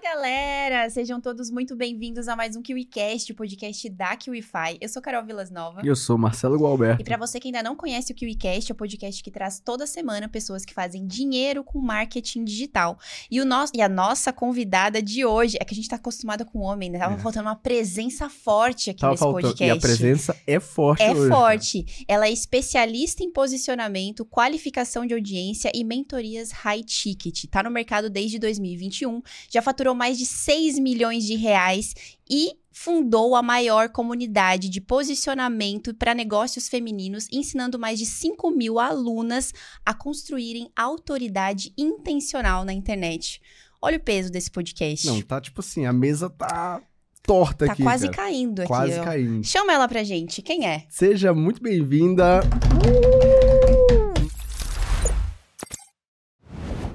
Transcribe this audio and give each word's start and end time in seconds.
galera! 0.00 0.88
Sejam 0.88 1.20
todos 1.20 1.50
muito 1.50 1.76
bem-vindos 1.76 2.26
a 2.26 2.34
mais 2.34 2.56
um 2.56 2.62
KiwiCast, 2.62 3.32
o 3.32 3.34
podcast 3.34 3.86
da 3.90 4.16
KiwiFi. 4.16 4.78
Eu 4.80 4.88
sou 4.88 5.02
Carol 5.02 5.22
Vilas 5.22 5.50
Nova. 5.50 5.82
E 5.84 5.88
eu 5.88 5.94
sou 5.94 6.16
Marcelo 6.16 6.56
Gualberto. 6.56 7.02
E 7.02 7.04
para 7.04 7.18
você 7.18 7.38
que 7.38 7.48
ainda 7.48 7.62
não 7.62 7.76
conhece 7.76 8.10
o 8.10 8.14
KiwiCast, 8.14 8.72
é 8.72 8.74
o 8.74 8.76
podcast 8.76 9.22
que 9.22 9.30
traz 9.30 9.60
toda 9.60 9.86
semana 9.86 10.26
pessoas 10.26 10.64
que 10.64 10.72
fazem 10.72 11.06
dinheiro 11.06 11.62
com 11.62 11.78
marketing 11.78 12.44
digital. 12.44 12.98
E, 13.30 13.42
o 13.42 13.44
nosso, 13.44 13.72
e 13.76 13.82
a 13.82 13.90
nossa 13.90 14.32
convidada 14.32 15.02
de 15.02 15.22
hoje, 15.22 15.58
é 15.60 15.64
que 15.66 15.74
a 15.74 15.76
gente 15.76 15.88
tá 15.88 15.96
acostumada 15.96 16.46
com 16.46 16.60
homem, 16.60 16.88
né? 16.88 16.98
Tava 16.98 17.16
é. 17.16 17.18
faltando 17.18 17.48
uma 17.48 17.56
presença 17.56 18.30
forte 18.30 18.88
aqui 18.88 19.00
Tava 19.00 19.12
nesse 19.12 19.22
faltando. 19.22 19.48
podcast. 19.48 19.74
E 19.74 19.76
a 19.76 19.80
presença 19.80 20.36
é 20.46 20.58
forte 20.58 21.02
É 21.02 21.12
hoje, 21.12 21.28
forte. 21.28 22.04
Ela 22.08 22.26
é 22.26 22.32
especialista 22.32 23.22
em 23.22 23.30
posicionamento, 23.30 24.24
qualificação 24.24 25.04
de 25.04 25.12
audiência 25.12 25.70
e 25.74 25.84
mentorias 25.84 26.52
high 26.52 26.82
ticket. 26.82 27.44
Tá 27.50 27.62
no 27.62 27.70
mercado 27.70 28.08
desde 28.08 28.38
2021, 28.38 29.20
já 29.50 29.60
faturou 29.60 29.89
mais 29.94 30.18
de 30.18 30.26
6 30.26 30.78
milhões 30.78 31.24
de 31.24 31.36
reais 31.36 31.94
e 32.28 32.52
fundou 32.70 33.36
a 33.36 33.42
maior 33.42 33.90
comunidade 33.90 34.68
de 34.68 34.80
posicionamento 34.80 35.94
para 35.94 36.14
negócios 36.14 36.68
femininos, 36.68 37.26
ensinando 37.30 37.78
mais 37.78 37.98
de 37.98 38.06
5 38.06 38.50
mil 38.50 38.78
alunas 38.78 39.52
a 39.84 39.92
construírem 39.92 40.70
autoridade 40.74 41.74
intencional 41.76 42.64
na 42.64 42.72
internet. 42.72 43.40
Olha 43.82 43.98
o 43.98 44.00
peso 44.00 44.30
desse 44.30 44.50
podcast. 44.50 45.06
Não, 45.06 45.20
tá 45.20 45.40
tipo 45.40 45.60
assim, 45.60 45.84
a 45.84 45.92
mesa 45.92 46.30
tá 46.30 46.82
torta 47.22 47.66
tá 47.66 47.72
aqui. 47.72 47.82
quase 47.82 48.08
cara. 48.08 48.16
caindo 48.16 48.60
aqui. 48.60 48.68
Quase 48.68 48.98
ó. 48.98 49.04
caindo. 49.04 49.44
Chama 49.44 49.72
ela 49.72 49.88
pra 49.88 50.02
gente. 50.02 50.42
Quem 50.42 50.66
é? 50.66 50.84
Seja 50.88 51.34
muito 51.34 51.62
bem-vinda. 51.62 52.40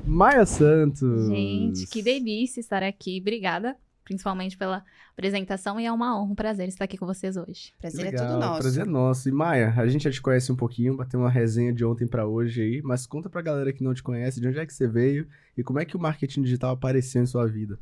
Maia 0.06 0.46
Santos. 0.46 1.28
Gente, 1.28 1.88
que 1.88 2.02
delícia 2.02 2.60
estar 2.60 2.84
aqui. 2.84 3.18
Obrigada, 3.20 3.76
principalmente 4.04 4.58
pela 4.58 4.84
apresentação. 5.12 5.80
E 5.80 5.86
é 5.86 5.92
uma 5.92 6.18
honra, 6.18 6.32
um 6.32 6.36
prazer 6.36 6.68
estar 6.68 6.86
aqui 6.86 6.98
com 6.98 7.06
vocês 7.06 7.36
hoje. 7.36 7.74
Prazer 7.80 8.06
Legal, 8.06 8.26
é 8.26 8.30
todo 8.30 8.40
nosso. 8.40 8.62
Prazer 8.62 8.86
é 8.86 8.90
nosso. 8.90 9.30
E 9.30 9.32
Maia, 9.32 9.74
a 9.76 9.88
gente 9.88 10.04
já 10.04 10.12
te 10.12 10.22
conhece 10.22 10.52
um 10.52 10.56
pouquinho, 10.56 10.96
bateu 10.96 11.20
uma 11.20 11.30
resenha 11.30 11.74
de 11.74 11.84
ontem 11.84 12.08
pra 12.08 12.28
hoje 12.28 12.62
aí, 12.62 12.82
mas 12.84 13.08
conta 13.08 13.30
pra 13.30 13.42
galera 13.42 13.74
que 13.74 13.84
não 13.84 13.94
te 13.94 14.04
conhece 14.04 14.40
de 14.40 14.48
onde 14.48 14.60
é 14.60 14.66
que 14.66 14.74
você 14.74 14.88
veio 14.88 15.28
e 15.58 15.64
como 15.64 15.80
é 15.80 15.86
que 15.86 15.98
o 15.98 16.00
marketing 16.00 16.44
digital 16.44 16.74
apareceu 16.74 17.24
em 17.24 17.26
sua 17.26 17.48
vida. 17.48 17.80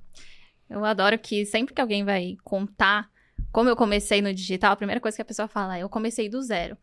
Eu 0.69 0.83
adoro 0.85 1.19
que 1.19 1.45
sempre 1.45 1.73
que 1.73 1.81
alguém 1.81 2.03
vai 2.03 2.37
contar 2.43 3.11
como 3.51 3.69
eu 3.69 3.75
comecei 3.75 4.21
no 4.21 4.33
digital, 4.33 4.71
a 4.73 4.75
primeira 4.75 4.99
coisa 4.99 5.15
que 5.15 5.21
a 5.21 5.25
pessoa 5.25 5.47
fala 5.47 5.77
é: 5.77 5.83
eu 5.83 5.89
comecei 5.89 6.27
do 6.27 6.41
zero. 6.41 6.75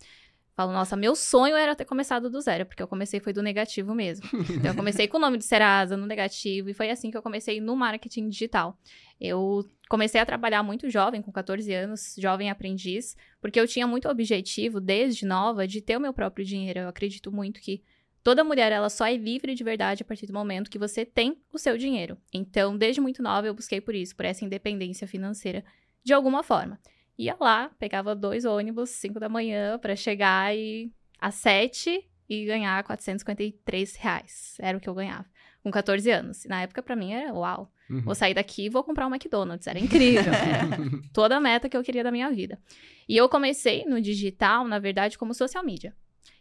Falo, 0.61 0.75
nossa, 0.75 0.95
meu 0.95 1.17
sonho 1.17 1.57
era 1.57 1.75
ter 1.75 1.87
começado 1.87 2.29
do 2.29 2.39
zero, 2.39 2.67
porque 2.67 2.83
eu 2.83 2.87
comecei 2.87 3.19
foi 3.19 3.33
do 3.33 3.43
negativo 3.43 3.95
mesmo. 3.95 4.29
Então, 4.61 4.73
eu 4.73 4.77
comecei 4.77 5.09
com 5.09 5.17
o 5.17 5.21
nome 5.21 5.39
do 5.39 5.43
Serasa, 5.43 5.97
no 5.97 6.05
negativo, 6.05 6.69
e 6.69 6.75
foi 6.75 6.91
assim 6.91 7.11
que 7.11 7.17
eu 7.17 7.23
comecei 7.23 7.63
no 7.63 7.75
marketing 7.75 8.29
digital. 8.29 8.77
Eu 9.19 9.67
comecei 9.89 10.21
a 10.21 10.27
trabalhar 10.27 10.63
muito 10.63 10.91
jovem, 10.91 11.23
com 11.23 11.33
14 11.33 11.73
anos, 11.73 12.15
jovem 12.19 12.51
aprendiz, 12.51 13.17
porque 13.41 13.59
eu 13.59 13.67
tinha 13.67 13.87
muito 13.87 14.07
objetivo, 14.07 14.81
desde 14.81 15.25
nova, 15.25 15.67
de 15.67 15.81
ter 15.81 15.97
o 15.97 16.01
meu 16.01 16.13
próprio 16.13 16.45
dinheiro. 16.45 16.81
Eu 16.81 16.89
acredito 16.89 17.33
muito 17.33 17.59
que 17.59 17.83
toda 18.23 18.45
mulher, 18.45 18.71
ela 18.71 18.91
só 18.91 19.07
é 19.07 19.17
livre 19.17 19.55
de 19.55 19.65
verdade 19.65 20.03
a 20.03 20.05
partir 20.05 20.27
do 20.27 20.35
momento 20.35 20.71
que 20.71 20.79
você 20.79 21.07
tem 21.07 21.39
o 21.51 21.59
seu 21.59 21.79
dinheiro. 21.79 22.19
Então, 22.35 22.77
desde 22.77 23.01
muito 23.01 23.23
nova, 23.23 23.47
eu 23.47 23.55
busquei 23.55 23.81
por 23.81 23.95
isso, 23.95 24.15
por 24.15 24.27
essa 24.27 24.45
independência 24.45 25.09
financeira, 25.09 25.65
de 26.05 26.13
alguma 26.13 26.43
forma 26.43 26.79
ia 27.21 27.37
lá, 27.39 27.71
pegava 27.79 28.15
dois 28.15 28.45
ônibus, 28.45 28.91
5 28.91 29.21
da 29.21 29.29
manhã, 29.29 29.79
para 29.79 29.95
chegar 29.95 30.57
e 30.57 30.91
às 31.21 31.35
7 31.37 32.05
e 32.29 32.45
ganhar 32.47 32.83
453 32.85 33.97
reais. 33.97 34.57
Era 34.59 34.79
o 34.79 34.81
que 34.81 34.89
eu 34.89 34.95
ganhava. 34.95 35.27
Com 35.63 35.71
14 35.71 36.11
anos. 36.11 36.45
Na 36.47 36.63
época, 36.63 36.83
para 36.83 36.97
mim, 36.97 37.13
era 37.13 37.35
uau. 37.35 37.71
Uhum. 37.91 38.01
Vou 38.01 38.15
sair 38.15 38.33
daqui 38.33 38.67
e 38.67 38.69
vou 38.71 38.83
comprar 38.83 39.07
um 39.07 39.15
McDonald's. 39.15 39.67
Era 39.67 39.79
incrível. 39.79 40.33
Era 40.33 40.69
toda 41.13 41.37
a 41.37 41.41
meta 41.41 41.69
que 41.69 41.77
eu 41.77 41.83
queria 41.83 42.03
da 42.03 42.11
minha 42.11 42.31
vida. 42.31 42.59
E 43.07 43.17
eu 43.17 43.29
comecei 43.29 43.85
no 43.85 44.01
digital, 44.01 44.67
na 44.67 44.79
verdade, 44.79 45.19
como 45.19 45.35
social 45.35 45.63
media. 45.63 45.95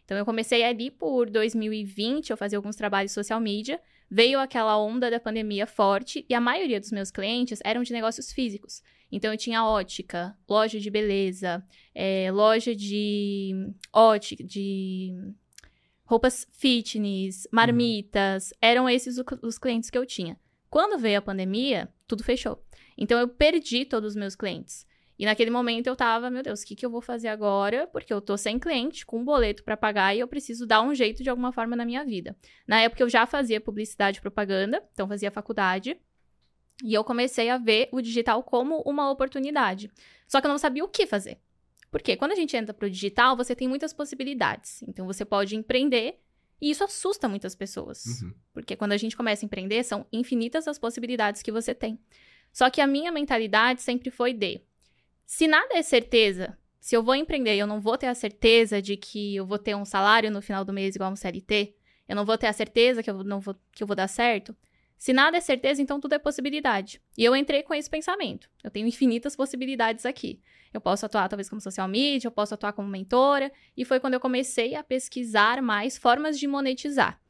Então, 0.04 0.16
eu 0.16 0.24
comecei 0.24 0.64
ali 0.64 0.90
por 0.90 1.28
2020, 1.28 2.30
eu 2.30 2.36
fazia 2.36 2.56
alguns 2.58 2.76
trabalhos 2.76 3.12
social 3.12 3.38
media. 3.38 3.78
Veio 4.10 4.40
aquela 4.40 4.76
onda 4.76 5.10
da 5.10 5.20
pandemia 5.20 5.66
forte 5.66 6.26
e 6.28 6.34
a 6.34 6.40
maioria 6.40 6.80
dos 6.80 6.90
meus 6.90 7.10
clientes 7.10 7.60
eram 7.64 7.82
de 7.82 7.92
negócios 7.92 8.32
físicos. 8.32 8.82
Então, 9.12 9.32
eu 9.32 9.38
tinha 9.38 9.64
ótica, 9.64 10.36
loja 10.48 10.80
de 10.80 10.90
beleza, 10.90 11.64
é, 11.94 12.30
loja 12.32 12.74
de 12.74 13.72
ótica, 13.92 14.42
de 14.42 15.12
roupas 16.04 16.46
fitness, 16.52 17.46
marmitas. 17.52 18.50
Uhum. 18.50 18.58
Eram 18.60 18.88
esses 18.88 19.16
os 19.42 19.58
clientes 19.58 19.90
que 19.90 19.98
eu 19.98 20.06
tinha. 20.06 20.38
Quando 20.68 20.98
veio 20.98 21.18
a 21.18 21.22
pandemia, 21.22 21.88
tudo 22.06 22.24
fechou. 22.24 22.64
Então, 22.98 23.18
eu 23.18 23.28
perdi 23.28 23.84
todos 23.84 24.10
os 24.10 24.16
meus 24.16 24.34
clientes. 24.34 24.86
E 25.20 25.26
naquele 25.26 25.50
momento 25.50 25.86
eu 25.86 25.94
tava, 25.94 26.30
meu 26.30 26.42
Deus, 26.42 26.62
o 26.62 26.66
que, 26.66 26.74
que 26.74 26.86
eu 26.86 26.88
vou 26.88 27.02
fazer 27.02 27.28
agora? 27.28 27.86
Porque 27.88 28.10
eu 28.10 28.22
tô 28.22 28.38
sem 28.38 28.58
cliente, 28.58 29.04
com 29.04 29.18
um 29.18 29.24
boleto 29.24 29.62
para 29.62 29.76
pagar 29.76 30.16
e 30.16 30.20
eu 30.20 30.26
preciso 30.26 30.66
dar 30.66 30.80
um 30.80 30.94
jeito 30.94 31.22
de 31.22 31.28
alguma 31.28 31.52
forma 31.52 31.76
na 31.76 31.84
minha 31.84 32.02
vida. 32.02 32.34
Na 32.66 32.80
época 32.80 33.02
eu 33.02 33.08
já 33.10 33.26
fazia 33.26 33.60
publicidade 33.60 34.16
e 34.16 34.20
propaganda, 34.22 34.82
então 34.94 35.06
fazia 35.06 35.30
faculdade. 35.30 35.94
E 36.82 36.94
eu 36.94 37.04
comecei 37.04 37.50
a 37.50 37.58
ver 37.58 37.90
o 37.92 38.00
digital 38.00 38.42
como 38.42 38.80
uma 38.86 39.10
oportunidade. 39.10 39.90
Só 40.26 40.40
que 40.40 40.46
eu 40.46 40.50
não 40.50 40.56
sabia 40.56 40.82
o 40.82 40.88
que 40.88 41.06
fazer. 41.06 41.36
Porque 41.90 42.16
quando 42.16 42.32
a 42.32 42.34
gente 42.34 42.56
entra 42.56 42.72
pro 42.72 42.88
digital, 42.88 43.36
você 43.36 43.54
tem 43.54 43.68
muitas 43.68 43.92
possibilidades. 43.92 44.82
Então 44.88 45.04
você 45.04 45.26
pode 45.26 45.54
empreender 45.54 46.18
e 46.58 46.70
isso 46.70 46.82
assusta 46.82 47.28
muitas 47.28 47.54
pessoas. 47.54 48.22
Uhum. 48.22 48.32
Porque 48.54 48.74
quando 48.74 48.92
a 48.92 48.96
gente 48.96 49.14
começa 49.14 49.44
a 49.44 49.46
empreender, 49.46 49.84
são 49.84 50.06
infinitas 50.10 50.66
as 50.66 50.78
possibilidades 50.78 51.42
que 51.42 51.52
você 51.52 51.74
tem. 51.74 51.98
Só 52.50 52.70
que 52.70 52.80
a 52.80 52.86
minha 52.86 53.12
mentalidade 53.12 53.82
sempre 53.82 54.10
foi 54.10 54.32
de 54.32 54.62
se 55.30 55.46
nada 55.46 55.78
é 55.78 55.82
certeza, 55.82 56.58
se 56.80 56.96
eu 56.96 57.04
vou 57.04 57.14
empreender 57.14 57.54
e 57.54 57.60
eu 57.60 57.66
não 57.66 57.80
vou 57.80 57.96
ter 57.96 58.08
a 58.08 58.14
certeza 58.16 58.82
de 58.82 58.96
que 58.96 59.36
eu 59.36 59.46
vou 59.46 59.60
ter 59.60 59.76
um 59.76 59.84
salário 59.84 60.28
no 60.28 60.42
final 60.42 60.64
do 60.64 60.72
mês 60.72 60.96
igual 60.96 61.12
um 61.12 61.14
CLT, 61.14 61.72
eu 62.08 62.16
não 62.16 62.24
vou 62.24 62.36
ter 62.36 62.48
a 62.48 62.52
certeza 62.52 63.00
que 63.00 63.08
eu, 63.08 63.22
não 63.22 63.38
vou, 63.38 63.54
que 63.70 63.80
eu 63.80 63.86
vou 63.86 63.94
dar 63.94 64.08
certo. 64.08 64.56
Se 64.98 65.12
nada 65.12 65.36
é 65.36 65.40
certeza, 65.40 65.80
então 65.80 66.00
tudo 66.00 66.14
é 66.14 66.18
possibilidade. 66.18 67.00
E 67.16 67.24
eu 67.24 67.36
entrei 67.36 67.62
com 67.62 67.72
esse 67.72 67.88
pensamento. 67.88 68.50
Eu 68.62 68.72
tenho 68.72 68.88
infinitas 68.88 69.36
possibilidades 69.36 70.04
aqui. 70.04 70.40
Eu 70.74 70.80
posso 70.80 71.06
atuar 71.06 71.28
talvez 71.28 71.48
como 71.48 71.60
social 71.60 71.86
media, 71.86 72.26
eu 72.26 72.32
posso 72.32 72.54
atuar 72.54 72.72
como 72.72 72.88
mentora. 72.88 73.52
E 73.76 73.84
foi 73.84 74.00
quando 74.00 74.14
eu 74.14 74.20
comecei 74.20 74.74
a 74.74 74.82
pesquisar 74.82 75.62
mais 75.62 75.96
formas 75.96 76.40
de 76.40 76.48
monetizar. 76.48 77.20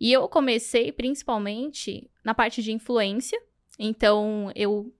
E 0.00 0.12
eu 0.12 0.28
comecei 0.28 0.90
principalmente 0.90 2.10
na 2.24 2.34
parte 2.34 2.64
de 2.64 2.72
influência. 2.72 3.40
Então, 3.78 4.50
eu 4.56 4.92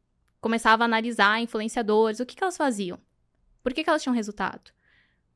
começava 0.44 0.84
a 0.84 0.86
analisar 0.86 1.40
influenciadores, 1.40 2.20
o 2.20 2.26
que, 2.26 2.36
que 2.36 2.44
elas 2.44 2.54
faziam, 2.54 2.98
por 3.62 3.72
que, 3.72 3.82
que 3.82 3.88
elas 3.88 4.02
tinham 4.02 4.14
resultado, 4.14 4.72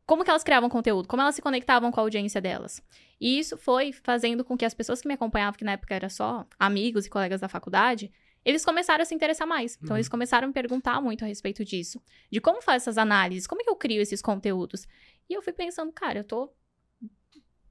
como 0.05 0.23
que 0.23 0.29
elas 0.29 0.45
criavam 0.45 0.69
conteúdo, 0.69 1.09
como 1.09 1.23
elas 1.23 1.35
se 1.35 1.41
conectavam 1.41 1.91
com 1.91 1.99
a 1.99 2.03
audiência 2.03 2.43
delas. 2.43 2.83
E 3.19 3.39
isso 3.39 3.57
foi 3.57 3.91
fazendo 3.91 4.45
com 4.45 4.55
que 4.55 4.67
as 4.67 4.75
pessoas 4.75 5.01
que 5.01 5.09
me 5.09 5.15
acompanhavam, 5.15 5.57
que 5.57 5.65
na 5.65 5.73
época 5.73 5.95
era 5.95 6.11
só 6.11 6.47
amigos 6.59 7.07
e 7.07 7.11
colegas 7.11 7.41
da 7.41 7.49
faculdade, 7.49 8.13
eles 8.45 8.67
começaram 8.67 9.01
a 9.01 9.07
se 9.07 9.15
interessar 9.15 9.49
mais. 9.49 9.77
Então, 9.77 9.95
Uhum. 9.95 9.97
eles 9.97 10.11
começaram 10.11 10.45
a 10.45 10.49
me 10.49 10.53
perguntar 10.53 11.01
muito 11.01 11.25
a 11.25 11.27
respeito 11.27 11.65
disso. 11.65 12.03
De 12.31 12.39
como 12.39 12.61
faz 12.61 12.83
essas 12.83 12.99
análises, 12.99 13.47
como 13.47 13.63
é 13.63 13.65
que 13.65 13.71
eu 13.71 13.77
crio 13.77 14.03
esses 14.03 14.21
conteúdos. 14.21 14.87
E 15.27 15.33
eu 15.33 15.41
fui 15.41 15.55
pensando, 15.55 15.91
cara, 15.91 16.19
eu 16.19 16.25
tô 16.25 16.53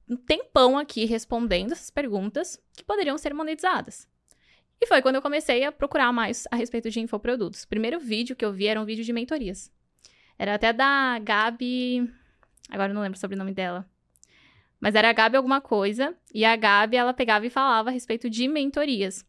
um 0.08 0.16
tempão 0.16 0.76
aqui 0.76 1.04
respondendo 1.04 1.70
essas 1.70 1.88
perguntas 1.90 2.60
que 2.76 2.82
poderiam 2.82 3.16
ser 3.16 3.32
monetizadas. 3.32 4.08
E 4.80 4.86
foi 4.86 5.02
quando 5.02 5.16
eu 5.16 5.22
comecei 5.22 5.64
a 5.64 5.72
procurar 5.72 6.12
mais 6.12 6.46
a 6.50 6.56
respeito 6.56 6.90
de 6.90 7.00
infoprodutos. 7.00 7.64
O 7.64 7.68
primeiro 7.68 7.98
vídeo 7.98 8.36
que 8.36 8.44
eu 8.44 8.52
vi 8.52 8.66
era 8.66 8.80
um 8.80 8.84
vídeo 8.84 9.04
de 9.04 9.12
mentorias. 9.12 9.72
Era 10.38 10.54
até 10.54 10.72
da 10.72 11.18
Gabi. 11.18 12.08
Agora 12.70 12.90
eu 12.90 12.94
não 12.94 13.02
lembro 13.02 13.16
o 13.16 13.20
sobrenome 13.20 13.52
dela. 13.52 13.88
Mas 14.80 14.94
era 14.94 15.10
a 15.10 15.12
Gabi 15.12 15.36
alguma 15.36 15.60
coisa. 15.60 16.14
E 16.32 16.44
a 16.44 16.54
Gabi, 16.54 16.96
ela 16.96 17.12
pegava 17.12 17.44
e 17.44 17.50
falava 17.50 17.90
a 17.90 17.92
respeito 17.92 18.30
de 18.30 18.46
mentorias. 18.46 19.26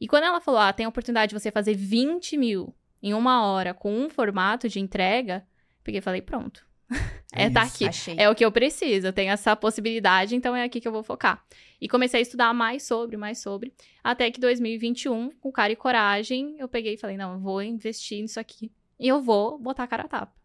E 0.00 0.08
quando 0.08 0.24
ela 0.24 0.40
falou, 0.40 0.60
ah, 0.60 0.72
tem 0.72 0.86
a 0.86 0.88
oportunidade 0.88 1.30
de 1.30 1.40
você 1.40 1.52
fazer 1.52 1.74
20 1.74 2.36
mil 2.36 2.74
em 3.02 3.14
uma 3.14 3.44
hora 3.46 3.72
com 3.72 3.94
um 3.94 4.10
formato 4.10 4.68
de 4.68 4.80
entrega, 4.80 5.46
peguei 5.84 6.00
e 6.00 6.02
falei, 6.02 6.20
pronto. 6.20 6.66
É, 7.32 7.48
tá 7.48 7.64
Isso. 7.64 7.76
aqui. 7.76 7.88
Achei. 7.88 8.16
É 8.18 8.28
o 8.28 8.34
que 8.34 8.44
eu 8.44 8.50
preciso, 8.50 9.06
eu 9.06 9.12
tenho 9.12 9.30
essa 9.30 9.54
possibilidade, 9.54 10.34
então 10.34 10.56
é 10.56 10.64
aqui 10.64 10.80
que 10.80 10.88
eu 10.88 10.90
vou 10.90 11.04
focar. 11.04 11.40
E 11.80 11.88
comecei 11.88 12.18
a 12.18 12.22
estudar 12.22 12.52
mais 12.52 12.82
sobre, 12.82 13.16
mais 13.16 13.38
sobre, 13.38 13.72
até 14.02 14.28
que 14.32 14.40
2021, 14.40 15.30
com 15.40 15.52
cara 15.52 15.72
e 15.72 15.76
coragem, 15.76 16.56
eu 16.58 16.68
peguei 16.68 16.94
e 16.94 16.96
falei, 16.96 17.16
não, 17.16 17.34
eu 17.34 17.38
vou 17.38 17.62
investir 17.62 18.20
nisso 18.20 18.40
aqui 18.40 18.72
e 18.98 19.06
eu 19.06 19.22
vou 19.22 19.58
botar 19.60 19.84
a 19.84 19.86
cara 19.86 20.02
a 20.06 20.08
tapa. 20.08 20.39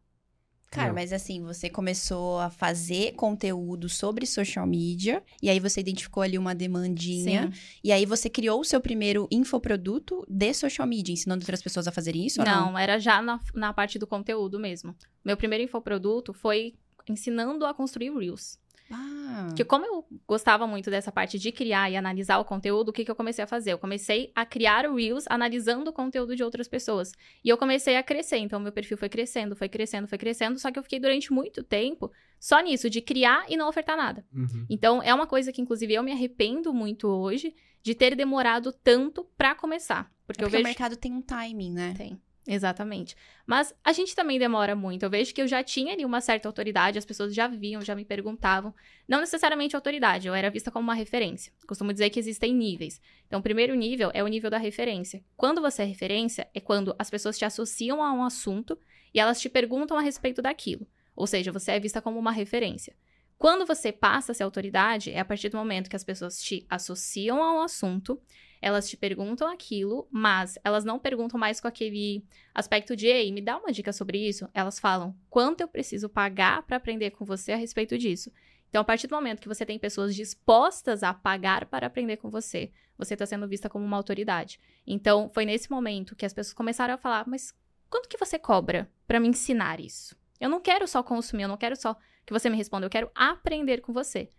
Cara, 0.75 0.89
Não. 0.89 0.95
mas 0.95 1.13
assim, 1.13 1.41
você 1.41 1.69
começou 1.69 2.37
a 2.39 2.49
fazer 2.49 3.13
conteúdo 3.13 3.87
sobre 3.87 4.25
social 4.25 4.67
media, 4.67 5.23
e 5.41 5.49
aí 5.49 5.57
você 5.57 5.79
identificou 5.79 6.21
ali 6.21 6.37
uma 6.37 6.53
demandinha, 6.53 7.49
e 7.81 7.93
aí 7.93 8.05
você 8.05 8.29
criou 8.29 8.59
o 8.59 8.65
seu 8.65 8.81
primeiro 8.81 9.25
infoproduto 9.31 10.25
de 10.27 10.53
social 10.53 10.85
media, 10.85 11.13
ensinando 11.13 11.43
outras 11.43 11.61
pessoas 11.61 11.87
a 11.87 11.93
fazerem 11.93 12.25
isso 12.25 12.43
não? 12.43 12.71
Não, 12.71 12.77
era 12.77 12.99
já 12.99 13.21
na, 13.21 13.39
na 13.53 13.71
parte 13.71 13.97
do 13.97 14.05
conteúdo 14.05 14.59
mesmo. 14.59 14.93
Meu 15.23 15.37
primeiro 15.37 15.63
infoproduto 15.63 16.33
foi 16.33 16.73
ensinando 17.07 17.65
a 17.65 17.73
construir 17.73 18.13
Reels. 18.13 18.59
Ah, 18.91 19.45
Porque 19.47 19.63
como 19.63 19.85
eu 19.85 20.05
gostava 20.27 20.67
muito 20.67 20.89
dessa 20.89 21.11
parte 21.11 21.39
de 21.39 21.51
criar 21.51 21.89
e 21.89 21.95
analisar 21.95 22.37
o 22.37 22.45
conteúdo, 22.45 22.89
o 22.89 22.93
que, 22.93 23.03
que 23.03 23.09
eu 23.09 23.15
comecei 23.15 23.43
a 23.43 23.47
fazer? 23.47 23.73
Eu 23.73 23.77
comecei 23.77 24.31
a 24.35 24.45
criar 24.45 24.85
o 24.85 24.95
Reels 24.95 25.25
analisando 25.27 25.89
o 25.89 25.93
conteúdo 25.93 26.35
de 26.35 26.43
outras 26.43 26.67
pessoas. 26.67 27.11
E 27.43 27.49
eu 27.49 27.57
comecei 27.57 27.95
a 27.97 28.03
crescer, 28.03 28.37
então 28.37 28.59
meu 28.59 28.71
perfil 28.71 28.97
foi 28.97 29.09
crescendo, 29.09 29.55
foi 29.55 29.67
crescendo, 29.67 30.07
foi 30.07 30.17
crescendo, 30.17 30.59
só 30.59 30.71
que 30.71 30.77
eu 30.77 30.83
fiquei 30.83 30.99
durante 30.99 31.33
muito 31.33 31.63
tempo 31.63 32.11
só 32.39 32.59
nisso, 32.59 32.89
de 32.89 33.01
criar 33.01 33.45
e 33.49 33.57
não 33.57 33.67
ofertar 33.67 33.97
nada. 33.97 34.23
Uhum. 34.31 34.65
Então, 34.69 35.01
é 35.01 35.13
uma 35.13 35.25
coisa 35.25 35.51
que, 35.51 35.61
inclusive, 35.61 35.93
eu 35.93 36.03
me 36.03 36.11
arrependo 36.11 36.73
muito 36.73 37.07
hoje 37.07 37.55
de 37.81 37.95
ter 37.95 38.15
demorado 38.15 38.71
tanto 38.71 39.23
pra 39.37 39.55
começar. 39.55 40.11
Porque, 40.27 40.41
porque 40.41 40.43
eu 40.43 40.47
o 40.47 40.51
vejo. 40.51 40.63
mercado 40.63 40.95
tem 40.95 41.13
um 41.13 41.21
timing, 41.21 41.71
né? 41.71 41.93
Tem. 41.97 42.19
Exatamente. 42.47 43.15
Mas 43.45 43.73
a 43.83 43.91
gente 43.91 44.15
também 44.15 44.37
demora 44.37 44.75
muito. 44.75 45.03
Eu 45.03 45.09
vejo 45.09 45.33
que 45.33 45.41
eu 45.41 45.47
já 45.47 45.63
tinha 45.63 45.93
ali 45.93 46.05
uma 46.05 46.21
certa 46.21 46.47
autoridade, 46.47 46.97
as 46.97 47.05
pessoas 47.05 47.33
já 47.33 47.47
viam, 47.47 47.81
já 47.81 47.95
me 47.95 48.05
perguntavam. 48.05 48.73
Não 49.07 49.19
necessariamente 49.19 49.75
autoridade, 49.75 50.27
eu 50.27 50.35
era 50.35 50.51
vista 50.51 50.69
como 50.69 50.83
uma 50.83 50.93
referência. 50.93 51.51
Costumo 51.67 51.91
dizer 51.91 52.11
que 52.11 52.19
existem 52.19 52.53
níveis. 52.53 53.01
Então, 53.25 53.39
o 53.39 53.43
primeiro 53.43 53.73
nível 53.73 54.11
é 54.13 54.23
o 54.23 54.27
nível 54.27 54.51
da 54.51 54.59
referência. 54.59 55.23
Quando 55.35 55.59
você 55.59 55.81
é 55.81 55.85
referência, 55.85 56.47
é 56.53 56.59
quando 56.59 56.95
as 56.99 57.09
pessoas 57.09 57.37
te 57.37 57.45
associam 57.45 58.03
a 58.03 58.13
um 58.13 58.23
assunto 58.23 58.77
e 59.11 59.19
elas 59.19 59.41
te 59.41 59.49
perguntam 59.49 59.97
a 59.97 60.01
respeito 60.01 60.41
daquilo. 60.41 60.87
Ou 61.15 61.25
seja, 61.25 61.51
você 61.51 61.71
é 61.71 61.79
vista 61.79 62.01
como 62.01 62.19
uma 62.19 62.31
referência. 62.31 62.95
Quando 63.37 63.65
você 63.65 63.91
passa 63.91 64.31
a 64.31 64.35
ser 64.35 64.43
autoridade, 64.43 65.11
é 65.11 65.19
a 65.19 65.25
partir 65.25 65.49
do 65.49 65.57
momento 65.57 65.89
que 65.89 65.95
as 65.95 66.03
pessoas 66.03 66.39
te 66.39 66.65
associam 66.69 67.43
a 67.43 67.53
um 67.53 67.61
assunto, 67.61 68.21
elas 68.61 68.89
te 68.89 68.97
perguntam 68.97 69.47
aquilo, 69.47 70.07
mas 70.11 70.57
elas 70.63 70.83
não 70.83 70.99
perguntam 70.99 71.39
mais 71.39 71.59
com 71.59 71.67
aquele 71.67 72.23
aspecto 72.53 72.95
de, 72.95 73.07
ei, 73.07 73.31
me 73.31 73.41
dá 73.41 73.57
uma 73.57 73.71
dica 73.71 73.93
sobre 73.93 74.17
isso. 74.17 74.49
Elas 74.53 74.79
falam, 74.79 75.15
quanto 75.29 75.61
eu 75.61 75.67
preciso 75.67 76.09
pagar 76.09 76.63
para 76.63 76.77
aprender 76.77 77.11
com 77.11 77.25
você 77.25 77.51
a 77.51 77.57
respeito 77.57 77.97
disso. 77.97 78.31
Então, 78.69 78.81
a 78.81 78.85
partir 78.85 79.07
do 79.07 79.15
momento 79.15 79.41
que 79.41 79.47
você 79.47 79.65
tem 79.65 79.79
pessoas 79.79 80.13
dispostas 80.13 81.03
a 81.03 81.13
pagar 81.13 81.65
para 81.65 81.87
aprender 81.87 82.17
com 82.17 82.29
você, 82.29 82.71
você 82.97 83.13
está 83.13 83.25
sendo 83.25 83.47
vista 83.47 83.69
como 83.69 83.85
uma 83.85 83.97
autoridade. 83.97 84.59
Então, 84.85 85.29
foi 85.33 85.45
nesse 85.45 85.71
momento 85.71 86.15
que 86.15 86.25
as 86.25 86.33
pessoas 86.33 86.53
começaram 86.53 86.93
a 86.93 86.97
falar, 86.97 87.25
mas 87.27 87.53
quanto 87.89 88.09
que 88.09 88.17
você 88.17 88.37
cobra 88.37 88.91
para 89.07 89.19
me 89.19 89.27
ensinar 89.29 89.79
isso? 89.79 90.15
Eu 90.39 90.49
não 90.49 90.59
quero 90.59 90.87
só 90.87 91.01
consumir, 91.01 91.43
eu 91.43 91.49
não 91.49 91.57
quero 91.57 91.75
só 91.75 91.95
que 92.25 92.33
você 92.33 92.49
me 92.49 92.57
responda, 92.57 92.85
eu 92.85 92.89
quero 92.89 93.09
aprender 93.15 93.79
com 93.79 93.93
você. 93.93 94.29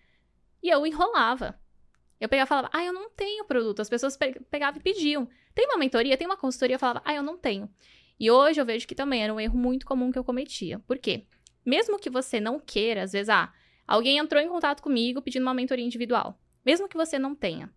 E 0.63 0.69
eu 0.69 0.87
enrolava. 0.87 1.59
Eu 2.21 2.29
pegava 2.29 2.47
e 2.47 2.49
falava, 2.49 2.71
ah, 2.73 2.85
eu 2.85 2.93
não 2.93 3.11
tenho 3.11 3.45
produto. 3.45 3.81
As 3.81 3.89
pessoas 3.89 4.17
pe 4.17 4.41
pegavam 4.51 4.81
e 4.81 4.83
pediam. 4.83 5.29
Tem 5.55 5.67
uma 5.67 5.77
mentoria, 5.77 6.17
tem 6.17 6.27
uma 6.27 6.37
consultoria, 6.37 6.77
eu 6.77 6.81
falava, 6.81 7.03
ah, 7.05 7.15
eu 7.15 7.23
não 7.23 7.37
tenho. 7.37 7.69
E 8.19 8.31
hoje 8.31 8.61
eu 8.61 8.65
vejo 8.65 8.87
que 8.87 8.95
também 8.95 9.23
era 9.23 9.33
um 9.33 9.39
erro 9.39 9.59
muito 9.59 9.85
comum 9.85 10.11
que 10.11 10.19
eu 10.19 10.25
cometia. 10.25 10.79
Por 10.81 10.99
quê? 10.99 11.27
Mesmo 11.65 11.99
que 11.99 12.09
você 12.09 12.41
não 12.41 12.59
queira, 12.59 13.03
às 13.03 13.13
vezes, 13.13 13.29
ah, 13.29 13.53
alguém 13.87 14.19
entrou 14.19 14.41
em 14.41 14.49
contato 14.49 14.83
comigo 14.83 15.21
pedindo 15.21 15.43
uma 15.43 15.55
mentoria 15.55 15.85
individual. 15.85 16.39
Mesmo 16.65 16.89
que 16.89 16.97
você 16.97 17.19
não 17.19 17.35
tenha. 17.35 17.71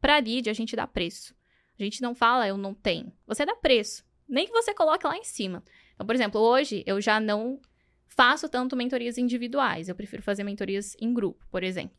Pra 0.00 0.18
lead, 0.18 0.50
a 0.50 0.52
gente 0.52 0.76
dá 0.76 0.86
preço. 0.86 1.34
A 1.78 1.82
gente 1.82 2.02
não 2.02 2.14
fala, 2.14 2.46
eu 2.46 2.56
não 2.56 2.74
tenho. 2.74 3.12
Você 3.26 3.44
dá 3.44 3.54
preço. 3.54 4.04
Nem 4.28 4.46
que 4.46 4.52
você 4.52 4.74
coloque 4.74 5.06
lá 5.06 5.16
em 5.16 5.24
cima. 5.24 5.62
Então, 5.94 6.06
por 6.06 6.14
exemplo, 6.14 6.40
hoje 6.40 6.82
eu 6.86 7.00
já 7.00 7.18
não 7.18 7.60
faço 8.06 8.48
tanto 8.48 8.76
mentorias 8.76 9.18
individuais. 9.18 9.88
Eu 9.88 9.94
prefiro 9.94 10.22
fazer 10.22 10.42
mentorias 10.42 10.96
em 11.00 11.12
grupo, 11.12 11.46
por 11.50 11.62
exemplo. 11.62 11.96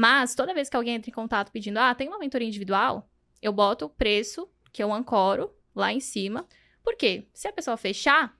Mas 0.00 0.32
toda 0.32 0.54
vez 0.54 0.68
que 0.68 0.76
alguém 0.76 0.94
entra 0.94 1.10
em 1.10 1.12
contato 1.12 1.50
pedindo, 1.50 1.76
ah, 1.78 1.92
tem 1.92 2.06
uma 2.06 2.20
mentoria 2.20 2.46
individual, 2.46 3.10
eu 3.42 3.52
boto 3.52 3.86
o 3.86 3.90
preço 3.90 4.48
que 4.72 4.80
eu 4.80 4.92
ancoro 4.94 5.52
lá 5.74 5.92
em 5.92 5.98
cima. 5.98 6.46
Porque 6.84 7.26
se 7.34 7.48
a 7.48 7.52
pessoa 7.52 7.76
fechar, 7.76 8.38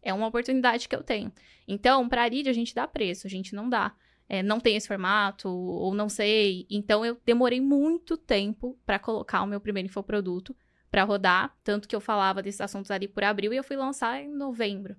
é 0.00 0.14
uma 0.14 0.28
oportunidade 0.28 0.88
que 0.88 0.94
eu 0.94 1.02
tenho. 1.02 1.32
Então, 1.66 2.08
para 2.08 2.22
a 2.22 2.28
lead, 2.28 2.48
a 2.48 2.52
gente 2.52 2.72
dá 2.72 2.86
preço, 2.86 3.26
a 3.26 3.30
gente 3.30 3.52
não 3.52 3.68
dá. 3.68 3.96
É, 4.28 4.44
não 4.44 4.60
tem 4.60 4.76
esse 4.76 4.86
formato, 4.86 5.48
ou 5.48 5.92
não 5.92 6.08
sei. 6.08 6.68
Então, 6.70 7.04
eu 7.04 7.20
demorei 7.26 7.60
muito 7.60 8.16
tempo 8.16 8.78
para 8.86 8.96
colocar 8.96 9.42
o 9.42 9.48
meu 9.48 9.60
primeiro 9.60 9.88
infoproduto 9.88 10.54
para 10.88 11.02
rodar. 11.02 11.52
Tanto 11.64 11.88
que 11.88 11.96
eu 11.96 12.00
falava 12.00 12.40
desses 12.40 12.60
assuntos 12.60 12.92
ali 12.92 13.08
por 13.08 13.24
abril 13.24 13.52
e 13.52 13.56
eu 13.56 13.64
fui 13.64 13.74
lançar 13.74 14.22
em 14.22 14.28
novembro. 14.28 14.94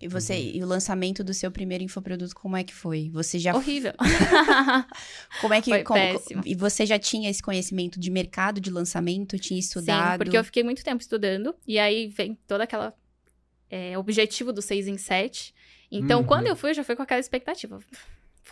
E 0.00 0.08
você, 0.08 0.34
Uhum. 0.34 0.50
e 0.54 0.62
o 0.62 0.66
lançamento 0.66 1.22
do 1.24 1.32
seu 1.32 1.50
primeiro 1.50 1.82
infoproduto, 1.84 2.34
como 2.34 2.56
é 2.56 2.64
que 2.64 2.74
foi? 2.74 3.08
Você 3.10 3.38
já 3.38 3.54
Horrível. 3.54 3.92
Como 5.40 5.54
é 5.54 5.60
que 5.62 5.70
Foi 5.70 5.82
como- 5.82 5.98
péssimo. 6.00 6.42
E 6.44 6.54
você 6.54 6.84
já 6.84 6.98
tinha 6.98 7.30
esse 7.30 7.42
conhecimento 7.42 7.98
de 7.98 8.10
mercado 8.10 8.60
de 8.60 8.70
lançamento, 8.70 9.38
tinha 9.38 9.58
estudado? 9.58 10.12
Sim, 10.12 10.18
porque 10.18 10.36
eu 10.36 10.44
fiquei 10.44 10.62
muito 10.62 10.82
tempo 10.84 11.00
estudando. 11.00 11.54
E 11.66 11.78
aí 11.78 12.08
vem 12.08 12.34
toda 12.46 12.64
aquela 12.64 12.94
é, 13.70 13.96
objetivo 13.98 14.52
do 14.52 14.60
6 14.62 14.86
em 14.88 14.98
7. 14.98 15.54
Então, 15.90 16.20
Uhum. 16.20 16.26
quando 16.26 16.46
eu 16.48 16.56
fui, 16.56 16.70
eu 16.70 16.74
já 16.74 16.84
fui 16.84 16.94
com 16.96 17.02
aquela 17.02 17.20
expectativa. 17.20 17.78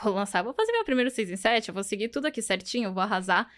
Vou 0.03 0.15
lançar, 0.15 0.43
vou 0.43 0.55
fazer 0.55 0.73
meu 0.73 0.85
primeiro 0.85 1.11
6 1.11 1.31
em 1.31 1.37
7, 1.37 1.69
eu 1.69 1.75
vou 1.75 1.85
seguir 1.85 2.09
tudo 2.09 2.27
aqui 2.27 2.41
certinho, 2.41 2.93
vou 2.95 3.03
arrasar. 3.03 3.49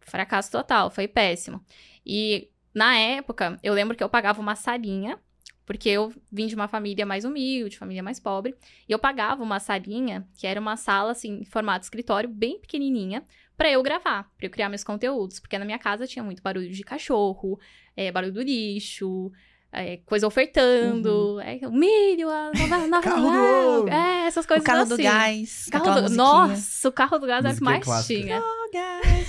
Fracasso 0.00 0.50
total, 0.50 0.90
foi 0.90 1.06
péssimo. 1.06 1.62
E 2.04 2.48
na 2.72 2.96
época, 2.96 3.58
eu 3.62 3.74
lembro 3.74 3.96
que 3.96 4.02
eu 4.02 4.08
pagava 4.08 4.40
uma 4.40 4.54
salinha, 4.56 5.18
porque 5.66 5.88
eu 5.88 6.12
vim 6.30 6.46
de 6.46 6.54
uma 6.54 6.68
família 6.68 7.04
mais 7.04 7.24
humilde, 7.24 7.76
família 7.76 8.02
mais 8.02 8.20
pobre, 8.20 8.54
e 8.88 8.92
eu 8.92 8.98
pagava 8.98 9.42
uma 9.42 9.58
salinha, 9.58 10.26
que 10.38 10.46
era 10.46 10.60
uma 10.60 10.76
sala, 10.76 11.10
assim, 11.12 11.40
em 11.40 11.44
formato 11.44 11.84
escritório, 11.84 12.28
bem 12.28 12.58
pequenininha, 12.60 13.24
pra 13.56 13.70
eu 13.70 13.82
gravar, 13.82 14.30
pra 14.36 14.46
eu 14.46 14.50
criar 14.50 14.68
meus 14.68 14.84
conteúdos, 14.84 15.40
porque 15.40 15.58
na 15.58 15.64
minha 15.64 15.78
casa 15.78 16.06
tinha 16.06 16.22
muito 16.22 16.42
barulho 16.42 16.70
de 16.70 16.82
cachorro, 16.84 17.58
é, 17.96 18.12
barulho 18.12 18.32
do 18.32 18.42
lixo, 18.42 19.32
é, 19.72 19.98
coisa 20.06 20.26
ofertando, 20.26 21.40
é, 21.40 21.66
o 21.66 21.72
milho, 21.72 22.30
a 22.30 22.52
nova, 22.52 22.78
nova 22.86 23.02
Carro 23.02 23.82
do 23.82 23.88
é, 23.88 24.26
essas 24.26 24.44
o 24.44 24.48
coisas 24.48 24.64
carro 24.64 24.82
assim. 24.82 24.96
do 24.96 25.02
gás, 25.02 25.68
Carro 25.70 26.00
do... 26.02 26.10
Nossa, 26.10 26.88
o 26.88 26.92
carro 26.92 27.18
do 27.18 27.26
gás 27.26 27.44
era 27.44 27.52
o 27.52 27.56
que 27.56 27.64
mais 27.64 27.84
clássica. 27.84 28.20
tinha. 28.20 28.40
Oh, 28.40 28.70
gás. 28.72 29.26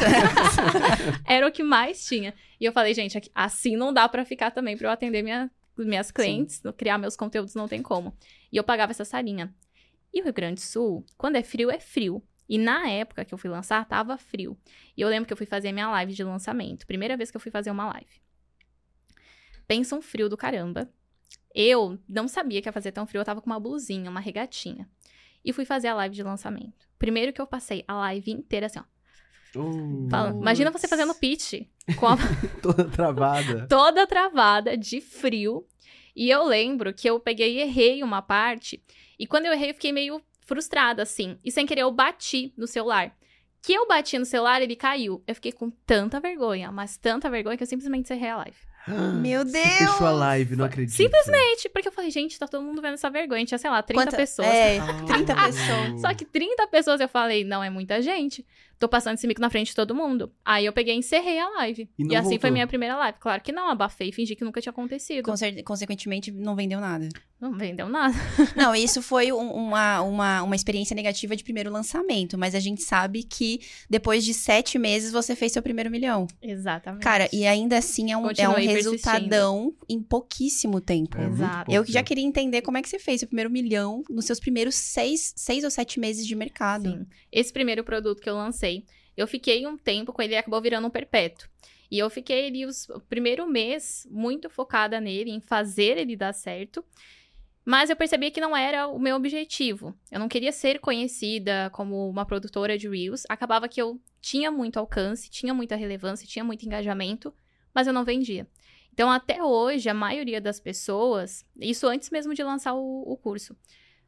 Era 1.25 1.47
o 1.47 1.51
que 1.51 1.63
mais 1.63 2.05
tinha. 2.05 2.33
E 2.59 2.65
eu 2.65 2.71
falei, 2.71 2.93
gente, 2.93 3.19
assim 3.33 3.75
não 3.75 3.93
dá 3.93 4.07
pra 4.07 4.23
ficar 4.23 4.51
também 4.51 4.77
pra 4.77 4.87
eu 4.87 4.91
atender 4.91 5.21
minha, 5.21 5.49
minhas 5.85 6.12
clientes, 6.12 6.62
criar 6.75 6.97
meus 6.97 7.15
conteúdos, 7.15 7.53
não 7.53 7.68
tem 7.68 7.81
como. 7.81 8.15
E 8.51 8.57
eu 8.57 8.63
pagava 8.63 8.91
essa 8.91 9.06
salinha. 9.06 9.53
E 10.13 10.21
o 10.21 10.24
Rio 10.24 10.33
Grande 10.33 10.56
do 10.56 10.65
Sul, 10.65 11.06
quando 11.18 11.35
é 11.35 11.44
frio, 11.44 11.69
é 11.69 11.79
frio. 11.79 12.24
E 12.50 12.57
na 12.57 12.89
época 12.89 13.25
que 13.25 13.33
eu 13.33 13.38
fui 13.38 13.50
lançar, 13.50 13.85
tava 13.88 14.18
frio. 14.18 14.57
E 14.95 15.01
eu 15.01 15.09
lembro 15.09 15.27
que 15.27 15.33
eu 15.33 15.38
fui 15.38 15.45
fazer 15.45 15.69
a 15.69 15.74
minha 15.74 15.89
live 15.89 16.13
de 16.13 16.24
lançamento. 16.24 16.88
Primeira 16.88 17.18
vez 17.18 17.29
que 17.29 17.38
eu 17.38 17.41
fui 17.41 17.51
fazer 17.51 17.69
uma 17.69 17.88
live. 17.91 18.21
Pensa 19.68 19.95
um 19.95 20.01
frio 20.01 20.29
do 20.29 20.38
caramba. 20.38 20.89
Eu 21.53 22.00
não 22.07 22.27
sabia 22.27 22.62
que 22.62 22.69
ia 22.69 22.73
fazer 22.73 22.91
tão 22.91 23.06
frio, 23.06 23.19
eu 23.19 23.25
tava 23.25 23.41
com 23.41 23.50
uma 23.50 23.59
blusinha, 23.59 24.09
uma 24.09 24.19
regatinha. 24.19 24.89
E 25.44 25.51
fui 25.51 25.65
fazer 25.65 25.89
a 25.89 25.95
live 25.95 26.15
de 26.15 26.23
lançamento. 26.23 26.88
Primeiro 26.97 27.33
que 27.33 27.41
eu 27.41 27.47
passei 27.47 27.83
a 27.88 27.95
live 27.95 28.31
inteira 28.31 28.68
assim, 28.68 28.80
ó. 28.80 28.83
Uh, 29.59 30.07
falando. 30.09 30.42
Imagina 30.42 30.71
você 30.71 30.88
fazendo 30.88 31.13
pitch 31.15 31.63
com 31.98 32.07
a 32.07 32.18
toda 32.62 32.86
travada. 32.86 33.68
toda 33.68 34.07
travada, 34.07 34.77
de 34.77 35.01
frio. 35.01 35.66
E 36.16 36.30
eu 36.30 36.44
lembro 36.45 36.94
que 36.94 37.07
eu 37.09 37.19
peguei 37.19 37.57
e 37.57 37.61
errei 37.61 38.02
uma 38.04 38.21
parte. 38.21 38.81
E 39.19 39.28
quando 39.28 39.45
eu 39.45 39.54
errei, 39.54 39.69
eu 39.69 39.73
fiquei 39.76 39.92
meio 39.92 40.21
frustrada, 40.45 41.04
assim. 41.04 41.37
E 41.44 41.52
sem 41.52 41.66
querer, 41.66 41.81
eu 41.81 41.92
bati 41.92 42.54
no 42.57 42.66
celular. 42.68 43.16
Que 43.61 43.73
eu 43.73 43.87
bati 43.87 44.18
no 44.18 44.26
celular, 44.26 44.61
ele 44.61 44.76
caiu. 44.76 45.21
Eu 45.28 45.35
fiquei 45.35 45.52
com 45.52 45.69
tanta 45.69 46.19
vergonha, 46.19 46.71
mas 46.71 46.97
tanta 46.97 47.30
vergonha 47.30 47.57
que 47.57 47.64
eu 47.64 47.68
simplesmente 47.68 48.04
encerrei 48.06 48.30
a 48.30 48.37
live. 48.37 48.57
Meu 49.21 49.45
Você 49.45 49.52
Deus! 49.52 49.68
fechou 49.92 50.07
a 50.07 50.11
live, 50.11 50.56
não 50.56 50.64
acredito. 50.66 50.95
Simplesmente, 50.95 51.68
porque 51.69 51.87
eu 51.90 51.92
falei, 51.92 52.09
gente, 52.09 52.40
tá 52.40 52.47
todo 52.47 52.64
mundo 52.64 52.81
vendo 52.81 52.94
essa 52.94 53.09
vergonha. 53.09 53.45
Tinha, 53.45 53.57
sei 53.57 53.69
lá, 53.69 53.83
30 53.83 54.02
Quanta- 54.06 54.16
pessoas. 54.18 54.47
É, 54.47 54.78
Ah. 54.80 55.04
30 55.06 55.35
pessoas. 55.35 56.02
Só 56.02 56.14
que 56.14 56.23
30 56.23 56.66
pessoas 56.68 57.02
eu 57.02 57.09
falei, 57.09 57.44
não 57.44 57.61
é 57.64 57.69
muita 57.69 58.02
gente. 58.02 58.45
Tô 58.79 58.87
passando 58.87 59.15
esse 59.15 59.25
mico 59.27 59.41
na 59.41 59.49
frente 59.49 59.67
de 59.69 59.75
todo 59.75 59.95
mundo. 59.95 60.31
Aí 60.45 60.65
eu 60.65 60.73
peguei 60.73 60.93
e 60.93 60.97
encerrei 60.97 61.39
a 61.39 61.49
live. 61.49 61.89
E 61.97 62.03
E, 62.03 62.15
assim 62.15 62.29
foi 62.29 62.37
voltou? 62.37 62.51
minha 62.51 62.67
primeira 62.67 62.95
live. 62.97 63.17
Claro 63.19 63.41
que 63.41 63.51
não, 63.51 63.69
abafei 63.69 64.09
e 64.09 64.11
fingi 64.11 64.35
que 64.35 64.43
nunca 64.45 64.61
tinha 64.61 64.71
acontecido. 64.71 65.25
Conse- 65.25 65.63
Consequentemente, 65.63 66.31
não 66.31 66.55
vendeu 66.55 66.79
nada. 66.79 67.09
Não 67.39 67.53
vendeu 67.53 67.87
nada. 67.87 68.15
Não, 68.55 68.73
isso 68.75 68.99
foi 68.99 69.31
um- 69.31 69.51
uma, 69.51 70.01
uma, 70.01 70.41
uma 70.41 70.55
experiência 70.55 70.95
negativa 70.95 71.35
de 71.35 71.43
primeiro 71.43 71.71
lançamento, 71.71 72.35
mas 72.35 72.55
a 72.55 72.59
gente 72.59 72.81
sabe 72.81 73.21
que 73.21 73.59
depois 73.87 74.25
de 74.25 74.33
sete 74.33 74.79
meses 74.79 75.11
você 75.11 75.35
fez 75.35 75.51
seu 75.51 75.61
primeiro 75.61 75.91
milhão. 75.91 76.25
Exatamente. 76.41 77.03
Cara, 77.03 77.29
e 77.31 77.45
ainda 77.45 77.77
assim 77.77 78.11
é 78.11 78.17
um, 78.17 78.27
é 78.35 78.49
um 78.49 78.53
resultadão 78.53 79.73
em 79.87 80.01
pouquíssimo 80.01 80.81
tempo. 80.81 81.15
É 81.19 81.25
Exato. 81.27 81.71
Eu 81.71 81.85
já 81.85 82.01
queria 82.01 82.23
entender 82.23 82.63
como 82.63 82.77
é 82.77 82.81
que 82.81 82.89
você 82.89 82.97
fez 82.97 83.19
seu 83.19 83.27
primeiro 83.27 83.51
milhão 83.51 84.01
nos 84.09 84.25
seus 84.25 84.39
primeiros 84.39 84.73
seis, 84.73 85.31
seis 85.35 85.63
ou 85.63 85.69
sete 85.69 85.99
meses 85.99 86.25
de 86.25 86.35
mercado. 86.35 86.89
Sim. 86.89 87.05
Esse 87.31 87.53
primeiro 87.53 87.83
produto 87.83 88.19
que 88.19 88.29
eu 88.29 88.35
lancei, 88.35 88.67
eu 89.16 89.28
fiquei 89.28 89.66
um 89.68 89.78
tempo 89.78 90.14
com 90.14 90.21
ele 90.21 90.33
e 90.33 90.38
acabou 90.38 90.62
virando 90.62 90.88
um 90.88 90.92
perpétuo. 90.92 91.47
E 91.90 91.97
eu 91.97 92.09
fiquei 92.09 92.47
ali 92.47 92.66
os- 92.66 92.88
o 92.90 93.00
primeiro 93.00 93.47
mês 93.47 94.07
muito 94.12 94.50
focada 94.50 95.00
nele, 95.00 95.31
em 95.31 95.40
fazer 95.40 95.97
ele 95.97 96.16
dar 96.16 96.33
certo. 96.33 96.83
Mas 97.66 97.90
eu 97.90 97.95
percebi 97.95 98.31
que 98.31 98.40
não 98.40 98.56
era 98.56 98.88
o 98.88 98.97
meu 99.00 99.16
objetivo. 99.16 99.94
Eu 100.12 100.19
não 100.19 100.30
queria 100.30 100.52
ser 100.52 100.80
conhecida 100.80 101.69
como 101.74 102.09
uma 102.09 102.26
produtora 102.26 102.78
de 102.78 102.88
Reels. 102.88 103.24
Acabava 103.28 103.68
que 103.68 103.81
eu 103.81 104.00
tinha 104.21 104.50
muito 104.50 104.78
alcance, 104.78 105.30
tinha 105.30 105.54
muita 105.54 105.76
relevância, 105.76 106.26
tinha 106.28 106.45
muito 106.45 106.66
engajamento, 106.66 107.33
mas 107.74 107.86
eu 107.88 107.94
não 107.94 108.06
vendia. 108.06 108.47
Então, 108.94 109.12
até 109.12 109.44
hoje, 109.44 109.90
a 109.90 109.94
maioria 109.94 110.40
das 110.42 110.59
pessoas, 110.59 111.45
isso 111.59 111.86
antes 111.88 112.09
mesmo 112.09 112.33
de 112.33 112.42
lançar 112.44 112.74
o, 112.74 113.04
o 113.06 113.18
curso, 113.18 113.56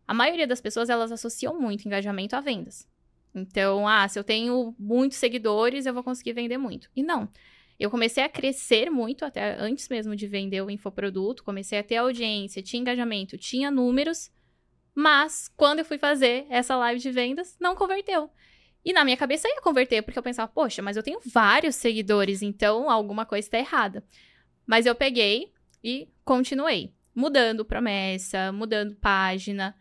A 0.08 0.13
maioria 0.13 0.48
das 0.48 0.60
pessoas, 0.60 0.89
elas 0.89 1.12
associam 1.12 1.60
muito 1.62 1.86
engajamento 1.86 2.36
a 2.36 2.42
vendas. 2.42 2.88
Então, 3.33 3.88
ah, 3.88 4.07
se 4.07 4.17
eu 4.17 4.24
tenho 4.24 4.75
muitos 4.77 5.17
seguidores, 5.17 5.86
eu 5.86 5.93
vou 5.93 6.03
conseguir 6.03 6.33
vender 6.33 6.57
muito. 6.57 6.89
E 6.95 7.03
não. 7.03 7.29
Eu 7.79 7.89
comecei 7.89 8.24
a 8.24 8.29
crescer 8.29 8.89
muito, 8.89 9.24
até 9.24 9.55
antes 9.59 9.88
mesmo 9.88 10.15
de 10.15 10.27
vender 10.27 10.62
o 10.62 10.69
infoproduto, 10.69 11.43
comecei 11.43 11.79
a 11.79 11.83
ter 11.83 11.95
audiência, 11.95 12.62
tinha 12.62 12.81
engajamento, 12.81 13.38
tinha 13.38 13.71
números, 13.71 14.29
mas 14.93 15.50
quando 15.55 15.79
eu 15.79 15.86
fui 15.86 15.98
fazer 15.98 16.45
essa 16.50 16.75
live 16.75 17.00
de 17.00 17.09
vendas, 17.09 17.55
não 17.59 17.75
converteu. 17.75 18.29
E 18.83 18.91
na 18.91 19.05
minha 19.05 19.15
cabeça 19.15 19.48
ia 19.48 19.62
converter, 19.62 20.01
porque 20.01 20.19
eu 20.19 20.24
pensava, 20.24 20.51
poxa, 20.51 20.81
mas 20.81 20.98
eu 20.98 21.03
tenho 21.03 21.19
vários 21.25 21.75
seguidores, 21.75 22.41
então 22.41 22.89
alguma 22.89 23.25
coisa 23.25 23.48
está 23.48 23.57
errada. 23.57 24.03
Mas 24.65 24.86
eu 24.86 24.93
peguei 24.93 25.53
e 25.81 26.09
continuei, 26.25 26.93
mudando 27.15 27.63
promessa, 27.63 28.51
mudando 28.51 28.95
página. 28.95 29.75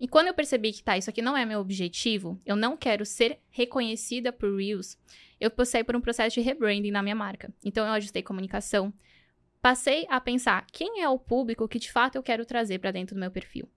E 0.00 0.06
quando 0.06 0.28
eu 0.28 0.34
percebi 0.34 0.72
que, 0.72 0.82
tá, 0.82 0.96
isso 0.96 1.10
aqui 1.10 1.20
não 1.20 1.36
é 1.36 1.44
meu 1.44 1.60
objetivo, 1.60 2.40
eu 2.46 2.54
não 2.54 2.76
quero 2.76 3.04
ser 3.04 3.40
reconhecida 3.50 4.32
por 4.32 4.56
Reels, 4.56 4.96
eu 5.40 5.50
passei 5.50 5.82
por 5.82 5.96
um 5.96 6.00
processo 6.00 6.34
de 6.34 6.40
rebranding 6.40 6.90
na 6.90 7.02
minha 7.02 7.14
marca. 7.14 7.52
Então, 7.64 7.86
eu 7.86 7.92
ajustei 7.92 8.22
comunicação. 8.22 8.92
Passei 9.60 10.06
a 10.08 10.20
pensar 10.20 10.66
quem 10.72 11.02
é 11.02 11.08
o 11.08 11.18
público 11.18 11.66
que 11.66 11.78
de 11.78 11.90
fato 11.90 12.16
eu 12.16 12.22
quero 12.22 12.44
trazer 12.44 12.78
para 12.78 12.92
dentro 12.92 13.14
do 13.16 13.20
meu 13.20 13.30
perfil. 13.30 13.68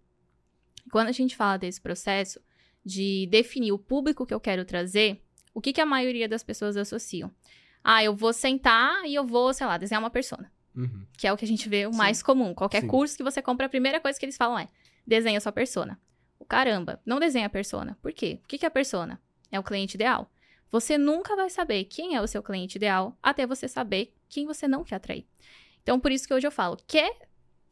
Quando 0.92 1.08
a 1.08 1.12
gente 1.12 1.36
fala 1.36 1.58
desse 1.58 1.82
processo 1.82 2.40
de 2.84 3.28
definir 3.32 3.72
o 3.72 3.80
público 3.80 4.26
que 4.26 4.34
eu 4.34 4.40
quero 4.40 4.66
trazer, 4.66 5.24
o 5.54 5.62
que, 5.62 5.74
que 5.74 5.82
a 5.82 5.86
maioria 5.86 6.28
das 6.28 6.44
pessoas 6.44 6.78
associam? 6.78 7.32
Ah, 7.84 8.04
eu 8.04 8.16
vou 8.16 8.32
sentar 8.32 9.06
e 9.06 9.16
eu 9.16 9.26
vou, 9.26 9.54
sei 9.54 9.66
lá, 9.66 9.78
desenhar 9.78 10.02
uma 10.02 10.10
persona. 10.10 10.52
Uhum. 10.76 11.06
Que 11.18 11.28
é 11.28 11.34
o 11.34 11.38
que 11.38 11.46
a 11.46 11.48
gente 11.48 11.68
vê 11.68 11.86
o 11.86 11.92
Sim. 11.92 11.98
mais 11.98 12.24
comum. 12.24 12.54
Qualquer 12.54 12.82
Sim. 12.82 12.88
curso 12.88 13.18
que 13.18 13.24
você 13.24 13.42
compra, 13.42 13.66
a 13.66 13.70
primeira 13.70 14.00
coisa 14.00 14.20
que 14.20 14.26
eles 14.26 14.38
falam 14.38 14.58
é: 14.58 14.68
desenha 15.06 15.42
sua 15.42 15.52
persona. 15.52 16.00
Caramba, 16.52 17.00
não 17.06 17.18
desenha 17.18 17.46
a 17.46 17.50
persona. 17.50 17.98
Por 18.02 18.12
quê? 18.12 18.42
O 18.44 18.46
que 18.46 18.66
é 18.66 18.68
a 18.68 18.70
persona? 18.70 19.22
É 19.50 19.58
o 19.58 19.64
cliente 19.64 19.96
ideal. 19.96 20.30
Você 20.70 20.98
nunca 20.98 21.34
vai 21.34 21.50
saber 21.50 21.86
quem 21.86 22.14
é 22.14 22.22
o 22.22 22.28
seu 22.28 22.44
cliente 22.44 22.78
ideal 22.78 23.18
até 23.24 23.48
você 23.48 23.70
saber 23.70 24.14
quem 24.28 24.46
você 24.46 24.68
não 24.68 24.84
quer 24.84 24.96
atrair. 24.96 25.26
Então, 25.82 25.98
por 25.98 26.12
isso 26.12 26.28
que 26.28 26.34
hoje 26.34 26.46
eu 26.46 26.52
falo, 26.52 26.78
quer 26.86 27.16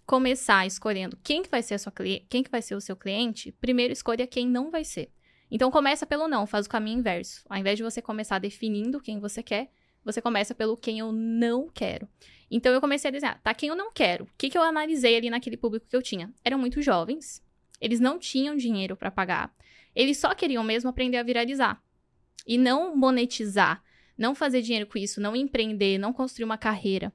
começar 0.06 0.66
escolhendo 0.66 1.20
quem 1.22 1.44
que 1.44 1.50
vai 1.50 1.62
ser 1.62 1.74
a 1.74 1.78
sua 1.78 1.92
quem 2.30 2.42
que 2.42 2.50
vai 2.50 2.62
ser 2.62 2.74
o 2.74 2.80
seu 2.80 2.96
cliente, 2.96 3.52
primeiro 3.52 3.92
escolha 3.92 4.26
quem 4.26 4.48
não 4.48 4.72
vai 4.72 4.86
ser. 4.86 5.12
Então 5.52 5.70
começa 5.70 6.06
pelo 6.06 6.30
não, 6.30 6.48
faz 6.48 6.66
o 6.66 6.70
caminho 6.70 7.00
inverso. 7.00 7.44
Ao 7.50 7.58
invés 7.58 7.76
de 7.76 7.84
você 7.84 8.02
começar 8.02 8.40
definindo 8.40 9.02
quem 9.02 9.20
você 9.20 9.44
quer, 9.44 9.70
você 10.06 10.22
começa 10.22 10.56
pelo 10.56 10.78
quem 10.78 11.00
eu 11.00 11.12
não 11.12 11.68
quero. 11.68 12.08
Então 12.50 12.72
eu 12.72 12.80
comecei 12.80 13.10
a 13.10 13.12
desenhar, 13.12 13.42
tá, 13.42 13.54
quem 13.54 13.68
eu 13.68 13.76
não 13.76 13.92
quero. 13.92 14.24
O 14.24 14.30
que, 14.38 14.50
que 14.50 14.58
eu 14.58 14.62
analisei 14.62 15.18
ali 15.18 15.30
naquele 15.30 15.58
público 15.58 15.86
que 15.86 15.96
eu 15.98 16.02
tinha? 16.02 16.34
Eram 16.46 16.58
muito 16.58 16.82
jovens, 16.82 17.44
eles 17.80 18.00
não 18.00 18.18
tinham 18.20 18.56
dinheiro 18.56 18.96
para 18.96 19.12
pagar, 19.12 19.54
eles 19.96 20.18
só 20.18 20.34
queriam 20.36 20.64
mesmo 20.64 20.90
aprender 20.90 21.18
a 21.18 21.24
viralizar 21.24 21.82
e 22.48 22.58
não 22.58 22.96
monetizar, 22.96 23.84
não 24.18 24.34
fazer 24.36 24.62
dinheiro 24.62 24.88
com 24.88 24.98
isso, 24.98 25.22
não 25.22 25.36
empreender, 25.36 25.98
não 25.98 26.14
construir 26.14 26.46
uma 26.46 26.58
carreira. 26.58 27.12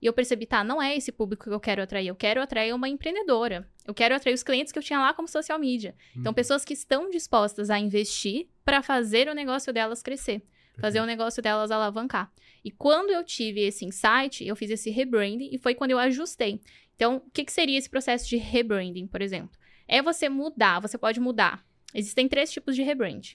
E 0.00 0.06
eu 0.06 0.12
percebi, 0.12 0.46
tá, 0.46 0.62
não 0.62 0.80
é 0.80 0.96
esse 0.96 1.10
público 1.10 1.44
que 1.44 1.50
eu 1.50 1.58
quero 1.58 1.82
atrair, 1.82 2.06
eu 2.06 2.14
quero 2.14 2.40
atrair 2.40 2.72
uma 2.72 2.88
empreendedora. 2.88 3.68
Eu 3.84 3.92
quero 3.92 4.14
atrair 4.14 4.34
os 4.34 4.44
clientes 4.44 4.72
que 4.72 4.78
eu 4.78 4.82
tinha 4.82 4.98
lá 5.00 5.12
como 5.12 5.26
social 5.26 5.58
media. 5.58 5.94
Então, 6.16 6.30
Uhum. 6.30 6.34
pessoas 6.34 6.64
que 6.64 6.72
estão 6.72 7.10
dispostas 7.10 7.68
a 7.68 7.78
investir 7.80 8.48
para 8.64 8.80
fazer 8.80 9.28
o 9.28 9.34
negócio 9.34 9.72
delas 9.72 10.00
crescer, 10.00 10.42
fazer 10.80 11.00
o 11.00 11.06
negócio 11.06 11.42
delas 11.42 11.72
alavancar. 11.72 12.30
E 12.64 12.70
quando 12.70 13.10
eu 13.10 13.24
tive 13.24 13.60
esse 13.62 13.84
insight, 13.84 14.46
eu 14.46 14.54
fiz 14.54 14.70
esse 14.70 14.88
rebranding 14.90 15.48
e 15.52 15.58
foi 15.58 15.74
quando 15.74 15.90
eu 15.90 15.98
ajustei. 15.98 16.60
Então, 16.94 17.16
o 17.26 17.30
que, 17.32 17.44
que 17.44 17.52
seria 17.52 17.76
esse 17.78 17.90
processo 17.90 18.28
de 18.28 18.36
rebranding, 18.36 19.06
por 19.08 19.20
exemplo? 19.20 19.50
É 19.88 20.02
você 20.02 20.28
mudar, 20.28 20.80
você 20.80 20.98
pode 20.98 21.18
mudar. 21.18 21.64
Existem 21.94 22.28
três 22.28 22.50
tipos 22.52 22.76
de 22.76 22.82
rebrand. 22.82 23.32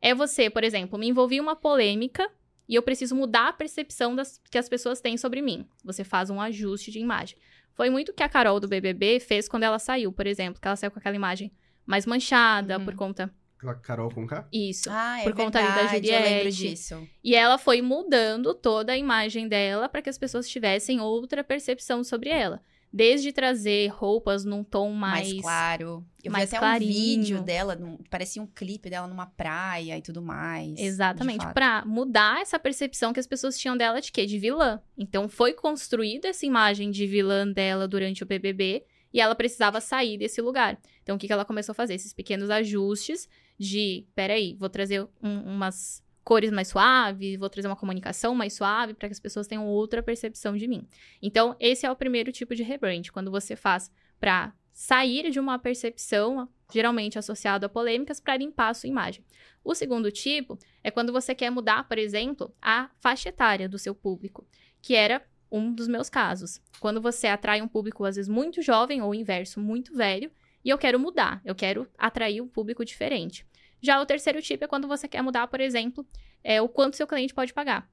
É 0.00 0.14
você, 0.14 0.48
por 0.48 0.62
exemplo, 0.64 0.98
me 0.98 1.08
envolvi 1.08 1.36
em 1.36 1.40
uma 1.40 1.56
polêmica 1.56 2.30
e 2.68 2.74
eu 2.76 2.82
preciso 2.82 3.14
mudar 3.16 3.48
a 3.48 3.52
percepção 3.52 4.14
das, 4.14 4.40
que 4.50 4.56
as 4.56 4.68
pessoas 4.68 5.00
têm 5.00 5.16
sobre 5.18 5.42
mim. 5.42 5.66
Você 5.84 6.04
faz 6.04 6.30
um 6.30 6.40
ajuste 6.40 6.90
de 6.90 7.00
imagem. 7.00 7.36
Foi 7.74 7.90
muito 7.90 8.10
o 8.10 8.14
que 8.14 8.22
a 8.22 8.28
Carol 8.28 8.60
do 8.60 8.68
BBB 8.68 9.20
fez 9.20 9.48
quando 9.48 9.64
ela 9.64 9.78
saiu, 9.78 10.12
por 10.12 10.26
exemplo, 10.26 10.60
que 10.60 10.66
ela 10.68 10.76
saiu 10.76 10.90
com 10.90 10.98
aquela 10.98 11.16
imagem 11.16 11.50
mais 11.84 12.06
manchada 12.06 12.78
Uhum. 12.78 12.84
por 12.84 12.94
conta 12.94 13.34
Aquela 13.58 13.74
Carol 13.74 14.10
com 14.10 14.26
K? 14.26 14.48
isso. 14.52 14.88
Ah, 14.90 15.20
é 15.20 15.24
por 15.24 15.34
conta 15.34 15.58
ali 15.58 15.68
da 15.68 15.74
verdade, 15.74 16.08
eu 16.08 16.20
lembro 16.22 16.50
Juliette. 16.50 16.70
disso. 16.76 17.08
E 17.22 17.34
ela 17.34 17.58
foi 17.58 17.82
mudando 17.82 18.54
toda 18.54 18.92
a 18.92 18.96
imagem 18.96 19.48
dela 19.48 19.86
para 19.88 20.00
que 20.00 20.08
as 20.08 20.16
pessoas 20.16 20.48
tivessem 20.48 20.98
outra 21.00 21.44
percepção 21.44 22.02
sobre 22.02 22.30
ela. 22.30 22.62
Desde 22.92 23.32
trazer 23.32 23.86
roupas 23.88 24.44
num 24.44 24.64
tom 24.64 24.90
mais, 24.92 25.28
Mais, 25.28 25.40
claro. 25.42 26.04
Eu 26.24 26.32
mais 26.32 26.50
vi 26.50 26.56
até 26.56 26.66
clarinho. 26.66 26.90
um 26.90 26.94
vídeo 27.22 27.42
dela, 27.42 27.76
num- 27.76 27.98
parecia 28.10 28.42
um 28.42 28.46
clipe 28.46 28.90
dela 28.90 29.06
numa 29.06 29.26
praia 29.26 29.96
e 29.96 30.02
tudo 30.02 30.20
mais. 30.20 30.78
Exatamente, 30.78 31.46
pra 31.54 31.84
mudar 31.86 32.40
essa 32.42 32.58
percepção 32.58 33.12
que 33.12 33.20
as 33.20 33.26
pessoas 33.28 33.56
tinham 33.56 33.76
dela 33.76 34.00
de 34.00 34.10
quê? 34.10 34.26
De 34.26 34.38
vilã. 34.38 34.82
Então 34.98 35.28
foi 35.28 35.52
construída 35.52 36.28
essa 36.28 36.44
imagem 36.44 36.90
de 36.90 37.06
vilã 37.06 37.46
dela 37.46 37.86
durante 37.86 38.22
o 38.24 38.26
BBB 38.26 38.84
e 39.12 39.20
ela 39.20 39.34
precisava 39.36 39.80
sair 39.80 40.18
desse 40.18 40.40
lugar. 40.42 40.76
Então 41.02 41.14
o 41.14 41.18
que, 41.18 41.26
que 41.28 41.32
ela 41.32 41.44
começou 41.44 41.72
a 41.72 41.76
fazer? 41.76 41.94
Esses 41.94 42.12
pequenos 42.12 42.50
ajustes 42.50 43.28
de, 43.58 44.04
peraí, 44.16 44.56
vou 44.58 44.68
trazer 44.68 45.02
um- 45.22 45.42
umas 45.54 46.02
cores 46.30 46.52
mais 46.52 46.68
suaves, 46.68 47.36
vou 47.36 47.50
trazer 47.50 47.66
uma 47.66 47.74
comunicação 47.74 48.36
mais 48.36 48.52
suave 48.52 48.94
para 48.94 49.08
que 49.08 49.12
as 49.12 49.18
pessoas 49.18 49.48
tenham 49.48 49.66
outra 49.66 50.00
percepção 50.00 50.56
de 50.56 50.68
mim. 50.68 50.86
Então 51.20 51.56
esse 51.58 51.84
é 51.84 51.90
o 51.90 51.96
primeiro 51.96 52.30
tipo 52.30 52.54
de 52.54 52.62
rebrand, 52.62 53.02
quando 53.12 53.32
você 53.32 53.56
faz 53.56 53.90
para 54.20 54.54
sair 54.72 55.28
de 55.28 55.40
uma 55.40 55.58
percepção 55.58 56.48
geralmente 56.72 57.18
associado 57.18 57.66
a 57.66 57.68
polêmicas 57.68 58.20
para 58.20 58.36
limpar 58.36 58.68
a 58.68 58.74
sua 58.74 58.88
imagem. 58.88 59.24
O 59.64 59.74
segundo 59.74 60.08
tipo 60.12 60.56
é 60.84 60.90
quando 60.92 61.12
você 61.12 61.34
quer 61.34 61.50
mudar, 61.50 61.88
por 61.88 61.98
exemplo, 61.98 62.54
a 62.62 62.88
faixa 63.00 63.30
etária 63.30 63.68
do 63.68 63.76
seu 63.76 63.92
público, 63.92 64.46
que 64.80 64.94
era 64.94 65.26
um 65.50 65.74
dos 65.74 65.88
meus 65.88 66.08
casos. 66.08 66.62
Quando 66.78 67.00
você 67.00 67.26
atrai 67.26 67.60
um 67.60 67.66
público, 67.66 68.04
às 68.04 68.14
vezes, 68.14 68.28
muito 68.28 68.62
jovem 68.62 69.02
ou 69.02 69.12
inverso, 69.12 69.58
muito 69.58 69.96
velho, 69.96 70.30
e 70.64 70.70
eu 70.70 70.78
quero 70.78 71.00
mudar, 71.00 71.40
eu 71.44 71.56
quero 71.56 71.88
atrair 71.98 72.40
um 72.40 72.46
público 72.46 72.84
diferente. 72.84 73.44
Já 73.80 74.00
o 74.00 74.06
terceiro 74.06 74.40
tipo 74.42 74.64
é 74.64 74.68
quando 74.68 74.88
você 74.88 75.08
quer 75.08 75.22
mudar, 75.22 75.46
por 75.46 75.60
exemplo, 75.60 76.06
é 76.42 76.60
o 76.60 76.68
quanto 76.68 76.96
seu 76.96 77.06
cliente 77.06 77.34
pode 77.34 77.52
pagar. 77.52 77.88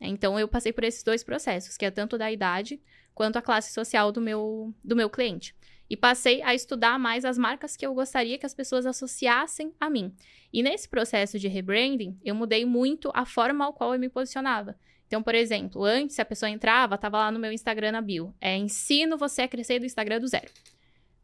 Então, 0.00 0.38
eu 0.38 0.48
passei 0.48 0.72
por 0.72 0.84
esses 0.84 1.02
dois 1.02 1.22
processos, 1.22 1.76
que 1.76 1.84
é 1.84 1.90
tanto 1.90 2.18
da 2.18 2.30
idade 2.30 2.80
quanto 3.14 3.36
a 3.36 3.42
classe 3.42 3.72
social 3.72 4.10
do 4.10 4.20
meu, 4.20 4.74
do 4.82 4.96
meu 4.96 5.08
cliente. 5.08 5.54
E 5.88 5.96
passei 5.96 6.42
a 6.42 6.54
estudar 6.54 6.98
mais 6.98 7.24
as 7.24 7.36
marcas 7.36 7.76
que 7.76 7.86
eu 7.86 7.94
gostaria 7.94 8.38
que 8.38 8.46
as 8.46 8.54
pessoas 8.54 8.86
associassem 8.86 9.72
a 9.78 9.90
mim. 9.90 10.12
E 10.52 10.62
nesse 10.62 10.88
processo 10.88 11.38
de 11.38 11.48
rebranding, 11.48 12.18
eu 12.24 12.34
mudei 12.34 12.64
muito 12.64 13.10
a 13.14 13.26
forma 13.26 13.64
ao 13.64 13.72
qual 13.72 13.92
eu 13.92 14.00
me 14.00 14.08
posicionava. 14.08 14.76
Então, 15.06 15.22
por 15.22 15.34
exemplo, 15.34 15.84
antes 15.84 16.18
a 16.18 16.24
pessoa 16.24 16.48
entrava, 16.48 16.96
tava 16.96 17.18
lá 17.18 17.30
no 17.30 17.38
meu 17.38 17.52
Instagram 17.52 17.92
na 17.92 18.00
bio. 18.00 18.34
É 18.40 18.56
ensino 18.56 19.18
você 19.18 19.42
a 19.42 19.48
crescer 19.48 19.78
do 19.78 19.84
Instagram 19.84 20.20
do 20.20 20.26
zero. 20.26 20.50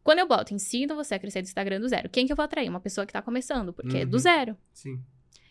Quando 0.09 0.21
eu 0.21 0.27
boto 0.27 0.55
ensino 0.55 0.95
você 0.97 1.17
a 1.17 1.19
crescer 1.19 1.43
do 1.43 1.45
Instagram 1.45 1.81
do 1.81 1.87
zero, 1.87 2.09
quem 2.09 2.25
que 2.25 2.33
eu 2.33 2.37
vou 2.37 2.43
atrair? 2.43 2.67
Uma 2.71 2.81
pessoa 2.81 3.05
que 3.05 3.13
tá 3.13 3.21
começando, 3.21 3.75
porque 3.75 3.99
é 3.99 4.07
do 4.07 4.15
Uhum. 4.15 4.19
zero. 4.19 4.57
Sim, 4.73 5.05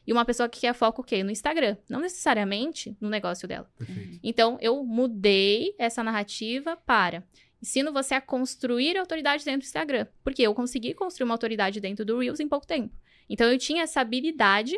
E 0.03 0.11
uma 0.11 0.25
pessoa 0.25 0.49
que 0.49 0.61
quer 0.61 0.73
foco 0.73 1.03
o 1.03 1.05
quê? 1.05 1.23
No 1.23 1.29
Instagram. 1.29 1.77
Não 1.87 1.99
necessariamente 1.99 2.97
no 2.99 3.07
negócio 3.07 3.47
dela. 3.47 3.69
perfeito. 3.77 4.19
Então, 4.23 4.57
eu 4.59 4.83
mudei 4.83 5.75
essa 5.77 6.01
narrativa 6.01 6.75
para 6.75 7.23
ensino 7.61 7.93
você 7.93 8.15
a 8.15 8.21
construir 8.21 8.97
autoridade 8.97 9.45
dentro 9.45 9.59
do 9.61 9.65
Instagram. 9.65 10.07
Porque 10.23 10.41
eu 10.41 10.55
consegui 10.55 10.95
construir 10.95 11.25
uma 11.25 11.35
autoridade 11.35 11.79
dentro 11.79 12.03
do 12.03 12.17
Reels 12.17 12.39
em 12.39 12.47
pouco 12.47 12.65
tempo. 12.65 12.97
Então, 13.29 13.51
eu 13.51 13.59
tinha 13.59 13.83
essa 13.83 14.01
habilidade 14.01 14.75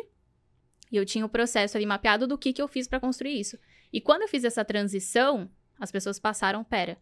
e 0.92 0.96
eu 0.98 1.06
tinha 1.06 1.24
o 1.24 1.28
processo 1.30 1.78
ali 1.78 1.86
mapeado 1.86 2.26
do 2.26 2.36
que, 2.36 2.52
que 2.52 2.60
eu 2.60 2.68
fiz 2.68 2.86
para 2.86 3.00
construir 3.00 3.40
isso. 3.40 3.56
E 3.90 3.98
quando 3.98 4.20
eu 4.20 4.28
fiz 4.28 4.44
essa 4.44 4.62
transição, 4.62 5.50
as 5.78 5.90
pessoas 5.90 6.18
passaram, 6.18 6.62
pera, 6.62 6.98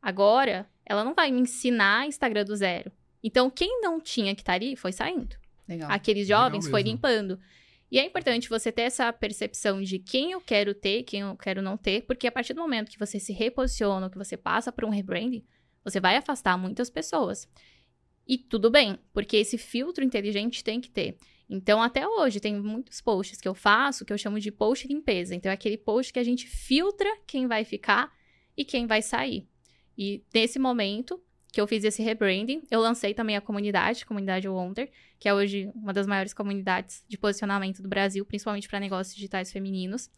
agora 0.00 0.70
ela 0.90 1.04
não 1.04 1.14
vai 1.14 1.30
me 1.30 1.40
ensinar 1.40 2.08
Instagram 2.08 2.44
do 2.44 2.56
zero. 2.56 2.90
Então, 3.22 3.48
quem 3.48 3.80
não 3.80 4.00
tinha 4.00 4.34
que 4.34 4.42
estar 4.42 4.54
ali 4.54 4.74
foi 4.74 4.90
saindo. 4.90 5.36
Legal. 5.68 5.88
Aqueles 5.88 6.26
Legal 6.26 6.46
jovens 6.46 6.66
foi 6.68 6.82
mesmo. 6.82 6.96
limpando. 6.96 7.40
E 7.92 7.96
é 8.00 8.04
importante 8.04 8.48
você 8.48 8.72
ter 8.72 8.82
essa 8.82 9.12
percepção 9.12 9.80
de 9.80 10.00
quem 10.00 10.32
eu 10.32 10.40
quero 10.40 10.74
ter, 10.74 11.04
quem 11.04 11.20
eu 11.20 11.36
quero 11.36 11.62
não 11.62 11.76
ter, 11.76 12.02
porque 12.02 12.26
a 12.26 12.32
partir 12.32 12.54
do 12.54 12.60
momento 12.60 12.90
que 12.90 12.98
você 12.98 13.20
se 13.20 13.32
reposiciona, 13.32 14.10
que 14.10 14.18
você 14.18 14.36
passa 14.36 14.72
por 14.72 14.84
um 14.84 14.88
rebranding, 14.88 15.44
você 15.84 16.00
vai 16.00 16.16
afastar 16.16 16.58
muitas 16.58 16.90
pessoas. 16.90 17.48
E 18.26 18.36
tudo 18.36 18.68
bem, 18.68 18.98
porque 19.12 19.36
esse 19.36 19.56
filtro 19.56 20.02
inteligente 20.02 20.64
tem 20.64 20.80
que 20.80 20.90
ter. 20.90 21.16
Então, 21.48 21.80
até 21.80 22.04
hoje, 22.04 22.40
tem 22.40 22.60
muitos 22.60 23.00
posts 23.00 23.40
que 23.40 23.46
eu 23.46 23.54
faço 23.54 24.04
que 24.04 24.12
eu 24.12 24.18
chamo 24.18 24.40
de 24.40 24.50
post 24.50 24.88
limpeza. 24.88 25.36
Então, 25.36 25.50
é 25.50 25.54
aquele 25.54 25.78
post 25.78 26.12
que 26.12 26.18
a 26.18 26.24
gente 26.24 26.48
filtra 26.48 27.08
quem 27.28 27.46
vai 27.46 27.64
ficar 27.64 28.12
e 28.56 28.64
quem 28.64 28.88
vai 28.88 29.02
sair. 29.02 29.48
E 30.02 30.24
nesse 30.32 30.58
momento 30.58 31.20
que 31.52 31.60
eu 31.60 31.66
fiz 31.66 31.84
esse 31.84 32.02
rebranding, 32.02 32.62
eu 32.70 32.80
lancei 32.80 33.12
também 33.12 33.36
a 33.36 33.40
comunidade, 33.40 34.06
comunidade 34.06 34.48
Wonder, 34.48 34.90
que 35.18 35.28
é 35.28 35.34
hoje 35.34 35.70
uma 35.74 35.92
das 35.92 36.06
maiores 36.06 36.32
comunidades 36.32 37.04
de 37.06 37.18
posicionamento 37.18 37.82
do 37.82 37.88
Brasil, 37.88 38.24
principalmente 38.24 38.66
para 38.66 38.80
negócios 38.80 39.14
digitais 39.14 39.52
femininos. 39.52 40.08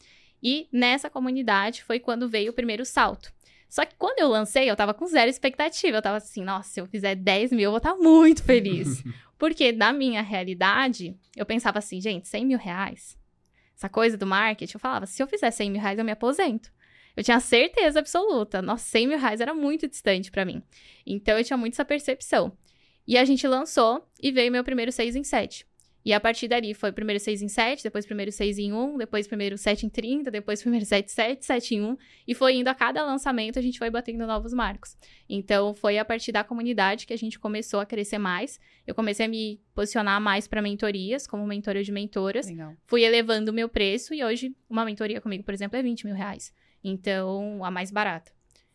E 0.40 0.68
nessa 0.70 1.10
comunidade 1.10 1.82
foi 1.82 1.98
quando 1.98 2.28
veio 2.28 2.52
o 2.52 2.54
primeiro 2.54 2.84
salto. 2.84 3.32
Só 3.68 3.84
que 3.84 3.96
quando 3.96 4.20
eu 4.20 4.28
lancei, 4.28 4.70
eu 4.70 4.76
tava 4.76 4.94
com 4.94 5.04
zero 5.04 5.28
expectativa. 5.28 5.96
Eu 5.96 6.02
tava 6.02 6.18
assim, 6.18 6.44
nossa, 6.44 6.68
se 6.70 6.80
eu 6.80 6.86
fizer 6.86 7.16
10 7.16 7.50
mil, 7.50 7.62
eu 7.62 7.70
vou 7.70 7.78
estar 7.78 7.94
tá 7.94 7.96
muito 7.96 8.44
feliz. 8.44 9.02
Porque 9.36 9.72
na 9.72 9.92
minha 9.92 10.22
realidade, 10.22 11.16
eu 11.34 11.44
pensava 11.44 11.80
assim, 11.80 12.00
gente, 12.00 12.28
100 12.28 12.46
mil 12.46 12.58
reais, 12.58 13.18
essa 13.76 13.88
coisa 13.88 14.16
do 14.16 14.28
marketing, 14.28 14.76
eu 14.76 14.80
falava, 14.80 15.06
se 15.06 15.20
eu 15.20 15.26
fizer 15.26 15.50
100 15.50 15.70
mil 15.72 15.80
reais, 15.80 15.98
eu 15.98 16.04
me 16.04 16.12
aposento. 16.12 16.70
Eu 17.16 17.22
tinha 17.22 17.40
certeza 17.40 17.98
absoluta. 17.98 18.62
Nossa, 18.62 18.84
100 18.84 19.08
mil 19.08 19.18
reais 19.18 19.40
era 19.40 19.54
muito 19.54 19.88
distante 19.88 20.30
para 20.30 20.44
mim. 20.44 20.62
Então, 21.06 21.36
eu 21.36 21.44
tinha 21.44 21.56
muito 21.56 21.74
essa 21.74 21.84
percepção. 21.84 22.56
E 23.06 23.18
a 23.18 23.24
gente 23.24 23.46
lançou 23.46 24.06
e 24.22 24.30
veio 24.30 24.52
meu 24.52 24.64
primeiro 24.64 24.92
6 24.92 25.16
em 25.16 25.24
7. 25.24 25.66
E 26.04 26.12
a 26.12 26.18
partir 26.18 26.48
dali 26.48 26.74
foi 26.74 26.90
primeiro 26.90 27.20
6 27.20 27.42
em 27.42 27.48
7, 27.48 27.84
depois 27.84 28.04
primeiro 28.04 28.32
6 28.32 28.58
em 28.58 28.72
1, 28.72 28.98
depois 28.98 29.26
primeiro 29.28 29.56
7 29.56 29.86
em 29.86 29.88
30, 29.88 30.30
depois 30.32 30.60
primeiro 30.60 30.84
7 30.84 31.06
em 31.06 31.08
7, 31.08 31.46
7 31.46 31.74
em 31.76 31.82
1. 31.82 31.96
E 32.26 32.34
foi 32.34 32.54
indo 32.56 32.68
a 32.68 32.74
cada 32.74 33.04
lançamento, 33.04 33.58
a 33.58 33.62
gente 33.62 33.78
foi 33.78 33.88
batendo 33.88 34.26
novos 34.26 34.52
marcos. 34.52 34.96
Então, 35.28 35.74
foi 35.74 35.98
a 35.98 36.04
partir 36.04 36.32
da 36.32 36.42
comunidade 36.42 37.06
que 37.06 37.12
a 37.12 37.18
gente 37.18 37.38
começou 37.38 37.78
a 37.78 37.86
crescer 37.86 38.18
mais. 38.18 38.58
Eu 38.84 38.94
comecei 38.94 39.26
a 39.26 39.28
me 39.28 39.60
posicionar 39.74 40.20
mais 40.20 40.48
para 40.48 40.60
mentorias, 40.60 41.26
como 41.26 41.46
mentora 41.46 41.84
de 41.84 41.92
mentoras. 41.92 42.48
Legal. 42.48 42.74
Fui 42.84 43.04
elevando 43.04 43.52
o 43.52 43.54
meu 43.54 43.68
preço 43.68 44.12
e 44.12 44.24
hoje 44.24 44.56
uma 44.68 44.84
mentoria 44.84 45.20
comigo, 45.20 45.44
por 45.44 45.54
exemplo, 45.54 45.78
é 45.78 45.82
20 45.82 46.04
mil 46.06 46.16
reais. 46.16 46.52
Então, 46.82 47.64
a 47.64 47.70
mais 47.70 47.90
barata. 47.90 48.32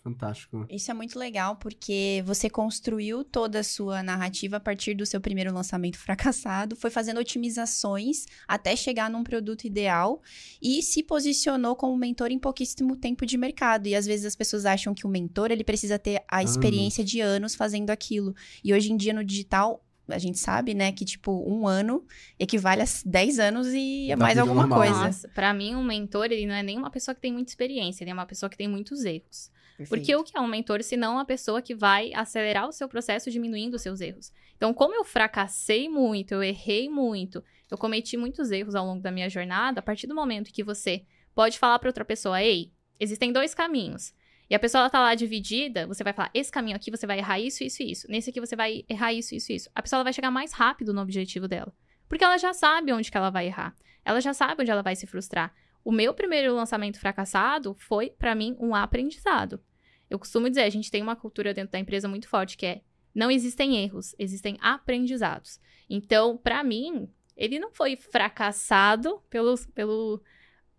Fantástico. 0.08 0.66
Isso 0.70 0.90
é 0.90 0.94
muito 0.94 1.20
legal 1.20 1.58
porque 1.58 2.24
você 2.26 2.50
construiu 2.50 3.26
toda 3.26 3.60
a 3.60 3.64
sua 3.64 4.02
narrativa 4.02 4.56
a 4.56 4.60
partir 4.60 4.94
do 4.94 5.06
seu 5.06 5.20
primeiro 5.20 5.54
lançamento 5.54 5.98
fracassado, 6.00 6.78
foi 6.78 6.90
fazendo 6.90 7.20
otimizações 7.20 8.26
até 8.48 8.74
chegar 8.74 9.10
num 9.10 9.22
produto 9.22 9.66
ideal 9.66 10.22
e 10.62 10.82
se 10.82 11.04
posicionou 11.04 11.76
como 11.76 11.98
mentor 11.98 12.32
em 12.32 12.40
pouquíssimo 12.40 12.96
tempo 12.96 13.26
de 13.26 13.38
mercado. 13.38 13.88
E 13.88 13.96
às 13.96 14.06
vezes 14.06 14.26
as 14.26 14.36
pessoas 14.36 14.66
acham 14.66 14.94
que 14.94 15.06
o 15.06 15.10
mentor 15.10 15.52
ele 15.52 15.64
precisa 15.64 16.00
ter 16.00 16.24
a 16.32 16.42
experiência 16.42 17.04
de 17.04 17.20
anos 17.20 17.54
fazendo 17.54 17.90
aquilo. 17.90 18.34
E 18.64 18.74
hoje 18.74 18.94
em 18.94 18.98
dia 18.98 19.14
no 19.14 19.26
digital 19.26 19.84
a 20.10 20.18
gente 20.18 20.40
sabe, 20.40 20.74
né, 20.74 20.92
que, 20.92 21.06
tipo, 21.06 21.32
um 21.48 21.68
ano 21.68 22.06
equivale 22.40 22.82
a 22.82 22.86
10 23.06 23.40
anos 23.40 23.68
e 23.68 24.12
é 24.12 24.16
Da 24.16 24.24
mais 24.24 24.38
alguma 24.38 24.62
normal, 24.62 24.80
né? 24.80 24.86
coisa. 24.88 25.06
Nossa, 25.06 25.28
pra 25.30 25.54
mim, 25.54 25.76
um 25.76 25.84
mentor, 25.84 26.26
ele 26.26 26.46
não 26.46 26.56
é 26.56 26.64
nem 26.64 26.78
uma 26.78 26.90
pessoa 26.90 27.14
que 27.14 27.22
tem 27.22 27.34
muita 27.34 27.52
experiência, 27.52 28.04
ele 28.04 28.12
é 28.12 28.14
uma 28.14 28.26
pessoa 28.26 28.50
que 28.50 28.58
tem 28.58 28.68
muitos 28.68 29.04
erros. 29.06 29.52
Porque 29.90 30.16
o 30.16 30.24
que 30.24 30.36
é 30.36 30.42
um 30.42 30.48
mentor, 30.48 30.82
se 30.82 30.98
não 30.98 31.14
uma 31.14 31.26
pessoa 31.26 31.62
que 31.62 31.76
vai 31.76 32.12
acelerar 32.16 32.68
o 32.68 32.72
seu 32.72 32.90
processo 32.90 33.30
diminuindo 33.30 33.76
os 33.76 33.82
seus 33.84 34.02
erros? 34.02 34.32
Então, 34.56 34.74
como 34.74 34.96
eu 34.96 35.04
fracassei 35.04 35.88
muito, 35.88 36.34
eu 36.34 36.42
errei 36.42 36.90
muito, 36.90 37.44
eu 37.70 37.78
cometi 37.78 38.18
muitos 38.18 38.50
erros 38.50 38.74
ao 38.74 38.84
longo 38.86 39.04
da 39.04 39.12
minha 39.12 39.30
jornada, 39.30 39.80
a 39.80 39.84
partir 39.84 40.08
do 40.08 40.16
momento 40.16 40.52
que 40.52 40.64
você 40.64 41.04
pode 41.36 41.60
falar 41.60 41.78
para 41.78 41.90
outra 41.90 42.04
pessoa, 42.04 42.42
ei, 42.42 42.72
existem 43.00 43.32
dois 43.32 43.54
caminhos. 43.54 44.14
E 44.50 44.56
a 44.56 44.60
pessoa 44.60 44.82
ela 44.82 44.90
tá 44.90 45.00
lá 45.00 45.14
dividida, 45.14 45.86
você 45.86 46.04
vai 46.04 46.14
falar, 46.14 46.30
esse 46.34 46.52
caminho 46.52 46.76
aqui 46.76 46.90
você 46.90 47.06
vai 47.06 47.20
errar 47.20 47.40
isso, 47.40 47.64
isso 47.64 47.84
e 47.84 47.92
isso. 47.92 48.10
Nesse 48.10 48.30
aqui 48.30 48.40
você 48.40 48.56
vai 48.56 48.86
errar 48.88 49.14
isso, 49.14 49.36
isso 49.36 49.52
e 49.52 49.56
isso. 49.56 49.70
A 49.76 49.82
pessoa 49.82 50.04
vai 50.04 50.14
chegar 50.14 50.32
mais 50.32 50.54
rápido 50.54 50.94
no 50.94 51.02
objetivo 51.02 51.48
dela. 51.48 51.74
Porque 52.08 52.24
ela 52.24 52.38
já 52.38 52.54
sabe 52.54 52.94
onde 52.94 53.12
que 53.12 53.18
ela 53.18 53.30
vai 53.30 53.48
errar. 53.48 53.76
Ela 54.06 54.22
já 54.22 54.34
sabe 54.34 54.62
onde 54.62 54.72
ela 54.72 54.82
vai 54.82 54.96
se 54.96 55.06
frustrar. 55.06 55.54
O 55.84 55.92
meu 55.92 56.14
primeiro 56.14 56.56
lançamento 56.56 57.00
fracassado 57.00 57.74
foi, 57.74 58.10
para 58.10 58.34
mim, 58.34 58.56
um 58.60 58.74
aprendizado. 58.74 59.62
Eu 60.10 60.18
costumo 60.18 60.50
dizer, 60.50 60.64
a 60.64 60.70
gente 60.70 60.90
tem 60.90 61.02
uma 61.02 61.16
cultura 61.16 61.54
dentro 61.54 61.72
da 61.74 61.80
empresa 61.80 62.08
muito 62.08 62.30
forte 62.30 62.58
que 62.58 62.66
é 62.66 62.82
não 63.14 63.32
existem 63.32 63.84
erros, 63.84 64.16
existem 64.20 64.58
aprendizados. 64.62 65.60
Então, 65.90 66.38
para 66.38 66.64
mim, 66.64 67.10
ele 67.36 67.58
não 67.60 67.72
foi 67.72 67.96
fracassado 67.96 69.22
pelo, 69.30 69.58
pelo 69.74 70.22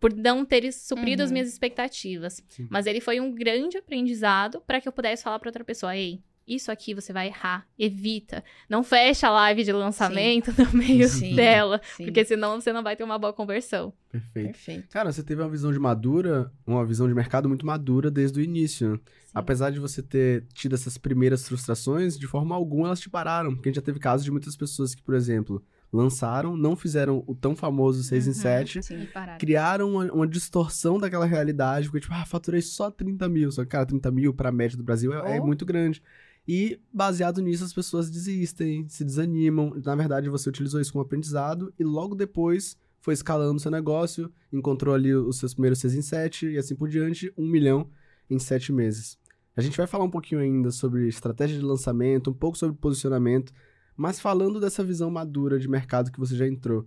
por 0.01 0.15
não 0.15 0.45
ter 0.45 0.73
suprido 0.73 1.23
as 1.23 1.31
Uhum. 1.31 1.35
minhas 1.35 1.49
expectativas, 1.49 2.43
Sim. 2.49 2.67
mas 2.71 2.87
ele 2.87 3.01
foi 3.01 3.21
um 3.21 3.35
grande 3.35 3.77
aprendizado 3.79 4.61
para 4.67 4.81
que 4.81 4.89
eu 4.89 4.93
pudesse 4.93 5.23
falar 5.23 5.39
para 5.39 5.49
outra 5.49 5.65
pessoa, 5.65 5.97
ei, 5.97 6.21
isso 6.47 6.73
aqui 6.73 6.95
você 6.95 7.13
vai 7.13 7.27
errar, 7.27 7.67
evita, 7.79 8.43
não 8.71 8.83
fecha 8.83 9.27
a 9.27 9.31
live 9.31 9.65
de 9.65 9.73
lançamento 9.73 10.51
no 10.57 10.73
meio 10.79 11.07
Sim. 11.07 11.35
dela, 11.35 11.79
Sim, 11.97 12.05
porque 12.05 12.25
senão 12.25 12.59
você 12.59 12.73
não 12.73 12.83
vai 12.83 12.97
ter 12.97 13.05
uma 13.05 13.19
boa 13.19 13.35
conversão. 13.35 13.93
Perfeito. 14.11 14.47
perfeito. 14.47 14.89
Cara, 14.89 15.13
você 15.13 15.23
teve 15.23 15.43
uma 15.43 15.51
visão 15.51 15.71
de 15.73 15.79
madura, 15.79 16.51
uma 16.67 16.87
visão 16.87 17.07
de 17.07 17.13
mercado 17.15 17.49
muito 17.51 17.67
madura 17.67 18.11
desde 18.11 18.41
o 18.41 18.43
início. 18.43 18.95
Sim. 19.27 19.33
Apesar 19.35 19.69
de 19.71 19.79
você 19.79 20.03
ter 20.03 20.47
tido 20.55 20.75
essas 20.75 20.97
primeiras 20.97 21.47
frustrações, 21.47 22.19
de 22.19 22.27
forma 22.27 22.55
alguma 22.55 22.87
elas 22.89 23.01
te 23.01 23.11
pararam. 23.11 23.55
Porque 23.55 23.69
a 23.69 23.71
gente 23.71 23.77
já 23.77 23.83
teve 23.85 23.99
casos 23.99 24.25
de 24.25 24.31
muitas 24.31 24.57
pessoas 24.57 24.95
que, 24.95 25.03
por 25.03 25.15
exemplo, 25.15 25.63
lançaram, 25.93 26.57
não 26.57 26.77
fizeram 26.77 27.25
o 27.27 27.35
tão 27.35 27.57
famoso 27.57 28.03
6 28.03 28.27
em 28.27 28.31
Uhum. 28.31 28.35
7, 28.35 28.83
Sim. 28.83 29.03
E 29.03 29.07
parar. 29.07 29.39
criaram 29.39 29.91
uma, 29.93 30.13
uma 30.13 30.27
distorção 30.27 30.99
daquela 30.99 31.25
realidade, 31.27 31.89
porque, 31.89 32.01
tipo, 32.01 32.15
ah, 32.15 32.25
faturei 32.27 32.61
só 32.61 32.91
30 32.91 33.29
mil. 33.29 33.51
Só 33.51 33.63
que, 33.63 33.71
cara, 33.71 33.87
30 33.87 34.11
mil 34.11 34.35
pra 34.35 34.53
média 34.53 34.77
do 34.77 34.85
Brasil 34.85 35.13
é, 35.13 35.37
é 35.37 35.41
Oh. 35.41 35.47
muito 35.47 35.65
grande. 35.65 36.03
E, 36.47 36.81
baseado 36.93 37.41
nisso, 37.43 37.65
as 37.65 37.73
pessoas 37.73 38.11
desistem, 38.11 38.87
se 38.89 39.05
desanimam. 39.05 39.73
Na 39.85 39.95
verdade, 39.95 40.29
você 40.31 40.49
utilizou 40.49 40.81
isso 40.81 40.93
como 40.93 41.03
aprendizado 41.05 41.73
e 41.79 41.85
logo 41.85 42.15
depois 42.15 42.77
foi 43.01 43.15
escalando 43.15 43.61
seu 43.61 43.71
negócio, 43.71 44.31
encontrou 44.53 44.95
ali 44.95 45.15
os 45.15 45.39
seus 45.39 45.53
primeiros 45.55 45.79
6 45.79 45.95
em 45.95 46.03
7 46.03 46.47
e 46.49 46.59
assim 46.59 46.75
por 46.75 46.89
diante, 46.89 47.33
um 47.37 47.47
milhão 47.47 47.89
em 48.29 48.39
7 48.39 48.73
meses. 48.73 49.19
A 49.57 49.61
gente 49.61 49.77
vai 49.77 49.87
falar 49.87 50.05
um 50.05 50.11
pouquinho 50.11 50.41
ainda 50.41 50.71
sobre 50.71 51.07
estratégia 51.09 51.59
de 51.59 51.65
lançamento, 51.65 52.31
um 52.31 52.35
pouco 52.35 52.57
sobre 52.57 52.77
posicionamento, 52.77 53.53
mas 53.99 54.21
falando 54.21 54.61
dessa 54.61 54.85
visão 54.85 55.11
madura 55.11 55.59
de 55.59 55.69
mercado 55.69 56.13
que 56.13 56.21
você 56.21 56.37
já 56.37 56.47
entrou. 56.47 56.87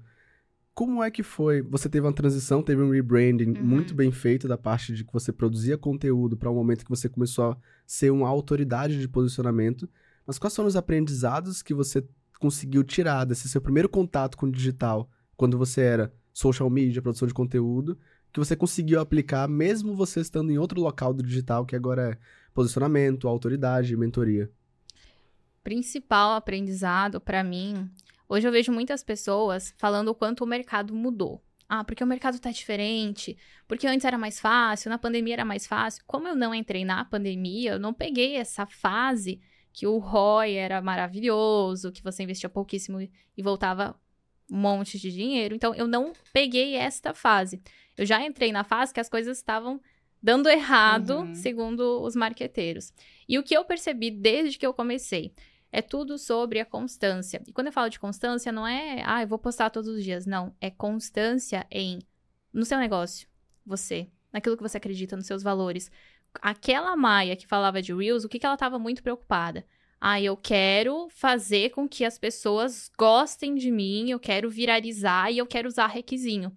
Como 0.73 1.03
é 1.03 1.11
que 1.11 1.21
foi? 1.21 1.61
Você 1.61 1.89
teve 1.89 2.07
uma 2.07 2.13
transição, 2.13 2.63
teve 2.63 2.81
um 2.81 2.89
rebranding 2.89 3.49
Uhum. 3.49 3.61
muito 3.63 3.93
bem 3.93 4.13
feito 4.13 4.47
da 4.47 4.57
parte 4.57 4.93
de 4.95 5.03
que 5.03 5.11
você 5.11 5.33
produzia 5.33 5.77
conteúdo 5.77 6.37
para 6.37 6.49
um 6.49 6.55
momento 6.55 6.85
que 6.85 6.89
você 6.89 7.09
começou 7.09 7.51
a 7.51 7.57
ser 7.85 8.11
uma 8.11 8.29
autoridade 8.29 8.97
de 8.97 9.09
posicionamento. 9.09 9.89
Mas 10.25 10.39
quais 10.39 10.55
foram 10.55 10.69
os 10.69 10.77
aprendizados 10.77 11.61
que 11.61 11.73
você 11.73 12.01
conseguiu 12.39 12.81
tirar 12.81 13.25
desse 13.25 13.49
seu 13.49 13.59
primeiro 13.59 13.89
contato 13.89 14.37
com 14.37 14.45
o 14.45 14.51
digital, 14.51 15.09
quando 15.35 15.57
você 15.57 15.81
era 15.81 16.13
social 16.31 16.69
media, 16.69 17.01
produção 17.01 17.27
de 17.27 17.33
conteúdo, 17.33 17.97
que 18.31 18.39
você 18.39 18.55
conseguiu 18.55 19.01
aplicar 19.01 19.49
mesmo 19.49 19.93
você 19.97 20.21
estando 20.21 20.49
em 20.49 20.57
outro 20.57 20.79
local 20.79 21.13
do 21.13 21.21
digital, 21.21 21.65
que 21.65 21.75
agora 21.75 22.11
é 22.11 22.17
posicionamento, 22.53 23.27
autoridade, 23.27 23.97
mentoria? 23.97 24.49
Principal 25.63 26.33
aprendizado 26.33 27.19
pra 27.21 27.43
mim, 27.43 27.89
hoje 28.27 28.47
eu 28.47 28.51
vejo 28.51 28.71
muitas 28.71 29.03
pessoas 29.03 29.73
falando 29.77 30.09
o 30.09 30.15
quanto 30.15 30.43
o 30.43 30.47
mercado 30.47 30.93
mudou. 30.93 31.41
Ah, 31.69 31.83
porque 31.85 32.03
o 32.03 32.07
mercado 32.07 32.37
tá 32.39 32.51
diferente, 32.51 33.37
porque 33.65 33.87
antes 33.87 34.03
era 34.03 34.17
mais 34.17 34.39
fácil, 34.39 34.89
na 34.89 34.97
pandemia 34.97 35.35
era 35.35 35.45
mais 35.45 35.65
fácil. 35.65 36.03
Como 36.05 36.27
eu 36.27 36.35
não 36.35 36.53
entrei 36.53 36.83
na 36.83 37.05
pandemia, 37.05 37.71
eu 37.71 37.79
não 37.79 37.93
peguei 37.93 38.35
essa 38.35 38.65
fase 38.65 39.39
que 39.71 39.87
o 39.87 39.97
ROI 39.97 40.53
era 40.55 40.81
maravilhoso, 40.81 41.91
que 41.93 42.03
você 42.03 42.23
investia 42.23 42.49
pouquíssimo 42.49 42.99
e 42.99 43.41
voltava 43.41 43.97
um 44.51 44.57
monte 44.57 44.99
de 44.99 45.09
dinheiro. 45.13 45.55
Então, 45.55 45.73
eu 45.73 45.87
não 45.87 46.11
peguei 46.33 46.75
esta 46.75 47.13
fase. 47.13 47.61
Eu 47.97 48.05
já 48.05 48.21
entrei 48.21 48.51
na 48.51 48.65
fase 48.65 48.93
que 48.93 48.99
as 48.99 49.07
coisas 49.07 49.37
estavam 49.37 49.79
dando 50.21 50.49
errado, 50.49 51.19
Uhum. 51.19 51.35
segundo 51.35 52.01
os 52.03 52.17
marqueteiros. 52.17 52.91
E 53.29 53.39
o 53.39 53.43
que 53.43 53.55
eu 53.55 53.63
percebi 53.63 54.11
desde 54.11 54.59
que 54.59 54.67
eu 54.67 54.73
comecei 54.73 55.33
é 55.71 55.81
tudo 55.81 56.17
sobre 56.17 56.59
a 56.59 56.65
constância. 56.65 57.41
E 57.47 57.53
quando 57.53 57.67
eu 57.67 57.73
falo 57.73 57.89
de 57.89 57.99
constância, 57.99 58.51
não 58.51 58.67
é, 58.67 59.01
ah, 59.05 59.21
eu 59.21 59.27
vou 59.27 59.39
postar 59.39 59.69
todos 59.69 59.89
os 59.89 60.03
dias. 60.03 60.25
Não, 60.25 60.53
é 60.59 60.69
constância 60.69 61.65
em 61.71 61.99
no 62.53 62.65
seu 62.65 62.77
negócio, 62.77 63.27
você, 63.65 64.09
naquilo 64.33 64.57
que 64.57 64.63
você 64.63 64.77
acredita, 64.77 65.15
nos 65.15 65.25
seus 65.25 65.41
valores. 65.41 65.89
Aquela 66.41 66.95
Maia 66.95 67.35
que 67.35 67.47
falava 67.47 67.81
de 67.81 67.93
Reels, 67.93 68.25
o 68.25 68.29
que, 68.29 68.39
que 68.39 68.45
ela 68.45 68.55
estava 68.55 68.77
muito 68.77 69.01
preocupada? 69.01 69.65
Ah, 69.99 70.19
eu 70.19 70.35
quero 70.35 71.07
fazer 71.09 71.69
com 71.69 71.87
que 71.87 72.03
as 72.03 72.17
pessoas 72.17 72.91
gostem 72.97 73.55
de 73.55 73.71
mim, 73.71 74.09
eu 74.09 74.19
quero 74.19 74.49
viralizar 74.49 75.31
e 75.31 75.37
eu 75.37 75.45
quero 75.45 75.67
usar 75.67 75.87
requisinho. 75.87 76.51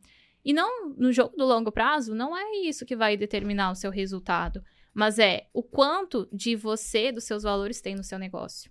E 0.45 0.53
não, 0.53 0.91
no 0.91 1.13
jogo 1.13 1.37
do 1.37 1.45
longo 1.45 1.71
prazo, 1.71 2.15
não 2.15 2.37
é 2.37 2.57
isso 2.65 2.85
que 2.85 2.97
vai 2.97 3.17
determinar 3.17 3.71
o 3.71 3.75
seu 3.75 3.91
resultado. 3.91 4.63
Mas 4.93 5.19
é 5.19 5.49
o 5.53 5.63
quanto 5.63 6.29
de 6.33 6.55
você, 6.55 7.11
dos 7.11 7.25
seus 7.25 7.43
valores, 7.43 7.81
tem 7.81 7.95
no 7.95 8.05
seu 8.05 8.19
negócio. 8.19 8.71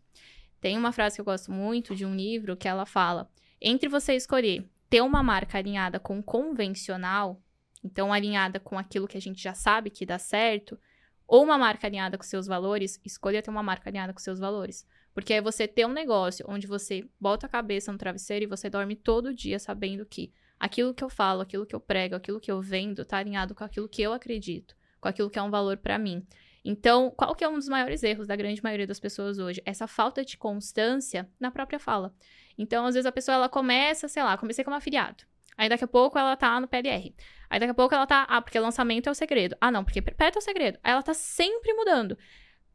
Tem 0.64 0.78
uma 0.78 0.94
frase 0.94 1.16
que 1.16 1.20
eu 1.20 1.26
gosto 1.26 1.52
muito 1.52 1.94
de 1.94 2.06
um 2.06 2.16
livro 2.16 2.56
que 2.56 2.70
ela 2.70 2.86
fala: 2.86 3.30
entre 3.60 3.90
você 3.90 4.16
escolher 4.16 4.66
ter 4.90 5.02
uma 5.02 5.22
marca 5.22 5.58
alinhada 5.58 6.00
com 6.00 6.24
convencional, 6.24 7.44
então 7.84 8.14
alinhada 8.14 8.62
com 8.62 8.80
aquilo 8.80 9.06
que 9.06 9.18
a 9.18 9.22
gente 9.22 9.44
já 9.44 9.54
sabe 9.54 9.90
que 9.90 10.06
dá 10.06 10.18
certo, 10.18 10.80
ou 11.28 11.44
uma 11.44 11.58
marca 11.58 11.86
alinhada 11.86 12.18
com 12.18 12.24
seus 12.24 12.48
valores, 12.48 12.98
escolha 13.04 13.42
ter 13.42 13.50
uma 13.50 13.62
marca 13.62 13.90
alinhada 13.90 14.14
com 14.14 14.20
seus 14.20 14.40
valores. 14.40 14.88
Porque 15.14 15.34
é 15.34 15.42
você 15.42 15.68
ter 15.68 15.86
um 15.86 15.92
negócio 15.92 16.46
onde 16.48 16.66
você 16.66 17.06
bota 17.20 17.46
a 17.46 17.50
cabeça 17.50 17.92
no 17.92 17.98
travesseiro 17.98 18.46
e 18.46 18.48
você 18.48 18.70
dorme 18.70 18.96
todo 18.96 19.34
dia 19.34 19.60
sabendo 19.60 20.06
que 20.06 20.32
aquilo 20.58 20.94
que 20.94 21.04
eu 21.04 21.10
falo, 21.10 21.42
aquilo 21.42 21.66
que 21.66 21.76
eu 21.76 21.80
prego, 21.82 22.16
aquilo 22.16 22.40
que 22.40 22.50
eu 22.50 22.62
vendo 22.62 23.04
tá 23.04 23.18
alinhado 23.18 23.54
com 23.54 23.66
aquilo 23.66 23.90
que 23.90 24.02
eu 24.02 24.14
acredito, 24.14 24.78
com 25.02 25.10
aquilo 25.10 25.30
que 25.30 25.38
é 25.38 25.44
um 25.44 25.52
valor 25.52 25.76
para 25.76 26.00
mim. 26.00 26.26
Então, 26.64 27.12
qual 27.12 27.36
que 27.36 27.44
é 27.44 27.50
um 27.50 27.56
dos 27.56 27.68
maiores 27.68 28.04
erros 28.04 28.28
da 28.28 28.36
grande 28.36 28.64
maioria 28.64 28.88
das 28.88 29.00
pessoas 29.00 29.38
hoje? 29.38 29.62
Essa 29.66 29.86
falta 29.86 30.24
de 30.24 30.38
constância 30.38 31.30
na 31.40 31.52
própria 31.52 31.78
fala. 31.78 32.14
Então, 32.58 32.86
às 32.86 32.96
vezes 32.96 33.06
a 33.06 33.12
pessoa 33.12 33.36
ela 33.36 33.50
começa, 33.50 34.08
sei 34.08 34.24
lá, 34.24 34.38
comecei 34.38 34.64
como 34.64 34.76
afiliado. 34.76 35.26
Aí 35.58 35.70
daqui 35.70 35.84
a 35.84 35.88
pouco 35.88 36.18
ela 36.18 36.36
tá 36.36 36.60
no 36.60 36.68
PLR. 36.68 37.14
Aí 37.50 37.60
daqui 37.60 37.72
a 37.72 37.76
pouco 37.76 37.94
ela 37.94 38.08
tá, 38.08 38.26
ah, 38.30 38.42
porque 38.42 38.60
lançamento 38.60 39.08
é 39.08 39.12
o 39.12 39.16
segredo. 39.16 39.56
Ah, 39.60 39.72
não, 39.72 39.84
porque 39.84 40.02
perpétuo 40.02 40.40
é 40.40 40.42
o 40.42 40.44
segredo. 40.44 40.80
Aí 40.84 40.92
ela 40.92 41.04
tá 41.04 41.14
sempre 41.14 41.74
mudando. 41.74 42.18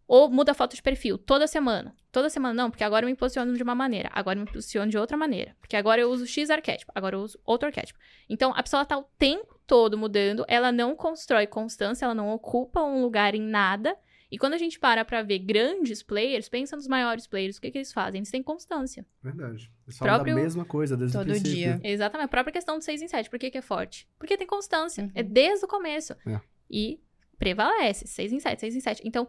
Ou 0.07 0.31
muda 0.31 0.53
a 0.53 0.55
foto 0.55 0.75
de 0.75 0.83
perfil 0.83 1.19
toda 1.19 1.47
semana. 1.47 1.95
Toda 2.13 2.31
semana 2.31 2.55
não, 2.55 2.71
porque 2.71 2.85
agora 2.85 3.05
eu 3.05 3.11
me 3.11 3.17
posiciono 3.17 3.55
de 3.55 3.63
uma 3.63 3.75
maneira, 3.75 4.09
agora 4.13 4.39
eu 4.39 4.45
me 4.45 4.51
posiciono 4.51 4.91
de 4.91 4.97
outra 4.97 5.17
maneira. 5.17 5.55
Porque 5.61 5.77
agora 5.77 6.01
eu 6.01 6.11
uso 6.11 6.27
X 6.27 6.49
arquétipo, 6.49 6.91
agora 6.95 7.17
eu 7.17 7.21
uso 7.21 7.39
outro 7.45 7.69
arquétipo. 7.69 7.99
Então 8.29 8.53
a 8.57 8.63
pessoa 8.63 8.87
tá 8.87 8.97
o 8.97 9.05
tempo 9.19 9.58
todo 9.69 9.97
mudando, 9.99 10.45
ela 10.49 10.73
não 10.73 10.97
constrói 10.97 11.47
constância, 11.47 12.05
ela 12.07 12.15
não 12.15 12.31
ocupa 12.31 12.83
um 12.83 13.01
lugar 13.03 13.35
em 13.37 13.41
nada. 13.43 13.95
E 14.31 14.37
quando 14.39 14.55
a 14.55 14.59
gente 14.59 14.79
para 14.79 15.05
pra 15.05 15.23
ver 15.23 15.39
grandes 15.39 16.03
players, 16.03 16.49
pensa 16.49 16.75
nos 16.77 16.87
maiores 16.89 17.27
players, 17.27 17.57
o 17.57 17.61
que, 17.61 17.71
que 17.71 17.79
eles 17.79 17.93
fazem? 17.93 18.19
Eles 18.19 18.31
têm 18.31 18.43
constância. 18.43 19.07
Verdade. 19.23 19.71
Eles 19.87 19.97
falam 19.99 20.15
Próprio- 20.17 20.35
da 20.35 20.43
mesma 20.43 20.65
coisa 20.65 20.97
desde 20.97 21.17
Todo 21.17 21.27
o 21.29 21.31
princípio. 21.31 21.53
dia. 21.55 21.81
Exatamente. 21.85 22.27
A 22.27 22.29
própria 22.29 22.53
questão 22.53 22.79
do 22.79 22.85
6 22.85 23.01
em 23.03 23.09
7. 23.09 23.31
Por 23.31 23.39
que, 23.39 23.51
que 23.51 23.59
é 23.59 23.63
forte? 23.63 24.09
Porque 24.19 24.37
tem 24.37 24.47
constância. 24.47 25.05
Uhum. 25.05 25.11
É 25.15 25.23
desde 25.23 25.65
o 25.65 25.69
começo. 25.69 26.15
É. 26.27 26.41
E 26.71 27.01
prevalece. 27.39 28.07
6 28.07 28.33
em 28.33 28.41
7, 28.41 28.61
6 28.61 28.77
em 28.77 28.81
7. 28.81 29.03
Então, 29.05 29.27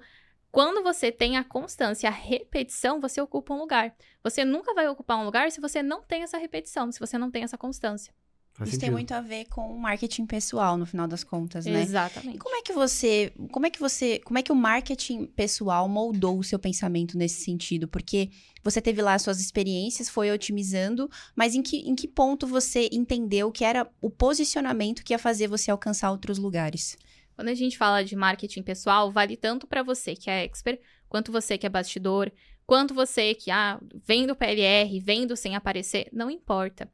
quando 0.51 0.83
você 0.83 1.11
tem 1.11 1.37
a 1.37 1.43
constância, 1.43 2.09
a 2.09 2.11
repetição, 2.11 2.99
você 2.99 3.21
ocupa 3.21 3.53
um 3.53 3.59
lugar. 3.59 3.95
Você 4.23 4.43
nunca 4.43 4.73
vai 4.73 4.87
ocupar 4.89 5.17
um 5.19 5.23
lugar 5.23 5.51
se 5.51 5.61
você 5.61 5.81
não 5.83 6.01
tem 6.01 6.23
essa 6.23 6.37
repetição, 6.37 6.91
se 6.91 6.99
você 6.99 7.17
não 7.17 7.29
tem 7.31 7.43
essa 7.43 7.57
constância. 7.57 8.13
Faz 8.59 8.71
Isso 8.71 8.79
tem 8.79 8.87
sentido. 8.89 8.97
muito 8.97 9.13
a 9.13 9.21
ver 9.21 9.45
com 9.45 9.73
o 9.73 9.79
marketing 9.79 10.25
pessoal, 10.25 10.77
no 10.77 10.85
final 10.85 11.07
das 11.07 11.23
contas, 11.23 11.65
né? 11.65 11.79
E 11.79 11.83
Exatamente. 11.83 12.39
como 12.39 12.53
é 12.57 12.61
que 12.61 12.73
você, 12.73 13.31
como 13.53 13.65
é 13.65 13.69
que 13.69 13.79
você, 13.79 14.19
como 14.19 14.37
é 14.37 14.43
que 14.43 14.51
o 14.51 14.55
marketing 14.55 15.27
pessoal 15.27 15.87
moldou 15.87 16.37
o 16.37 16.43
seu 16.43 16.59
pensamento 16.59 17.17
nesse 17.17 17.41
sentido? 17.41 17.87
Porque 17.87 18.29
você 18.61 18.81
teve 18.81 19.01
lá 19.01 19.13
as 19.13 19.21
suas 19.21 19.39
experiências, 19.39 20.09
foi 20.09 20.29
otimizando, 20.29 21.09
mas 21.33 21.55
em 21.55 21.61
que, 21.61 21.77
em 21.77 21.95
que 21.95 22.05
ponto 22.05 22.45
você 22.45 22.89
entendeu 22.91 23.49
que 23.49 23.63
era 23.63 23.89
o 24.01 24.09
posicionamento 24.09 25.05
que 25.05 25.13
ia 25.13 25.19
fazer 25.19 25.47
você 25.47 25.71
alcançar 25.71 26.11
outros 26.11 26.37
lugares? 26.37 26.97
Quando 27.37 27.47
a 27.47 27.55
gente 27.55 27.77
fala 27.77 28.03
de 28.03 28.13
marketing 28.13 28.61
pessoal, 28.61 29.09
vale 29.09 29.37
tanto 29.37 29.65
para 29.67 29.83
você 29.83 30.17
que 30.17 30.29
é 30.29 30.43
expert, 30.43 30.81
quanto 31.07 31.31
você 31.31 31.57
que 31.57 31.65
é 31.65 31.69
bastidor, 31.69 32.29
quanto 32.67 32.93
você 32.93 33.33
que 33.33 33.51
ah, 33.51 33.79
vem 34.05 34.27
do 34.27 34.35
PLR, 34.35 34.99
vendo 34.99 35.37
sem 35.37 35.55
aparecer, 35.55 36.09
não 36.11 36.29
importa. 36.29 36.91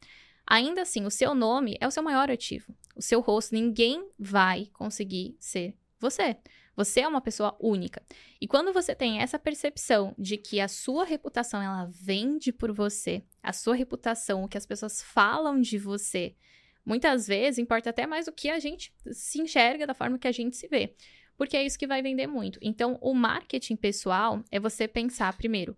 Ainda 0.47 0.83
assim, 0.83 1.05
o 1.05 1.11
seu 1.11 1.33
nome 1.33 1.77
é 1.79 1.87
o 1.87 1.91
seu 1.91 2.03
maior 2.03 2.29
ativo. 2.29 2.73
O 2.95 3.01
seu 3.01 3.19
rosto, 3.19 3.53
ninguém 3.53 4.07
vai 4.17 4.67
conseguir 4.73 5.35
ser 5.39 5.75
você. 5.99 6.37
Você 6.75 7.01
é 7.01 7.07
uma 7.07 7.21
pessoa 7.21 7.55
única. 7.59 8.03
E 8.39 8.47
quando 8.47 8.73
você 8.73 8.93
tem 8.93 9.19
essa 9.19 9.39
percepção 9.39 10.13
de 10.17 10.37
que 10.37 10.59
a 10.59 10.67
sua 10.67 11.05
reputação 11.05 11.61
ela 11.61 11.89
vende 11.89 12.51
por 12.51 12.71
você, 12.73 13.23
a 13.41 13.53
sua 13.53 13.75
reputação, 13.75 14.43
o 14.43 14.47
que 14.47 14.57
as 14.57 14.65
pessoas 14.65 15.01
falam 15.01 15.59
de 15.61 15.77
você, 15.77 16.35
muitas 16.85 17.27
vezes 17.27 17.57
importa 17.57 17.89
até 17.89 18.05
mais 18.05 18.25
do 18.25 18.33
que 18.33 18.49
a 18.49 18.59
gente 18.59 18.93
se 19.11 19.41
enxerga 19.41 19.87
da 19.87 19.93
forma 19.93 20.19
que 20.19 20.27
a 20.27 20.33
gente 20.33 20.57
se 20.57 20.67
vê. 20.67 20.95
Porque 21.37 21.57
é 21.57 21.65
isso 21.65 21.79
que 21.79 21.87
vai 21.87 22.01
vender 22.01 22.27
muito. 22.27 22.59
Então, 22.61 22.97
o 23.01 23.13
marketing 23.13 23.75
pessoal 23.75 24.43
é 24.51 24.59
você 24.59 24.87
pensar 24.87 25.35
primeiro, 25.35 25.75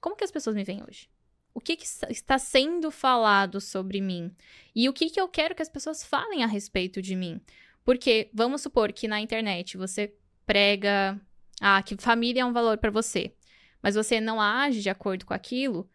como 0.00 0.16
que 0.16 0.24
as 0.24 0.30
pessoas 0.30 0.56
me 0.56 0.64
veem 0.64 0.82
hoje? 0.82 1.08
O 1.58 1.60
que, 1.60 1.74
que 1.74 1.84
está 1.84 2.38
sendo 2.38 2.88
falado 2.88 3.60
sobre 3.60 4.00
mim? 4.00 4.30
E 4.76 4.88
o 4.88 4.92
que, 4.92 5.10
que 5.10 5.20
eu 5.20 5.26
quero 5.26 5.56
que 5.56 5.62
as 5.62 5.68
pessoas 5.68 6.04
falem 6.04 6.44
a 6.44 6.46
respeito 6.46 7.02
de 7.02 7.16
mim? 7.16 7.40
Porque 7.84 8.30
vamos 8.32 8.62
supor 8.62 8.92
que 8.92 9.08
na 9.08 9.20
internet 9.20 9.76
você 9.76 10.14
prega 10.46 11.20
ah, 11.60 11.82
que 11.82 11.96
família 11.96 12.42
é 12.42 12.44
um 12.44 12.52
valor 12.52 12.78
para 12.78 12.92
você, 12.92 13.34
mas 13.82 13.96
você 13.96 14.20
não 14.20 14.40
age 14.40 14.80
de 14.80 14.88
acordo 14.88 15.26
com 15.26 15.34
aquilo, 15.34 15.90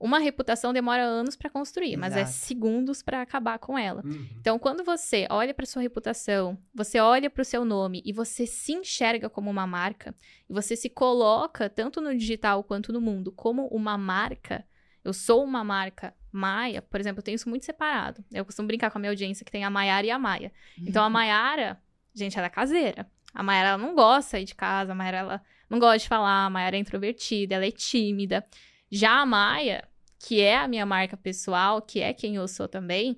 uma 0.00 0.18
reputação 0.18 0.72
demora 0.72 1.02
anos 1.02 1.36
para 1.36 1.50
construir, 1.50 1.98
mas 1.98 2.16
é 2.16 2.22
Exato. 2.22 2.38
segundos 2.38 3.02
para 3.02 3.20
acabar 3.20 3.58
com 3.58 3.76
ela. 3.76 4.00
Uhum. 4.06 4.26
Então, 4.40 4.58
quando 4.58 4.82
você 4.82 5.26
olha 5.28 5.52
para 5.52 5.66
sua 5.66 5.82
reputação, 5.82 6.56
você 6.74 6.98
olha 6.98 7.28
para 7.28 7.42
o 7.42 7.44
seu 7.44 7.62
nome 7.62 8.00
e 8.06 8.10
você 8.10 8.46
se 8.46 8.72
enxerga 8.72 9.28
como 9.28 9.50
uma 9.50 9.66
marca, 9.66 10.14
e 10.48 10.52
você 10.54 10.74
se 10.74 10.88
coloca 10.88 11.68
tanto 11.68 12.00
no 12.00 12.16
digital 12.16 12.64
quanto 12.64 12.90
no 12.90 13.02
mundo 13.02 13.30
como 13.30 13.66
uma 13.66 13.98
marca, 13.98 14.66
eu 15.04 15.12
sou 15.12 15.44
uma 15.44 15.62
marca 15.62 16.14
Maia, 16.32 16.82
por 16.82 16.98
exemplo, 16.98 17.20
eu 17.20 17.22
tenho 17.22 17.36
isso 17.36 17.48
muito 17.48 17.64
separado. 17.64 18.24
Eu 18.32 18.44
costumo 18.44 18.66
brincar 18.66 18.90
com 18.90 18.98
a 18.98 19.00
minha 19.00 19.12
audiência 19.12 19.44
que 19.44 19.52
tem 19.52 19.62
a 19.62 19.70
Maiara 19.70 20.04
e 20.04 20.10
a 20.10 20.18
Maia. 20.18 20.52
Então, 20.76 21.04
a 21.04 21.08
Maiara, 21.08 21.80
gente, 22.12 22.36
ela 22.36 22.48
é 22.48 22.50
caseira. 22.50 23.06
A 23.32 23.40
Maiara 23.40 23.68
ela 23.68 23.78
não 23.78 23.94
gosta 23.94 24.22
de 24.22 24.30
sair 24.30 24.44
de 24.44 24.54
casa, 24.54 24.90
a 24.90 24.94
Maiara 24.96 25.18
ela 25.18 25.42
não 25.70 25.78
gosta 25.78 25.98
de 25.98 26.08
falar, 26.08 26.46
a 26.46 26.50
Maiara 26.50 26.76
é 26.76 26.80
introvertida, 26.80 27.54
ela 27.54 27.64
é 27.64 27.70
tímida. 27.70 28.44
Já 28.90 29.20
a 29.20 29.26
Maia, 29.26 29.86
que 30.18 30.40
é 30.40 30.56
a 30.56 30.66
minha 30.66 30.84
marca 30.84 31.16
pessoal, 31.16 31.80
que 31.80 32.00
é 32.00 32.12
quem 32.12 32.34
eu 32.34 32.48
sou 32.48 32.66
também, 32.66 33.16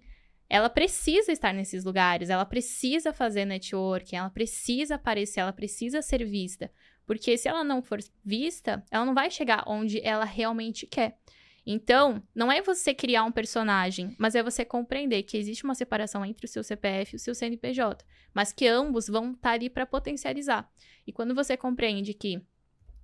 ela 0.48 0.68
precisa 0.68 1.32
estar 1.32 1.54
nesses 1.54 1.84
lugares, 1.84 2.30
ela 2.30 2.44
precisa 2.44 3.12
fazer 3.12 3.44
networking, 3.44 4.16
ela 4.16 4.30
precisa 4.30 4.96
aparecer, 4.96 5.40
ela 5.40 5.52
precisa 5.52 6.02
ser 6.02 6.24
vista. 6.24 6.70
Porque 7.06 7.38
se 7.38 7.48
ela 7.48 7.64
não 7.64 7.82
for 7.82 7.98
vista, 8.24 8.84
ela 8.90 9.04
não 9.04 9.14
vai 9.14 9.30
chegar 9.30 9.64
onde 9.66 10.00
ela 10.00 10.24
realmente 10.24 10.86
quer. 10.86 11.18
Então, 11.66 12.22
não 12.32 12.52
é 12.52 12.62
você 12.62 12.94
criar 12.94 13.24
um 13.24 13.32
personagem, 13.32 14.14
mas 14.18 14.36
é 14.36 14.42
você 14.42 14.64
compreender 14.64 15.24
que 15.24 15.36
existe 15.36 15.64
uma 15.64 15.74
separação 15.74 16.24
entre 16.24 16.46
o 16.46 16.48
seu 16.48 16.62
CPF 16.62 17.14
e 17.14 17.16
o 17.16 17.18
seu 17.18 17.34
CNPJ, 17.34 18.04
mas 18.32 18.52
que 18.52 18.68
ambos 18.68 19.08
vão 19.08 19.32
estar 19.32 19.50
ali 19.50 19.68
para 19.68 19.84
potencializar. 19.84 20.70
E 21.04 21.12
quando 21.12 21.34
você 21.34 21.56
compreende 21.56 22.14
que 22.14 22.40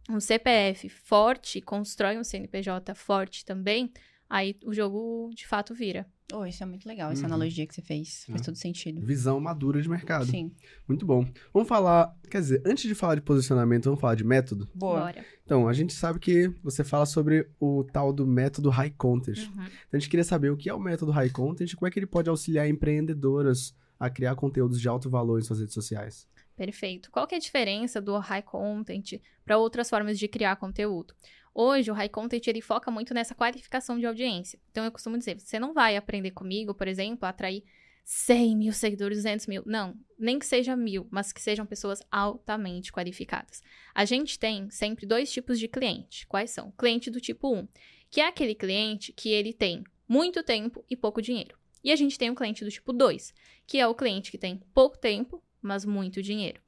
um 0.09 0.21
CPF 0.21 0.89
forte 0.89 1.61
constrói 1.61 2.17
um 2.17 2.25
CNPJ 2.25 2.95
forte 2.95 3.45
também, 3.45 3.93
aí 4.33 4.57
o 4.65 4.73
jogo 4.73 5.31
de 5.35 5.47
fato 5.47 5.75
vira. 5.75 6.07
Oh, 6.35 6.47
isso 6.47 6.63
é 6.63 6.67
muito 6.67 6.89
legal, 6.89 7.11
essa 7.13 7.21
Uhum. 7.21 7.27
analogia 7.27 7.67
que 7.67 7.75
você 7.75 7.83
fez. 7.83 8.25
Faz 8.25 8.41
todo 8.41 8.55
sentido. 8.57 9.03
Visão 9.03 9.39
madura 9.39 9.83
de 9.83 9.89
mercado. 9.89 10.25
Sim. 10.25 10.51
Muito 10.89 11.05
bom. 11.05 11.31
Vamos 11.53 11.69
falar, 11.69 12.17
quer 12.31 12.41
dizer, 12.41 12.63
antes 12.65 12.85
de 12.85 12.95
falar 12.95 13.17
de 13.17 13.21
posicionamento, 13.21 13.85
vamos 13.85 14.01
falar 14.01 14.15
de 14.15 14.25
método? 14.25 14.67
Boa. 14.75 15.01
Bora. 15.01 15.25
Então, 15.45 15.69
a 15.69 15.75
gente 15.75 15.93
sabe 15.93 16.19
que 16.19 16.49
você 16.63 16.83
fala 16.83 17.05
sobre 17.05 17.51
o 17.61 17.85
tal 17.93 18.15
do 18.15 18.27
método 18.27 18.71
High 18.71 18.95
Content. 18.97 19.41
Uhum. 19.41 19.53
Então, 19.53 19.67
a 19.93 19.99
gente 19.99 20.09
queria 20.09 20.25
saber 20.25 20.51
o 20.51 20.57
que 20.57 20.71
é 20.71 20.75
o 20.75 20.81
método 20.81 21.13
High 21.13 21.29
Content 21.31 21.71
e 21.71 21.77
como 21.77 21.87
é 21.87 21.91
que 21.91 21.99
ele 21.99 22.07
pode 22.07 22.31
auxiliar 22.31 22.67
empreendedoras 22.67 23.75
a 24.01 24.09
criar 24.09 24.35
conteúdos 24.35 24.81
de 24.81 24.89
alto 24.89 25.11
valor 25.11 25.39
em 25.39 25.43
suas 25.43 25.59
redes 25.61 25.75
sociais. 25.75 26.27
Perfeito. 26.57 27.11
Qual 27.11 27.27
que 27.27 27.35
é 27.35 27.39
a 27.39 27.41
diferença 27.41 28.01
do 28.01 28.17
high 28.19 28.43
content 28.43 29.21
para 29.45 29.57
outras 29.59 29.89
formas 29.89 30.19
de 30.19 30.29
criar 30.29 30.57
conteúdo? 30.57 31.15
Hoje, 31.55 31.91
o 31.91 31.95
high 31.95 32.09
content 32.09 32.47
ele 32.47 32.61
foca 32.61 32.91
muito 32.91 33.13
nessa 33.13 33.35
qualificação 33.35 33.99
de 33.99 34.07
audiência. 34.07 34.59
Então, 34.71 34.85
eu 34.85 34.93
costumo 34.93 35.19
dizer, 35.19 35.39
você 35.39 35.59
não 35.59 35.75
vai 35.75 35.97
aprender 35.97 36.31
comigo, 36.31 36.75
por 36.75 36.89
exemplo, 36.89 37.27
a 37.27 37.29
atrair 37.29 37.63
100 38.05 38.57
mil 38.57 38.73
seguidores, 38.73 39.19
200 39.19 39.47
mil. 39.47 39.63
Não, 39.67 39.95
nem 40.19 40.39
que 40.39 40.47
seja 40.47 40.75
mil, 40.75 41.07
mas 41.11 41.33
que 41.33 41.41
sejam 41.41 41.67
pessoas 41.67 42.03
altamente 42.11 42.93
qualificadas. 42.93 43.63
A 43.95 44.05
gente 44.05 44.39
tem 44.39 44.69
sempre 44.71 45.07
dois 45.07 45.31
tipos 45.31 45.59
de 45.59 45.69
cliente. 45.69 46.27
Quais 46.27 46.51
são? 46.51 46.73
Cliente 46.73 47.11
do 47.11 47.21
tipo 47.21 47.55
1, 47.55 47.69
que 48.11 48.21
é 48.21 48.27
aquele 48.27 48.55
cliente 48.55 49.13
que 49.13 49.31
ele 49.31 49.53
tem 49.53 49.85
muito 50.09 50.43
tempo 50.43 50.85
e 50.91 50.97
pouco 50.97 51.23
dinheiro. 51.23 51.57
E 51.85 51.91
a 51.91 51.97
gente 51.97 52.19
tem 52.19 52.31
o 52.31 52.35
cliente 52.35 52.65
do 52.65 52.71
tipo 52.71 52.93
2, 52.93 53.35
que 53.67 53.79
é 53.79 53.87
o 53.87 53.95
cliente 53.95 54.31
que 54.31 54.39
tem 54.39 54.61
pouco 54.75 54.99
tempo, 54.99 55.43
mas 55.61 55.85
muito 55.85 56.23
dinheiro. 56.23 56.61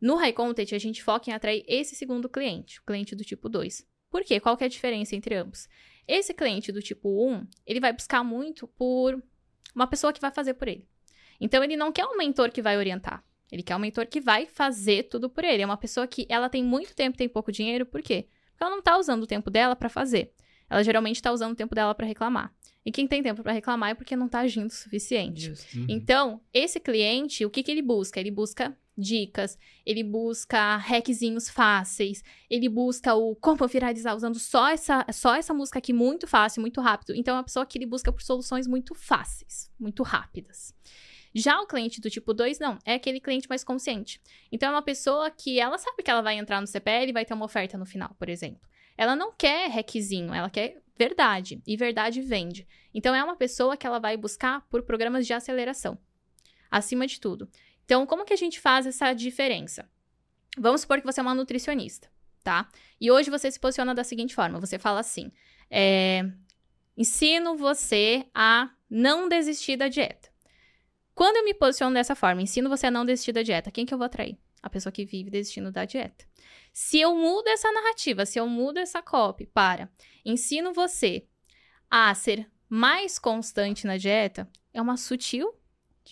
No 0.00 0.16
High 0.16 0.32
Content, 0.32 0.72
a 0.72 0.78
gente 0.78 1.02
foca 1.02 1.30
em 1.30 1.34
atrair 1.34 1.64
esse 1.68 1.94
segundo 1.94 2.28
cliente, 2.28 2.80
o 2.80 2.84
cliente 2.84 3.14
do 3.14 3.24
tipo 3.24 3.48
2. 3.48 3.86
Por 4.10 4.24
quê? 4.24 4.40
Qual 4.40 4.56
que 4.56 4.64
é 4.64 4.66
a 4.66 4.70
diferença 4.70 5.14
entre 5.14 5.34
ambos? 5.36 5.68
Esse 6.06 6.34
cliente 6.34 6.72
do 6.72 6.82
tipo 6.82 7.28
1, 7.30 7.46
ele 7.64 7.80
vai 7.80 7.92
buscar 7.92 8.24
muito 8.24 8.66
por 8.66 9.22
uma 9.74 9.86
pessoa 9.86 10.12
que 10.12 10.20
vai 10.20 10.32
fazer 10.32 10.54
por 10.54 10.66
ele. 10.66 10.88
Então, 11.40 11.62
ele 11.62 11.76
não 11.76 11.92
quer 11.92 12.04
um 12.04 12.16
mentor 12.16 12.50
que 12.50 12.60
vai 12.60 12.76
orientar. 12.76 13.24
Ele 13.50 13.62
quer 13.62 13.74
um 13.76 13.78
mentor 13.78 14.06
que 14.06 14.20
vai 14.20 14.46
fazer 14.46 15.04
tudo 15.04 15.30
por 15.30 15.44
ele. 15.44 15.62
É 15.62 15.66
uma 15.66 15.76
pessoa 15.76 16.06
que 16.06 16.26
ela 16.28 16.48
tem 16.48 16.62
muito 16.62 16.94
tempo, 16.94 17.16
tem 17.16 17.28
pouco 17.28 17.50
dinheiro. 17.50 17.86
Por 17.86 18.02
quê? 18.02 18.28
Porque 18.50 18.62
ela 18.62 18.70
não 18.70 18.82
tá 18.82 18.98
usando 18.98 19.22
o 19.22 19.26
tempo 19.26 19.50
dela 19.50 19.74
para 19.74 19.88
fazer. 19.88 20.32
Ela 20.68 20.82
geralmente 20.84 21.20
tá 21.22 21.32
usando 21.32 21.52
o 21.52 21.56
tempo 21.56 21.74
dela 21.74 21.94
para 21.94 22.06
reclamar. 22.06 22.54
E 22.84 22.92
quem 22.92 23.06
tem 23.06 23.22
tempo 23.22 23.42
para 23.42 23.52
reclamar 23.52 23.90
é 23.90 23.94
porque 23.94 24.16
não 24.16 24.28
tá 24.28 24.40
agindo 24.40 24.68
o 24.68 24.74
suficiente. 24.74 25.42
Justo. 25.46 25.86
Então, 25.88 26.40
esse 26.52 26.78
cliente, 26.78 27.44
o 27.44 27.50
que, 27.50 27.62
que 27.62 27.70
ele 27.70 27.82
busca? 27.82 28.20
Ele 28.20 28.30
busca 28.30 28.76
dicas, 28.96 29.58
ele 29.84 30.02
busca 30.02 30.76
hackzinhos 30.76 31.48
fáceis, 31.48 32.22
ele 32.48 32.68
busca 32.68 33.14
o 33.14 33.34
como 33.36 33.66
viralizar 33.66 34.14
usando 34.14 34.38
só 34.38 34.68
essa, 34.68 35.06
só 35.12 35.34
essa 35.34 35.54
música 35.54 35.78
aqui 35.78 35.92
muito 35.92 36.26
fácil, 36.26 36.60
muito 36.60 36.80
rápido. 36.80 37.14
Então, 37.14 37.34
é 37.34 37.38
uma 37.38 37.44
pessoa 37.44 37.64
que 37.66 37.78
ele 37.78 37.86
busca 37.86 38.12
por 38.12 38.22
soluções 38.22 38.66
muito 38.66 38.94
fáceis, 38.94 39.70
muito 39.78 40.02
rápidas. 40.02 40.74
Já 41.34 41.60
o 41.60 41.66
cliente 41.66 42.00
do 42.00 42.10
tipo 42.10 42.34
2, 42.34 42.58
não, 42.58 42.78
é 42.84 42.94
aquele 42.94 43.20
cliente 43.20 43.48
mais 43.48 43.62
consciente. 43.62 44.20
Então, 44.50 44.68
é 44.68 44.72
uma 44.72 44.82
pessoa 44.82 45.30
que 45.30 45.60
ela 45.60 45.78
sabe 45.78 46.02
que 46.02 46.10
ela 46.10 46.22
vai 46.22 46.36
entrar 46.36 46.60
no 46.60 46.66
CPL 46.66 47.10
e 47.10 47.12
vai 47.12 47.24
ter 47.24 47.34
uma 47.34 47.44
oferta 47.44 47.78
no 47.78 47.86
final, 47.86 48.14
por 48.18 48.28
exemplo. 48.28 48.68
Ela 48.98 49.14
não 49.14 49.32
quer 49.32 49.70
hackzinho, 49.70 50.34
ela 50.34 50.50
quer 50.50 50.82
verdade. 50.98 51.62
E 51.66 51.76
verdade 51.76 52.20
vende. 52.20 52.66
Então, 52.92 53.14
é 53.14 53.22
uma 53.22 53.36
pessoa 53.36 53.76
que 53.76 53.86
ela 53.86 54.00
vai 54.00 54.16
buscar 54.16 54.66
por 54.68 54.82
programas 54.82 55.26
de 55.26 55.32
aceleração. 55.32 55.96
Acima 56.70 57.06
de 57.06 57.20
tudo. 57.20 57.48
Então, 57.90 58.06
como 58.06 58.24
que 58.24 58.32
a 58.32 58.36
gente 58.36 58.60
faz 58.60 58.86
essa 58.86 59.12
diferença? 59.12 59.90
Vamos 60.56 60.82
supor 60.82 61.00
que 61.00 61.04
você 61.04 61.18
é 61.18 61.24
uma 61.24 61.34
nutricionista, 61.34 62.08
tá? 62.40 62.68
E 63.00 63.10
hoje 63.10 63.30
você 63.30 63.50
se 63.50 63.58
posiciona 63.58 63.92
da 63.92 64.04
seguinte 64.04 64.32
forma: 64.32 64.60
você 64.60 64.78
fala 64.78 65.00
assim, 65.00 65.32
é, 65.68 66.24
ensino 66.96 67.56
você 67.56 68.24
a 68.32 68.70
não 68.88 69.28
desistir 69.28 69.76
da 69.76 69.88
dieta. 69.88 70.30
Quando 71.16 71.38
eu 71.38 71.44
me 71.44 71.52
posiciono 71.52 71.92
dessa 71.92 72.14
forma, 72.14 72.40
ensino 72.40 72.68
você 72.68 72.86
a 72.86 72.92
não 72.92 73.04
desistir 73.04 73.32
da 73.32 73.42
dieta, 73.42 73.72
quem 73.72 73.84
que 73.84 73.92
eu 73.92 73.98
vou 73.98 74.04
atrair? 74.04 74.38
A 74.62 74.70
pessoa 74.70 74.92
que 74.92 75.04
vive 75.04 75.28
desistindo 75.28 75.72
da 75.72 75.84
dieta. 75.84 76.24
Se 76.72 77.00
eu 77.00 77.12
mudo 77.16 77.48
essa 77.48 77.72
narrativa, 77.72 78.24
se 78.24 78.38
eu 78.38 78.46
mudo 78.46 78.78
essa 78.78 79.02
copy 79.02 79.46
para 79.46 79.90
ensino 80.24 80.72
você 80.72 81.26
a 81.90 82.14
ser 82.14 82.48
mais 82.68 83.18
constante 83.18 83.84
na 83.84 83.96
dieta, 83.96 84.48
é 84.72 84.80
uma 84.80 84.96
sutil 84.96 85.59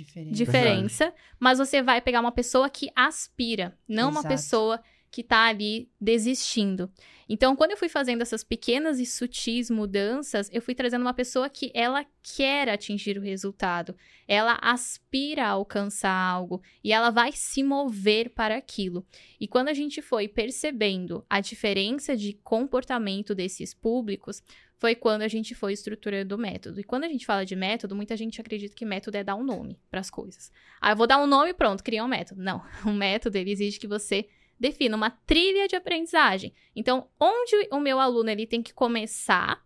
Diferente. 0.04 0.34
diferença, 0.34 1.14
mas 1.38 1.58
você 1.58 1.82
vai 1.82 2.00
pegar 2.00 2.20
uma 2.20 2.32
pessoa 2.32 2.68
que 2.68 2.90
aspira, 2.94 3.76
não 3.88 4.10
uma 4.10 4.20
Exato. 4.20 4.34
pessoa 4.34 4.82
que 5.10 5.22
tá 5.22 5.46
ali 5.46 5.90
desistindo. 6.00 6.90
Então, 7.28 7.54
quando 7.54 7.72
eu 7.72 7.76
fui 7.76 7.88
fazendo 7.88 8.22
essas 8.22 8.42
pequenas 8.42 8.98
e 8.98 9.06
sutis 9.06 9.70
mudanças, 9.70 10.48
eu 10.52 10.62
fui 10.62 10.74
trazendo 10.74 11.02
uma 11.02 11.14
pessoa 11.14 11.48
que 11.48 11.70
ela 11.74 12.04
quer 12.22 12.68
atingir 12.68 13.18
o 13.18 13.22
resultado, 13.22 13.94
ela 14.26 14.58
aspira 14.62 15.44
a 15.46 15.50
alcançar 15.50 16.10
algo 16.12 16.62
e 16.82 16.92
ela 16.92 17.10
vai 17.10 17.32
se 17.32 17.62
mover 17.62 18.30
para 18.30 18.56
aquilo. 18.56 19.04
E 19.38 19.46
quando 19.46 19.68
a 19.68 19.74
gente 19.74 20.00
foi 20.00 20.28
percebendo 20.28 21.24
a 21.28 21.40
diferença 21.40 22.16
de 22.16 22.34
comportamento 22.34 23.34
desses 23.34 23.74
públicos, 23.74 24.42
foi 24.78 24.94
quando 24.94 25.22
a 25.22 25.28
gente 25.28 25.54
foi 25.54 25.72
estruturando 25.72 26.36
o 26.36 26.38
método. 26.38 26.80
E 26.80 26.84
quando 26.84 27.04
a 27.04 27.08
gente 27.08 27.26
fala 27.26 27.44
de 27.44 27.56
método, 27.56 27.96
muita 27.96 28.16
gente 28.16 28.40
acredita 28.40 28.74
que 28.74 28.84
método 28.84 29.16
é 29.16 29.24
dar 29.24 29.34
um 29.34 29.42
nome 29.42 29.78
para 29.90 30.00
as 30.00 30.08
coisas. 30.08 30.52
Ah, 30.80 30.92
eu 30.92 30.96
vou 30.96 31.06
dar 31.06 31.18
um 31.18 31.26
nome 31.26 31.50
e 31.50 31.54
pronto, 31.54 31.82
criar 31.82 32.04
um 32.04 32.08
método. 32.08 32.40
Não, 32.40 32.62
um 32.86 32.94
método 32.94 33.36
ele 33.36 33.50
exige 33.50 33.78
que 33.78 33.88
você 33.88 34.28
defina 34.58 34.96
uma 34.96 35.10
trilha 35.10 35.66
de 35.66 35.74
aprendizagem. 35.74 36.54
Então, 36.74 37.08
onde 37.20 37.68
o 37.72 37.80
meu 37.80 37.98
aluno 37.98 38.30
ele 38.30 38.46
tem 38.46 38.62
que 38.62 38.72
começar, 38.72 39.60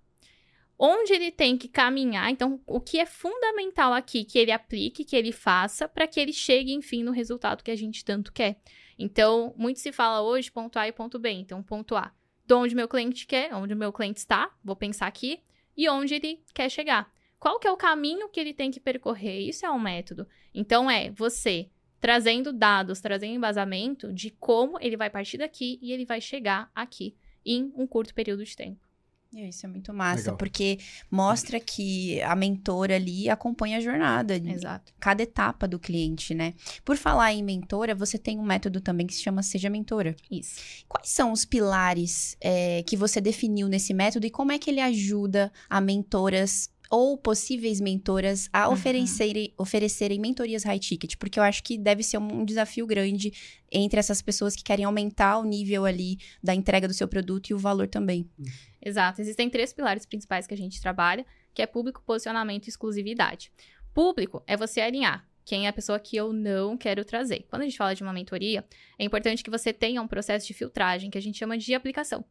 onde 0.79 1.13
ele 1.13 1.31
tem 1.31 1.59
que 1.59 1.69
caminhar. 1.69 2.31
Então, 2.31 2.61
o 2.67 2.81
que 2.81 2.99
é 2.99 3.05
fundamental 3.05 3.93
aqui 3.93 4.25
que 4.25 4.39
ele 4.39 4.51
aplique, 4.51 5.05
que 5.05 5.15
ele 5.15 5.31
faça, 5.31 5.87
para 5.87 6.07
que 6.07 6.19
ele 6.19 6.33
chegue, 6.33 6.73
enfim, 6.73 7.03
no 7.03 7.13
resultado 7.13 7.63
que 7.63 7.71
a 7.71 7.77
gente 7.77 8.03
tanto 8.03 8.33
quer. 8.33 8.59
Então, 8.99 9.55
muito 9.59 9.79
se 9.79 9.93
fala 9.93 10.23
hoje 10.23 10.51
ponto 10.51 10.79
A 10.79 10.89
e 10.89 10.93
ponto 10.93 11.19
B. 11.19 11.31
Então, 11.31 11.63
ponto 11.63 11.97
A, 11.97 12.13
de 12.53 12.57
onde 12.57 12.75
meu 12.75 12.87
cliente 12.87 13.27
quer, 13.27 13.55
onde 13.55 13.73
o 13.73 13.77
meu 13.77 13.91
cliente 13.91 14.21
está, 14.21 14.55
vou 14.63 14.77
pensar 14.77 15.07
aqui, 15.07 15.41
e 15.75 15.89
onde 15.89 16.15
ele 16.15 16.39
quer 16.53 16.69
chegar. 16.69 17.11
Qual 17.41 17.59
que 17.59 17.67
é 17.67 17.73
o 17.73 17.79
caminho 17.79 18.29
que 18.29 18.39
ele 18.39 18.53
tem 18.53 18.71
que 18.71 18.79
percorrer? 18.79 19.49
Isso 19.49 19.65
é 19.65 19.71
um 19.71 19.81
método. 19.81 20.29
Então, 20.55 20.91
é 20.91 21.11
você 21.11 21.71
trazendo 21.99 22.53
dados, 22.53 23.01
trazendo 23.01 23.33
embasamento 23.33 24.13
de 24.13 24.31
como 24.33 24.79
ele 24.83 24.99
vai 24.99 25.09
partir 25.09 25.39
daqui 25.39 25.79
e 25.81 25.93
ele 25.93 26.05
vai 26.05 26.21
chegar 26.21 26.71
aqui 26.75 27.17
em 27.43 27.73
um 27.75 27.87
curto 27.87 28.13
período 28.13 28.45
de 28.45 28.55
tempo. 28.55 28.87
E 29.33 29.49
Isso 29.49 29.65
é 29.65 29.69
muito 29.69 29.95
massa, 29.95 30.25
Legal. 30.25 30.37
porque 30.37 30.79
mostra 31.11 31.59
que 31.59 32.21
a 32.23 32.37
mentora 32.37 32.97
ali 32.97 33.31
acompanha 33.31 33.79
a 33.79 33.81
jornada, 33.81 34.37
Exato. 34.37 34.93
cada 35.01 35.23
etapa 35.23 35.67
do 35.67 35.79
cliente, 35.79 36.35
né? 36.35 36.53
Por 36.85 36.97
falar 36.97 37.33
em 37.33 37.43
mentora, 37.43 37.95
você 37.95 38.19
tem 38.19 38.39
um 38.39 38.45
método 38.45 38.81
também 38.81 39.07
que 39.07 39.15
se 39.15 39.23
chama 39.23 39.43
Seja 39.43 39.71
Mentora. 39.71 40.15
Isso. 40.31 40.61
Quais 40.87 41.09
são 41.09 41.33
os 41.33 41.45
pilares 41.45 42.37
é, 42.41 42.83
que 42.83 42.97
você 42.97 43.21
definiu 43.21 43.69
nesse 43.69 43.95
método 43.95 44.27
e 44.27 44.31
como 44.31 44.53
é 44.53 44.59
que 44.59 44.69
ele 44.69 44.81
ajuda 44.81 45.51
a 45.69 45.81
mentoras 45.81 46.71
ou 46.95 47.17
possíveis 47.17 47.81
mentoras 47.81 48.51
a 48.53 48.69
Uhum. 48.69 48.75
oferecerem, 48.75 49.55
oferecerem 49.57 50.21
mentorias 50.21 50.63
high 50.63 50.79
ticket? 50.79 51.17
Porque 51.17 51.39
eu 51.39 51.43
acho 51.43 51.63
que 51.65 51.79
deve 51.79 52.03
ser 52.03 52.19
um 52.19 52.45
desafio 52.45 52.87
grande 52.87 53.33
entre 53.73 53.99
essas 53.99 54.21
pessoas 54.21 54.55
que 54.55 54.63
querem 54.63 54.85
aumentar 54.85 55.39
o 55.39 55.45
nível 55.45 55.87
ali 55.87 56.19
da 56.43 56.55
entrega 56.55 56.87
do 56.87 56.93
seu 56.93 57.09
produto 57.09 57.49
e 57.49 57.55
o 57.55 57.59
valor 57.59 57.89
também. 57.89 58.29
Exato. 58.85 59.23
Existem 59.23 59.49
três 59.49 59.73
pilares 59.73 60.05
principais 60.05 60.47
que 60.47 60.53
a 60.53 60.57
gente 60.57 60.83
trabalha, 60.83 61.25
que 61.55 61.63
é 61.63 61.67
público, 61.67 62.03
posicionamento 62.05 62.67
e 62.67 62.69
exclusividade. 62.69 63.51
Público 63.95 64.43
é 64.47 64.55
você 64.55 64.83
alinhar 64.83 65.27
quem 65.47 65.65
é 65.65 65.69
a 65.69 65.73
pessoa 65.73 65.99
que 65.99 66.15
eu 66.15 66.31
não 66.33 66.77
quero 66.77 67.05
trazer. 67.07 67.47
Quando 67.49 67.63
a 67.63 67.65
gente 67.65 67.77
fala 67.79 67.95
de 67.95 68.03
uma 68.03 68.13
mentoria, 68.13 68.65
é 68.99 69.05
importante 69.05 69.43
que 69.43 69.51
você 69.51 69.73
tenha 69.73 70.01
um 70.03 70.07
processo 70.07 70.47
de 70.47 70.53
filtragem 70.53 71.11
que 71.11 71.17
a 71.19 71.23
gente 71.23 71.39
chama 71.39 71.57
de 71.57 71.75
aplicação. 71.75 72.23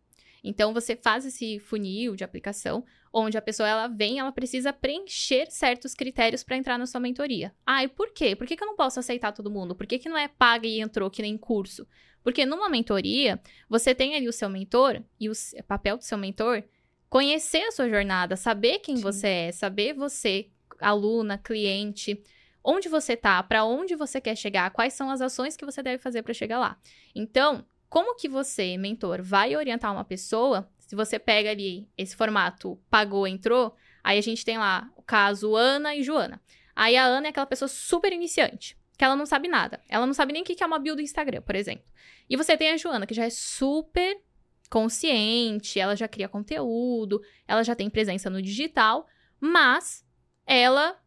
Então 0.44 0.74
você 0.74 0.96
faz 0.96 1.26
esse 1.26 1.60
funil 1.60 2.16
de 2.16 2.24
aplicação, 2.24 2.84
onde 3.14 3.38
a 3.38 3.42
pessoa 3.42 3.68
ela 3.68 3.88
vem, 3.88 4.20
ela 4.20 4.32
precisa 4.32 4.74
preencher 4.74 5.48
certos 5.50 5.94
critérios 5.94 6.44
para 6.44 6.58
entrar 6.58 6.78
na 6.78 6.86
sua 6.86 7.00
mentoria. 7.00 7.54
Ah, 7.66 7.84
e 7.84 7.88
por 7.88 8.12
quê? 8.12 8.36
Por 8.36 8.48
que, 8.48 8.56
que 8.56 8.64
eu 8.64 8.68
não 8.68 8.76
posso 8.76 9.00
aceitar 9.00 9.32
todo 9.32 9.52
mundo? 9.52 9.76
Por 9.76 9.86
que, 9.86 10.00
que 10.00 10.10
não 10.10 10.18
é 10.18 10.28
paga 10.28 10.68
e 10.68 10.80
entrou 10.80 11.10
que 11.10 11.22
nem 11.22 11.38
curso? 11.38 11.88
Porque 12.24 12.46
numa 12.46 12.70
mentoria, 12.70 13.42
você 13.70 13.94
tem 13.94 14.16
ali 14.16 14.28
o 14.28 14.34
seu 14.34 14.50
mentor 14.50 15.02
e 15.20 15.30
o 15.30 15.34
papel 15.68 15.98
do 15.98 16.04
seu 16.04 16.18
mentor 16.18 16.64
conhecer 17.10 17.64
a 17.64 17.72
sua 17.72 17.90
jornada, 17.90 18.36
saber 18.36 18.80
quem 18.80 18.98
Sim. 18.98 19.04
você 19.04 19.28
é, 19.28 19.52
saber 19.52 19.94
você, 19.94 20.50
aluna, 20.80 21.38
cliente, 21.38 22.24
onde 22.64 22.88
você 22.88 23.18
tá, 23.18 23.42
para 23.44 23.66
onde 23.66 23.96
você 23.96 24.22
quer 24.22 24.36
chegar, 24.36 24.70
quais 24.72 24.94
são 24.94 25.10
as 25.10 25.20
ações 25.20 25.58
que 25.58 25.66
você 25.66 25.82
deve 25.82 26.02
fazer 26.02 26.22
para 26.22 26.34
chegar 26.34 26.60
lá. 26.60 26.80
Então, 27.14 27.66
como 27.92 28.16
que 28.16 28.30
você, 28.30 28.78
mentor, 28.78 29.22
vai 29.22 29.54
orientar 29.54 29.92
uma 29.92 30.06
pessoa? 30.06 30.66
Se 30.80 30.96
você 30.96 31.20
pega 31.20 31.52
ali 31.52 31.90
esse 31.98 32.16
formato 32.16 32.80
pagou, 32.90 33.28
entrou, 33.28 33.76
aí 34.02 34.18
a 34.18 34.22
gente 34.22 34.46
tem 34.46 34.58
lá 34.58 34.90
o 34.96 35.02
caso 35.02 35.58
Ana 35.58 35.94
e 35.94 36.02
Joana. 36.02 36.42
Aí 36.74 36.96
a 36.96 37.04
Ana 37.04 37.28
é 37.28 37.30
aquela 37.32 37.46
pessoa 37.46 37.68
super 37.68 38.14
iniciante, 38.14 38.78
que 38.98 39.04
ela 39.04 39.14
não 39.14 39.26
sabe 39.26 39.50
nada. 39.50 39.84
Ela 39.90 40.06
não 40.06 40.14
sabe 40.14 40.32
nem 40.32 40.42
o 40.42 40.46
que 40.46 40.64
é 40.64 40.66
uma 40.66 40.80
build 40.80 41.02
do 41.02 41.04
Instagram, 41.04 41.42
por 41.42 41.54
exemplo. 41.54 41.84
E 42.30 42.38
você 42.38 42.56
tem 42.56 42.72
a 42.72 42.78
Joana, 42.78 43.06
que 43.06 43.14
já 43.14 43.26
é 43.26 43.30
super 43.30 44.22
consciente, 44.70 45.78
ela 45.78 45.94
já 45.94 46.08
cria 46.08 46.30
conteúdo, 46.30 47.22
ela 47.46 47.62
já 47.62 47.76
tem 47.76 47.90
presença 47.90 48.30
no 48.30 48.42
digital, 48.42 49.06
mas 49.38 50.08
ela 50.46 50.98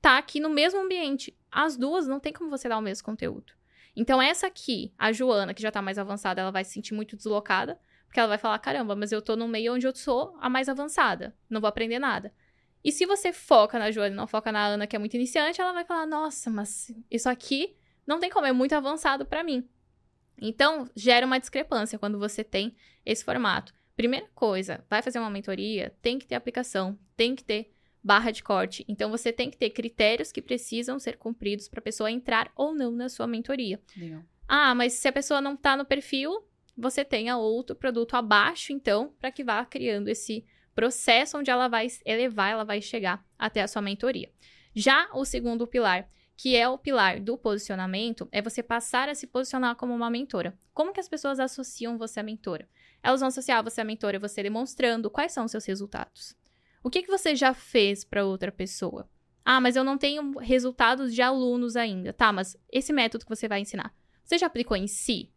tá 0.00 0.18
aqui 0.18 0.38
no 0.38 0.50
mesmo 0.50 0.78
ambiente. 0.78 1.36
As 1.50 1.76
duas 1.76 2.06
não 2.06 2.20
tem 2.20 2.32
como 2.32 2.48
você 2.48 2.68
dar 2.68 2.78
o 2.78 2.82
mesmo 2.82 3.04
conteúdo. 3.04 3.57
Então, 4.00 4.22
essa 4.22 4.46
aqui, 4.46 4.94
a 4.96 5.10
Joana, 5.10 5.52
que 5.52 5.60
já 5.60 5.72
tá 5.72 5.82
mais 5.82 5.98
avançada, 5.98 6.40
ela 6.40 6.52
vai 6.52 6.62
se 6.62 6.70
sentir 6.70 6.94
muito 6.94 7.16
deslocada, 7.16 7.80
porque 8.06 8.20
ela 8.20 8.28
vai 8.28 8.38
falar: 8.38 8.56
caramba, 8.60 8.94
mas 8.94 9.10
eu 9.10 9.20
tô 9.20 9.34
num 9.34 9.48
meio 9.48 9.74
onde 9.74 9.88
eu 9.88 9.94
sou 9.94 10.36
a 10.40 10.48
mais 10.48 10.68
avançada, 10.68 11.36
não 11.50 11.60
vou 11.60 11.66
aprender 11.66 11.98
nada. 11.98 12.32
E 12.84 12.92
se 12.92 13.04
você 13.04 13.32
foca 13.32 13.76
na 13.76 13.90
Joana 13.90 14.14
e 14.14 14.16
não 14.16 14.28
foca 14.28 14.52
na 14.52 14.64
Ana, 14.64 14.86
que 14.86 14.94
é 14.94 15.00
muito 15.00 15.14
iniciante, 15.14 15.60
ela 15.60 15.72
vai 15.72 15.84
falar: 15.84 16.06
nossa, 16.06 16.48
mas 16.48 16.94
isso 17.10 17.28
aqui 17.28 17.76
não 18.06 18.20
tem 18.20 18.30
como, 18.30 18.46
é 18.46 18.52
muito 18.52 18.72
avançado 18.72 19.26
pra 19.26 19.42
mim. 19.42 19.68
Então, 20.40 20.88
gera 20.94 21.26
uma 21.26 21.40
discrepância 21.40 21.98
quando 21.98 22.20
você 22.20 22.44
tem 22.44 22.76
esse 23.04 23.24
formato. 23.24 23.74
Primeira 23.96 24.28
coisa, 24.32 24.84
vai 24.88 25.02
fazer 25.02 25.18
uma 25.18 25.28
mentoria, 25.28 25.92
tem 26.00 26.20
que 26.20 26.26
ter 26.28 26.36
aplicação, 26.36 26.96
tem 27.16 27.34
que 27.34 27.42
ter 27.42 27.72
barra 28.02 28.30
de 28.30 28.42
corte. 28.42 28.84
Então, 28.88 29.10
você 29.10 29.32
tem 29.32 29.50
que 29.50 29.56
ter 29.56 29.70
critérios 29.70 30.32
que 30.32 30.42
precisam 30.42 30.98
ser 30.98 31.16
cumpridos 31.16 31.68
para 31.68 31.80
a 31.80 31.82
pessoa 31.82 32.10
entrar 32.10 32.50
ou 32.56 32.74
não 32.74 32.90
na 32.90 33.08
sua 33.08 33.26
mentoria. 33.26 33.80
Legal. 33.96 34.22
Ah, 34.46 34.74
mas 34.74 34.94
se 34.94 35.06
a 35.06 35.12
pessoa 35.12 35.40
não 35.40 35.56
tá 35.56 35.76
no 35.76 35.84
perfil, 35.84 36.42
você 36.76 37.04
tenha 37.04 37.36
outro 37.36 37.76
produto 37.76 38.14
abaixo, 38.14 38.72
então, 38.72 39.12
para 39.18 39.30
que 39.30 39.44
vá 39.44 39.64
criando 39.64 40.08
esse 40.08 40.44
processo 40.74 41.36
onde 41.36 41.50
ela 41.50 41.66
vai 41.66 41.88
elevar, 42.04 42.52
ela 42.52 42.64
vai 42.64 42.80
chegar 42.80 43.26
até 43.36 43.60
a 43.60 43.68
sua 43.68 43.82
mentoria. 43.82 44.30
Já 44.72 45.08
o 45.12 45.24
segundo 45.24 45.66
pilar, 45.66 46.08
que 46.36 46.54
é 46.54 46.68
o 46.68 46.78
pilar 46.78 47.18
do 47.18 47.36
posicionamento, 47.36 48.28
é 48.30 48.40
você 48.40 48.62
passar 48.62 49.08
a 49.08 49.14
se 49.14 49.26
posicionar 49.26 49.74
como 49.74 49.92
uma 49.92 50.08
mentora. 50.08 50.56
Como 50.72 50.92
que 50.92 51.00
as 51.00 51.08
pessoas 51.08 51.40
associam 51.40 51.98
você 51.98 52.20
à 52.20 52.22
mentora? 52.22 52.68
Elas 53.02 53.18
vão 53.18 53.26
associar 53.26 53.62
você 53.64 53.80
à 53.80 53.84
mentora 53.84 54.20
você 54.20 54.40
demonstrando 54.40 55.10
quais 55.10 55.32
são 55.32 55.46
os 55.46 55.50
seus 55.50 55.64
resultados. 55.64 56.36
O 56.82 56.90
que, 56.90 57.02
que 57.02 57.10
você 57.10 57.34
já 57.34 57.52
fez 57.52 58.04
para 58.04 58.24
outra 58.24 58.52
pessoa? 58.52 59.08
Ah, 59.44 59.60
mas 59.60 59.76
eu 59.76 59.84
não 59.84 59.96
tenho 59.96 60.38
resultados 60.38 61.14
de 61.14 61.22
alunos 61.22 61.76
ainda. 61.76 62.12
Tá, 62.12 62.32
mas 62.32 62.56
esse 62.70 62.92
método 62.92 63.24
que 63.24 63.34
você 63.34 63.48
vai 63.48 63.60
ensinar, 63.60 63.94
você 64.22 64.38
já 64.38 64.46
aplicou 64.46 64.76
em 64.76 64.86
si? 64.86 65.32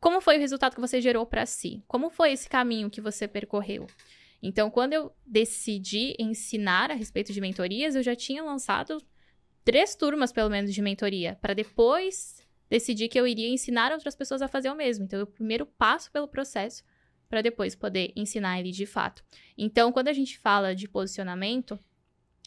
Como 0.00 0.20
foi 0.20 0.36
o 0.36 0.40
resultado 0.40 0.74
que 0.74 0.80
você 0.80 1.00
gerou 1.00 1.24
para 1.24 1.46
si? 1.46 1.82
Como 1.86 2.10
foi 2.10 2.32
esse 2.32 2.48
caminho 2.48 2.90
que 2.90 3.00
você 3.00 3.26
percorreu? 3.26 3.86
Então, 4.42 4.70
quando 4.70 4.92
eu 4.92 5.10
decidi 5.24 6.14
ensinar 6.18 6.90
a 6.90 6.94
respeito 6.94 7.32
de 7.32 7.40
mentorias, 7.40 7.94
eu 7.94 8.02
já 8.02 8.14
tinha 8.14 8.42
lançado 8.42 9.02
três 9.64 9.94
turmas, 9.94 10.32
pelo 10.32 10.50
menos, 10.50 10.74
de 10.74 10.82
mentoria, 10.82 11.38
para 11.40 11.54
depois 11.54 12.42
decidir 12.68 13.08
que 13.08 13.18
eu 13.18 13.26
iria 13.26 13.48
ensinar 13.48 13.92
outras 13.92 14.14
pessoas 14.14 14.42
a 14.42 14.48
fazer 14.48 14.70
o 14.70 14.74
mesmo. 14.74 15.04
Então, 15.04 15.18
eu 15.18 15.26
primeiro 15.26 15.64
passo 15.64 16.12
pelo 16.12 16.28
processo 16.28 16.82
para 17.28 17.42
depois 17.42 17.74
poder 17.74 18.12
ensinar 18.14 18.60
ele 18.60 18.70
de 18.70 18.86
fato. 18.86 19.24
Então, 19.56 19.92
quando 19.92 20.08
a 20.08 20.12
gente 20.12 20.38
fala 20.38 20.74
de 20.74 20.88
posicionamento, 20.88 21.78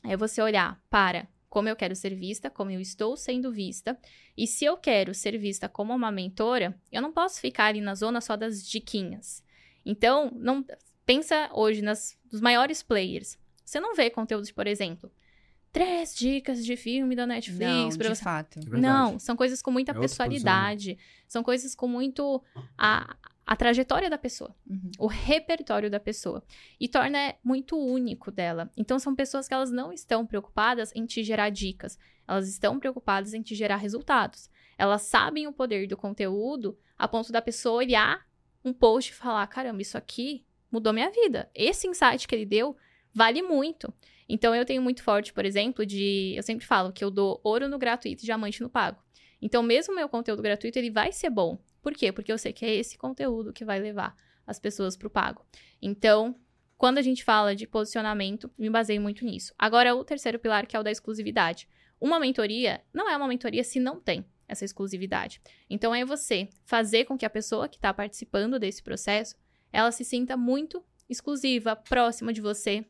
é 0.04 0.16
você 0.16 0.42
olhar 0.42 0.82
para 0.90 1.28
como 1.50 1.70
eu 1.70 1.76
quero 1.76 1.96
ser 1.96 2.14
vista, 2.14 2.50
como 2.50 2.72
eu 2.72 2.80
estou 2.80 3.16
sendo 3.16 3.52
vista, 3.52 3.98
e 4.38 4.46
se 4.46 4.66
eu 4.66 4.78
quero 4.78 5.14
ser 5.14 5.38
vista 5.38 5.68
como 5.68 5.94
uma 5.94 6.12
mentora, 6.12 6.80
eu 6.92 7.02
não 7.02 7.12
posso 7.12 7.40
ficar 7.40 7.66
ali 7.66 7.82
na 7.82 7.96
zona 7.96 8.22
só 8.22 8.36
das 8.36 8.64
diquinhas. 8.64 9.44
Então, 9.86 10.32
não 10.36 10.66
pensa 11.06 11.50
hoje 11.54 11.82
nas, 11.82 12.18
nos 12.32 12.42
maiores 12.42 12.84
players. 12.84 13.38
Você 13.64 13.80
não 13.80 13.96
vê 13.96 14.10
conteúdos, 14.10 14.52
por 14.52 14.68
exemplo, 14.68 15.12
três 15.72 16.16
dicas 16.16 16.66
de 16.66 16.76
filme 16.76 17.16
da 17.16 17.26
Netflix 17.26 17.60
Não, 17.62 17.90
pra 17.98 18.10
de 18.10 18.16
você 18.16 18.24
fato. 18.24 18.60
É. 18.60 18.78
Não, 18.78 19.18
são 19.18 19.36
coisas 19.36 19.62
com 19.62 19.72
muita 19.72 19.92
É 19.92 19.96
outro 19.96 20.10
pessoalidade, 20.10 20.98
são 21.28 21.44
coisas 21.44 21.74
com 21.74 21.88
muito 21.88 22.44
a, 22.78 23.16
a 23.50 23.56
trajetória 23.56 24.10
da 24.10 24.18
pessoa, 24.18 24.54
Uhum. 24.70 24.92
o 25.00 25.08
repertório 25.08 25.90
da 25.90 26.02
pessoa 26.02 26.44
e 26.78 26.88
torna 26.90 27.34
muito 27.42 27.78
único 27.80 28.30
dela. 28.30 28.70
Então 28.76 29.00
são 29.00 29.16
pessoas 29.16 29.48
que 29.48 29.54
elas 29.54 29.72
não 29.72 29.94
estão 29.94 30.26
preocupadas 30.26 30.92
em 30.94 31.06
te 31.06 31.24
gerar 31.24 31.50
dicas, 31.50 31.98
elas 32.28 32.50
estão 32.50 32.78
preocupadas 32.78 33.34
em 33.34 33.42
te 33.42 33.56
gerar 33.56 33.78
resultados. 33.78 34.50
Elas 34.78 35.04
sabem 35.04 35.48
o 35.48 35.54
poder 35.54 35.88
do 35.88 35.96
conteúdo 35.96 36.78
a 36.98 37.08
ponto 37.08 37.32
da 37.32 37.42
pessoa 37.42 37.78
olhar 37.78 38.28
um 38.66 38.74
post 38.74 39.12
e 39.12 39.16
falar: 39.16 39.48
"Caramba, 39.48 39.82
isso 39.82 39.98
aqui 39.98 40.46
mudou 40.70 40.92
minha 40.92 41.10
vida. 41.10 41.50
Esse 41.56 41.88
insight 41.88 42.28
que 42.28 42.36
ele 42.36 42.46
deu 42.46 42.76
vale 43.14 43.42
muito". 43.42 43.94
Então 44.28 44.54
eu 44.54 44.66
tenho 44.66 44.82
muito 44.82 45.02
forte, 45.02 45.32
por 45.32 45.46
exemplo, 45.46 45.86
de 45.86 46.34
eu 46.36 46.44
sempre 46.44 46.66
falo 46.66 46.92
que 46.92 47.02
eu 47.02 47.10
dou 47.10 47.40
ouro 47.46 47.70
no 47.70 47.80
gratuito 47.80 48.24
e 48.24 48.26
diamante 48.26 48.62
no 48.62 48.70
pago. 48.70 49.02
Então 49.42 49.64
mesmo 49.64 49.94
o 49.94 49.96
meu 49.96 50.10
conteúdo 50.10 50.42
gratuito 50.42 50.78
ele 50.78 50.92
vai 50.92 51.14
ser 51.14 51.30
bom. 51.30 51.58
Por 51.82 51.94
quê? 51.94 52.12
Porque 52.12 52.32
eu 52.32 52.38
sei 52.38 52.54
que 52.54 52.66
é 52.66 52.76
esse 52.76 52.98
conteúdo 52.98 53.54
que 53.54 53.66
vai 53.66 53.80
levar 53.80 54.16
as 54.46 54.60
pessoas 54.60 54.96
para 54.96 55.08
o 55.08 55.12
pago. 55.12 55.46
Então, 55.82 56.36
quando 56.78 56.98
a 56.98 57.02
gente 57.02 57.24
fala 57.24 57.56
de 57.56 57.68
posicionamento, 57.68 58.52
me 58.58 58.70
baseio 58.70 59.02
muito 59.02 59.26
nisso. 59.26 59.54
Agora, 59.58 59.96
o 59.96 60.04
terceiro 60.04 60.40
pilar, 60.40 60.68
que 60.68 60.76
é 60.76 60.80
o 60.80 60.84
da 60.84 60.92
exclusividade. 60.92 61.68
Uma 62.00 62.20
mentoria 62.20 62.82
não 62.94 63.10
é 63.10 63.18
uma 63.18 63.28
mentoria 63.28 63.64
se 63.64 63.80
não 63.80 64.00
tem 64.00 64.26
essa 64.48 64.64
exclusividade. 64.64 65.42
Então, 65.70 65.94
é 65.94 66.06
você 66.06 66.50
fazer 66.64 67.06
com 67.06 67.18
que 67.18 67.26
a 67.26 67.30
pessoa 67.30 67.68
que 67.68 67.78
está 67.78 67.94
participando 67.94 68.60
desse 68.60 68.82
processo, 68.84 69.36
ela 69.72 69.92
se 69.92 70.06
sinta 70.06 70.38
muito 70.38 70.84
exclusiva, 71.10 71.76
próxima 71.76 72.32
de 72.32 72.42
você. 72.42 72.86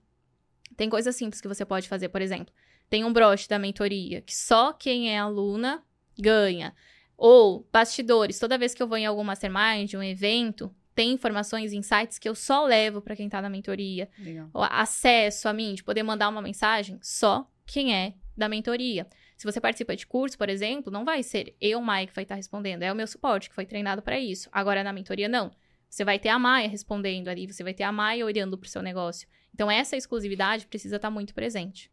Tem 0.75 0.89
coisas 0.89 1.15
simples 1.15 1.41
que 1.41 1.47
você 1.47 1.65
pode 1.65 1.87
fazer, 1.87 2.09
por 2.09 2.21
exemplo. 2.21 2.53
Tem 2.89 3.03
um 3.03 3.13
broche 3.13 3.47
da 3.47 3.59
mentoria 3.59 4.21
que 4.21 4.35
só 4.35 4.73
quem 4.73 5.13
é 5.13 5.17
aluna 5.17 5.83
ganha. 6.19 6.75
Ou 7.17 7.67
bastidores, 7.73 8.37
toda 8.37 8.57
vez 8.57 8.73
que 8.73 8.83
eu 8.83 8.87
vou 8.87 8.97
em 8.97 9.05
algum 9.05 9.23
mastermind, 9.23 9.95
um 9.95 10.03
evento, 10.03 10.73
tem 10.93 11.11
informações, 11.11 11.73
insights 11.73 12.19
que 12.19 12.29
eu 12.29 12.35
só 12.35 12.65
levo 12.65 13.01
para 13.01 13.15
quem 13.15 13.27
tá 13.27 13.41
na 13.41 13.49
mentoria. 13.49 14.09
Legal. 14.19 14.49
O 14.53 14.61
acesso 14.61 15.49
a 15.49 15.53
mim, 15.53 15.73
de 15.73 15.83
poder 15.83 16.03
mandar 16.03 16.29
uma 16.29 16.41
mensagem, 16.41 16.99
só 17.01 17.49
quem 17.65 17.95
é 17.95 18.13
da 18.35 18.47
mentoria. 18.47 19.07
Se 19.35 19.45
você 19.45 19.59
participa 19.59 19.95
de 19.95 20.05
curso, 20.05 20.37
por 20.37 20.49
exemplo, 20.49 20.91
não 20.91 21.05
vai 21.05 21.21
ser 21.21 21.55
eu, 21.59 21.81
Mike, 21.81 22.07
que 22.07 22.15
vai 22.15 22.23
estar 22.23 22.35
respondendo, 22.35 22.83
é 22.83 22.91
o 22.91 22.95
meu 22.95 23.07
suporte 23.07 23.49
que 23.49 23.55
foi 23.55 23.65
treinado 23.65 24.01
para 24.01 24.19
isso. 24.19 24.49
Agora 24.51 24.83
na 24.83 24.93
mentoria 24.93 25.27
não. 25.27 25.51
Você 25.89 26.03
vai 26.03 26.19
ter 26.19 26.29
a 26.29 26.37
Maia 26.37 26.67
respondendo 26.67 27.29
ali, 27.29 27.47
você 27.47 27.63
vai 27.63 27.73
ter 27.73 27.83
a 27.83 27.91
Maia 27.91 28.25
olhando 28.25 28.57
pro 28.57 28.69
seu 28.69 28.81
negócio. 28.81 29.27
Então 29.53 29.69
essa 29.71 29.95
exclusividade 29.95 30.67
precisa 30.67 30.97
estar 30.97 31.09
muito 31.09 31.33
presente. 31.33 31.91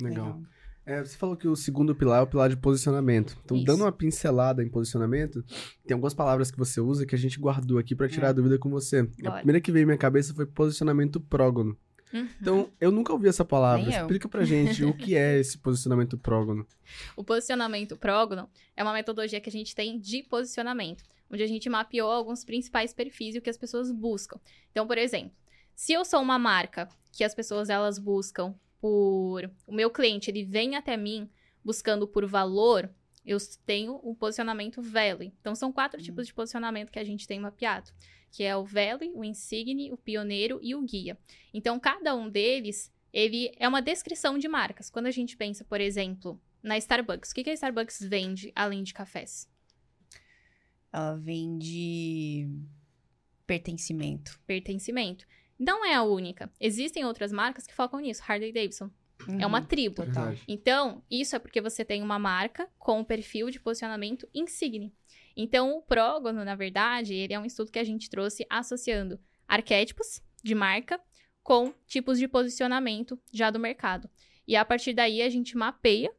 Legal. 0.00 0.40
É, 0.86 1.04
você 1.04 1.16
falou 1.16 1.36
que 1.36 1.46
o 1.46 1.54
segundo 1.54 1.94
pilar 1.94 2.20
é 2.20 2.22
o 2.22 2.26
pilar 2.26 2.48
de 2.48 2.56
posicionamento. 2.56 3.36
Então, 3.44 3.56
Isso. 3.56 3.66
dando 3.66 3.82
uma 3.84 3.92
pincelada 3.92 4.62
em 4.62 4.68
posicionamento, 4.68 5.44
tem 5.86 5.94
algumas 5.94 6.14
palavras 6.14 6.50
que 6.50 6.58
você 6.58 6.80
usa 6.80 7.06
que 7.06 7.14
a 7.14 7.18
gente 7.18 7.38
guardou 7.38 7.78
aqui 7.78 7.94
pra 7.94 8.08
tirar 8.08 8.28
É. 8.28 8.30
a 8.30 8.32
dúvida 8.32 8.58
com 8.58 8.70
você. 8.70 9.00
A 9.00 9.22
Bora. 9.22 9.36
primeira 9.36 9.60
que 9.60 9.70
veio 9.70 9.82
em 9.84 9.86
minha 9.86 9.98
cabeça 9.98 10.34
foi 10.34 10.46
posicionamento 10.46 11.20
prógono. 11.20 11.76
Uhum. 12.12 12.28
Então, 12.40 12.70
eu 12.80 12.90
nunca 12.90 13.12
ouvi 13.12 13.28
essa 13.28 13.44
palavra. 13.44 13.84
Nem 13.86 13.94
eu. 13.94 14.00
Explica 14.00 14.28
pra 14.28 14.42
gente 14.44 14.84
o 14.84 14.92
que 14.92 15.14
é 15.14 15.38
esse 15.38 15.56
posicionamento 15.58 16.18
prógono. 16.18 16.66
O 17.14 17.22
posicionamento 17.22 17.96
prógono 17.96 18.48
é 18.76 18.82
uma 18.82 18.92
metodologia 18.92 19.40
que 19.40 19.48
a 19.48 19.52
gente 19.52 19.76
tem 19.76 19.96
de 20.00 20.22
posicionamento, 20.24 21.04
onde 21.30 21.42
a 21.42 21.46
gente 21.46 21.68
mapeou 21.70 22.10
alguns 22.10 22.44
principais 22.44 22.92
perfis 22.92 23.36
e 23.36 23.38
o 23.38 23.42
que 23.42 23.50
as 23.50 23.56
pessoas 23.58 23.92
buscam. 23.92 24.40
Então, 24.72 24.86
por 24.88 24.98
exemplo, 24.98 25.30
se 25.76 25.92
eu 25.92 26.04
sou 26.04 26.20
uma 26.20 26.38
marca 26.38 26.88
que 27.12 27.22
as 27.22 27.32
pessoas 27.34 27.68
elas 27.70 27.96
buscam 27.98 28.54
por 28.80 29.50
o 29.66 29.72
meu 29.72 29.90
cliente, 29.90 30.30
ele 30.30 30.44
vem 30.44 30.74
até 30.74 30.96
mim 30.96 31.28
buscando 31.64 32.08
por 32.08 32.26
valor, 32.26 32.90
eu 33.24 33.36
tenho 33.66 34.00
um 34.02 34.14
posicionamento 34.14 34.80
Valley. 34.80 35.32
Então 35.40 35.54
são 35.54 35.72
quatro 35.72 36.02
tipos 36.02 36.26
de 36.26 36.34
posicionamento 36.34 36.90
que 36.90 36.98
a 36.98 37.04
gente 37.04 37.26
tem 37.26 37.38
mapeado, 37.38 37.90
que 38.30 38.42
é 38.42 38.56
o 38.56 38.64
Valley, 38.64 39.12
o 39.14 39.24
Insigne, 39.24 39.92
o 39.92 39.96
Pioneiro 39.96 40.58
e 40.62 40.74
o 40.74 40.82
Guia. 40.82 41.18
Então 41.52 41.78
cada 41.78 42.14
um 42.14 42.28
deles, 42.28 42.92
ele 43.12 43.52
é 43.58 43.68
uma 43.68 43.82
descrição 43.82 44.38
de 44.38 44.48
marcas. 44.48 44.88
Quando 44.88 45.06
a 45.06 45.10
gente 45.10 45.36
pensa, 45.36 45.64
por 45.64 45.80
exemplo, 45.80 46.40
na 46.62 46.78
Starbucks, 46.78 47.30
o 47.30 47.34
que, 47.34 47.44
que 47.44 47.50
a 47.50 47.54
Starbucks 47.54 48.00
vende 48.00 48.52
além 48.54 48.82
de 48.82 48.94
cafés? 48.94 49.48
Ela 50.92 51.14
vende 51.16 52.48
pertencimento. 53.46 54.40
Pertencimento. 54.46 55.26
Não 55.60 55.84
é 55.84 55.94
a 55.94 56.02
única. 56.02 56.50
Existem 56.58 57.04
outras 57.04 57.30
marcas 57.30 57.66
que 57.66 57.74
focam 57.74 58.00
nisso. 58.00 58.22
Harley 58.26 58.50
Davidson. 58.50 58.90
É 59.38 59.46
uma 59.46 59.58
Uhum, 59.60 59.66
tribo. 59.66 60.02
Então, 60.48 61.04
isso 61.10 61.36
é 61.36 61.38
porque 61.38 61.60
você 61.60 61.84
tem 61.84 62.02
uma 62.02 62.18
marca 62.18 62.66
com 62.78 63.00
um 63.00 63.04
perfil 63.04 63.50
de 63.50 63.60
posicionamento 63.60 64.26
insigne. 64.32 64.94
Então, 65.36 65.76
o 65.76 65.82
prógono, 65.82 66.42
na 66.46 66.54
verdade, 66.54 67.12
ele 67.14 67.34
é 67.34 67.38
um 67.38 67.44
estudo 67.44 67.70
que 67.70 67.78
a 67.78 67.84
gente 67.84 68.08
trouxe 68.08 68.46
associando 68.48 69.20
arquétipos 69.46 70.22
de 70.42 70.54
marca 70.54 70.98
com 71.42 71.74
tipos 71.86 72.18
de 72.18 72.26
posicionamento 72.26 73.20
já 73.30 73.50
do 73.50 73.58
mercado. 73.58 74.08
E 74.48 74.56
a 74.56 74.64
partir 74.64 74.94
daí 74.94 75.20
a 75.20 75.28
gente 75.28 75.56
mapeia 75.58 76.10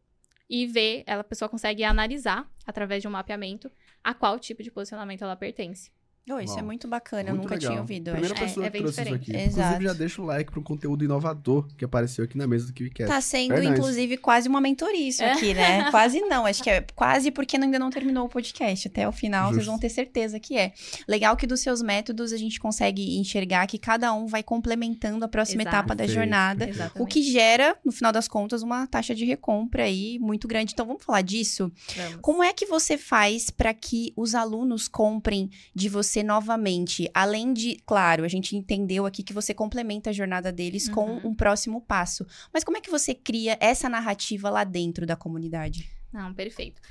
e 0.47 0.67
vê, 0.67 1.03
ela, 1.07 1.21
a 1.21 1.23
pessoa 1.23 1.49
consegue 1.49 1.83
analisar 1.83 2.47
através 2.65 3.01
de 3.01 3.07
um 3.07 3.11
mapeamento 3.11 3.71
a 4.03 4.13
qual 4.13 4.37
tipo 4.37 4.61
de 4.61 4.69
posicionamento 4.69 5.23
ela 5.23 5.35
pertence. 5.35 5.91
Oh, 6.29 6.39
isso 6.39 6.53
é 6.53 6.57
Uau. 6.57 6.65
muito 6.65 6.87
bacana, 6.87 7.29
eu 7.29 7.33
Muito 7.35 7.43
nunca 7.43 7.55
legal. 7.55 7.71
tinha 7.71 7.81
ouvido. 7.81 8.07
eu 8.09 8.13
Primeira 8.13 8.35
acho. 8.35 8.43
pessoa 8.45 8.65
é 8.65 8.69
que 8.69 8.73
bem 8.73 8.81
trouxe 8.83 8.99
diferente. 9.03 9.21
isso 9.23 9.31
aqui. 9.31 9.41
Exato. 9.47 9.59
Inclusive, 9.61 9.85
já 9.85 9.93
deixa 9.93 10.21
o 10.21 10.25
like 10.25 10.51
para 10.51 10.59
um 10.59 10.63
conteúdo 10.63 11.03
inovador 11.03 11.67
que 11.75 11.83
apareceu 11.83 12.23
aqui 12.23 12.37
na 12.37 12.47
mesa 12.47 12.67
do 12.67 12.73
KiwiCast. 12.73 13.11
Tá 13.11 13.19
sendo, 13.19 13.49
Verdade. 13.55 13.77
inclusive, 13.79 14.17
quase 14.17 14.47
uma 14.47 14.61
mentoria 14.61 15.07
isso 15.09 15.23
É. 15.23 15.31
aqui, 15.33 15.53
né? 15.53 15.89
quase 15.91 16.21
não, 16.21 16.45
acho 16.45 16.61
que 16.63 16.69
é 16.69 16.85
quase 16.95 17.31
porque 17.31 17.57
ainda 17.57 17.79
não 17.79 17.89
terminou 17.89 18.25
o 18.25 18.29
podcast. 18.29 18.87
Até 18.87 19.07
o 19.07 19.11
final, 19.11 19.45
vocês 19.47 19.57
Justo. 19.57 19.71
vão 19.71 19.79
ter 19.79 19.89
certeza 19.89 20.39
que 20.39 20.55
é. 20.57 20.73
Legal 21.07 21.35
que 21.35 21.47
dos 21.47 21.59
seus 21.59 21.81
métodos 21.81 22.31
a 22.31 22.37
gente 22.37 22.59
consegue 22.59 23.17
enxergar 23.17 23.65
que 23.67 23.77
cada 23.79 24.13
um 24.13 24.27
vai 24.27 24.43
complementando 24.43 25.25
a 25.25 25.27
próxima 25.27 25.63
Exato. 25.63 25.75
etapa 25.75 25.89
da 25.95 26.03
Perfeito, 26.03 26.13
jornada. 26.19 26.69
Exatamente. 26.69 27.01
O 27.01 27.05
que 27.07 27.23
gera, 27.23 27.75
no 27.83 27.91
final 27.91 28.11
das 28.11 28.27
contas, 28.27 28.61
uma 28.61 28.85
taxa 28.85 29.15
de 29.15 29.25
recompra 29.25 29.83
aí 29.83 30.19
muito 30.19 30.47
grande. 30.47 30.73
Então, 30.73 30.85
vamos 30.85 31.03
falar 31.03 31.21
disso? 31.23 31.71
Vamos. 31.95 32.17
Como 32.21 32.43
é 32.43 32.53
que 32.53 32.67
você 32.67 32.95
faz 32.97 33.49
para 33.49 33.73
que 33.73 34.13
os 34.15 34.35
alunos 34.35 34.87
comprem 34.87 35.49
de 35.73 35.89
você 35.89 36.10
novamente? 36.21 37.09
Além 37.13 37.53
de, 37.53 37.77
claro, 37.85 38.23
a 38.25 38.27
gente 38.27 38.55
entendeu 38.57 39.05
aqui 39.05 39.23
que 39.23 39.33
você 39.33 39.53
complementa 39.53 40.09
a 40.09 40.13
jornada 40.13 40.51
deles 40.51 40.89
com 40.89 41.05
Uhum. 41.11 41.27
um 41.29 41.33
próximo 41.35 41.79
passo. 41.81 42.25
Mas 42.53 42.63
como 42.63 42.77
é 42.77 42.81
que 42.81 42.91
você 42.91 43.13
cria 43.15 43.57
essa 43.61 43.87
narrativa 43.87 44.49
lá 44.49 44.63
dentro 44.65 45.05
da 45.05 45.15
comunidade? 45.15 45.89
Não, 46.11 46.33
perfeito. 46.33 46.81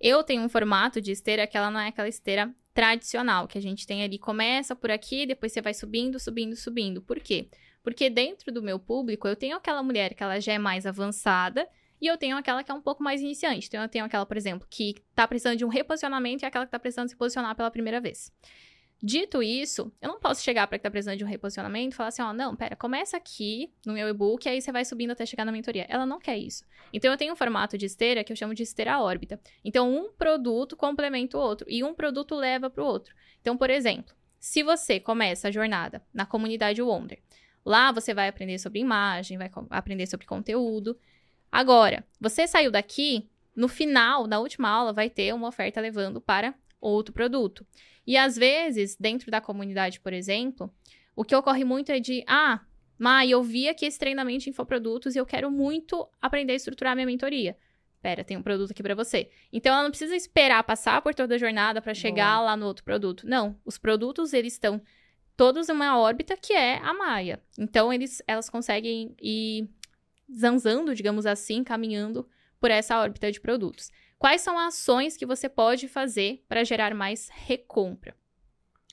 Eu 0.00 0.22
tenho 0.24 0.42
um 0.42 0.48
formato 0.48 1.00
de 1.00 1.12
esteira 1.12 1.46
que 1.46 1.56
ela 1.56 1.70
não 1.70 1.78
é 1.80 1.88
aquela 1.88 2.08
esteira 2.08 2.52
tradicional, 2.74 3.46
que 3.46 3.56
a 3.56 3.62
gente 3.62 3.86
tem 3.86 4.02
ali, 4.02 4.18
começa 4.18 4.74
por 4.74 4.90
aqui, 4.90 5.24
depois 5.26 5.52
você 5.52 5.62
vai 5.62 5.72
subindo, 5.72 6.18
subindo, 6.18 6.56
subindo. 6.56 7.00
Por 7.00 7.20
quê? 7.20 7.48
Porque 7.82 8.10
dentro 8.10 8.50
do 8.52 8.60
meu 8.62 8.78
público, 8.78 9.28
eu 9.28 9.36
tenho 9.36 9.56
aquela 9.56 9.82
mulher 9.82 10.12
que 10.14 10.22
ela 10.22 10.40
já 10.40 10.54
é 10.54 10.58
mais 10.58 10.84
avançada 10.84 11.68
e 12.04 12.06
eu 12.06 12.18
tenho 12.18 12.36
aquela 12.36 12.62
que 12.62 12.70
é 12.70 12.74
um 12.74 12.82
pouco 12.82 13.02
mais 13.02 13.22
iniciante. 13.22 13.66
Então, 13.66 13.80
eu 13.80 13.88
tenho 13.88 14.04
aquela, 14.04 14.26
por 14.26 14.36
exemplo, 14.36 14.66
que 14.68 14.94
tá 15.14 15.26
precisando 15.26 15.56
de 15.56 15.64
um 15.64 15.68
reposicionamento 15.68 16.44
e 16.44 16.46
aquela 16.46 16.66
que 16.66 16.70
tá 16.70 16.78
precisando 16.78 17.08
se 17.08 17.16
posicionar 17.16 17.56
pela 17.56 17.70
primeira 17.70 17.98
vez. 17.98 18.30
Dito 19.02 19.42
isso, 19.42 19.90
eu 20.02 20.08
não 20.08 20.20
posso 20.20 20.42
chegar 20.42 20.66
para 20.66 20.78
que 20.78 20.82
tá 20.82 20.90
precisando 20.90 21.16
de 21.16 21.24
um 21.24 21.26
reposicionamento 21.26 21.94
e 21.94 21.96
falar 21.96 22.10
assim, 22.10 22.20
ó, 22.20 22.30
não, 22.34 22.54
pera, 22.54 22.76
começa 22.76 23.16
aqui 23.16 23.72
no 23.86 23.94
meu 23.94 24.06
e-book 24.06 24.44
e 24.44 24.50
aí 24.50 24.60
você 24.60 24.70
vai 24.70 24.84
subindo 24.84 25.12
até 25.12 25.24
chegar 25.24 25.46
na 25.46 25.52
mentoria. 25.52 25.86
Ela 25.88 26.04
não 26.04 26.18
quer 26.18 26.36
isso. 26.36 26.64
Então 26.92 27.10
eu 27.10 27.16
tenho 27.16 27.32
um 27.32 27.36
formato 27.36 27.78
de 27.78 27.86
esteira 27.86 28.22
que 28.22 28.32
eu 28.32 28.36
chamo 28.36 28.54
de 28.54 28.62
esteira 28.62 29.00
órbita. 29.00 29.40
Então 29.64 29.90
um 29.90 30.10
produto 30.12 30.76
complementa 30.76 31.38
o 31.38 31.40
outro 31.40 31.66
e 31.70 31.82
um 31.82 31.94
produto 31.94 32.34
leva 32.34 32.70
para 32.70 32.82
o 32.82 32.86
outro. 32.86 33.14
Então, 33.40 33.56
por 33.56 33.68
exemplo, 33.68 34.14
se 34.38 34.62
você 34.62 35.00
começa 35.00 35.48
a 35.48 35.50
jornada 35.50 36.02
na 36.12 36.24
comunidade 36.24 36.80
Wonder, 36.80 37.18
lá 37.64 37.92
você 37.92 38.14
vai 38.14 38.28
aprender 38.28 38.58
sobre 38.58 38.78
imagem, 38.78 39.36
vai 39.36 39.50
aprender 39.70 40.06
sobre 40.06 40.26
conteúdo. 40.26 40.98
Agora, 41.54 42.04
você 42.20 42.48
saiu 42.48 42.68
daqui, 42.68 43.30
no 43.54 43.68
final, 43.68 44.26
na 44.26 44.40
última 44.40 44.68
aula, 44.68 44.92
vai 44.92 45.08
ter 45.08 45.32
uma 45.32 45.46
oferta 45.46 45.80
levando 45.80 46.20
para 46.20 46.52
outro 46.80 47.14
produto. 47.14 47.64
E 48.04 48.16
às 48.16 48.34
vezes, 48.34 48.96
dentro 48.98 49.30
da 49.30 49.40
comunidade, 49.40 50.00
por 50.00 50.12
exemplo, 50.12 50.68
o 51.14 51.22
que 51.22 51.32
ocorre 51.32 51.62
muito 51.62 51.92
é 51.92 52.00
de, 52.00 52.24
ah, 52.26 52.60
Mai, 52.98 53.30
eu 53.30 53.40
vi 53.40 53.68
aqui 53.68 53.86
esse 53.86 53.96
treinamento 53.96 54.42
de 54.42 54.50
infoprodutos 54.50 55.14
e 55.14 55.18
eu 55.18 55.24
quero 55.24 55.48
muito 55.48 56.08
aprender 56.20 56.54
a 56.54 56.56
estruturar 56.56 56.96
minha 56.96 57.06
mentoria. 57.06 57.56
Pera, 58.02 58.24
tem 58.24 58.36
um 58.36 58.42
produto 58.42 58.72
aqui 58.72 58.82
pra 58.82 58.96
você. 58.96 59.30
Então 59.52 59.72
ela 59.72 59.84
não 59.84 59.90
precisa 59.90 60.16
esperar 60.16 60.64
passar 60.64 61.02
por 61.02 61.14
toda 61.14 61.36
a 61.36 61.38
jornada 61.38 61.80
pra 61.80 61.94
chegar 61.94 62.40
lá 62.40 62.56
no 62.56 62.66
outro 62.66 62.82
produto. 62.82 63.28
Não, 63.28 63.56
os 63.64 63.78
produtos 63.78 64.32
eles 64.32 64.54
estão 64.54 64.82
todos 65.36 65.68
em 65.68 65.72
uma 65.72 65.98
órbita 65.98 66.36
que 66.36 66.52
é 66.52 66.78
a 66.78 66.92
Maia. 66.92 67.40
Então 67.56 67.92
eles 67.92 68.20
elas 68.26 68.50
conseguem 68.50 69.14
ir 69.22 69.68
zanzando, 70.32 70.94
digamos 70.94 71.26
assim, 71.26 71.62
caminhando 71.64 72.28
por 72.60 72.70
essa 72.70 72.98
órbita 72.98 73.30
de 73.30 73.40
produtos. 73.40 73.90
Quais 74.18 74.40
são 74.40 74.58
as 74.58 74.74
ações 74.74 75.16
que 75.16 75.26
você 75.26 75.48
pode 75.48 75.86
fazer 75.88 76.44
para 76.48 76.64
gerar 76.64 76.94
mais 76.94 77.28
recompra? 77.30 78.16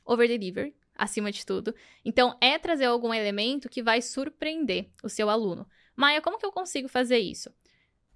Over 0.05 0.27
delivery, 0.27 0.75
acima 0.95 1.31
de 1.31 1.45
tudo. 1.45 1.73
Então, 2.03 2.35
é 2.41 2.57
trazer 2.57 2.85
algum 2.85 3.13
elemento 3.13 3.69
que 3.69 3.81
vai 3.83 4.01
surpreender 4.01 4.89
o 5.03 5.07
seu 5.09 5.29
aluno. 5.29 5.65
Maia, 5.95 6.21
como 6.21 6.37
que 6.37 6.45
eu 6.45 6.51
consigo 6.51 6.87
fazer 6.87 7.19
isso? 7.19 7.49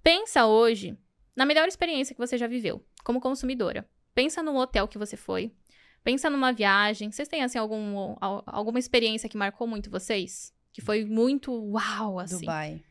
Pensa 0.02 0.46
hoje 0.46 0.96
na 1.34 1.46
melhor 1.46 1.68
experiência 1.68 2.14
que 2.14 2.20
você 2.20 2.36
já 2.36 2.46
viveu, 2.46 2.84
como 3.04 3.20
consumidora. 3.20 3.88
Pensa 4.14 4.42
num 4.42 4.56
hotel 4.56 4.88
que 4.88 4.98
você 4.98 5.16
foi. 5.16 5.52
Pensa 6.02 6.30
numa 6.30 6.52
viagem. 6.52 7.10
Vocês 7.10 7.28
têm, 7.28 7.42
assim, 7.42 7.58
algum, 7.58 8.16
al- 8.20 8.42
alguma 8.46 8.78
experiência 8.78 9.28
que 9.28 9.36
marcou 9.36 9.66
muito 9.66 9.90
vocês? 9.90 10.52
Que 10.72 10.80
foi 10.80 11.04
muito 11.04 11.52
uau, 11.52 12.18
assim. 12.18 12.40
Dubai. 12.40 12.82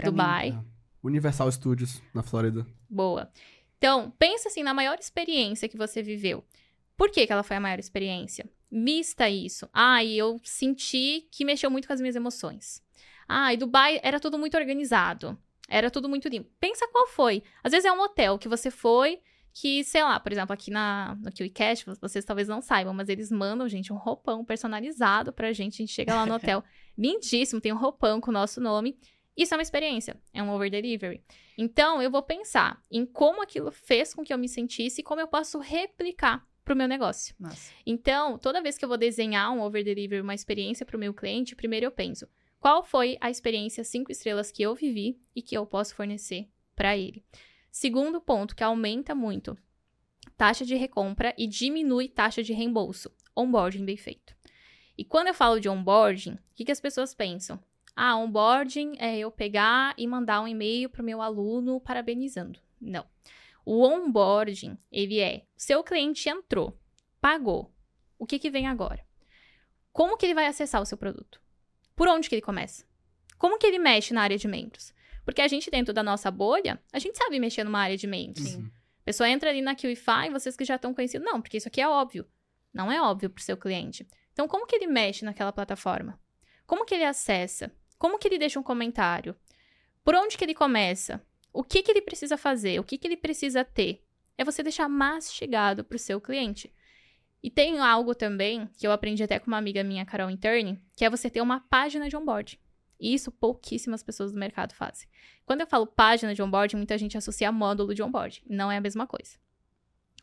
Pra 0.00 0.10
mim. 0.10 0.16
Dubai. 0.16 0.64
Universal 1.02 1.50
Studios, 1.50 2.02
na 2.14 2.22
Flórida. 2.22 2.66
Boa. 2.88 3.30
Então, 3.78 4.10
pensa 4.18 4.48
assim 4.48 4.62
na 4.62 4.74
maior 4.74 4.98
experiência 4.98 5.68
que 5.68 5.76
você 5.76 6.02
viveu. 6.02 6.44
Por 6.96 7.10
que, 7.10 7.26
que 7.26 7.32
ela 7.32 7.42
foi 7.42 7.56
a 7.56 7.60
maior 7.60 7.78
experiência? 7.78 8.46
Mista 8.70 9.28
isso. 9.28 9.68
Ah, 9.72 10.04
e 10.04 10.18
eu 10.18 10.38
senti 10.44 11.26
que 11.32 11.44
mexeu 11.44 11.70
muito 11.70 11.86
com 11.86 11.94
as 11.94 12.00
minhas 12.00 12.14
emoções. 12.14 12.82
Ah, 13.26 13.54
e 13.54 13.56
Dubai 13.56 13.98
era 14.02 14.20
tudo 14.20 14.38
muito 14.38 14.56
organizado. 14.56 15.38
Era 15.66 15.90
tudo 15.90 16.08
muito 16.08 16.28
limpo. 16.28 16.50
Pensa 16.60 16.86
qual 16.88 17.06
foi. 17.06 17.42
Às 17.64 17.72
vezes 17.72 17.86
é 17.86 17.92
um 17.92 18.00
hotel 18.00 18.38
que 18.38 18.48
você 18.48 18.70
foi, 18.70 19.20
que, 19.52 19.82
sei 19.84 20.02
lá, 20.02 20.20
por 20.20 20.32
exemplo, 20.32 20.52
aqui 20.52 20.70
na, 20.70 21.16
no 21.22 21.32
KiwiCast, 21.32 21.86
vocês 22.00 22.24
talvez 22.24 22.48
não 22.48 22.60
saibam, 22.60 22.92
mas 22.92 23.08
eles 23.08 23.30
mandam, 23.30 23.68
gente, 23.68 23.92
um 23.92 23.96
roupão 23.96 24.44
personalizado 24.44 25.32
pra 25.32 25.52
gente. 25.52 25.74
A 25.74 25.78
gente 25.78 25.92
chega 25.92 26.14
lá 26.14 26.26
no 26.26 26.34
hotel, 26.34 26.62
lindíssimo, 26.98 27.60
tem 27.60 27.72
um 27.72 27.78
roupão 27.78 28.20
com 28.20 28.30
o 28.30 28.34
nosso 28.34 28.60
nome. 28.60 28.98
Isso 29.36 29.54
é 29.54 29.56
uma 29.56 29.62
experiência, 29.62 30.20
é 30.32 30.42
um 30.42 30.50
over 30.50 30.70
delivery. 30.70 31.22
Então, 31.56 32.02
eu 32.02 32.10
vou 32.10 32.22
pensar 32.22 32.82
em 32.90 33.06
como 33.06 33.42
aquilo 33.42 33.70
fez 33.70 34.12
com 34.12 34.24
que 34.24 34.32
eu 34.32 34.38
me 34.38 34.48
sentisse 34.48 35.00
e 35.00 35.04
como 35.04 35.20
eu 35.20 35.28
posso 35.28 35.58
replicar 35.58 36.46
para 36.64 36.74
o 36.74 36.76
meu 36.76 36.86
negócio. 36.86 37.34
Nossa. 37.38 37.72
Então, 37.86 38.38
toda 38.38 38.62
vez 38.62 38.76
que 38.76 38.84
eu 38.84 38.88
vou 38.88 38.98
desenhar 38.98 39.50
um 39.52 39.60
over 39.60 39.82
delivery, 39.82 40.20
uma 40.20 40.34
experiência 40.34 40.84
para 40.84 40.96
o 40.96 41.00
meu 41.00 41.14
cliente, 41.14 41.56
primeiro 41.56 41.86
eu 41.86 41.90
penso: 41.90 42.28
qual 42.58 42.82
foi 42.82 43.16
a 43.20 43.30
experiência 43.30 43.82
cinco 43.82 44.12
estrelas 44.12 44.52
que 44.52 44.62
eu 44.62 44.74
vivi 44.74 45.18
e 45.34 45.42
que 45.42 45.56
eu 45.56 45.64
posso 45.66 45.94
fornecer 45.94 46.48
para 46.76 46.96
ele? 46.96 47.24
Segundo 47.70 48.20
ponto 48.20 48.54
que 48.54 48.64
aumenta 48.64 49.14
muito 49.14 49.56
taxa 50.36 50.64
de 50.64 50.74
recompra 50.74 51.34
e 51.36 51.46
diminui 51.46 52.08
taxa 52.08 52.42
de 52.42 52.52
reembolso. 52.52 53.10
Onboarding 53.36 53.84
bem 53.84 53.96
feito. 53.96 54.34
E 54.96 55.04
quando 55.04 55.28
eu 55.28 55.34
falo 55.34 55.60
de 55.60 55.68
onboarding, 55.68 56.32
o 56.32 56.38
que, 56.54 56.64
que 56.64 56.72
as 56.72 56.80
pessoas 56.80 57.14
pensam? 57.14 57.62
Ah, 58.02 58.16
onboarding 58.16 58.94
é 58.98 59.18
eu 59.18 59.30
pegar 59.30 59.92
e 59.98 60.06
mandar 60.06 60.40
um 60.40 60.48
e-mail 60.48 60.88
para 60.88 61.02
o 61.02 61.04
meu 61.04 61.20
aluno 61.20 61.78
parabenizando. 61.78 62.58
Não. 62.80 63.04
O 63.62 63.84
onboarding, 63.84 64.78
ele 64.90 65.20
é, 65.20 65.44
seu 65.54 65.84
cliente 65.84 66.26
entrou, 66.26 66.80
pagou. 67.20 67.70
O 68.18 68.24
que, 68.24 68.38
que 68.38 68.50
vem 68.50 68.66
agora? 68.66 69.04
Como 69.92 70.16
que 70.16 70.24
ele 70.24 70.32
vai 70.32 70.46
acessar 70.46 70.80
o 70.80 70.86
seu 70.86 70.96
produto? 70.96 71.42
Por 71.94 72.08
onde 72.08 72.26
que 72.26 72.36
ele 72.36 72.40
começa? 72.40 72.86
Como 73.36 73.58
que 73.58 73.66
ele 73.66 73.78
mexe 73.78 74.14
na 74.14 74.22
área 74.22 74.38
de 74.38 74.48
membros? 74.48 74.94
Porque 75.22 75.42
a 75.42 75.48
gente, 75.48 75.70
dentro 75.70 75.92
da 75.92 76.02
nossa 76.02 76.30
bolha, 76.30 76.82
a 76.94 76.98
gente 76.98 77.18
sabe 77.18 77.38
mexer 77.38 77.64
numa 77.64 77.80
área 77.80 77.98
de 77.98 78.06
membros. 78.06 78.48
Sim. 78.48 78.72
A 79.02 79.04
pessoa 79.04 79.28
entra 79.28 79.50
ali 79.50 79.60
na 79.60 79.76
QIFI, 79.76 80.30
vocês 80.32 80.56
que 80.56 80.64
já 80.64 80.76
estão 80.76 80.94
conhecidos, 80.94 81.30
não, 81.30 81.42
porque 81.42 81.58
isso 81.58 81.68
aqui 81.68 81.82
é 81.82 81.86
óbvio. 81.86 82.26
Não 82.72 82.90
é 82.90 83.02
óbvio 83.02 83.28
para 83.28 83.42
o 83.42 83.44
seu 83.44 83.58
cliente. 83.58 84.08
Então, 84.32 84.48
como 84.48 84.66
que 84.66 84.74
ele 84.74 84.86
mexe 84.86 85.22
naquela 85.22 85.52
plataforma? 85.52 86.18
Como 86.66 86.86
que 86.86 86.94
ele 86.94 87.04
acessa? 87.04 87.70
Como 88.00 88.18
que 88.18 88.26
ele 88.26 88.38
deixa 88.38 88.58
um 88.58 88.62
comentário? 88.62 89.36
Por 90.02 90.14
onde 90.14 90.38
que 90.38 90.42
ele 90.42 90.54
começa? 90.54 91.22
O 91.52 91.62
que 91.62 91.82
que 91.82 91.90
ele 91.90 92.00
precisa 92.00 92.38
fazer? 92.38 92.80
O 92.80 92.82
que 92.82 92.96
que 92.96 93.06
ele 93.06 93.16
precisa 93.16 93.62
ter? 93.62 94.02
É 94.38 94.42
você 94.42 94.62
deixar 94.62 94.88
mastigado 94.88 95.84
para 95.84 95.96
o 95.96 95.98
seu 95.98 96.18
cliente. 96.18 96.74
E 97.42 97.50
tem 97.50 97.78
algo 97.78 98.14
também 98.14 98.66
que 98.78 98.86
eu 98.86 98.90
aprendi 98.90 99.22
até 99.22 99.38
com 99.38 99.48
uma 99.48 99.58
amiga 99.58 99.84
minha, 99.84 100.06
Carol 100.06 100.30
Interne, 100.30 100.82
que 100.96 101.04
é 101.04 101.10
você 101.10 101.28
ter 101.28 101.42
uma 101.42 101.60
página 101.60 102.08
de 102.08 102.16
onboarding. 102.16 102.56
E 102.98 103.12
isso 103.12 103.30
pouquíssimas 103.30 104.02
pessoas 104.02 104.32
do 104.32 104.38
mercado 104.38 104.72
fazem. 104.72 105.06
Quando 105.44 105.60
eu 105.60 105.66
falo 105.66 105.86
página 105.86 106.34
de 106.34 106.42
onboarding, 106.42 106.78
muita 106.78 106.96
gente 106.96 107.18
associa 107.18 107.52
módulo 107.52 107.94
de 107.94 108.02
onboarding. 108.02 108.40
Não 108.48 108.72
é 108.72 108.78
a 108.78 108.80
mesma 108.80 109.06
coisa. 109.06 109.36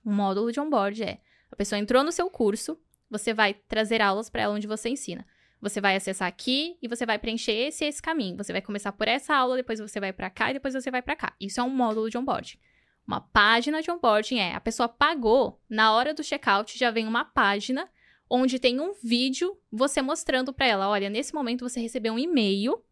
Um 0.04 0.14
módulo 0.14 0.52
de 0.52 0.60
onboarding 0.60 1.04
é 1.04 1.22
a 1.52 1.56
pessoa 1.56 1.78
entrou 1.78 2.04
no 2.04 2.12
seu 2.12 2.28
curso, 2.28 2.76
você 3.08 3.36
vai 3.36 3.54
trazer 3.54 4.02
aulas 4.02 4.32
para 4.32 4.42
ela 4.42 4.56
onde 4.56 4.66
você 4.66 4.90
ensina. 4.90 5.24
Você 5.62 5.82
vai 5.82 5.96
acessar 5.96 6.28
aqui 6.28 6.78
e 6.82 6.88
você 6.88 7.06
vai 7.06 7.18
preencher 7.18 7.52
esse 7.52 7.84
e 7.84 7.88
esse 7.88 8.02
caminho. 8.02 8.38
Você 8.38 8.52
vai 8.52 8.62
começar 8.62 8.92
por 8.92 9.08
essa 9.08 9.36
aula, 9.36 9.56
depois 9.56 9.80
você 9.80 10.00
vai 10.00 10.14
para 10.14 10.30
cá 10.30 10.52
e 10.52 10.54
depois 10.54 10.74
você 10.74 10.92
vai 10.92 11.02
para 11.02 11.16
cá. 11.16 11.34
Isso 11.40 11.60
é 11.60 11.64
um 11.64 11.70
módulo 11.70 12.10
de 12.10 12.18
onboarding. 12.18 12.58
Uma 13.08 13.22
página 13.22 13.82
de 13.82 13.90
onboarding 13.90 14.38
é 14.38 14.54
a 14.54 14.60
pessoa 14.60 14.90
pagou, 14.90 15.62
na 15.70 15.94
hora 15.94 16.14
do 16.14 16.24
checkout 16.24 16.78
já 16.78 16.92
vem 16.92 17.08
uma 17.08 17.26
página 17.26 17.90
onde 18.30 18.60
tem 18.60 18.82
um 18.82 18.94
vídeo 19.02 19.58
você 19.72 20.02
mostrando 20.02 20.54
para 20.54 20.68
ela, 20.68 20.90
olha, 20.90 21.10
nesse 21.10 21.34
momento 21.34 21.68
você 21.68 21.80
recebeu 21.80 22.14
um 22.14 22.20
e-mail, 22.20 22.84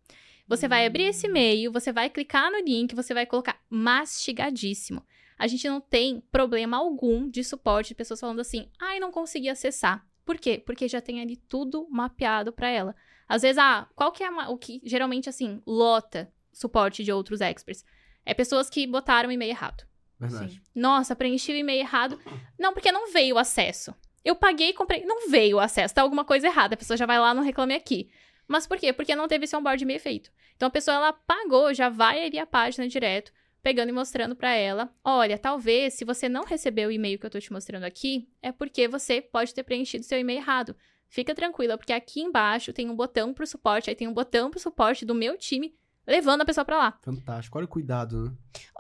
você 0.48 0.68
vai 0.68 0.86
abrir 0.86 1.04
esse 1.04 1.28
e-mail, 1.28 1.72
você 1.72 1.92
vai 1.92 2.10
clicar 2.10 2.52
no 2.52 2.60
link, 2.60 2.96
você 2.96 3.14
vai 3.14 3.26
colocar 3.26 3.60
mastigadíssimo. 3.70 5.06
A 5.38 5.48
gente 5.48 5.68
não 5.68 5.82
tem 5.82 6.22
problema 6.32 6.78
algum 6.78 7.30
de 7.30 7.44
suporte 7.44 7.90
de 7.90 7.96
pessoas 7.96 8.20
falando 8.20 8.40
assim, 8.40 8.70
ai, 8.80 9.00
não 9.00 9.12
consegui 9.12 9.50
acessar. 9.50 10.06
Por 10.26 10.38
quê? 10.38 10.62
Porque 10.66 10.88
já 10.88 11.00
tem 11.00 11.22
ali 11.22 11.38
tudo 11.38 11.88
mapeado 11.90 12.52
para 12.52 12.70
ela. 12.70 12.96
Às 13.28 13.44
vezes, 13.44 13.58
ah, 13.58 13.88
qual 13.96 14.12
que 14.12 14.24
é 14.24 14.28
a, 14.28 14.50
o 14.50 14.58
que 14.58 14.82
geralmente 14.84 15.30
assim 15.30 15.62
lota 15.66 16.32
suporte 16.52 17.04
de 17.04 17.12
outros 17.12 17.42
experts? 17.42 17.86
É 18.26 18.34
pessoas 18.34 18.70
que 18.70 18.88
botaram 18.88 19.30
o 19.30 19.32
e-mail 19.32 19.52
errado. 19.52 19.86
Verdade. 20.20 20.54
Sim. 20.54 20.62
Nossa, 20.74 21.16
preenchi 21.16 21.52
o 21.52 21.56
e-mail 21.56 21.82
errado. 21.82 22.20
Não, 22.58 22.74
porque 22.74 22.92
não 22.92 23.12
veio 23.12 23.36
o 23.36 23.40
acesso. 23.40 23.94
Eu 24.24 24.36
paguei 24.36 24.70
e 24.70 24.74
comprei. 24.74 25.06
Não 25.06 25.30
veio 25.30 25.58
o 25.58 25.60
acesso. 25.60 25.94
Tá 25.94 26.02
alguma 26.02 26.26
coisa 26.26 26.48
errada. 26.48 26.74
A 26.74 26.78
pessoa 26.78 26.98
já 26.98 27.06
vai 27.06 27.20
lá 27.20 27.34
no 27.34 27.44
Reclame 27.44 27.76
Aqui. 27.76 28.10
Mas 28.48 28.66
por 28.66 28.78
quê? 28.78 28.94
Porque 28.94 29.16
não 29.16 29.28
teve 29.28 29.46
esse 29.46 29.56
onboard 29.56 29.84
bem 29.86 30.00
feito. 30.00 30.32
Então 30.56 30.68
a 30.68 30.72
pessoa 30.72 30.96
ela 30.96 31.14
pagou, 31.14 31.74
já 31.74 31.90
vai 31.90 32.26
ali 32.26 32.40
a 32.40 32.46
página 32.46 32.88
direto, 32.88 33.32
pegando 33.66 33.90
e 33.90 33.92
mostrando 33.92 34.36
para 34.36 34.54
ela: 34.54 34.94
olha, 35.04 35.40
talvez 35.40 35.96
se 35.96 36.06
você 36.06 36.30
não 36.30 36.44
recebeu 36.46 36.90
o 36.90 36.92
e-mail 36.92 37.18
que 37.18 37.26
eu 37.26 37.32
tô 37.32 37.40
te 37.40 37.52
mostrando 37.52 37.84
aqui, 37.84 38.30
é 38.40 38.52
porque 38.52 38.88
você 38.88 39.20
pode 39.20 39.56
ter 39.56 39.64
preenchido 39.64 40.06
seu 40.06 40.20
e-mail 40.20 40.38
errado. 40.38 40.76
Fica 41.08 41.34
tranquila, 41.34 41.76
porque 41.76 41.92
aqui 41.92 42.22
embaixo 42.22 42.72
tem 42.72 42.88
um 42.92 42.96
botão 42.96 43.34
pro 43.34 43.48
suporte, 43.48 43.90
aí 43.90 43.96
tem 43.96 44.08
um 44.08 44.14
botão 44.14 44.52
pro 44.52 44.60
suporte 44.60 45.04
do 45.04 45.16
meu 45.16 45.36
time, 45.36 45.74
levando 46.06 46.42
a 46.42 46.46
pessoa 46.46 46.64
para 46.64 46.78
lá. 46.78 47.00
Fantástico. 47.02 47.58
Olha 47.58 47.66
o 47.66 47.68
cuidado, 47.68 48.26
né? 48.26 48.32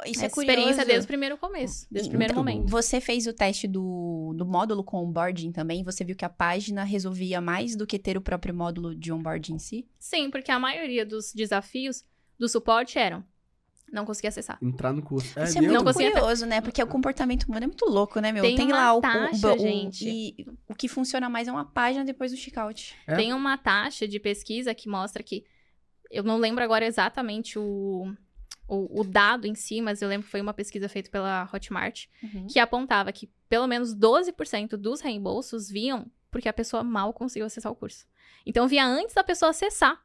Isso 0.05 0.21
é 0.21 0.25
Essa 0.25 0.39
experiência 0.39 0.73
curioso. 0.73 0.87
desde 0.87 1.05
o 1.05 1.07
primeiro 1.07 1.37
começo, 1.37 1.87
desde 1.89 2.09
o 2.09 2.11
primeiro 2.11 2.35
momento. 2.35 2.67
Você 2.67 3.01
fez 3.01 3.25
o 3.25 3.33
teste 3.33 3.67
do, 3.67 4.33
do 4.35 4.45
módulo 4.45 4.83
com 4.83 5.03
onboarding 5.03 5.51
também? 5.51 5.83
Você 5.83 6.03
viu 6.03 6.15
que 6.15 6.25
a 6.25 6.29
página 6.29 6.83
resolvia 6.83 7.41
mais 7.41 7.75
do 7.75 7.87
que 7.87 7.97
ter 7.97 8.17
o 8.17 8.21
próprio 8.21 8.53
módulo 8.53 8.93
de 8.93 9.11
onboarding 9.11 9.55
em 9.55 9.59
si? 9.59 9.87
Sim, 9.97 10.29
porque 10.29 10.51
a 10.51 10.59
maioria 10.59 11.03
dos 11.05 11.33
desafios 11.33 12.03
do 12.37 12.47
suporte 12.47 12.99
eram 12.99 13.23
não 13.95 14.05
conseguir 14.05 14.27
acessar. 14.27 14.57
Entrar 14.61 14.93
no 14.93 15.01
curso. 15.01 15.27
Isso 15.39 15.57
é 15.57 15.61
e 15.61 15.65
eu- 15.65 15.71
muito 15.71 15.83
não 15.85 15.93
curioso, 15.93 16.45
né? 16.45 16.61
Porque 16.61 16.83
o 16.83 16.87
comportamento 16.87 17.43
humano 17.45 17.63
é 17.63 17.67
muito 17.67 17.85
louco, 17.85 18.19
né, 18.19 18.31
meu? 18.31 18.43
Tem 18.43 18.61
uma 18.67 18.75
lá 18.77 18.93
o, 18.93 18.97
o- 18.97 19.01
taxa, 19.01 19.53
o- 19.53 19.57
gente. 19.57 20.07
E 20.07 20.45
o 20.67 20.75
que 20.75 20.87
funciona 20.87 21.29
mais 21.29 21.47
é 21.47 21.51
uma 21.51 21.65
página 21.65 22.03
depois 22.05 22.31
do 22.31 22.37
checkout. 22.37 22.95
É? 23.07 23.15
Tem 23.15 23.33
uma 23.33 23.57
taxa 23.57 24.07
de 24.07 24.19
pesquisa 24.19 24.75
que 24.75 24.87
mostra 24.89 25.23
que. 25.23 25.43
Eu 26.11 26.23
não 26.23 26.37
lembro 26.37 26.63
agora 26.63 26.85
exatamente 26.85 27.57
o, 27.57 28.13
o, 28.67 29.01
o 29.01 29.03
dado 29.03 29.47
em 29.47 29.55
si, 29.55 29.81
mas 29.81 30.01
eu 30.01 30.07
lembro 30.09 30.25
que 30.25 30.31
foi 30.31 30.39
uma 30.41 30.53
pesquisa 30.53 30.87
feita 30.87 31.09
pela 31.09 31.49
Hotmart, 31.51 32.05
Uhum. 32.21 32.45
que 32.47 32.59
apontava 32.59 33.11
que 33.11 33.29
pelo 33.49 33.65
menos 33.67 33.95
12% 33.95 34.77
dos 34.77 35.01
reembolsos 35.01 35.69
vinham 35.69 36.05
porque 36.31 36.49
a 36.49 36.53
pessoa 36.53 36.83
mal 36.83 37.13
conseguiu 37.13 37.45
acessar 37.45 37.71
o 37.71 37.75
curso. 37.75 38.05
Então 38.45 38.67
via 38.67 38.85
antes 38.85 39.15
da 39.15 39.23
pessoa 39.23 39.49
acessar. 39.51 39.99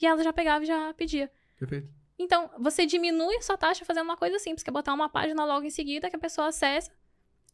E 0.00 0.06
ela 0.06 0.22
já 0.22 0.32
pegava 0.32 0.64
e 0.64 0.66
já 0.66 0.94
pedia. 0.94 1.30
Perfeito. 1.58 1.88
Então, 2.20 2.50
você 2.58 2.84
diminui 2.84 3.34
a 3.36 3.40
sua 3.40 3.56
taxa 3.56 3.82
fazendo 3.82 4.04
uma 4.04 4.16
coisa 4.16 4.38
simples, 4.38 4.62
que 4.62 4.68
é 4.68 4.72
botar 4.72 4.92
uma 4.92 5.08
página 5.08 5.42
logo 5.46 5.64
em 5.64 5.70
seguida 5.70 6.10
que 6.10 6.16
a 6.16 6.18
pessoa 6.18 6.48
acessa. 6.48 6.92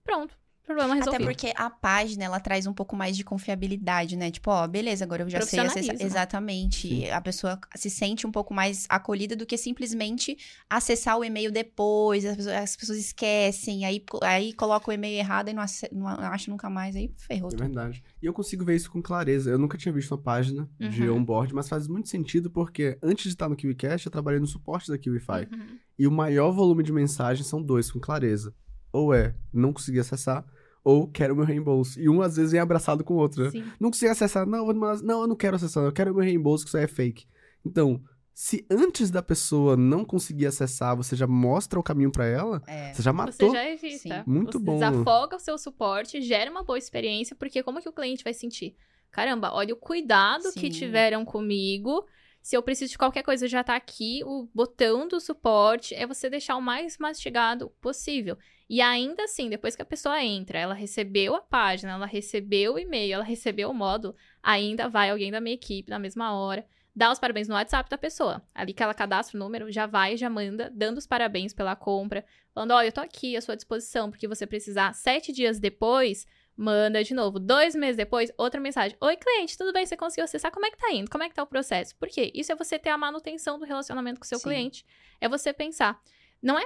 Pronto. 0.02 0.36
Problema 0.66 0.94
resolvido. 0.96 1.14
Até 1.22 1.24
porque 1.24 1.52
a 1.56 1.70
página, 1.70 2.24
ela 2.24 2.40
traz 2.40 2.66
um 2.66 2.72
pouco 2.74 2.96
mais 2.96 3.16
de 3.16 3.22
confiabilidade, 3.24 4.16
né? 4.16 4.30
Tipo, 4.30 4.50
ó, 4.50 4.66
beleza, 4.66 5.04
agora 5.04 5.22
eu 5.22 5.30
já 5.30 5.40
sei 5.40 5.60
acessar. 5.60 5.96
Exatamente. 6.00 6.88
Sim. 6.88 7.10
A 7.10 7.20
pessoa 7.20 7.58
se 7.76 7.88
sente 7.88 8.26
um 8.26 8.32
pouco 8.32 8.52
mais 8.52 8.84
acolhida 8.88 9.36
do 9.36 9.46
que 9.46 9.56
simplesmente 9.56 10.36
acessar 10.68 11.16
o 11.18 11.24
e-mail 11.24 11.50
depois. 11.52 12.24
As 12.24 12.36
pessoas, 12.36 12.54
as 12.56 12.76
pessoas 12.76 12.98
esquecem, 12.98 13.84
aí, 13.84 14.04
aí 14.22 14.52
coloca 14.52 14.90
o 14.90 14.92
e-mail 14.92 15.16
errado 15.18 15.48
e 15.48 15.52
não, 15.52 15.62
ace- 15.62 15.88
não 15.92 16.08
acha 16.08 16.50
nunca 16.50 16.68
mais, 16.68 16.96
aí 16.96 17.12
ferrou 17.16 17.48
É 17.48 17.50
tudo. 17.52 17.60
verdade. 17.60 18.02
E 18.20 18.26
eu 18.26 18.32
consigo 18.32 18.64
ver 18.64 18.74
isso 18.76 18.90
com 18.90 19.00
clareza. 19.00 19.50
Eu 19.50 19.58
nunca 19.58 19.78
tinha 19.78 19.92
visto 19.92 20.10
uma 20.10 20.18
página 20.18 20.68
de 20.78 21.08
Uhum. 21.08 21.18
onboard, 21.18 21.54
mas 21.54 21.68
faz 21.68 21.86
muito 21.86 22.08
sentido 22.08 22.50
porque 22.50 22.98
antes 23.02 23.24
de 23.24 23.30
estar 23.30 23.48
no 23.48 23.54
KiwiCast, 23.56 24.06
eu 24.06 24.12
trabalhei 24.12 24.40
no 24.40 24.46
suporte 24.46 24.90
da 24.90 24.98
KiwiFi. 24.98 25.48
Uhum. 25.52 25.78
E 25.98 26.06
o 26.06 26.10
maior 26.10 26.50
volume 26.50 26.82
de 26.82 26.92
mensagens 26.92 27.46
são 27.46 27.62
dois, 27.62 27.90
com 27.90 28.00
clareza. 28.00 28.52
Ou 28.92 29.12
é, 29.14 29.34
não 29.52 29.72
consegui 29.72 29.98
acessar, 30.00 30.44
ou 30.88 31.08
quero 31.08 31.34
meu 31.34 31.44
reembolso. 31.44 31.98
E 32.00 32.08
um 32.08 32.22
às 32.22 32.36
vezes 32.36 32.52
vem 32.52 32.60
abraçado 32.60 33.02
com 33.02 33.14
o 33.14 33.16
outro, 33.16 33.42
né? 33.44 33.50
Sim. 33.50 33.64
Não 33.80 33.90
consegui 33.90 34.10
acessar, 34.12 34.46
não, 34.46 34.64
vou 34.64 34.74
mandar- 34.74 35.02
não, 35.02 35.22
eu 35.22 35.26
não 35.26 35.34
quero 35.34 35.56
acessar, 35.56 35.82
eu 35.84 35.92
quero 35.92 36.14
meu 36.14 36.22
reembolso, 36.24 36.64
que 36.64 36.68
isso 36.68 36.76
aí 36.76 36.84
é 36.84 36.86
fake. 36.86 37.26
Então, 37.64 38.00
se 38.32 38.64
antes 38.70 39.10
da 39.10 39.20
pessoa 39.20 39.76
não 39.76 40.04
conseguir 40.04 40.46
acessar, 40.46 40.96
você 40.96 41.16
já 41.16 41.26
mostra 41.26 41.80
o 41.80 41.82
caminho 41.82 42.12
pra 42.12 42.26
ela, 42.26 42.62
É. 42.68 42.92
você 42.94 43.02
já 43.02 43.10
Você 43.10 43.16
matou. 43.16 43.52
já 43.52 43.68
evita. 43.68 43.98
Sim. 43.98 44.10
Muito 44.26 44.58
você 44.60 44.64
bom. 44.64 44.74
desafoga 44.78 45.36
o 45.36 45.40
seu 45.40 45.58
suporte, 45.58 46.20
gera 46.22 46.50
uma 46.50 46.62
boa 46.62 46.78
experiência, 46.78 47.34
porque 47.34 47.62
como 47.64 47.80
que 47.80 47.88
o 47.88 47.92
cliente 47.92 48.22
vai 48.22 48.32
sentir? 48.34 48.76
Caramba, 49.10 49.50
olha 49.52 49.74
o 49.74 49.76
cuidado 49.76 50.44
que 50.52 50.60
Sim. 50.60 50.70
tiveram 50.70 51.24
comigo. 51.24 52.04
Se 52.46 52.56
eu 52.56 52.62
preciso 52.62 52.92
de 52.92 52.98
qualquer 52.98 53.24
coisa, 53.24 53.48
já 53.48 53.64
tá 53.64 53.74
aqui 53.74 54.22
o 54.24 54.48
botão 54.54 55.08
do 55.08 55.18
suporte, 55.18 55.92
é 55.96 56.06
você 56.06 56.30
deixar 56.30 56.54
o 56.54 56.62
mais 56.62 56.96
mastigado 56.96 57.70
possível. 57.80 58.38
E 58.70 58.80
ainda 58.80 59.24
assim, 59.24 59.50
depois 59.50 59.74
que 59.74 59.82
a 59.82 59.84
pessoa 59.84 60.22
entra, 60.22 60.56
ela 60.56 60.72
recebeu 60.72 61.34
a 61.34 61.40
página, 61.40 61.94
ela 61.94 62.06
recebeu 62.06 62.74
o 62.74 62.78
e-mail, 62.78 63.14
ela 63.14 63.24
recebeu 63.24 63.68
o 63.68 63.74
módulo, 63.74 64.14
ainda 64.40 64.88
vai 64.88 65.10
alguém 65.10 65.32
da 65.32 65.40
minha 65.40 65.56
equipe 65.56 65.90
na 65.90 65.98
mesma 65.98 66.36
hora, 66.36 66.64
dar 66.94 67.10
os 67.10 67.18
parabéns 67.18 67.48
no 67.48 67.56
WhatsApp 67.56 67.90
da 67.90 67.98
pessoa. 67.98 68.40
Ali 68.54 68.72
que 68.72 68.80
ela 68.80 68.94
cadastra 68.94 69.36
o 69.36 69.40
número, 69.40 69.72
já 69.72 69.86
vai, 69.86 70.16
já 70.16 70.30
manda, 70.30 70.70
dando 70.72 70.98
os 70.98 71.06
parabéns 71.06 71.52
pela 71.52 71.74
compra, 71.74 72.24
falando: 72.54 72.70
olha, 72.70 72.86
eu 72.86 72.92
tô 72.92 73.00
aqui 73.00 73.36
à 73.36 73.40
sua 73.40 73.56
disposição, 73.56 74.08
porque 74.08 74.28
você 74.28 74.46
precisar 74.46 74.94
sete 74.94 75.32
dias 75.32 75.58
depois, 75.58 76.24
manda 76.56 77.04
de 77.04 77.12
novo. 77.12 77.38
Dois 77.38 77.74
meses 77.74 77.96
depois, 77.96 78.32
outra 78.38 78.60
mensagem. 78.60 78.96
Oi, 79.00 79.16
cliente, 79.16 79.58
tudo 79.58 79.72
bem? 79.72 79.84
Você 79.84 79.96
conseguiu 79.96 80.24
acessar? 80.24 80.50
Como 80.50 80.64
é 80.64 80.70
que 80.70 80.78
tá 80.78 80.90
indo? 80.90 81.10
Como 81.10 81.22
é 81.22 81.28
que 81.28 81.34
tá 81.34 81.42
o 81.42 81.46
processo? 81.46 81.94
Por 81.96 82.08
quê? 82.08 82.32
Isso 82.34 82.50
é 82.50 82.54
você 82.54 82.78
ter 82.78 82.88
a 82.88 82.96
manutenção 82.96 83.58
do 83.58 83.64
relacionamento 83.64 84.18
com 84.18 84.24
o 84.24 84.28
seu 84.28 84.38
Sim. 84.38 84.44
cliente. 84.44 84.86
É 85.20 85.28
você 85.28 85.52
pensar. 85.52 86.00
Não 86.42 86.58
é. 86.58 86.64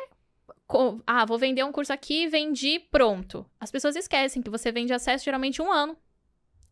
Ah, 1.06 1.24
vou 1.24 1.38
vender 1.38 1.64
um 1.64 1.72
curso 1.72 1.92
aqui, 1.92 2.28
vendi, 2.28 2.78
pronto. 2.78 3.44
As 3.58 3.70
pessoas 3.70 3.96
esquecem 3.96 4.40
que 4.40 4.50
você 4.50 4.70
vende 4.70 4.92
acesso 4.92 5.24
geralmente 5.24 5.60
um 5.60 5.70
ano. 5.70 5.96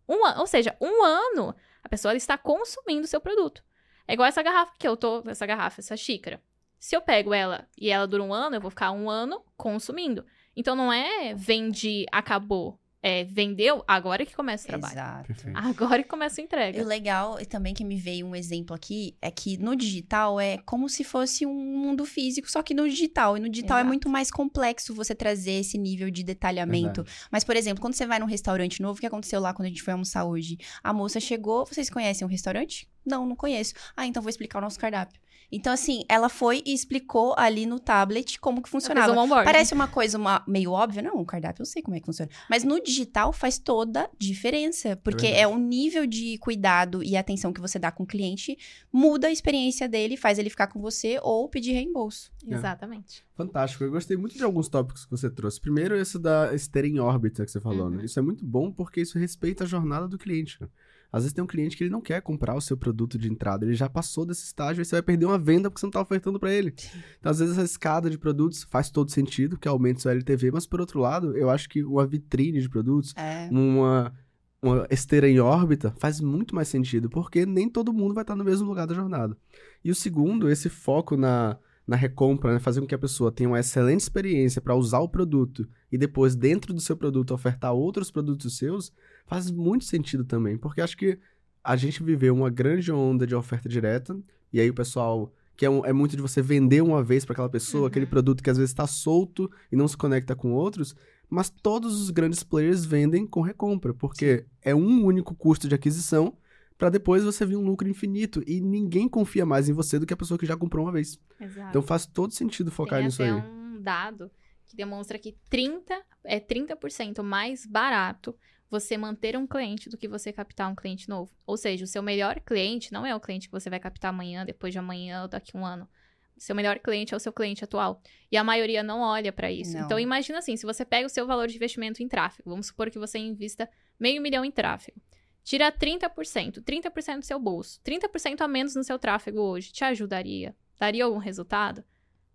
Um 0.08 0.24
ano, 0.24 0.40
ou 0.40 0.46
seja, 0.46 0.76
um 0.80 1.04
ano 1.04 1.54
a 1.82 1.88
pessoa 1.88 2.14
está 2.14 2.38
consumindo 2.38 3.04
o 3.04 3.08
seu 3.08 3.20
produto. 3.20 3.62
É 4.06 4.14
igual 4.14 4.28
essa 4.28 4.42
garrafa 4.42 4.72
que 4.78 4.86
eu 4.86 4.96
tô, 4.96 5.22
essa 5.28 5.44
garrafa, 5.44 5.80
essa 5.80 5.96
xícara. 5.96 6.40
Se 6.78 6.96
eu 6.96 7.00
pego 7.00 7.34
ela 7.34 7.68
e 7.76 7.90
ela 7.90 8.06
dura 8.06 8.22
um 8.22 8.32
ano, 8.32 8.56
eu 8.56 8.60
vou 8.60 8.70
ficar 8.70 8.92
um 8.92 9.10
ano 9.10 9.44
consumindo. 9.56 10.24
Então 10.56 10.74
não 10.74 10.92
é 10.92 11.34
vendi, 11.34 12.06
acabou 12.10 12.77
é, 13.00 13.24
vendeu, 13.24 13.84
agora 13.86 14.26
que 14.26 14.34
começa 14.34 14.64
o 14.64 14.66
trabalho. 14.66 14.92
Exato. 14.92 15.32
Agora 15.54 16.02
que 16.02 16.08
começa 16.08 16.40
a 16.40 16.44
entrega. 16.44 16.78
E 16.78 16.82
o 16.82 16.84
legal, 16.84 17.40
e 17.40 17.46
também 17.46 17.72
que 17.72 17.84
me 17.84 17.96
veio 17.96 18.26
um 18.26 18.34
exemplo 18.34 18.74
aqui, 18.74 19.16
é 19.22 19.30
que 19.30 19.56
no 19.56 19.76
digital 19.76 20.40
é 20.40 20.58
como 20.58 20.88
se 20.88 21.04
fosse 21.04 21.46
um 21.46 21.54
mundo 21.54 22.04
físico, 22.04 22.50
só 22.50 22.60
que 22.60 22.74
no 22.74 22.88
digital. 22.88 23.36
E 23.36 23.40
no 23.40 23.48
digital 23.48 23.78
é 23.78 23.80
Exato. 23.80 23.86
é 23.86 23.88
muito 23.88 24.08
mais 24.08 24.30
complexo 24.30 24.92
você 24.94 25.14
trazer 25.14 25.52
esse 25.52 25.78
nível 25.78 26.10
de 26.10 26.24
detalhamento. 26.24 27.04
Verdade. 27.04 27.28
Mas, 27.30 27.44
por 27.44 27.54
exemplo, 27.54 27.80
quando 27.80 27.94
você 27.94 28.06
vai 28.06 28.18
num 28.18 28.26
restaurante 28.26 28.82
novo, 28.82 28.98
o 28.98 29.00
que 29.00 29.06
aconteceu 29.06 29.40
lá 29.40 29.54
quando 29.54 29.66
a 29.66 29.68
gente 29.70 29.82
foi 29.82 29.92
almoçar 29.92 30.24
hoje? 30.24 30.58
A 30.82 30.92
moça 30.92 31.20
chegou, 31.20 31.64
vocês 31.64 31.88
conhecem 31.88 32.26
um 32.26 32.30
restaurante? 32.30 32.88
Não, 33.06 33.24
não 33.26 33.36
conheço. 33.36 33.74
Ah, 33.96 34.06
então 34.06 34.20
vou 34.20 34.30
explicar 34.30 34.58
o 34.58 34.62
nosso 34.62 34.78
cardápio. 34.78 35.20
Então, 35.50 35.72
assim, 35.72 36.04
ela 36.08 36.28
foi 36.28 36.62
e 36.64 36.74
explicou 36.74 37.34
ali 37.36 37.64
no 37.64 37.80
tablet 37.80 38.38
como 38.38 38.62
que 38.62 38.68
funcionava. 38.68 39.18
Um 39.18 39.28
Parece 39.28 39.72
uma 39.72 39.88
coisa 39.88 40.18
uma, 40.18 40.44
meio 40.46 40.72
óbvia. 40.72 41.02
Não, 41.02 41.16
o 41.16 41.24
cardápio 41.24 41.62
eu 41.62 41.66
sei 41.66 41.82
como 41.82 41.96
é 41.96 42.00
que 42.00 42.06
funciona. 42.06 42.30
Mas 42.50 42.64
no 42.64 42.80
digital 42.80 43.32
faz 43.32 43.58
toda 43.58 44.10
diferença. 44.18 44.96
Porque 44.96 45.26
é, 45.26 45.40
é 45.40 45.48
um 45.48 45.58
nível 45.58 46.06
de 46.06 46.36
cuidado 46.38 47.02
e 47.02 47.16
atenção 47.16 47.52
que 47.52 47.60
você 47.60 47.78
dá 47.78 47.90
com 47.90 48.02
o 48.02 48.06
cliente, 48.06 48.58
muda 48.92 49.28
a 49.28 49.32
experiência 49.32 49.88
dele, 49.88 50.16
faz 50.16 50.38
ele 50.38 50.50
ficar 50.50 50.66
com 50.66 50.80
você 50.80 51.18
ou 51.22 51.48
pedir 51.48 51.72
reembolso. 51.72 52.30
É. 52.46 52.54
Exatamente. 52.54 53.24
Fantástico. 53.34 53.84
Eu 53.84 53.90
gostei 53.90 54.16
muito 54.16 54.36
de 54.36 54.44
alguns 54.44 54.68
tópicos 54.68 55.04
que 55.04 55.10
você 55.10 55.30
trouxe. 55.30 55.60
Primeiro, 55.60 55.96
esse 55.96 56.18
da 56.18 56.54
esteira 56.54 56.88
em 56.88 56.98
órbita 56.98 57.44
que 57.44 57.50
você 57.50 57.60
falou, 57.60 57.86
uhum. 57.86 57.90
né? 57.90 58.04
Isso 58.04 58.18
é 58.18 58.22
muito 58.22 58.44
bom 58.44 58.70
porque 58.70 59.00
isso 59.00 59.18
respeita 59.18 59.64
a 59.64 59.66
jornada 59.66 60.06
do 60.06 60.18
cliente. 60.18 60.60
Né? 60.60 60.68
Às 61.12 61.22
vezes 61.22 61.32
tem 61.32 61.42
um 61.42 61.46
cliente 61.46 61.76
que 61.76 61.84
ele 61.84 61.90
não 61.90 62.00
quer 62.00 62.20
comprar 62.20 62.54
o 62.54 62.60
seu 62.60 62.76
produto 62.76 63.16
de 63.16 63.30
entrada, 63.30 63.64
ele 63.64 63.74
já 63.74 63.88
passou 63.88 64.26
desse 64.26 64.44
estágio 64.44 64.82
e 64.82 64.84
você 64.84 64.96
vai 64.96 65.02
perder 65.02 65.26
uma 65.26 65.38
venda 65.38 65.70
porque 65.70 65.80
você 65.80 65.86
não 65.86 65.90
está 65.90 66.00
ofertando 66.00 66.38
para 66.38 66.52
ele. 66.52 66.74
Então, 67.18 67.30
às 67.30 67.38
vezes, 67.38 67.56
essa 67.56 67.64
escada 67.64 68.10
de 68.10 68.18
produtos 68.18 68.64
faz 68.64 68.90
todo 68.90 69.10
sentido, 69.10 69.58
que 69.58 69.66
aumenta 69.66 69.98
o 69.98 70.02
seu 70.02 70.10
LTV, 70.10 70.50
mas 70.52 70.66
por 70.66 70.80
outro 70.80 71.00
lado, 71.00 71.36
eu 71.36 71.48
acho 71.48 71.68
que 71.68 71.82
uma 71.82 72.06
vitrine 72.06 72.60
de 72.60 72.68
produtos, 72.68 73.14
é. 73.16 73.48
uma, 73.50 74.12
uma 74.60 74.86
esteira 74.90 75.28
em 75.28 75.40
órbita, 75.40 75.94
faz 75.98 76.20
muito 76.20 76.54
mais 76.54 76.68
sentido, 76.68 77.08
porque 77.08 77.46
nem 77.46 77.70
todo 77.70 77.92
mundo 77.92 78.14
vai 78.14 78.22
estar 78.22 78.36
no 78.36 78.44
mesmo 78.44 78.68
lugar 78.68 78.86
da 78.86 78.94
jornada. 78.94 79.36
E 79.82 79.90
o 79.90 79.94
segundo, 79.94 80.50
esse 80.50 80.68
foco 80.68 81.16
na, 81.16 81.56
na 81.88 81.96
recompra, 81.96 82.52
né? 82.52 82.58
fazer 82.58 82.82
com 82.82 82.86
que 82.86 82.94
a 82.94 82.98
pessoa 82.98 83.32
tenha 83.32 83.48
uma 83.48 83.58
excelente 83.58 84.00
experiência 84.00 84.60
para 84.60 84.76
usar 84.76 84.98
o 84.98 85.08
produto 85.08 85.66
e 85.90 85.96
depois, 85.96 86.36
dentro 86.36 86.74
do 86.74 86.82
seu 86.82 86.94
produto, 86.94 87.32
ofertar 87.32 87.72
outros 87.72 88.10
produtos 88.10 88.58
seus, 88.58 88.92
faz 89.26 89.50
muito 89.50 89.86
sentido 89.86 90.22
também, 90.22 90.58
porque 90.58 90.82
acho 90.82 90.98
que 90.98 91.18
a 91.64 91.76
gente 91.76 92.02
viveu 92.02 92.34
uma 92.34 92.50
grande 92.50 92.92
onda 92.92 93.26
de 93.26 93.34
oferta 93.34 93.70
direta, 93.70 94.14
e 94.52 94.60
aí 94.60 94.68
o 94.68 94.74
pessoal 94.74 95.32
que 95.56 95.64
é, 95.64 95.70
um, 95.70 95.84
é 95.84 95.92
muito 95.92 96.14
de 96.14 96.20
você 96.22 96.42
vender 96.42 96.82
uma 96.82 97.02
vez 97.02 97.24
para 97.24 97.32
aquela 97.32 97.48
pessoa, 97.48 97.82
uhum. 97.82 97.86
aquele 97.88 98.06
produto 98.06 98.42
que 98.42 98.50
às 98.50 98.58
vezes 98.58 98.70
está 98.70 98.86
solto 98.86 99.50
e 99.72 99.76
não 99.76 99.88
se 99.88 99.96
conecta 99.96 100.36
com 100.36 100.52
outros, 100.52 100.94
mas 101.28 101.48
todos 101.48 102.00
os 102.00 102.10
grandes 102.10 102.42
players 102.42 102.84
vendem 102.84 103.26
com 103.26 103.40
recompra, 103.40 103.94
porque 103.94 104.44
é 104.62 104.74
um 104.74 105.04
único 105.04 105.34
custo 105.34 105.66
de 105.66 105.74
aquisição 105.74 106.36
para 106.78 106.90
depois 106.90 107.24
você 107.24 107.44
vir 107.44 107.56
um 107.56 107.64
lucro 107.64 107.88
infinito 107.88 108.40
e 108.46 108.60
ninguém 108.60 109.08
confia 109.08 109.44
mais 109.44 109.68
em 109.68 109.72
você 109.72 109.98
do 109.98 110.06
que 110.06 110.14
a 110.14 110.16
pessoa 110.16 110.38
que 110.38 110.46
já 110.46 110.56
comprou 110.56 110.86
uma 110.86 110.92
vez. 110.92 111.18
Exato. 111.40 111.70
Então 111.70 111.82
faz 111.82 112.06
todo 112.06 112.32
sentido 112.32 112.70
focar 112.70 113.00
Tem 113.00 113.06
nisso 113.06 113.20
aí. 113.20 113.30
Tem 113.30 113.50
um 113.50 113.82
dado 113.82 114.30
que 114.64 114.76
demonstra 114.76 115.18
que 115.18 115.36
30 115.50 116.00
é 116.24 116.38
30% 116.38 117.20
mais 117.22 117.66
barato 117.66 118.34
você 118.70 118.96
manter 118.96 119.36
um 119.36 119.46
cliente 119.46 119.88
do 119.88 119.96
que 119.96 120.06
você 120.06 120.32
captar 120.32 120.70
um 120.70 120.74
cliente 120.74 121.08
novo. 121.08 121.32
Ou 121.46 121.56
seja, 121.56 121.84
o 121.84 121.86
seu 121.86 122.02
melhor 122.02 122.38
cliente 122.40 122.92
não 122.92 123.04
é 123.04 123.14
o 123.14 123.20
cliente 123.20 123.48
que 123.48 123.52
você 123.52 123.68
vai 123.68 123.80
captar 123.80 124.10
amanhã, 124.10 124.44
depois 124.44 124.72
de 124.72 124.78
amanhã 124.78 125.22
ou 125.22 125.28
daqui 125.28 125.56
a 125.56 125.60
um 125.60 125.64
ano. 125.64 125.88
O 126.36 126.40
seu 126.40 126.54
melhor 126.54 126.78
cliente 126.78 127.12
é 127.12 127.16
o 127.16 127.20
seu 127.20 127.32
cliente 127.32 127.64
atual. 127.64 128.00
E 128.30 128.36
a 128.36 128.44
maioria 128.44 128.82
não 128.82 129.00
olha 129.00 129.32
para 129.32 129.50
isso. 129.50 129.72
Não. 129.72 129.84
Então, 129.84 129.98
imagina 129.98 130.38
assim: 130.38 130.56
se 130.56 130.64
você 130.64 130.84
pega 130.84 131.06
o 131.06 131.10
seu 131.10 131.26
valor 131.26 131.48
de 131.48 131.56
investimento 131.56 132.02
em 132.02 132.06
tráfego, 132.06 132.50
vamos 132.50 132.68
supor 132.68 132.90
que 132.90 132.98
você 132.98 133.18
invista 133.18 133.68
meio 133.98 134.22
milhão 134.22 134.44
em 134.44 134.50
tráfego. 134.50 135.00
Tira 135.44 135.72
30%, 135.72 136.62
30% 136.62 137.18
do 137.20 137.24
seu 137.24 137.38
bolso, 137.38 137.80
30% 137.82 138.42
a 138.42 138.48
menos 138.48 138.74
no 138.74 138.84
seu 138.84 138.98
tráfego 138.98 139.40
hoje. 139.40 139.72
Te 139.72 139.84
ajudaria? 139.84 140.54
Daria 140.78 141.04
algum 141.04 141.18
resultado? 141.18 141.82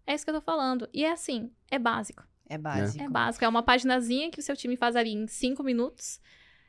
É 0.05 0.13
isso 0.13 0.25
que 0.25 0.31
eu 0.31 0.35
tô 0.35 0.41
falando. 0.41 0.89
E 0.93 1.05
é 1.05 1.11
assim, 1.11 1.51
é 1.69 1.79
básico. 1.79 2.23
É 2.49 2.57
básico. 2.57 3.01
É, 3.01 3.05
é 3.05 3.09
básico. 3.09 3.45
É 3.45 3.47
uma 3.47 3.63
paginazinha 3.63 4.29
que 4.29 4.39
o 4.39 4.43
seu 4.43 4.55
time 4.55 4.75
faz 4.75 4.95
ali 4.95 5.11
em 5.11 5.27
cinco 5.27 5.63
minutos. 5.63 6.19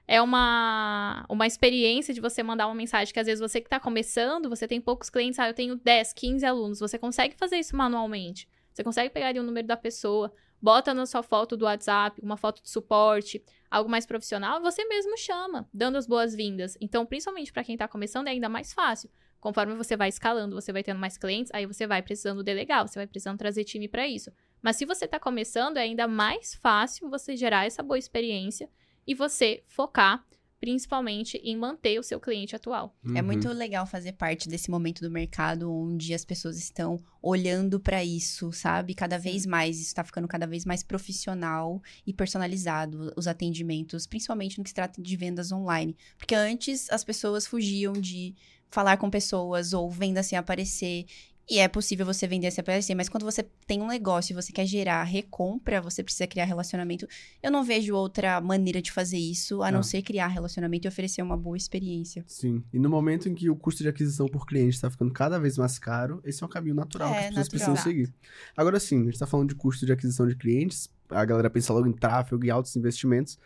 É 0.07 0.21
uma, 0.21 1.25
uma 1.29 1.47
experiência 1.47 2.13
de 2.13 2.21
você 2.21 2.43
mandar 2.43 2.67
uma 2.67 2.75
mensagem 2.75 3.13
que 3.13 3.19
às 3.19 3.27
vezes 3.27 3.41
você 3.41 3.61
que 3.61 3.67
está 3.67 3.81
começando, 3.81 4.51
você 4.51 4.69
tem 4.69 4.81
poucos 4.81 5.09
clientes, 5.09 5.39
ah, 5.39 5.49
eu 5.49 5.55
tenho 5.55 5.77
10, 5.77 6.13
15 6.13 6.45
alunos. 6.45 6.81
Você 6.81 6.99
consegue 6.99 7.35
fazer 7.37 7.57
isso 7.57 7.75
manualmente. 7.75 8.47
Você 8.73 8.85
consegue 8.85 9.11
pegar 9.11 9.29
ali 9.29 9.41
o 9.41 9.43
número 9.43 9.67
da 9.67 9.77
pessoa, 9.77 10.33
bota 10.65 10.95
na 10.95 11.05
sua 11.05 11.23
foto 11.23 11.59
do 11.59 11.67
WhatsApp, 11.67 12.19
uma 12.23 12.39
foto 12.39 12.63
de 12.63 12.71
suporte, 12.71 13.45
algo 13.71 13.91
mais 13.91 14.07
profissional, 14.07 14.63
você 14.63 14.83
mesmo 14.87 15.15
chama, 15.19 15.69
dando 15.75 15.99
as 15.99 16.07
boas-vindas. 16.07 16.75
Então, 16.81 17.05
principalmente 17.05 17.53
para 17.53 17.63
quem 17.63 17.75
está 17.75 17.87
começando, 17.87 18.29
é 18.29 18.31
ainda 18.31 18.49
mais 18.49 18.73
fácil. 18.73 19.11
Conforme 19.39 19.75
você 19.75 19.95
vai 19.95 20.09
escalando, 20.09 20.59
você 20.59 20.73
vai 20.73 20.83
tendo 20.83 20.99
mais 20.99 21.19
clientes, 21.19 21.53
aí 21.53 21.67
você 21.67 21.87
vai 21.87 22.01
precisando 22.01 22.43
delegar, 22.43 22.89
você 22.89 22.99
vai 22.99 23.07
precisando 23.07 23.37
trazer 23.37 23.63
time 23.65 23.87
para 23.87 24.09
isso. 24.09 24.33
Mas 24.63 24.77
se 24.77 24.87
você 24.87 25.05
está 25.05 25.21
começando, 25.21 25.77
é 25.77 25.83
ainda 25.83 26.09
mais 26.09 26.55
fácil 26.55 27.11
você 27.11 27.37
gerar 27.37 27.67
essa 27.67 27.83
boa 27.83 27.99
experiência 27.99 28.67
e 29.07 29.15
você 29.15 29.63
focar 29.67 30.25
principalmente 30.65 31.37
em 31.45 31.55
manter 31.59 31.99
o 31.99 32.03
seu 32.03 32.19
cliente 32.19 32.57
atual. 32.57 32.97
É 33.05 33.09
uhum. 33.09 33.17
É 33.19 33.23
muito 33.23 33.49
legal 33.51 33.87
fazer 33.87 34.13
parte 34.13 34.49
desse 34.49 34.71
momento 34.71 35.03
do 35.03 35.11
mercado 35.11 35.71
onde 35.71 36.15
as 36.15 36.25
pessoas 36.25 36.57
estão 36.57 36.99
olhando 37.21 37.79
para 37.79 38.03
isso, 38.03 38.51
sabe? 38.51 38.95
Cada 38.95 39.19
Sim. 39.19 39.31
vez 39.31 39.45
mais, 39.45 39.77
isso 39.77 39.89
está 39.89 40.03
ficando 40.03 40.27
cada 40.27 40.47
vez 40.47 40.65
mais 40.65 40.83
profissional 40.83 41.83
e 42.07 42.15
personalizado, 42.15 43.13
os 43.15 43.27
atendimentos, 43.27 44.07
principalmente 44.07 44.57
no 44.57 44.65
que 44.65 44.71
se 44.71 44.75
trata 44.75 45.03
de 45.03 45.17
vendas 45.17 45.53
online. 45.53 45.95
Porque 46.17 46.35
antes 46.35 46.91
as 46.91 47.05
pessoas 47.05 47.47
fugiam 47.47 47.93
de 47.93 48.35
falar 48.71 48.97
com 48.97 49.11
pessoas 49.11 49.75
ou 49.75 49.91
venda 49.91 50.23
sem 50.23 50.39
aparecer. 50.39 51.05
E 51.49 51.59
é 51.59 51.69
possível 51.69 52.07
você 52.07 52.27
vender 52.27 52.47
esse 52.47 52.61
aparecer, 52.61 52.95
mas 52.95 53.09
quando 53.09 53.25
você 53.25 53.43
tem 53.67 53.83
um 53.83 53.87
negócio 53.87 54.33
e 54.33 54.35
você 54.35 54.51
quer 54.51 54.67
gerar 54.67 55.03
recompra, 55.05 55.81
você 55.81 56.03
precisa 56.03 56.27
criar 56.27 56.47
relacionamento. 56.47 57.07
Eu 57.43 57.51
não 57.51 57.63
vejo 57.63 57.95
outra 57.95 58.41
maneira 58.41 58.81
de 58.81 58.91
fazer 58.91 59.19
isso 59.19 59.63
a 59.63 59.71
não, 59.71 59.79
não 59.79 59.83
ser 59.83 60.03
criar 60.03 60.29
relacionamento 60.29 60.87
e 60.87 60.89
oferecer 60.89 61.21
uma 61.21 61.37
boa 61.37 61.57
experiência. 61.57 62.25
Sim. 62.27 62.65
E 62.73 62.79
no 62.79 62.89
momento 62.89 63.29
em 63.29 63.35
que 63.35 63.51
o 63.51 63.57
custo 63.57 63.83
de 63.83 63.89
aquisição 63.89 64.27
por 64.27 64.47
cliente 64.47 64.77
está 64.77 64.91
ficando 64.91 65.13
cada 65.13 65.39
vez 65.39 65.59
mais 65.59 65.79
caro, 65.79 66.21
esse 66.25 66.43
é 66.43 66.47
um 66.47 66.49
caminho 66.49 66.75
natural 66.75 67.13
é, 67.13 67.31
que 67.31 67.39
as 67.39 67.49
pessoas 67.49 67.69
natural. 67.69 67.75
precisam 67.75 67.77
seguir. 67.77 68.15
Agora 68.57 68.81
sim, 68.81 69.01
a 69.01 69.05
gente 69.05 69.15
está 69.15 69.27
falando 69.27 69.51
de 69.51 69.55
custo 69.55 69.85
de 69.85 69.93
aquisição 69.93 70.27
de 70.27 70.37
clientes, 70.37 70.91
a 71.11 71.25
galera 71.27 71.51
pensa 71.51 71.73
logo 71.75 71.87
em 71.87 71.93
tráfego 71.93 72.43
e 72.45 72.51
altos 72.51 72.75
investimentos, 72.75 73.39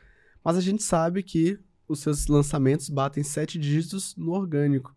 mas 0.44 0.56
a 0.56 0.60
gente 0.60 0.84
sabe 0.84 1.22
que 1.22 1.58
os 1.88 2.00
seus 2.00 2.26
lançamentos 2.26 2.88
batem 2.88 3.24
sete 3.24 3.58
dígitos 3.58 4.14
no 4.16 4.32
orgânico. 4.32 4.94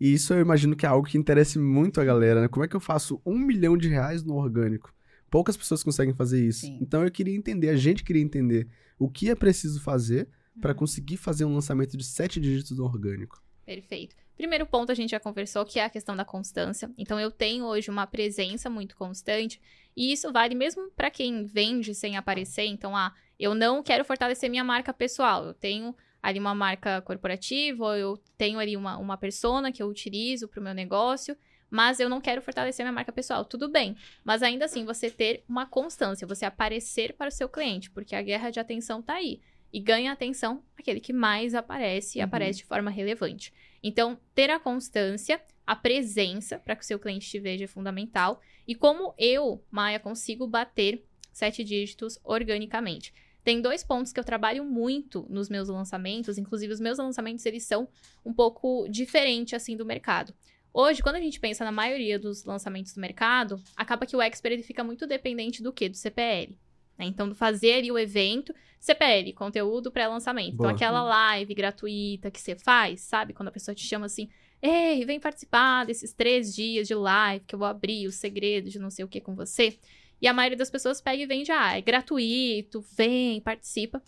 E 0.00 0.14
isso 0.14 0.32
eu 0.32 0.40
imagino 0.40 0.74
que 0.74 0.86
é 0.86 0.88
algo 0.88 1.06
que 1.06 1.18
interesse 1.18 1.58
muito 1.58 2.00
a 2.00 2.04
galera, 2.04 2.40
né? 2.40 2.48
Como 2.48 2.64
é 2.64 2.68
que 2.68 2.74
eu 2.74 2.80
faço 2.80 3.20
um 3.24 3.38
milhão 3.38 3.76
de 3.76 3.88
reais 3.88 4.24
no 4.24 4.34
orgânico? 4.34 4.94
Poucas 5.30 5.56
pessoas 5.56 5.82
conseguem 5.82 6.14
fazer 6.14 6.44
isso. 6.44 6.62
Sim. 6.62 6.78
Então 6.80 7.04
eu 7.04 7.10
queria 7.10 7.36
entender, 7.36 7.68
a 7.68 7.76
gente 7.76 8.02
queria 8.02 8.22
entender 8.22 8.66
o 8.98 9.08
que 9.08 9.28
é 9.28 9.34
preciso 9.34 9.80
fazer 9.80 10.28
uhum. 10.54 10.62
para 10.62 10.74
conseguir 10.74 11.18
fazer 11.18 11.44
um 11.44 11.54
lançamento 11.54 11.96
de 11.96 12.04
sete 12.04 12.40
dígitos 12.40 12.78
no 12.78 12.84
orgânico. 12.84 13.42
Perfeito. 13.64 14.16
Primeiro 14.36 14.64
ponto 14.64 14.90
a 14.90 14.94
gente 14.94 15.10
já 15.10 15.20
conversou, 15.20 15.66
que 15.66 15.78
é 15.78 15.84
a 15.84 15.90
questão 15.90 16.16
da 16.16 16.24
constância. 16.24 16.90
Então 16.96 17.20
eu 17.20 17.30
tenho 17.30 17.66
hoje 17.66 17.90
uma 17.90 18.06
presença 18.06 18.70
muito 18.70 18.96
constante, 18.96 19.60
e 19.94 20.12
isso 20.12 20.32
vale 20.32 20.54
mesmo 20.54 20.90
para 20.96 21.10
quem 21.10 21.44
vende 21.44 21.94
sem 21.94 22.16
aparecer. 22.16 22.64
Então, 22.64 22.96
ah, 22.96 23.12
eu 23.38 23.54
não 23.54 23.82
quero 23.82 24.04
fortalecer 24.04 24.48
minha 24.48 24.64
marca 24.64 24.94
pessoal. 24.94 25.44
Eu 25.44 25.54
tenho 25.54 25.94
ali 26.22 26.38
uma 26.38 26.54
marca 26.54 27.00
corporativa, 27.02 27.84
ou 27.84 27.94
eu 27.96 28.18
tenho 28.36 28.58
ali 28.58 28.76
uma, 28.76 28.98
uma 28.98 29.16
persona 29.16 29.72
que 29.72 29.82
eu 29.82 29.88
utilizo 29.88 30.48
para 30.48 30.60
o 30.60 30.62
meu 30.62 30.74
negócio, 30.74 31.36
mas 31.70 32.00
eu 32.00 32.08
não 32.08 32.20
quero 32.20 32.42
fortalecer 32.42 32.84
minha 32.84 32.92
marca 32.92 33.12
pessoal. 33.12 33.44
Tudo 33.44 33.68
bem, 33.68 33.96
mas 34.24 34.42
ainda 34.42 34.64
assim 34.64 34.84
você 34.84 35.10
ter 35.10 35.44
uma 35.48 35.66
constância, 35.66 36.26
você 36.26 36.44
aparecer 36.44 37.14
para 37.14 37.28
o 37.28 37.32
seu 37.32 37.48
cliente, 37.48 37.90
porque 37.90 38.14
a 38.16 38.22
guerra 38.22 38.50
de 38.50 38.58
atenção 38.60 39.00
tá 39.00 39.14
aí. 39.14 39.40
E 39.72 39.78
ganha 39.78 40.10
atenção 40.10 40.64
aquele 40.76 40.98
que 40.98 41.12
mais 41.12 41.54
aparece 41.54 42.18
e 42.18 42.20
Uhum. 42.20 42.26
aparece 42.26 42.58
de 42.58 42.64
forma 42.64 42.90
relevante. 42.90 43.52
Então, 43.80 44.18
ter 44.34 44.50
a 44.50 44.58
constância, 44.58 45.40
a 45.64 45.76
presença 45.76 46.58
para 46.58 46.74
que 46.74 46.82
o 46.82 46.86
seu 46.86 46.98
cliente 46.98 47.30
te 47.30 47.38
veja 47.38 47.64
é 47.64 47.68
fundamental. 47.68 48.40
E 48.66 48.74
como 48.74 49.14
eu, 49.16 49.64
Maia, 49.70 50.00
consigo 50.00 50.44
bater 50.44 51.04
sete 51.32 51.62
dígitos 51.62 52.18
organicamente. 52.24 53.14
Tem 53.42 53.60
dois 53.60 53.82
pontos 53.82 54.12
que 54.12 54.20
eu 54.20 54.24
trabalho 54.24 54.64
muito 54.64 55.26
nos 55.28 55.48
meus 55.48 55.68
lançamentos, 55.68 56.38
inclusive 56.38 56.72
os 56.72 56.80
meus 56.80 56.98
lançamentos 56.98 57.44
eles 57.46 57.64
são 57.64 57.88
um 58.24 58.32
pouco 58.32 58.86
diferentes 58.88 59.54
assim 59.54 59.76
do 59.76 59.84
mercado. 59.84 60.34
Hoje, 60.72 61.02
quando 61.02 61.16
a 61.16 61.20
gente 61.20 61.40
pensa 61.40 61.64
na 61.64 61.72
maioria 61.72 62.18
dos 62.18 62.44
lançamentos 62.44 62.92
do 62.94 63.00
mercado, 63.00 63.60
acaba 63.76 64.06
que 64.06 64.14
o 64.14 64.20
expert 64.22 64.52
ele 64.52 64.62
fica 64.62 64.84
muito 64.84 65.06
dependente 65.06 65.62
do 65.62 65.72
quê? 65.72 65.88
Do 65.88 65.96
CPL. 65.96 66.56
né? 66.96 67.06
Então, 67.06 67.28
do 67.28 67.34
fazer 67.34 67.72
ali 67.72 67.90
o 67.90 67.98
evento, 67.98 68.54
CPL, 68.78 69.32
conteúdo 69.32 69.90
pré-lançamento. 69.90 70.54
Então, 70.54 70.66
aquela 70.68 71.02
live 71.02 71.54
gratuita 71.54 72.30
que 72.30 72.40
você 72.40 72.54
faz, 72.54 73.00
sabe? 73.00 73.32
Quando 73.32 73.48
a 73.48 73.52
pessoa 73.52 73.74
te 73.74 73.84
chama 73.84 74.06
assim, 74.06 74.28
ei, 74.62 75.04
vem 75.04 75.18
participar 75.18 75.84
desses 75.86 76.12
três 76.12 76.54
dias 76.54 76.86
de 76.86 76.94
live 76.94 77.44
que 77.46 77.54
eu 77.54 77.58
vou 77.58 77.66
abrir 77.66 78.06
o 78.06 78.12
segredo 78.12 78.70
de 78.70 78.78
não 78.78 78.90
sei 78.90 79.04
o 79.04 79.08
que 79.08 79.20
com 79.20 79.34
você. 79.34 79.78
E 80.20 80.28
a 80.28 80.32
maioria 80.32 80.56
das 80.56 80.70
pessoas 80.70 81.00
pega 81.00 81.22
e 81.22 81.26
vende, 81.26 81.50
ah, 81.50 81.76
é 81.76 81.80
gratuito, 81.80 82.84
vem, 82.94 83.40
participa. 83.40 84.02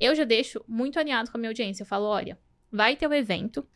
Eu 0.00 0.14
já 0.14 0.24
deixo 0.24 0.64
muito 0.66 0.98
alinhado 0.98 1.30
com 1.30 1.36
a 1.36 1.40
minha 1.40 1.50
audiência. 1.50 1.82
Eu 1.82 1.86
falo, 1.86 2.06
olha, 2.06 2.38
vai 2.70 2.96
ter 2.96 3.06
o 3.06 3.14
evento, 3.14 3.66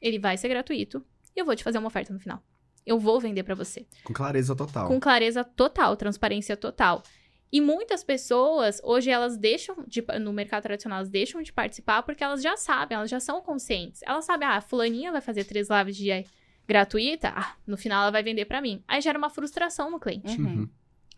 ele 0.00 0.18
vai 0.18 0.36
ser 0.36 0.48
gratuito, 0.48 1.04
e 1.34 1.40
eu 1.40 1.44
vou 1.44 1.56
te 1.56 1.64
fazer 1.64 1.78
uma 1.78 1.88
oferta 1.88 2.12
no 2.12 2.20
final. 2.20 2.42
Eu 2.86 2.98
vou 2.98 3.18
vender 3.18 3.42
pra 3.42 3.54
você. 3.54 3.86
Com 4.04 4.12
clareza 4.12 4.54
total. 4.54 4.88
Com 4.88 5.00
clareza 5.00 5.42
total, 5.42 5.96
transparência 5.96 6.56
total. 6.56 7.02
E 7.50 7.60
muitas 7.60 8.02
pessoas, 8.02 8.80
hoje, 8.82 9.10
elas 9.10 9.36
deixam, 9.36 9.76
de, 9.86 10.04
no 10.20 10.32
mercado 10.32 10.64
tradicional, 10.64 10.98
elas 10.98 11.08
deixam 11.08 11.40
de 11.40 11.52
participar 11.52 12.02
porque 12.02 12.22
elas 12.22 12.42
já 12.42 12.56
sabem, 12.56 12.96
elas 12.96 13.08
já 13.08 13.20
são 13.20 13.40
conscientes. 13.40 14.02
Elas 14.04 14.24
sabem, 14.24 14.46
ah, 14.46 14.56
a 14.56 14.60
fulaninha 14.60 15.12
vai 15.12 15.20
fazer 15.20 15.44
três 15.44 15.68
lives 15.70 15.96
de 15.96 16.26
gratuita, 16.66 17.32
ah, 17.34 17.54
no 17.66 17.76
final 17.76 18.02
ela 18.02 18.10
vai 18.10 18.22
vender 18.22 18.44
pra 18.44 18.60
mim. 18.60 18.82
Aí 18.88 19.00
gera 19.00 19.16
uma 19.16 19.30
frustração 19.30 19.90
no 19.90 20.00
cliente. 20.00 20.40
Uhum. 20.40 20.68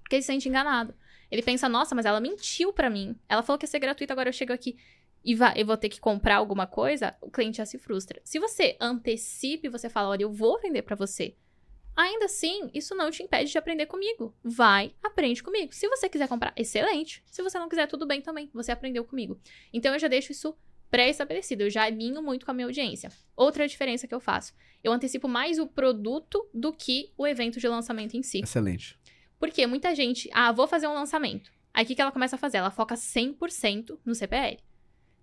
Porque 0.07 0.14
ele 0.14 0.22
se 0.22 0.26
sente 0.28 0.48
enganado. 0.48 0.94
Ele 1.28 1.42
pensa, 1.42 1.68
nossa, 1.68 1.92
mas 1.96 2.07
ela 2.07 2.20
mentiu 2.20 2.72
pra 2.72 2.88
mim. 2.88 3.16
Ela 3.28 3.42
falou 3.42 3.59
que 3.59 3.64
ia 3.64 3.68
ser 3.68 3.80
gratuito, 3.80 4.12
agora 4.12 4.28
eu 4.28 4.32
chego 4.32 4.52
aqui 4.52 4.76
e 5.24 5.34
va- 5.34 5.52
eu 5.57 5.66
vou 5.66 5.76
ter 5.76 5.88
que 5.88 5.98
comprar 5.98 6.36
alguma 6.36 6.64
coisa. 6.64 7.16
O 7.20 7.28
cliente 7.28 7.57
já 7.57 7.66
se 7.66 7.76
frustra. 7.76 8.20
Se 8.22 8.38
você 8.38 8.76
antecipe, 8.80 9.68
você 9.68 9.88
fala, 9.90 10.11
olha, 10.11 10.22
eu 10.22 10.30
vou 10.32 10.61
vender 10.61 10.82
pra 10.82 10.94
você. 10.94 11.34
Ainda 11.96 12.26
assim, 12.26 12.70
isso 12.72 12.94
não 12.94 13.11
te 13.11 13.24
impede 13.24 13.50
de 13.50 13.59
aprender 13.59 13.86
comigo. 13.86 14.32
Vai, 14.44 14.94
aprende 15.02 15.42
comigo. 15.42 15.74
Se 15.74 15.88
você 15.88 16.09
quiser 16.09 16.28
comprar, 16.28 16.52
excelente. 16.57 17.24
Se 17.26 17.42
você 17.42 17.59
não 17.59 17.68
quiser, 17.68 17.88
tudo 17.88 18.07
bem 18.07 18.20
também. 18.22 18.48
Você 18.54 18.70
aprendeu 18.70 19.04
comigo. 19.04 19.40
Então 19.72 19.92
eu 19.92 19.98
já 19.98 20.07
deixo 20.07 20.30
isso 20.30 20.57
pré-estabelecido. 20.88 21.64
Eu 21.64 21.70
já 21.70 21.82
alinho 21.82 22.22
muito 22.22 22.44
com 22.46 22.52
a 22.52 22.54
minha 22.54 22.66
audiência. 22.66 23.11
Outra 23.34 23.66
diferença 23.66 24.07
que 24.07 24.14
eu 24.14 24.20
faço. 24.20 24.54
Eu 24.84 24.92
antecipo 24.92 25.26
mais 25.26 25.59
o 25.59 25.66
produto 25.66 26.48
do 26.54 26.72
que 26.72 27.12
o 27.18 27.26
evento 27.26 27.59
de 27.59 27.66
lançamento 27.66 28.16
em 28.16 28.22
si. 28.22 28.38
Excelente. 28.40 28.96
Porque 29.39 29.66
muita 29.66 29.95
gente, 29.95 30.28
ah, 30.32 30.51
vou 30.53 30.66
fazer 30.66 30.87
um 30.87 30.95
lançamento. 30.95 31.51
Aí 31.74 31.84
o 31.84 31.87
que, 31.87 31.95
que 31.95 32.01
ela 32.01 32.12
começa 32.12 32.37
a 32.37 32.39
fazer? 32.39 32.57
Ela 32.59 32.70
foca 32.70 32.95
100% 32.95 33.99
no 34.05 34.14
CPL. 34.14 34.59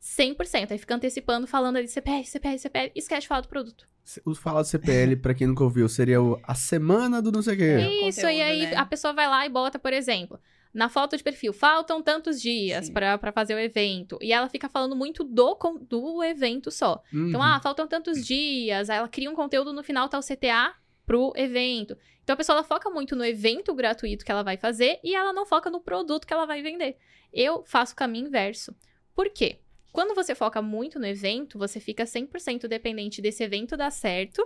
100%. 0.01 0.71
Aí 0.71 0.77
fica 0.77 0.95
antecipando, 0.95 1.47
falando 1.47 1.77
ali 1.77 1.87
CPL, 1.87 2.23
CPL, 2.25 2.59
CPL, 2.59 2.91
esquece 2.95 3.21
de 3.21 3.27
falar 3.27 3.41
do 3.41 3.47
produto. 3.47 3.87
O 4.25 4.35
falar 4.35 4.61
do 4.61 4.67
CPL, 4.67 5.15
pra 5.21 5.33
quem 5.33 5.47
nunca 5.47 5.63
ouviu, 5.63 5.87
seria 5.87 6.21
o- 6.21 6.39
a 6.43 6.53
semana 6.53 7.21
do 7.21 7.31
não 7.31 7.41
sei 7.41 7.53
o 7.53 7.57
quê. 7.57 7.63
É. 7.63 8.07
Isso, 8.09 8.21
conteúdo, 8.21 8.37
e 8.37 8.41
aí 8.41 8.61
né? 8.67 8.75
a 8.75 8.85
pessoa 8.85 9.13
vai 9.13 9.27
lá 9.27 9.45
e 9.45 9.49
bota, 9.49 9.79
por 9.79 9.93
exemplo, 9.93 10.39
na 10.73 10.89
foto 10.89 11.15
de 11.15 11.23
perfil, 11.23 11.53
faltam 11.53 12.01
tantos 12.01 12.41
dias 12.41 12.89
pra 12.89 13.31
fazer 13.31 13.55
o 13.55 13.59
evento. 13.59 14.17
E 14.21 14.33
ela 14.33 14.49
fica 14.49 14.67
falando 14.67 14.95
muito 14.95 15.23
do, 15.23 15.55
do 15.89 16.21
evento 16.23 16.69
só. 16.69 17.01
Então, 17.13 17.39
Uhum. 17.39 17.41
ah, 17.45 17.59
faltam 17.61 17.87
tantos 17.87 18.25
dias. 18.25 18.89
Aí 18.89 18.97
ela 18.97 19.07
cria 19.07 19.29
um 19.31 19.35
conteúdo 19.35 19.71
no 19.71 19.83
final, 19.83 20.09
tá 20.09 20.19
o 20.19 20.21
CTA 20.21 20.73
pro 21.05 21.33
evento. 21.35 21.97
Então 22.23 22.33
a 22.33 22.37
pessoa 22.37 22.57
ela 22.57 22.63
foca 22.63 22.89
muito 22.89 23.15
no 23.15 23.25
evento 23.25 23.73
gratuito 23.73 24.23
que 24.23 24.31
ela 24.31 24.43
vai 24.43 24.57
fazer 24.57 24.99
e 25.03 25.15
ela 25.15 25.33
não 25.33 25.45
foca 25.45 25.69
no 25.69 25.81
produto 25.81 26.25
que 26.25 26.33
ela 26.33 26.45
vai 26.45 26.61
vender. 26.61 26.97
Eu 27.31 27.63
faço 27.65 27.93
o 27.93 27.95
caminho 27.95 28.27
inverso. 28.27 28.75
Por 29.15 29.29
quê? 29.29 29.59
Quando 29.91 30.15
você 30.15 30.33
foca 30.33 30.61
muito 30.61 30.97
no 30.97 31.05
evento, 31.05 31.59
você 31.59 31.79
fica 31.79 32.03
100% 32.03 32.67
dependente 32.67 33.21
desse 33.21 33.43
evento 33.43 33.77
dar 33.77 33.91
certo, 33.91 34.43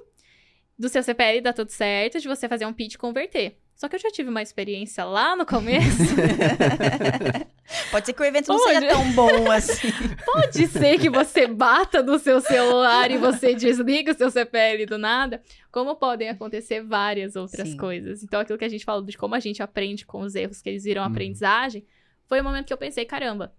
do 0.78 0.90
seu 0.90 1.02
CPL 1.02 1.42
dar 1.42 1.54
tudo 1.54 1.70
certo, 1.70 2.20
de 2.20 2.28
você 2.28 2.50
fazer 2.50 2.66
um 2.66 2.74
pitch 2.74 2.98
converter. 2.98 3.58
Só 3.78 3.88
que 3.88 3.96
eu 3.96 4.00
já 4.00 4.10
tive 4.10 4.30
uma 4.30 4.42
experiência 4.42 5.06
lá 5.06 5.36
no 5.36 5.46
começo. 5.46 5.86
Pode 7.92 8.06
ser 8.08 8.14
que 8.14 8.22
o 8.22 8.26
evento 8.26 8.48
não 8.48 8.58
Pode. 8.58 8.74
seja 8.80 8.88
tão 8.88 9.12
bom 9.12 9.52
assim. 9.52 9.92
Pode 10.26 10.68
ser 10.68 11.00
que 11.00 11.10
você 11.12 11.46
bata 11.48 12.02
no 12.02 12.18
seu 12.18 12.42
celular 12.42 13.12
e 13.12 13.18
você 13.18 13.54
desliga 13.54 14.14
o 14.14 14.16
seu 14.16 14.32
CPL 14.32 14.86
do 14.88 14.98
nada, 14.98 15.44
como 15.72 15.96
podem 15.96 16.28
acontecer 16.30 16.82
várias 16.82 17.36
outras 17.36 17.70
Sim. 17.70 17.78
coisas. 17.78 18.24
Então, 18.24 18.40
aquilo 18.40 18.58
que 18.58 18.66
a 18.66 18.70
gente 18.70 18.84
falou 18.84 19.04
de 19.04 19.16
como 19.18 19.36
a 19.36 19.40
gente 19.40 19.62
aprende 19.62 20.06
com 20.06 20.22
os 20.22 20.34
erros 20.34 20.62
que 20.62 20.70
eles 20.70 20.84
viram 20.84 21.04
Uhum. 21.04 21.10
aprendizagem, 21.10 21.86
foi 22.26 22.42
o 22.42 22.44
momento 22.44 22.66
que 22.66 22.74
eu 22.74 22.78
pensei, 22.78 23.06
caramba, 23.06 23.54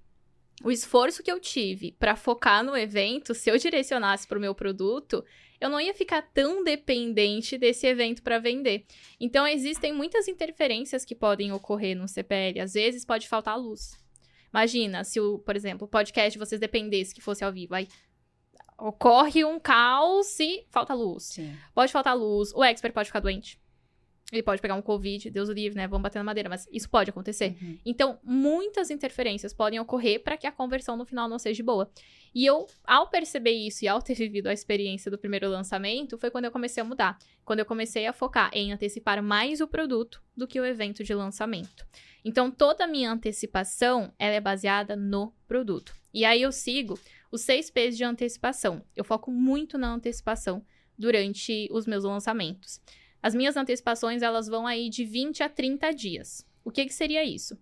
o 0.65 0.73
esforço 0.73 1.23
que 1.23 1.31
eu 1.31 1.39
tive 1.39 1.93
pra 1.93 2.17
focar 2.17 2.65
no 2.65 2.77
evento, 2.77 3.35
se 3.35 3.49
eu 3.51 3.57
direcionasse 3.57 4.27
pro 4.27 4.41
meu 4.41 4.55
produto, 4.55 5.25
eu 5.61 5.69
não 5.69 5.81
ia 5.81 5.95
ficar 5.95 6.23
tão 6.23 6.63
dependente 6.63 7.59
desse 7.59 7.87
evento 7.87 8.23
para 8.23 8.39
vender. 8.39 8.87
Então, 9.21 9.47
existem 9.47 9.93
muitas 9.93 10.29
interferências 10.29 11.05
que 11.05 11.15
podem 11.15 11.53
ocorrer 11.53 11.97
no 11.97 12.07
CPL. 12.07 12.61
Às 12.61 12.75
vezes, 12.75 13.05
pode 13.05 13.29
faltar 13.29 13.59
luz. 13.59 13.99
Imagina 14.53 15.05
se, 15.05 15.21
o, 15.21 15.39
por 15.39 15.57
exemplo, 15.57 15.87
o 15.87 15.91
podcast 15.91 16.33
de 16.33 16.39
vocês 16.39 16.61
dependesse 16.61 17.15
que 17.15 17.21
fosse 17.21 17.45
ao 17.45 17.53
vivo. 17.53 17.75
Aí 17.75 17.89
ocorre 18.79 19.45
um 19.45 19.59
caos 19.59 20.39
e 20.39 20.65
falta 20.71 20.95
luz. 20.95 21.25
Sim. 21.25 21.55
Pode 21.75 21.93
faltar 21.93 22.17
luz. 22.17 22.53
O 22.55 22.63
expert 22.63 22.95
pode 22.95 23.09
ficar 23.09 23.21
doente. 23.21 23.61
Ele 24.31 24.43
pode 24.43 24.61
pegar 24.61 24.75
um 24.75 24.83
Covid, 24.83 25.31
Deus 25.31 25.49
o 25.49 25.53
livre, 25.53 25.75
né? 25.75 25.89
Vamos 25.89 26.03
bater 26.03 26.19
na 26.19 26.25
madeira, 26.25 26.51
mas 26.51 26.69
isso 26.71 26.89
pode 26.91 27.09
acontecer. 27.09 27.57
Uhum. 27.63 27.79
Então, 27.85 28.19
muitas 28.23 28.91
interferências 28.91 29.55
podem 29.55 29.81
ocorrer 29.81 30.23
para 30.23 30.37
que 30.37 30.47
a 30.47 30.53
conversão 30.53 30.99
no 30.99 31.07
final 31.07 31.29
não 31.29 31.39
seja 31.39 31.65
boa. 31.65 31.91
E 32.35 32.45
eu, 32.45 32.67
ao 32.85 33.09
perceber 33.09 33.53
isso 33.53 33.87
e 33.87 33.89
ao 33.89 34.03
ter 34.03 34.13
vivido 34.17 34.49
a 34.49 34.53
experiência 34.53 35.11
do 35.11 35.17
primeiro 35.17 35.49
lançamento, 35.49 36.19
foi 36.19 36.31
quando 36.31 36.45
eu 36.45 36.51
comecei 36.51 36.83
a 36.83 36.85
mudar. 36.85 37.19
Quando 37.43 37.61
eu 37.61 37.65
comecei 37.65 38.07
a 38.07 38.13
focar 38.13 38.51
em 38.53 38.71
antecipar 38.71 39.23
mais 39.23 39.63
o 39.63 39.67
produto 39.67 40.23
do 40.37 40.47
que 40.47 40.61
o 40.61 40.65
evento 40.65 41.03
de 41.03 41.15
lançamento. 41.15 41.87
Então, 42.23 42.51
toda 42.51 42.85
a 42.85 42.89
minha 42.89 43.11
antecipação, 43.11 44.13
ela 44.19 44.35
é 44.35 44.41
baseada 44.41 44.95
no 44.95 45.33
produto. 45.47 45.95
E 46.13 46.27
aí 46.27 46.43
eu 46.43 46.53
sigo 46.53 46.99
os 47.33 47.41
seis 47.41 47.71
P's 47.71 47.97
de 47.97 48.05
antecipação. 48.05 48.85
Eu 48.95 49.05
foco 49.05 49.31
muito 49.31 49.79
na 49.79 49.91
antecipação 49.91 50.63
durante 50.99 51.67
os 51.71 51.87
meus 51.87 52.05
lançamentos. 52.05 52.81
As 53.23 53.35
minhas 53.35 53.57
antecipações, 53.57 54.23
elas 54.23 54.47
vão 54.47 54.67
aí 54.67 54.89
de 54.89 55.05
20 55.05 55.43
a 55.43 55.49
30 55.49 55.91
dias. 55.93 56.47
O 56.65 56.71
que, 56.71 56.85
que 56.85 56.95
seria 56.95 57.25
isso? 57.25 57.59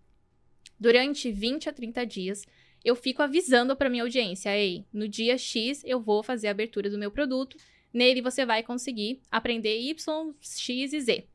Durante 0.78 1.30
20 1.30 1.68
a 1.68 1.72
30 1.72 2.04
dias, 2.06 2.46
eu 2.84 2.94
fico 2.94 3.22
avisando 3.22 3.74
para 3.74 3.90
minha 3.90 4.02
audiência, 4.02 4.56
ei, 4.56 4.86
no 4.92 5.08
dia 5.08 5.36
X 5.38 5.82
eu 5.84 6.00
vou 6.00 6.22
fazer 6.22 6.48
a 6.48 6.50
abertura 6.50 6.90
do 6.90 6.98
meu 6.98 7.10
produto, 7.10 7.56
nele 7.92 8.20
você 8.20 8.44
vai 8.44 8.62
conseguir 8.62 9.20
aprender 9.30 9.78
Y, 9.78 10.34
X 10.40 10.92
e 10.92 11.00
Z. 11.00 11.26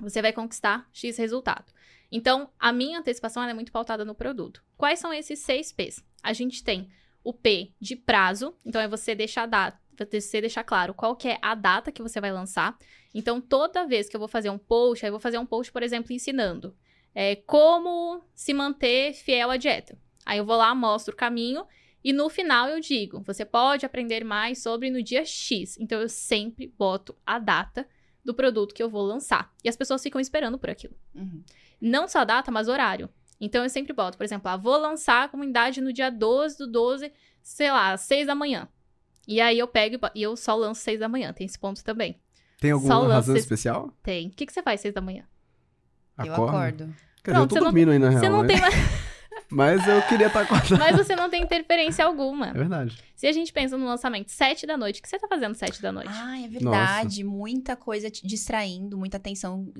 Você 0.00 0.22
vai 0.22 0.32
conquistar 0.32 0.88
X 0.92 1.18
resultado. 1.18 1.72
Então, 2.10 2.50
a 2.58 2.72
minha 2.72 2.98
antecipação 2.98 3.42
é 3.42 3.52
muito 3.52 3.70
pautada 3.70 4.04
no 4.04 4.14
produto. 4.14 4.62
Quais 4.76 4.98
são 4.98 5.12
esses 5.12 5.40
seis 5.40 5.72
P's? 5.72 6.02
A 6.22 6.32
gente 6.32 6.64
tem 6.64 6.88
o 7.22 7.32
P 7.32 7.72
de 7.80 7.94
prazo, 7.94 8.56
então 8.64 8.80
é 8.80 8.88
você 8.88 9.14
deixar 9.14 9.42
a 9.42 9.46
data, 9.46 9.78
você 10.04 10.40
deixar 10.40 10.64
claro 10.64 10.94
qual 10.94 11.16
que 11.16 11.28
é 11.28 11.38
a 11.42 11.54
data 11.54 11.92
que 11.92 12.02
você 12.02 12.20
vai 12.20 12.32
lançar. 12.32 12.76
Então, 13.14 13.40
toda 13.40 13.86
vez 13.86 14.08
que 14.08 14.16
eu 14.16 14.20
vou 14.20 14.28
fazer 14.28 14.50
um 14.50 14.58
post, 14.58 15.04
aí 15.04 15.08
eu 15.08 15.12
vou 15.12 15.20
fazer 15.20 15.38
um 15.38 15.46
post, 15.46 15.72
por 15.72 15.82
exemplo, 15.82 16.12
ensinando 16.12 16.74
é, 17.14 17.36
como 17.36 18.22
se 18.34 18.54
manter 18.54 19.12
fiel 19.14 19.50
à 19.50 19.56
dieta. 19.56 19.98
Aí 20.24 20.38
eu 20.38 20.44
vou 20.44 20.56
lá, 20.56 20.74
mostro 20.74 21.14
o 21.14 21.16
caminho 21.16 21.66
e 22.02 22.12
no 22.12 22.28
final 22.28 22.68
eu 22.68 22.80
digo: 22.80 23.20
você 23.20 23.44
pode 23.44 23.84
aprender 23.84 24.24
mais 24.24 24.62
sobre 24.62 24.90
no 24.90 25.02
dia 25.02 25.24
X. 25.24 25.78
Então 25.78 26.00
eu 26.00 26.08
sempre 26.08 26.72
boto 26.78 27.16
a 27.24 27.38
data 27.38 27.86
do 28.24 28.34
produto 28.34 28.74
que 28.74 28.82
eu 28.82 28.88
vou 28.88 29.02
lançar. 29.02 29.52
E 29.64 29.68
as 29.68 29.76
pessoas 29.76 30.02
ficam 30.02 30.20
esperando 30.20 30.58
por 30.58 30.70
aquilo. 30.70 30.94
Uhum. 31.14 31.42
Não 31.80 32.06
só 32.06 32.20
a 32.20 32.24
data, 32.24 32.50
mas 32.50 32.68
horário. 32.68 33.08
Então 33.40 33.62
eu 33.62 33.70
sempre 33.70 33.92
boto, 33.94 34.18
por 34.18 34.24
exemplo, 34.24 34.50
ah, 34.50 34.56
vou 34.56 34.76
lançar 34.76 35.24
a 35.24 35.28
comunidade 35.28 35.80
no 35.80 35.92
dia 35.92 36.10
12 36.10 36.58
do 36.58 36.66
12, 36.66 37.10
sei 37.42 37.70
lá, 37.70 37.92
às 37.92 38.02
6 38.02 38.26
da 38.26 38.34
manhã. 38.34 38.68
E 39.28 39.40
aí 39.40 39.58
eu 39.58 39.68
pego 39.68 39.96
e 40.14 40.20
e 40.20 40.22
eu 40.22 40.36
só 40.36 40.54
lanço 40.54 40.80
6 40.82 40.98
da 41.00 41.08
manhã, 41.08 41.32
tem 41.32 41.46
esse 41.46 41.58
ponto 41.58 41.82
também. 41.84 42.18
Tem 42.60 42.70
Só 42.70 42.76
alguma 42.76 42.96
lança 42.96 43.14
razão 43.14 43.36
esse- 43.36 43.44
especial? 43.44 43.90
Tem. 44.02 44.28
O 44.28 44.30
que, 44.30 44.44
que 44.46 44.52
você 44.52 44.62
faz 44.62 44.80
6 44.80 44.92
da 44.94 45.00
manhã? 45.00 45.24
Eu 46.18 46.32
Acorda? 46.34 46.58
acordo. 46.58 46.84
Quer 47.24 47.30
dizer, 47.32 47.42
eu 47.42 47.46
Pronto, 47.46 47.48
tô 47.48 47.54
você 47.54 47.60
não- 47.60 47.64
dormindo 47.66 47.90
aí, 47.92 47.98
na 47.98 48.08
real. 48.10 48.20
Você 48.20 48.28
não 48.28 48.42
né? 48.42 48.48
tem 48.48 48.60
mais. 48.60 48.74
Mas 49.52 49.86
eu 49.88 50.00
queria 50.02 50.26
estar 50.28 50.42
acordado. 50.42 50.78
Mas 50.78 50.96
você 50.96 51.16
não 51.16 51.28
tem 51.28 51.42
interferência 51.42 52.04
alguma. 52.04 52.48
É 52.48 52.52
verdade. 52.52 52.96
Se 53.16 53.26
a 53.26 53.32
gente 53.32 53.52
pensa 53.52 53.76
no 53.76 53.84
lançamento 53.84 54.30
sete 54.30 54.64
da 54.66 54.76
noite, 54.76 55.00
o 55.00 55.02
que 55.02 55.08
você 55.08 55.18
tá 55.18 55.26
fazendo 55.26 55.54
sete 55.54 55.82
da 55.82 55.90
noite? 55.90 56.10
Ah, 56.12 56.38
é 56.40 56.46
verdade. 56.48 57.24
Muita 57.24 57.74
coisa 57.74 58.08
te 58.10 58.24
distraindo, 58.26 58.96
muita 58.96 59.16
atenção. 59.16 59.72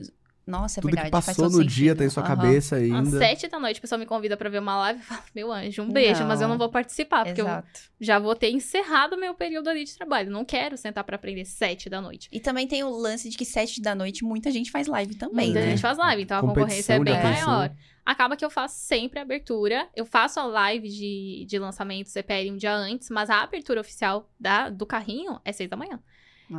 Nossa, 0.50 0.80
é 0.80 0.82
Tudo 0.82 0.90
verdade. 0.90 1.06
que 1.08 1.12
passou 1.26 1.48
no 1.48 1.64
dia 1.64 1.92
sentido. 1.92 1.96
tem 1.98 2.06
em 2.06 2.10
sua 2.10 2.22
Aham. 2.22 2.36
cabeça 2.36 2.76
Às 2.76 2.82
ainda. 2.82 3.18
sete 3.18 3.48
da 3.48 3.58
noite, 3.58 3.78
a 3.78 3.80
pessoa 3.80 3.98
me 3.98 4.04
convida 4.04 4.36
pra 4.36 4.50
ver 4.50 4.58
uma 4.58 4.76
live 4.78 5.00
e 5.00 5.02
fala, 5.02 5.22
meu 5.34 5.52
anjo, 5.52 5.82
um 5.82 5.88
beijo, 5.90 6.24
mas 6.24 6.40
eu 6.40 6.48
não 6.48 6.54
Não. 6.54 6.58
vou 6.58 6.68
participar, 6.68 7.24
porque 7.24 7.40
eu 7.40 7.46
Exato. 7.46 7.80
já 8.00 8.18
vou 8.18 8.34
ter 8.34 8.50
encerrado 8.50 9.14
o 9.14 9.18
meu 9.20 9.32
período 9.34 9.68
ali 9.68 9.84
de 9.84 9.96
trabalho. 9.96 10.30
Não 10.30 10.44
quero 10.44 10.76
sentar 10.76 11.04
pra 11.04 11.16
aprender 11.16 11.44
sete 11.44 11.88
da 11.88 12.00
noite. 12.00 12.28
E 12.32 12.40
também 12.40 12.66
tem 12.66 12.82
o 12.84 12.90
lance 12.90 13.28
de 13.30 13.36
que 13.38 13.44
sete 13.44 13.80
da 13.80 13.94
noite 13.94 14.24
muita 14.24 14.50
gente 14.50 14.70
faz 14.70 14.86
live 14.86 15.14
também, 15.14 15.46
Muita 15.46 15.60
né? 15.60 15.70
gente 15.70 15.80
faz 15.80 15.96
live, 15.96 16.22
então 16.22 16.38
a 16.38 16.40
concorrência 16.40 16.94
é 16.94 16.98
bem 17.00 17.16
atenção. 17.16 17.46
maior. 17.48 17.70
Acaba 18.04 18.34
que 18.36 18.44
eu 18.44 18.50
faço 18.50 18.74
sempre 18.80 19.18
a 19.20 19.22
abertura. 19.22 19.86
Eu 19.94 20.04
faço 20.04 20.40
a 20.40 20.44
live 20.44 20.88
de, 20.88 21.44
de 21.46 21.58
lançamento 21.58 22.08
CPL 22.08 22.50
um 22.50 22.56
dia 22.56 22.74
antes, 22.74 23.08
mas 23.10 23.30
a 23.30 23.42
abertura 23.42 23.80
oficial 23.80 24.28
da, 24.40 24.68
do 24.68 24.84
carrinho 24.84 25.38
é 25.44 25.52
seis 25.52 25.70
da 25.70 25.76
manhã. 25.76 26.00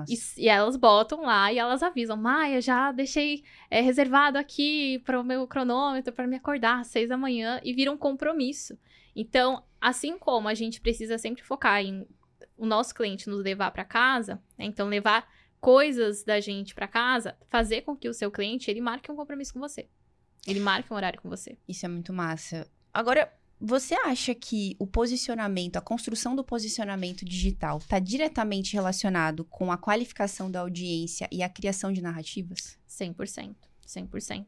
E, 0.09 0.43
e 0.43 0.49
elas 0.49 0.75
botam 0.75 1.21
lá 1.21 1.51
e 1.51 1.57
elas 1.57 1.83
avisam: 1.83 2.15
Maia, 2.15 2.61
já 2.61 2.91
deixei 2.91 3.43
é, 3.69 3.81
reservado 3.81 4.37
aqui 4.37 4.99
para 4.99 5.19
o 5.19 5.23
meu 5.23 5.45
cronômetro 5.47 6.13
para 6.13 6.27
me 6.27 6.37
acordar 6.37 6.79
às 6.79 6.87
seis 6.87 7.09
da 7.09 7.17
manhã 7.17 7.59
e 7.63 7.73
vira 7.73 7.91
um 7.91 7.97
compromisso. 7.97 8.77
Então, 9.15 9.63
assim 9.79 10.17
como 10.17 10.47
a 10.47 10.53
gente 10.53 10.79
precisa 10.79 11.17
sempre 11.17 11.43
focar 11.43 11.81
em 11.81 12.07
o 12.57 12.65
nosso 12.65 12.93
cliente 12.93 13.27
nos 13.27 13.43
levar 13.43 13.71
para 13.71 13.83
casa, 13.83 14.35
né? 14.55 14.65
então 14.65 14.87
levar 14.87 15.27
coisas 15.59 16.23
da 16.23 16.39
gente 16.39 16.75
para 16.75 16.87
casa, 16.87 17.35
fazer 17.49 17.81
com 17.81 17.95
que 17.95 18.07
o 18.07 18.13
seu 18.13 18.29
cliente 18.29 18.69
ele 18.69 18.79
marque 18.79 19.11
um 19.11 19.15
compromisso 19.15 19.53
com 19.53 19.59
você. 19.59 19.87
Ele 20.45 20.59
marque 20.59 20.93
um 20.93 20.95
horário 20.95 21.19
com 21.19 21.27
você. 21.27 21.57
Isso 21.67 21.85
é 21.85 21.89
muito 21.89 22.13
massa. 22.13 22.69
Agora, 22.93 23.31
você 23.63 23.93
acha 23.93 24.33
que 24.33 24.75
o 24.79 24.87
posicionamento, 24.87 25.77
a 25.77 25.81
construção 25.81 26.35
do 26.35 26.43
posicionamento 26.43 27.23
digital 27.23 27.77
está 27.77 27.99
diretamente 27.99 28.73
relacionado 28.73 29.45
com 29.45 29.71
a 29.71 29.77
qualificação 29.77 30.49
da 30.49 30.61
audiência 30.61 31.27
e 31.31 31.43
a 31.43 31.49
criação 31.49 31.93
de 31.93 32.01
narrativas? 32.01 32.79
100%. 32.89 33.55
100%. 33.87 34.47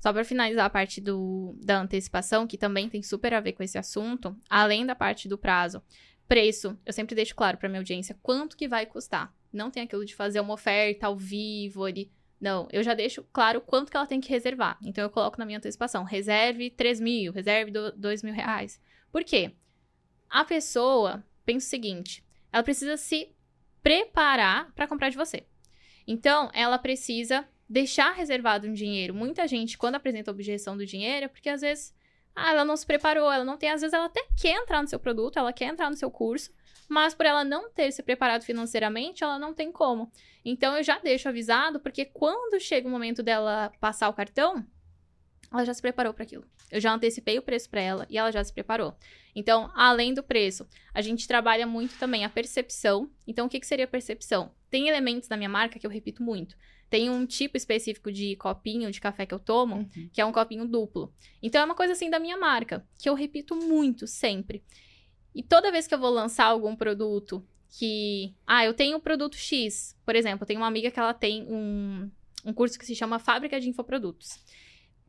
Só 0.00 0.12
para 0.12 0.24
finalizar 0.24 0.64
a 0.64 0.70
parte 0.70 0.98
do, 0.98 1.54
da 1.62 1.78
antecipação, 1.78 2.46
que 2.46 2.56
também 2.56 2.88
tem 2.88 3.02
super 3.02 3.34
a 3.34 3.40
ver 3.40 3.52
com 3.52 3.62
esse 3.62 3.76
assunto, 3.76 4.34
além 4.48 4.86
da 4.86 4.94
parte 4.94 5.28
do 5.28 5.36
prazo, 5.36 5.82
preço, 6.26 6.78
eu 6.86 6.92
sempre 6.92 7.14
deixo 7.14 7.34
claro 7.34 7.58
para 7.58 7.68
minha 7.68 7.80
audiência 7.80 8.16
quanto 8.22 8.56
que 8.56 8.66
vai 8.66 8.86
custar. 8.86 9.34
Não 9.52 9.70
tem 9.70 9.82
aquilo 9.82 10.06
de 10.06 10.14
fazer 10.14 10.40
uma 10.40 10.54
oferta 10.54 11.06
ao 11.06 11.16
vivo 11.16 11.84
ali. 11.84 12.10
Não, 12.40 12.68
eu 12.72 12.82
já 12.82 12.94
deixo 12.94 13.22
claro 13.32 13.60
quanto 13.60 13.90
que 13.90 13.96
ela 13.96 14.06
tem 14.06 14.20
que 14.20 14.28
reservar. 14.28 14.78
Então 14.82 15.02
eu 15.02 15.10
coloco 15.10 15.38
na 15.38 15.46
minha 15.46 15.58
antecipação, 15.58 16.04
reserve 16.04 16.70
3 16.70 17.00
mil, 17.00 17.32
reserve 17.32 17.70
do- 17.70 17.92
2 17.92 18.22
mil 18.22 18.34
reais. 18.34 18.80
Por 19.10 19.24
quê? 19.24 19.52
A 20.28 20.44
pessoa 20.44 21.24
pensa 21.44 21.66
o 21.66 21.70
seguinte, 21.70 22.24
ela 22.52 22.62
precisa 22.62 22.96
se 22.96 23.34
preparar 23.82 24.72
para 24.74 24.86
comprar 24.86 25.10
de 25.10 25.16
você. 25.16 25.46
Então, 26.06 26.50
ela 26.52 26.78
precisa 26.78 27.46
deixar 27.68 28.12
reservado 28.12 28.66
um 28.66 28.72
dinheiro. 28.72 29.14
Muita 29.14 29.46
gente, 29.46 29.78
quando 29.78 29.94
apresenta 29.94 30.30
objeção 30.30 30.76
do 30.76 30.84
dinheiro, 30.84 31.26
é 31.26 31.28
porque 31.28 31.48
às 31.48 31.60
vezes 31.60 31.94
ah, 32.34 32.50
ela 32.50 32.64
não 32.64 32.76
se 32.76 32.84
preparou, 32.84 33.30
ela 33.30 33.44
não 33.44 33.56
tem, 33.56 33.70
às 33.70 33.80
vezes 33.80 33.94
ela 33.94 34.06
até 34.06 34.26
quer 34.40 34.56
entrar 34.56 34.82
no 34.82 34.88
seu 34.88 34.98
produto, 34.98 35.38
ela 35.38 35.52
quer 35.52 35.66
entrar 35.66 35.88
no 35.88 35.96
seu 35.96 36.10
curso, 36.10 36.52
mas 36.88 37.14
por 37.14 37.26
ela 37.26 37.44
não 37.44 37.70
ter 37.70 37.90
se 37.92 38.02
preparado 38.02 38.42
financeiramente, 38.42 39.22
ela 39.24 39.38
não 39.38 39.54
tem 39.54 39.70
como. 39.72 40.10
Então 40.44 40.76
eu 40.76 40.82
já 40.82 40.98
deixo 40.98 41.28
avisado, 41.28 41.80
porque 41.80 42.04
quando 42.04 42.60
chega 42.60 42.86
o 42.86 42.90
momento 42.90 43.22
dela 43.22 43.72
passar 43.80 44.08
o 44.08 44.12
cartão, 44.14 44.64
ela 45.52 45.64
já 45.64 45.72
se 45.72 45.80
preparou 45.82 46.12
para 46.12 46.24
aquilo. 46.24 46.44
Eu 46.70 46.80
já 46.80 46.92
antecipei 46.92 47.38
o 47.38 47.42
preço 47.42 47.70
para 47.70 47.80
ela 47.80 48.06
e 48.10 48.18
ela 48.18 48.32
já 48.32 48.42
se 48.42 48.52
preparou. 48.52 48.96
Então, 49.36 49.70
além 49.74 50.12
do 50.14 50.22
preço, 50.22 50.66
a 50.92 51.00
gente 51.00 51.26
trabalha 51.28 51.66
muito 51.66 51.96
também 51.98 52.24
a 52.24 52.28
percepção. 52.28 53.10
Então, 53.26 53.46
o 53.46 53.48
que, 53.48 53.60
que 53.60 53.66
seria 53.66 53.86
percepção? 53.86 54.52
Tem 54.70 54.88
elementos 54.88 55.28
da 55.28 55.36
minha 55.36 55.48
marca 55.48 55.78
que 55.78 55.86
eu 55.86 55.90
repito 55.90 56.22
muito. 56.22 56.56
Tem 56.90 57.10
um 57.10 57.26
tipo 57.26 57.56
específico 57.56 58.12
de 58.12 58.36
copinho 58.36 58.90
de 58.90 59.00
café 59.00 59.26
que 59.26 59.34
eu 59.34 59.38
tomo, 59.38 59.76
Uhum. 59.76 60.10
que 60.12 60.20
é 60.20 60.24
um 60.24 60.32
copinho 60.32 60.66
duplo. 60.66 61.12
Então 61.42 61.60
é 61.60 61.64
uma 61.64 61.74
coisa 61.74 61.92
assim 61.92 62.10
da 62.10 62.18
minha 62.18 62.36
marca, 62.36 62.86
que 62.98 63.08
eu 63.08 63.14
repito 63.14 63.54
muito 63.56 64.06
sempre. 64.06 64.62
E 65.34 65.42
toda 65.42 65.72
vez 65.72 65.86
que 65.86 65.94
eu 65.94 65.98
vou 65.98 66.10
lançar 66.10 66.46
algum 66.46 66.76
produto 66.76 67.44
que. 67.78 68.34
Ah, 68.46 68.64
eu 68.64 68.74
tenho 68.74 68.98
o 68.98 69.00
produto 69.00 69.36
X. 69.36 69.96
Por 70.04 70.14
exemplo, 70.14 70.44
eu 70.44 70.46
tenho 70.46 70.60
uma 70.60 70.66
amiga 70.66 70.90
que 70.90 70.98
ela 71.00 71.14
tem 71.14 71.42
um, 71.42 72.10
um 72.44 72.52
curso 72.52 72.78
que 72.78 72.86
se 72.86 72.94
chama 72.94 73.18
Fábrica 73.18 73.60
de 73.60 73.68
Infoprodutos. 73.68 74.38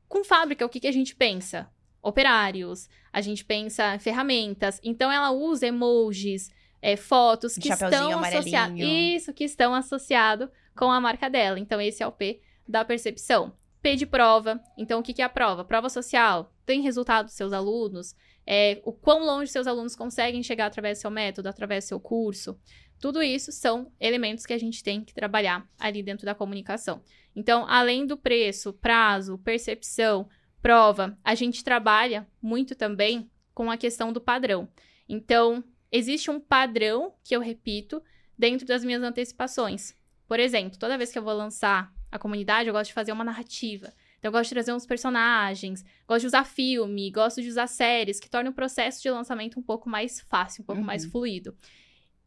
Com 0.08 0.24
fábrica, 0.24 0.66
o 0.66 0.70
que, 0.70 0.80
que 0.80 0.88
a 0.88 0.92
gente 0.92 1.16
pensa? 1.16 1.70
Operários, 2.02 2.88
a 3.12 3.22
gente 3.22 3.44
pensa 3.44 3.98
ferramentas. 4.00 4.80
Então 4.84 5.12
ela 5.12 5.32
usa 5.32 5.68
emojis, 5.68 6.52
é, 6.82 6.96
fotos 6.96 7.58
Um 7.58 7.62
que 7.62 7.70
estão 7.70 8.20
associados. 8.20 8.80
amarelinho. 8.80 9.16
Isso, 9.16 9.34
que 9.34 9.44
estão 9.44 9.74
associados 9.74 10.50
com 10.76 10.92
a 10.92 11.02
marca 11.02 11.30
dela. 11.30 11.60
Então, 11.60 11.82
esse 11.82 12.04
é 12.04 12.08
o 12.08 12.12
P 12.12 12.42
da 12.68 12.86
percepção. 12.86 13.54
P 13.82 13.96
de 13.96 14.06
prova. 14.06 14.62
Então, 14.78 15.00
o 15.00 15.04
que 15.04 15.14
que 15.14 15.22
é 15.22 15.26
a 15.26 15.30
prova? 15.30 15.64
Prova 15.64 15.90
social. 15.90 16.54
Tem 16.66 16.82
resultado 16.82 17.26
dos 17.26 17.36
seus 17.36 17.54
alunos? 17.54 18.16
É, 18.48 18.80
o 18.84 18.92
quão 18.92 19.26
longe 19.26 19.52
seus 19.52 19.68
alunos 19.68 19.96
conseguem 19.96 20.44
chegar 20.44 20.68
através 20.68 20.98
do 20.98 21.02
seu 21.02 21.12
método, 21.12 21.50
através 21.50 21.86
do 21.86 21.88
seu 21.88 22.00
curso? 22.00 22.60
Tudo 23.00 23.22
isso 23.22 23.52
são 23.52 23.92
elementos 24.00 24.46
que 24.46 24.54
a 24.54 24.58
gente 24.58 24.84
tem 24.84 25.04
que 25.04 25.14
trabalhar 25.14 25.68
ali 25.80 26.02
dentro 26.02 26.26
da 26.26 26.36
comunicação. 26.36 27.02
Então, 27.36 27.66
além 27.68 28.06
do 28.06 28.16
preço, 28.16 28.74
prazo, 28.74 29.38
percepção, 29.40 30.30
prova, 30.62 31.18
a 31.24 31.36
gente 31.36 31.64
trabalha 31.64 32.28
muito 32.42 32.76
também 32.76 33.30
com 33.54 33.70
a 33.70 33.78
questão 33.78 34.14
do 34.14 34.22
padrão. 34.22 34.68
Então, 35.08 35.64
existe 35.92 36.32
um 36.32 36.40
padrão 36.40 37.14
que 37.24 37.36
eu 37.36 37.42
repito 37.42 38.02
dentro 38.38 38.66
das 38.66 38.84
minhas 38.84 39.04
antecipações. 39.04 39.96
Por 40.28 40.40
exemplo, 40.40 40.80
toda 40.80 40.98
vez 40.98 41.12
que 41.12 41.20
eu 41.20 41.24
vou 41.24 41.34
lançar 41.34 41.94
a 42.12 42.18
comunidade, 42.18 42.68
eu 42.68 42.74
gosto 42.74 42.88
de 42.88 42.94
fazer 42.94 43.12
uma 43.12 43.24
narrativa. 43.24 43.94
Então, 44.26 44.30
eu 44.30 44.40
gosto 44.40 44.50
de 44.50 44.56
trazer 44.56 44.74
uns 44.74 44.88
personagens, 44.88 45.86
gosto 46.08 46.22
de 46.22 46.26
usar 46.28 46.44
filme, 46.46 47.12
gosto 47.12 47.44
de 47.44 47.48
usar 47.48 47.68
séries, 47.68 48.20
que 48.20 48.28
tornam 48.28 48.52
o 48.52 48.56
processo 48.56 49.00
de 49.00 49.08
lançamento 49.12 49.60
um 49.60 49.62
pouco 49.62 49.88
mais 49.88 50.20
fácil, 50.22 50.64
um 50.64 50.66
pouco 50.66 50.82
Uhum. 50.82 50.88
mais 50.88 51.06
fluido. 51.06 51.56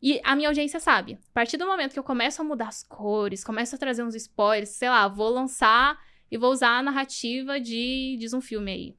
E 0.00 0.20
a 0.22 0.36
minha 0.36 0.48
audiência 0.48 0.78
sabe. 0.78 1.14
A 1.14 1.32
partir 1.34 1.56
do 1.56 1.66
momento 1.66 1.92
que 1.94 1.98
eu 1.98 2.04
começo 2.04 2.40
a 2.40 2.44
mudar 2.44 2.68
as 2.68 2.84
cores, 2.84 3.42
começo 3.42 3.74
a 3.74 3.78
trazer 3.78 4.04
uns 4.04 4.14
spoilers, 4.14 4.68
sei 4.68 4.88
lá, 4.88 5.08
vou 5.08 5.28
lançar 5.28 5.98
e 6.30 6.38
vou 6.38 6.52
usar 6.52 6.78
a 6.78 6.82
narrativa 6.84 7.58
de. 7.58 8.16
diz 8.20 8.32
um 8.32 8.40
filme 8.40 8.70
aí. 8.70 8.96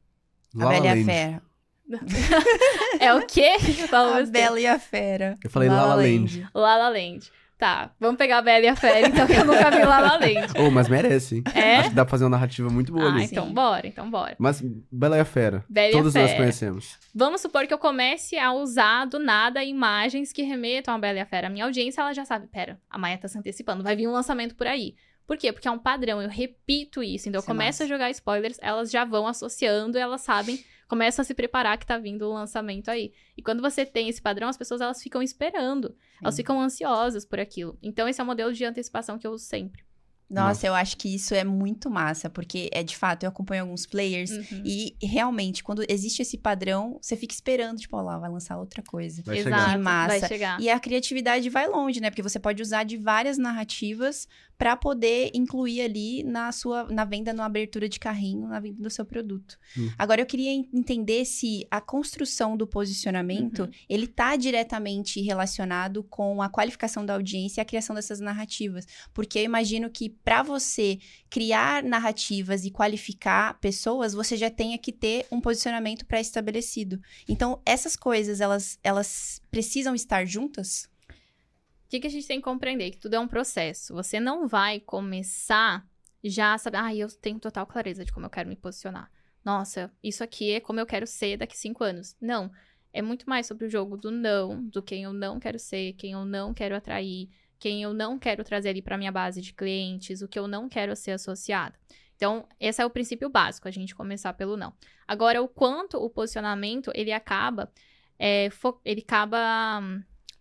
A 0.61 0.65
La 0.65 0.73
e 0.73 0.77
a 0.79 0.93
Land. 0.93 1.05
Fera. 1.05 1.41
É 2.99 3.13
o 3.13 3.25
quê? 3.25 3.57
Fala 3.89 4.19
A. 4.19 4.25
Bela 4.25 4.59
e 4.59 4.67
a 4.67 4.77
Fera. 4.77 5.37
Eu 5.41 5.49
falei 5.49 5.69
La 5.69 5.85
La 5.85 5.95
Land. 5.95 6.45
La 6.53 6.75
La 6.75 6.89
Land. 6.89 7.31
Tá, 7.59 7.91
vamos 7.99 8.17
pegar 8.17 8.37
a 8.37 8.41
Bela 8.41 8.63
e 8.63 8.67
a 8.69 8.75
Fera, 8.77 9.05
então, 9.05 9.27
que 9.27 9.33
eu 9.33 9.43
nunca 9.43 9.69
vi 9.69 9.83
La 9.83 9.99
La 9.99 10.15
Land. 10.15 10.53
Oh, 10.57 10.71
mas 10.71 10.87
merece, 10.87 11.35
hein? 11.35 11.43
É? 11.53 11.75
Acho 11.75 11.89
que 11.89 11.95
dá 11.95 12.05
pra 12.05 12.11
fazer 12.11 12.23
uma 12.23 12.29
narrativa 12.29 12.69
muito 12.69 12.93
boa 12.93 13.03
Ah, 13.09 13.13
ali. 13.13 13.25
então 13.25 13.53
bora, 13.53 13.85
então 13.85 14.09
bora. 14.09 14.33
Mas 14.39 14.63
Bela 14.89 15.17
e 15.17 15.19
a 15.19 15.25
Fera. 15.25 15.65
Bela 15.67 15.89
e 15.89 15.91
Todos 15.91 16.15
a 16.15 16.21
nós 16.21 16.31
Fera. 16.31 16.41
conhecemos. 16.43 16.97
Vamos 17.13 17.41
supor 17.41 17.67
que 17.67 17.73
eu 17.73 17.77
comece 17.77 18.37
a 18.37 18.53
usar 18.53 19.03
do 19.03 19.19
nada 19.19 19.61
imagens 19.61 20.31
que 20.31 20.41
remetam 20.41 20.93
a 20.95 20.97
Bela 20.97 21.17
e 21.17 21.21
a 21.21 21.25
Fera. 21.25 21.47
A 21.47 21.49
minha 21.49 21.65
audiência, 21.65 21.99
ela 21.99 22.13
já 22.13 22.23
sabe, 22.23 22.47
pera, 22.47 22.79
a 22.89 22.97
Maia 22.97 23.17
tá 23.17 23.27
se 23.27 23.37
antecipando, 23.37 23.83
vai 23.83 23.93
vir 23.93 24.07
um 24.07 24.13
lançamento 24.13 24.55
por 24.55 24.65
aí. 24.65 24.95
Por 25.27 25.35
quê? 25.37 25.51
Porque 25.51 25.67
é 25.67 25.71
um 25.71 25.77
padrão, 25.77 26.21
eu 26.21 26.29
repito 26.29 27.03
isso. 27.03 27.27
Então, 27.27 27.39
eu 27.39 27.43
é 27.43 27.45
começo 27.45 27.83
a 27.83 27.85
massa. 27.85 27.87
jogar 27.93 28.09
spoilers, 28.09 28.57
elas 28.61 28.89
já 28.89 29.03
vão 29.03 29.27
associando, 29.27 29.97
elas 29.97 30.21
sabem, 30.21 30.63
começam 30.89 31.21
a 31.21 31.25
se 31.25 31.35
preparar 31.35 31.77
que 31.77 31.85
tá 31.85 31.97
vindo 31.97 32.27
o 32.27 32.33
lançamento 32.33 32.89
aí. 32.89 33.13
E 33.37 33.43
quando 33.43 33.61
você 33.61 33.85
tem 33.85 34.09
esse 34.09 34.21
padrão, 34.21 34.49
as 34.49 34.57
pessoas, 34.57 34.81
elas 34.81 35.01
ficam 35.01 35.21
esperando. 35.21 35.95
Elas 36.19 36.33
Sim. 36.33 36.41
ficam 36.41 36.59
ansiosas 36.59 37.23
por 37.23 37.39
aquilo. 37.39 37.77
Então, 37.81 38.09
esse 38.09 38.19
é 38.19 38.23
o 38.23 38.27
modelo 38.27 38.51
de 38.51 38.65
antecipação 38.65 39.17
que 39.19 39.27
eu 39.27 39.31
uso 39.31 39.45
sempre. 39.45 39.83
Nossa, 40.29 40.47
Nossa. 40.49 40.67
eu 40.67 40.75
acho 40.75 40.95
que 40.97 41.13
isso 41.13 41.33
é 41.33 41.43
muito 41.43 41.89
massa, 41.89 42.29
porque 42.29 42.69
é 42.71 42.83
de 42.83 42.95
fato, 42.95 43.23
eu 43.23 43.29
acompanho 43.29 43.63
alguns 43.63 43.85
players 43.85 44.29
Uhum. 44.29 44.61
e 44.63 44.95
realmente, 45.01 45.63
quando 45.63 45.83
existe 45.89 46.21
esse 46.21 46.37
padrão, 46.37 46.99
você 47.01 47.15
fica 47.15 47.33
esperando, 47.33 47.79
tipo, 47.79 47.97
ó 47.97 48.01
lá, 48.01 48.17
vai 48.19 48.29
lançar 48.29 48.57
outra 48.57 48.83
coisa. 48.83 49.23
Vai 49.25 49.39
Exato, 49.39 49.55
chegar. 49.55 49.71
Que 49.77 49.83
massa. 49.83 50.19
vai 50.19 50.27
chegar. 50.27 50.61
E 50.61 50.69
a 50.69 50.79
criatividade 50.79 51.49
vai 51.49 51.67
longe, 51.67 51.99
né? 51.99 52.09
Porque 52.09 52.21
você 52.21 52.39
pode 52.39 52.61
usar 52.61 52.83
de 52.83 52.95
várias 52.97 53.37
narrativas 53.37 54.27
para 54.57 54.75
poder 54.75 55.31
incluir 55.33 55.81
ali 55.81 56.21
na 56.21 56.51
sua 56.51 56.83
na 56.91 57.05
venda, 57.05 57.31
na 57.33 57.45
abertura 57.45 57.87
de 57.87 57.97
carrinho, 57.97 58.47
na 58.47 58.59
venda 58.59 58.83
do 58.83 58.89
seu 58.89 59.05
produto. 59.05 59.57
Hum. 59.77 59.89
Agora 59.97 60.21
eu 60.21 60.25
queria 60.25 60.51
en- 60.51 60.69
entender 60.73 61.23
se 61.23 61.65
a 61.71 61.79
construção 61.79 62.57
do 62.57 62.67
posicionamento, 62.67 63.59
Uhum. 63.63 63.69
ele 63.87 64.05
tá 64.05 64.35
diretamente 64.35 65.21
relacionado 65.21 66.03
com 66.03 66.41
a 66.41 66.49
qualificação 66.49 67.05
da 67.05 67.13
audiência 67.13 67.61
e 67.61 67.63
a 67.63 67.65
criação 67.65 67.95
dessas 67.95 68.19
narrativas, 68.19 68.85
porque 69.13 69.39
eu 69.39 69.43
imagino 69.43 69.89
que 69.89 70.09
para 70.23 70.43
você 70.43 70.99
criar 71.29 71.83
narrativas 71.83 72.65
e 72.65 72.71
qualificar 72.71 73.59
pessoas, 73.59 74.13
você 74.13 74.35
já 74.37 74.49
tenha 74.49 74.77
que 74.77 74.91
ter 74.91 75.25
um 75.31 75.41
posicionamento 75.41 76.05
pré-estabelecido. 76.05 77.01
Então, 77.27 77.61
essas 77.65 77.95
coisas, 77.95 78.41
elas 78.41 78.79
elas 78.83 79.41
precisam 79.49 79.95
estar 79.95 80.25
juntas? 80.25 80.89
O 81.09 81.89
que, 81.89 81.99
que 81.99 82.07
a 82.07 82.11
gente 82.11 82.27
tem 82.27 82.37
que 82.37 82.43
compreender? 82.43 82.91
Que 82.91 82.99
tudo 82.99 83.15
é 83.15 83.19
um 83.19 83.27
processo. 83.27 83.93
Você 83.95 84.19
não 84.19 84.47
vai 84.47 84.79
começar 84.79 85.87
já 86.23 86.57
saber, 86.57 86.77
ah, 86.77 86.95
eu 86.95 87.07
tenho 87.09 87.39
total 87.39 87.65
clareza 87.65 88.05
de 88.05 88.11
como 88.11 88.25
eu 88.25 88.29
quero 88.29 88.49
me 88.49 88.55
posicionar. 88.55 89.09
nossa, 89.43 89.91
isso 90.03 90.23
aqui 90.23 90.51
é 90.51 90.59
como 90.59 90.79
eu 90.79 90.85
quero 90.85 91.07
ser 91.07 91.37
daqui 91.37 91.57
cinco 91.57 91.83
anos. 91.83 92.15
Não. 92.21 92.51
É 92.91 93.01
muito 93.01 93.29
mais 93.29 93.47
sobre 93.47 93.65
o 93.65 93.69
jogo 93.69 93.97
do 93.97 94.11
não, 94.11 94.63
do 94.63 94.81
quem 94.81 95.03
eu 95.03 95.13
não 95.13 95.39
quero 95.39 95.59
ser, 95.59 95.93
quem 95.93 96.11
eu 96.13 96.25
não 96.25 96.53
quero 96.53 96.75
atrair, 96.75 97.29
quem 97.59 97.83
eu 97.83 97.93
não 97.93 98.17
quero 98.17 98.43
trazer 98.43 98.69
ali 98.69 98.81
para 98.81 98.97
minha 98.97 99.11
base 99.11 99.41
de 99.41 99.53
clientes, 99.53 100.21
o 100.21 100.27
que 100.27 100.39
eu 100.39 100.47
não 100.47 100.69
quero 100.69 100.95
ser 100.95 101.11
associada. 101.11 101.77
Então, 102.15 102.47
esse 102.59 102.81
é 102.81 102.85
o 102.85 102.89
princípio 102.89 103.29
básico, 103.29 103.67
a 103.67 103.71
gente 103.71 103.95
começar 103.95 104.33
pelo 104.33 104.57
não. 104.57 104.73
Agora, 105.07 105.41
o 105.41 105.47
quanto 105.47 105.97
o 105.97 106.09
posicionamento, 106.09 106.91
ele 106.95 107.11
acaba, 107.11 107.71
é, 108.17 108.49
ele 108.83 109.01
acaba, 109.01 109.81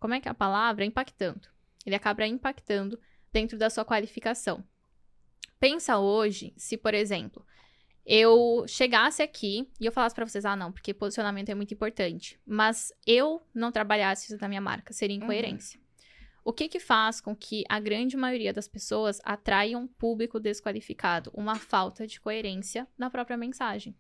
como 0.01 0.15
é 0.15 0.21
que 0.21 0.29
é 0.29 0.31
a 0.31 0.35
palavra? 0.35 0.85
Impactando. 0.85 1.49
Ele 1.85 1.95
acaba 1.95 2.27
impactando 2.27 2.99
dentro 3.33 3.59
da 3.59 3.71
sua 3.71 3.85
qualificação. 3.85 4.65
Pensa 5.61 5.99
hoje, 5.99 6.53
se, 6.57 6.77
por 6.77 6.95
exemplo, 6.95 7.45
eu 8.05 8.65
chegasse 8.67 9.23
aqui 9.23 9.69
e 9.81 9.87
eu 9.87 9.93
falasse 9.93 10.15
para 10.15 10.27
vocês, 10.27 10.45
ah, 10.45 10.57
não, 10.57 10.73
porque 10.73 10.95
posicionamento 10.95 11.51
é 11.51 11.55
muito 11.55 11.75
importante, 11.75 12.41
mas 12.47 12.93
eu 13.07 13.43
não 13.55 13.71
trabalhasse 13.71 14.33
isso 14.33 14.41
na 14.41 14.49
minha 14.49 14.61
marca, 14.61 14.93
seria 14.93 15.17
uhum. 15.17 15.25
incoerência. 15.25 15.79
Uhum. 15.79 15.88
O 16.49 16.53
que 16.55 16.67
que 16.67 16.81
faz 16.81 17.21
com 17.21 17.37
que 17.37 17.63
a 17.69 17.79
grande 17.79 18.17
maioria 18.17 18.55
das 18.55 18.67
pessoas 18.67 19.21
atraiam 19.23 19.83
um 19.83 19.87
público 19.87 20.41
desqualificado? 20.41 21.31
Uma 21.35 21.57
falta 21.57 22.07
de 22.07 22.19
coerência 22.19 22.89
na 22.97 23.11
própria 23.11 23.37
mensagem. 23.37 23.95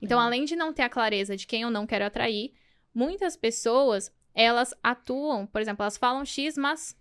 Então, 0.00 0.18
é. 0.18 0.24
além 0.24 0.46
de 0.46 0.56
não 0.56 0.72
ter 0.72 0.84
a 0.84 0.88
clareza 0.88 1.36
de 1.36 1.46
quem 1.46 1.60
eu 1.60 1.70
não 1.70 1.86
quero 1.86 2.06
atrair, 2.06 2.54
muitas 2.94 3.36
pessoas, 3.36 4.10
elas 4.34 4.72
atuam, 4.82 5.46
por 5.46 5.60
exemplo, 5.60 5.82
elas 5.82 5.98
falam 5.98 6.24
X, 6.24 6.56
mas 6.56 6.98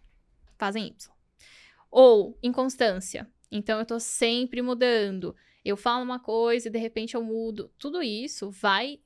fazem 0.57 0.87
Y. 0.87 1.15
Ou 1.89 2.37
inconstância. 2.43 3.25
Então, 3.49 3.79
eu 3.79 3.85
tô 3.85 3.97
sempre 3.97 4.61
mudando. 4.61 5.33
Eu 5.63 5.77
falo 5.77 6.03
uma 6.03 6.19
coisa 6.19 6.67
e 6.67 6.71
de 6.71 6.79
repente 6.79 7.15
eu 7.15 7.23
mudo. 7.23 7.71
Tudo 7.79 8.03
isso 8.03 8.51
vai 8.51 8.99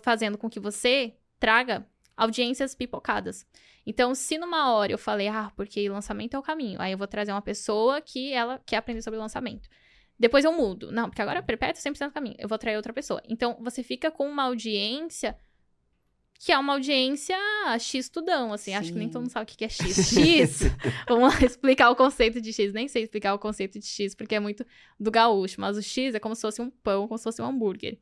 fazendo 0.00 0.36
com 0.36 0.50
que 0.50 0.58
você 0.58 1.14
traga 1.38 1.86
audiências 2.20 2.74
pipocadas. 2.74 3.46
Então, 3.86 4.14
se 4.14 4.36
numa 4.36 4.72
hora 4.74 4.92
eu 4.92 4.98
falei, 4.98 5.26
ah, 5.28 5.50
porque 5.56 5.88
lançamento 5.88 6.34
é 6.34 6.38
o 6.38 6.42
caminho, 6.42 6.80
aí 6.80 6.92
eu 6.92 6.98
vou 6.98 7.06
trazer 7.06 7.32
uma 7.32 7.40
pessoa 7.40 8.00
que 8.00 8.32
ela 8.32 8.60
quer 8.66 8.76
aprender 8.76 9.00
sobre 9.00 9.18
lançamento. 9.18 9.68
Depois 10.18 10.44
eu 10.44 10.52
mudo. 10.52 10.92
Não, 10.92 11.08
porque 11.08 11.22
agora 11.22 11.38
é 11.38 11.42
perpétuo 11.42 11.82
100% 11.82 12.08
do 12.08 12.12
caminho. 12.12 12.36
Eu 12.38 12.46
vou 12.46 12.58
trazer 12.58 12.76
outra 12.76 12.92
pessoa. 12.92 13.22
Então, 13.26 13.56
você 13.58 13.82
fica 13.82 14.10
com 14.10 14.28
uma 14.28 14.42
audiência 14.42 15.34
que 16.38 16.52
é 16.52 16.58
uma 16.58 16.74
audiência 16.74 17.36
X 17.78 18.08
tudão, 18.08 18.52
assim. 18.52 18.70
Sim. 18.70 18.76
Acho 18.76 18.92
que 18.92 18.98
nem 18.98 19.08
todo 19.08 19.22
mundo 19.22 19.30
sabe 19.30 19.50
o 19.50 19.56
que 19.56 19.64
é 19.64 19.68
X. 19.68 20.12
X! 20.12 20.60
Vamos 21.08 21.34
lá 21.34 21.40
explicar 21.44 21.90
o 21.90 21.96
conceito 21.96 22.38
de 22.38 22.52
X. 22.52 22.72
Nem 22.74 22.86
sei 22.86 23.02
explicar 23.02 23.32
o 23.32 23.38
conceito 23.38 23.78
de 23.78 23.86
X, 23.86 24.14
porque 24.14 24.34
é 24.34 24.40
muito 24.40 24.64
do 24.98 25.10
gaúcho. 25.10 25.58
Mas 25.58 25.78
o 25.78 25.82
X 25.82 26.14
é 26.14 26.18
como 26.18 26.34
se 26.34 26.42
fosse 26.42 26.60
um 26.60 26.70
pão, 26.70 27.08
como 27.08 27.16
se 27.16 27.24
fosse 27.24 27.40
um 27.40 27.46
hambúrguer. 27.46 27.98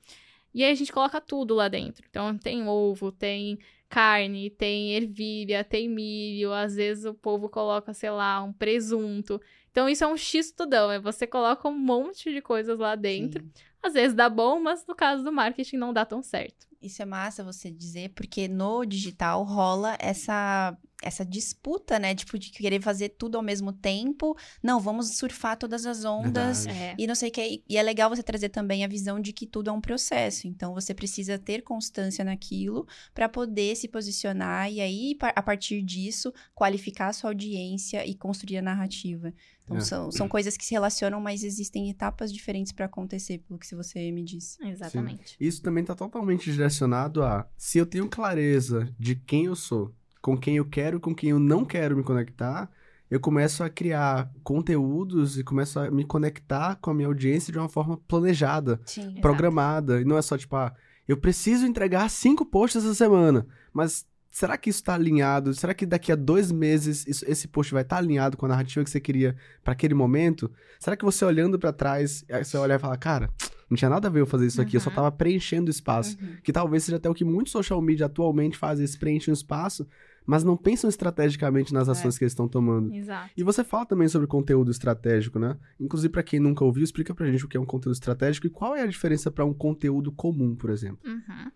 E 0.53 0.65
aí 0.65 0.73
a 0.73 0.75
gente 0.75 0.93
coloca 0.93 1.21
tudo 1.21 1.55
lá 1.55 1.69
dentro. 1.69 2.05
Então, 2.09 2.37
tem 2.37 2.67
ovo, 2.67 3.13
tem 3.13 3.59
carne, 3.89 4.51
tem 4.51 4.95
ervilha, 4.95 5.65
tem 5.65 5.89
milho, 5.89 6.53
às 6.53 6.75
vezes 6.75 7.05
o 7.05 7.15
povo 7.15 7.49
coloca, 7.49 7.95
sei 7.95 8.11
lá, 8.11 8.43
um 8.43 8.53
presunto. 8.53 9.41
Então 9.71 9.89
isso 9.89 10.05
é 10.05 10.07
um 10.07 10.17
X 10.17 10.53
tudão, 10.53 10.91
é 10.91 11.01
você 11.01 11.27
coloca 11.27 11.69
um 11.69 11.79
monte 11.79 12.33
de 12.33 12.41
coisas 12.41 12.79
lá 12.79 12.95
dentro. 12.95 13.43
Sim. 13.43 13.51
Às 13.83 13.95
vezes 13.95 14.15
dá 14.15 14.29
bom, 14.29 14.61
mas 14.61 14.85
no 14.87 14.95
caso 14.95 15.23
do 15.23 15.33
marketing 15.33 15.77
não 15.77 15.93
dá 15.93 16.05
tão 16.05 16.23
certo. 16.23 16.67
Isso 16.81 17.03
é 17.03 17.05
massa 17.05 17.43
você 17.45 17.71
dizer, 17.71 18.11
porque 18.11 18.47
no 18.49 18.85
digital 18.85 19.43
rola 19.45 19.97
essa 20.01 20.77
essa 21.03 21.25
disputa, 21.25 21.99
né? 21.99 22.15
Tipo, 22.15 22.39
de 22.39 22.51
querer 22.51 22.81
fazer 22.81 23.11
tudo 23.11 23.37
ao 23.37 23.43
mesmo 23.43 23.73
tempo. 23.73 24.37
Não, 24.63 24.81
vamos 24.81 25.17
surfar 25.17 25.57
todas 25.57 25.87
as 25.87 26.05
ondas 26.05 26.67
é. 26.67 26.95
e 26.99 27.07
não 27.07 27.15
sei 27.15 27.29
o 27.29 27.33
que. 27.33 27.63
E 27.69 27.77
é 27.77 27.83
legal 27.83 28.11
você 28.11 28.23
trazer 28.23 28.49
também 28.49 28.85
a 28.85 28.89
visão 28.89 29.21
de 29.21 29.33
que 29.33 29.47
tudo 29.47 29.71
é 29.71 29.73
um 29.73 29.81
processo. 29.81 30.47
Então, 30.49 30.75
você 30.75 30.93
precisa 30.93 31.39
ter 31.39 31.63
constância 31.63 32.25
naquilo 32.25 32.87
para 33.15 33.29
poder 33.29 33.77
se 33.77 33.89
posicionar 33.89 34.71
e 34.71 34.81
aí, 34.81 35.17
a 35.21 35.43
partir 35.43 35.83
disso, 35.83 36.33
qualificar 36.55 37.09
a 37.09 37.13
sua 37.13 37.31
audiência 37.31 38.05
e 38.05 38.15
construir 38.15 38.59
a 38.59 38.63
narrativa. 38.63 39.33
Então, 39.69 39.77
é. 39.77 39.81
são, 39.81 40.11
são 40.11 40.29
coisas 40.29 40.57
que 40.57 40.65
se 40.65 40.73
relacionam, 40.73 41.21
mas 41.21 41.45
existem 41.45 41.91
etapas 41.91 42.33
diferentes 42.33 42.73
para 42.73 42.87
acontecer, 42.87 43.39
pelo 43.39 43.59
que 43.59 43.75
você 43.75 44.11
me 44.11 44.25
disse. 44.25 44.57
Exatamente. 44.67 45.31
Sim. 45.31 45.37
Isso 45.39 45.63
também 45.63 45.83
está 45.83 45.95
totalmente 45.95 46.51
direcionado 46.51 47.23
a 47.23 47.47
se 47.57 47.79
eu 47.79 47.85
tenho 47.85 48.09
clareza 48.09 48.93
de 48.99 49.15
quem 49.15 49.45
eu 49.45 49.55
sou 49.55 49.95
com 50.21 50.37
quem 50.37 50.57
eu 50.57 50.65
quero, 50.65 51.01
com 51.01 51.15
quem 51.15 51.31
eu 51.31 51.39
não 51.39 51.65
quero 51.65 51.97
me 51.97 52.03
conectar, 52.03 52.71
eu 53.11 53.19
começo 53.19 53.65
a 53.65 53.71
criar 53.71 54.31
conteúdos 54.43 55.39
e 55.39 55.45
começo 55.45 55.81
a 55.81 55.91
me 55.91 56.05
conectar 56.05 56.77
com 56.77 56.91
a 56.91 56.95
minha 56.95 57.09
audiência 57.09 57.53
de 57.53 57.59
uma 57.59 57.69
forma 57.69 57.97
planejada, 57.97 58.81
Sim, 58.85 59.15
programada. 59.21 59.95
Exato. 59.95 60.07
E 60.07 60.09
não 60.09 60.19
é 60.19 60.23
só 60.23 60.37
tipo, 60.37 60.55
ah, 60.57 60.75
eu 61.07 61.17
preciso 61.17 61.67
entregar 61.67 62.11
cinco 62.11 62.45
posts 62.45 62.85
essa 62.85 62.95
semana, 62.95 63.47
mas 63.73 64.07
será 64.31 64.59
que 64.59 64.69
isso 64.69 64.81
está 64.81 64.95
alinhado? 64.95 65.55
Será 65.55 65.73
que 65.73 65.87
daqui 65.87 66.13
a 66.13 66.15
dois 66.15 66.53
meses 66.53 67.07
isso, 67.07 67.25
esse 67.27 67.49
post 67.49 67.73
vai 67.73 67.83
estar 67.83 67.97
tá 67.97 68.03
alinhado 68.03 68.37
com 68.37 68.45
a 68.45 68.51
narrativa 68.51 68.85
que 68.85 68.91
você 68.91 69.01
queria 69.01 69.35
para 69.65 69.73
aquele 69.73 69.95
momento? 69.95 70.53
Será 70.79 70.95
que 70.95 71.05
você 71.05 71.25
olhando 71.25 71.59
para 71.59 71.73
trás, 71.73 72.25
você 72.29 72.59
olhar 72.59 72.77
e 72.77 72.79
falar, 72.79 72.99
cara, 72.99 73.31
não 73.71 73.77
tinha 73.77 73.89
nada 73.89 74.09
a 74.09 74.11
ver 74.11 74.21
eu 74.21 74.27
fazer 74.27 74.47
isso 74.47 74.61
aqui, 74.61 74.77
uhum. 74.77 74.81
eu 74.81 74.85
só 74.85 74.91
tava 74.91 75.11
preenchendo 75.11 75.71
espaço. 75.71 76.19
Uhum. 76.21 76.37
Que 76.43 76.53
talvez 76.53 76.85
seja 76.85 76.97
até 76.97 77.09
o 77.09 77.15
que 77.15 77.25
muitos 77.25 77.53
social 77.53 77.81
media 77.81 78.05
atualmente 78.05 78.59
fazem, 78.59 78.85
eles 78.85 78.97
preenchem 78.97 79.33
o 79.33 79.35
espaço 79.35 79.87
mas 80.29 80.45
não 80.45 80.59
pensam 80.59 80.91
estrategicamente 80.91 81.73
nas 81.73 81.89
ações 81.89 82.15
é. 82.15 82.19
que 82.19 82.25
eles 82.25 82.33
estão 82.33 82.47
tomando. 82.47 82.93
Exato. 82.93 83.31
E 83.35 83.43
você 83.43 83.65
fala 83.65 83.87
também 83.87 84.07
sobre 84.09 84.29
conteúdo 84.29 84.71
estratégico, 84.71 85.39
né? 85.39 85.57
Inclusive, 85.81 86.13
para 86.13 86.23
quem 86.23 86.39
nunca 86.39 86.63
ouviu, 86.63 86.85
explica 86.85 87.15
pra 87.15 87.27
gente 87.31 87.47
o 87.47 87.49
que 87.49 87.57
é 87.57 87.61
um 87.61 87.65
conteúdo 87.65 87.95
estratégico 87.95 88.47
e 88.47 88.51
qual 88.51 88.77
é 88.77 88.83
a 88.83 88.87
diferença 88.87 89.31
para 89.31 89.47
um 89.47 89.55
conteúdo 89.55 90.13
comum, 90.13 90.55
por 90.55 90.69
exemplo. 90.69 90.99
Uhum. 91.11 91.51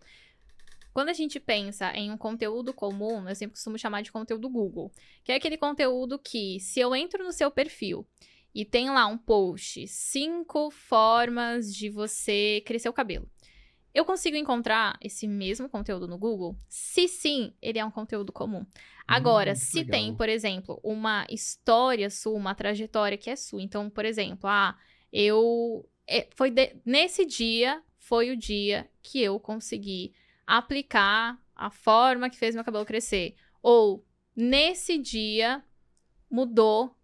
Quando 0.90 1.10
a 1.10 1.12
gente 1.12 1.38
pensa 1.38 1.92
em 1.92 2.10
um 2.10 2.16
conteúdo 2.16 2.72
comum, 2.72 3.28
eu 3.28 3.34
sempre 3.34 3.56
costumo 3.56 3.78
chamar 3.78 4.00
de 4.00 4.10
conteúdo 4.10 4.48
Google, 4.48 4.90
que 5.22 5.32
é 5.32 5.34
aquele 5.34 5.58
conteúdo 5.58 6.18
que, 6.18 6.58
se 6.58 6.80
eu 6.80 6.96
entro 6.96 7.22
no 7.22 7.32
seu 7.32 7.50
perfil 7.50 8.06
e 8.54 8.64
tem 8.64 8.88
lá 8.88 9.06
um 9.06 9.18
post, 9.18 9.86
cinco 9.86 10.70
formas 10.70 11.74
de 11.74 11.90
você 11.90 12.62
crescer 12.64 12.88
o 12.88 12.92
cabelo. 12.94 13.28
Eu 13.95 14.05
consigo 14.05 14.36
encontrar 14.36 14.97
esse 15.01 15.28
mesmo 15.28 15.68
conteúdo 15.68 16.09
no 16.09 16.16
Google? 16.16 16.57
Se 16.68 17.07
sim, 17.09 17.53
ele 17.61 17.78
é 17.78 17.84
um 17.84 17.90
conteúdo 17.90 18.32
comum. 18.32 18.64
Agora, 19.07 19.53
hum, 19.53 19.57
se 19.57 19.78
legal. 19.78 19.90
tem, 19.90 20.14
por 20.14 20.28
exemplo, 20.28 20.80
uma 20.82 21.26
história 21.28 22.09
sua, 22.09 22.32
uma 22.32 22.55
trajetória 22.55 23.18
que 23.18 23.28
é 23.28 23.36
sua. 23.36 23.62
Então, 23.62 23.90
por 23.90 24.05
exemplo, 24.05 24.49
ah, 24.49 24.76
eu. 25.12 25.88
É, 26.07 26.26
foi 26.34 26.51
de, 26.51 26.74
nesse 26.84 27.24
dia 27.24 27.82
foi 27.99 28.30
o 28.30 28.36
dia 28.36 28.90
que 29.01 29.22
eu 29.22 29.38
consegui 29.38 30.12
aplicar 30.47 31.40
a 31.55 31.70
forma 31.70 32.28
que 32.28 32.36
fez 32.36 32.55
meu 32.55 32.64
cabelo 32.64 32.84
crescer. 32.84 33.36
Ou 33.62 34.05
nesse 34.34 34.99
dia 34.99 35.62
mudou 36.28 36.97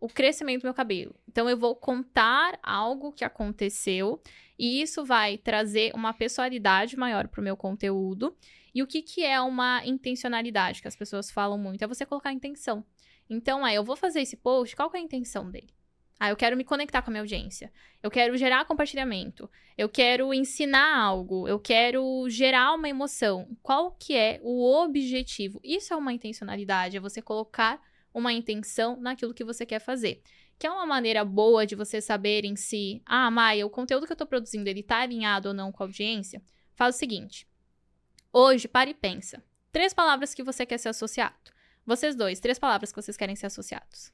o 0.00 0.08
crescimento 0.08 0.62
do 0.62 0.64
meu 0.64 0.74
cabelo. 0.74 1.14
Então 1.28 1.48
eu 1.48 1.56
vou 1.56 1.76
contar 1.76 2.58
algo 2.62 3.12
que 3.12 3.24
aconteceu 3.24 4.20
e 4.58 4.80
isso 4.80 5.04
vai 5.04 5.36
trazer 5.36 5.92
uma 5.94 6.12
pessoalidade 6.12 6.96
maior 6.96 7.28
para 7.28 7.40
o 7.40 7.44
meu 7.44 7.56
conteúdo. 7.56 8.34
E 8.74 8.82
o 8.82 8.86
que, 8.86 9.02
que 9.02 9.24
é 9.24 9.40
uma 9.40 9.84
intencionalidade, 9.84 10.80
que 10.80 10.88
as 10.88 10.96
pessoas 10.96 11.30
falam 11.30 11.58
muito? 11.58 11.82
É 11.82 11.86
você 11.86 12.06
colocar 12.06 12.32
intenção. 12.32 12.84
Então, 13.28 13.66
é, 13.66 13.74
eu 13.74 13.84
vou 13.84 13.96
fazer 13.96 14.20
esse 14.20 14.36
post, 14.36 14.74
qual 14.74 14.90
é 14.94 14.98
a 14.98 15.00
intenção 15.00 15.50
dele? 15.50 15.72
Ah, 16.18 16.28
eu 16.28 16.36
quero 16.36 16.56
me 16.56 16.64
conectar 16.64 17.00
com 17.00 17.10
a 17.10 17.12
minha 17.12 17.22
audiência. 17.22 17.72
Eu 18.02 18.10
quero 18.10 18.36
gerar 18.36 18.66
compartilhamento. 18.66 19.50
Eu 19.78 19.88
quero 19.88 20.34
ensinar 20.34 20.98
algo. 20.98 21.48
Eu 21.48 21.58
quero 21.58 22.28
gerar 22.28 22.74
uma 22.74 22.88
emoção. 22.88 23.56
Qual 23.62 23.92
que 23.92 24.14
é 24.14 24.38
o 24.42 24.62
objetivo? 24.82 25.58
Isso 25.64 25.94
é 25.94 25.96
uma 25.96 26.12
intencionalidade, 26.12 26.98
é 26.98 27.00
você 27.00 27.22
colocar 27.22 27.80
uma 28.12 28.32
intenção 28.32 29.00
naquilo 29.00 29.34
que 29.34 29.44
você 29.44 29.64
quer 29.64 29.80
fazer. 29.80 30.22
Que 30.58 30.66
é 30.66 30.70
uma 30.70 30.86
maneira 30.86 31.24
boa 31.24 31.66
de 31.66 31.74
você 31.74 32.00
saber 32.00 32.44
em 32.44 32.56
si, 32.56 33.02
ah, 33.06 33.30
Maia, 33.30 33.66
o 33.66 33.70
conteúdo 33.70 34.06
que 34.06 34.12
eu 34.12 34.16
tô 34.16 34.26
produzindo, 34.26 34.68
ele 34.68 34.82
tá 34.82 34.98
alinhado 34.98 35.48
ou 35.48 35.54
não 35.54 35.72
com 35.72 35.82
a 35.82 35.86
audiência? 35.86 36.42
Faz 36.74 36.96
o 36.96 36.98
seguinte. 36.98 37.48
Hoje, 38.32 38.68
para 38.68 38.90
e 38.90 38.94
pensa. 38.94 39.42
Três 39.72 39.94
palavras 39.94 40.34
que 40.34 40.42
você 40.42 40.66
quer 40.66 40.78
ser 40.78 40.88
associado. 40.88 41.34
Vocês 41.86 42.14
dois, 42.14 42.40
três 42.40 42.58
palavras 42.58 42.92
que 42.92 43.00
vocês 43.00 43.16
querem 43.16 43.34
ser 43.34 43.46
associados. 43.46 44.12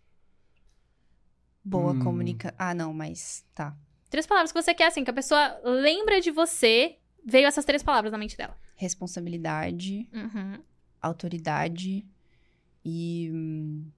Boa 1.64 1.92
hum. 1.92 2.00
comunicação. 2.00 2.56
Ah, 2.58 2.74
não, 2.74 2.94
mas 2.94 3.44
tá. 3.54 3.76
Três 4.08 4.26
palavras 4.26 4.52
que 4.52 4.62
você 4.62 4.72
quer, 4.72 4.86
assim, 4.86 5.02
que 5.02 5.10
a 5.10 5.14
pessoa 5.14 5.60
lembra 5.64 6.20
de 6.20 6.30
você, 6.30 6.96
veio 7.24 7.46
essas 7.46 7.64
três 7.64 7.82
palavras 7.82 8.12
na 8.12 8.18
mente 8.18 8.36
dela. 8.36 8.56
Responsabilidade, 8.76 10.08
uhum. 10.12 10.62
autoridade 11.02 12.06
e. 12.86 13.30
Hum, 13.32 13.90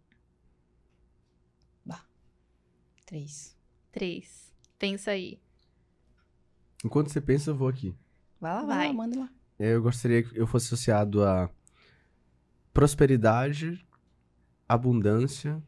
Três. 3.09 3.57
Três. 3.91 4.53
Pensa 4.79 5.13
aí. 5.13 5.41
Enquanto 6.85 7.09
você 7.09 7.23
pensa, 7.23 7.51
eu 7.51 7.57
vou 7.57 7.67
aqui. 7.67 7.97
Vai 8.39 8.53
lá, 8.53 8.59
vai, 8.61 8.77
vai 8.77 8.87
lá, 8.89 8.93
manda 8.93 9.19
lá. 9.21 9.33
Eu 9.59 9.83
gostaria 9.83 10.23
que 10.23 10.39
eu 10.39 10.47
fosse 10.47 10.67
associado 10.67 11.25
a 11.25 11.49
prosperidade, 12.71 13.83
abundância 14.69 15.63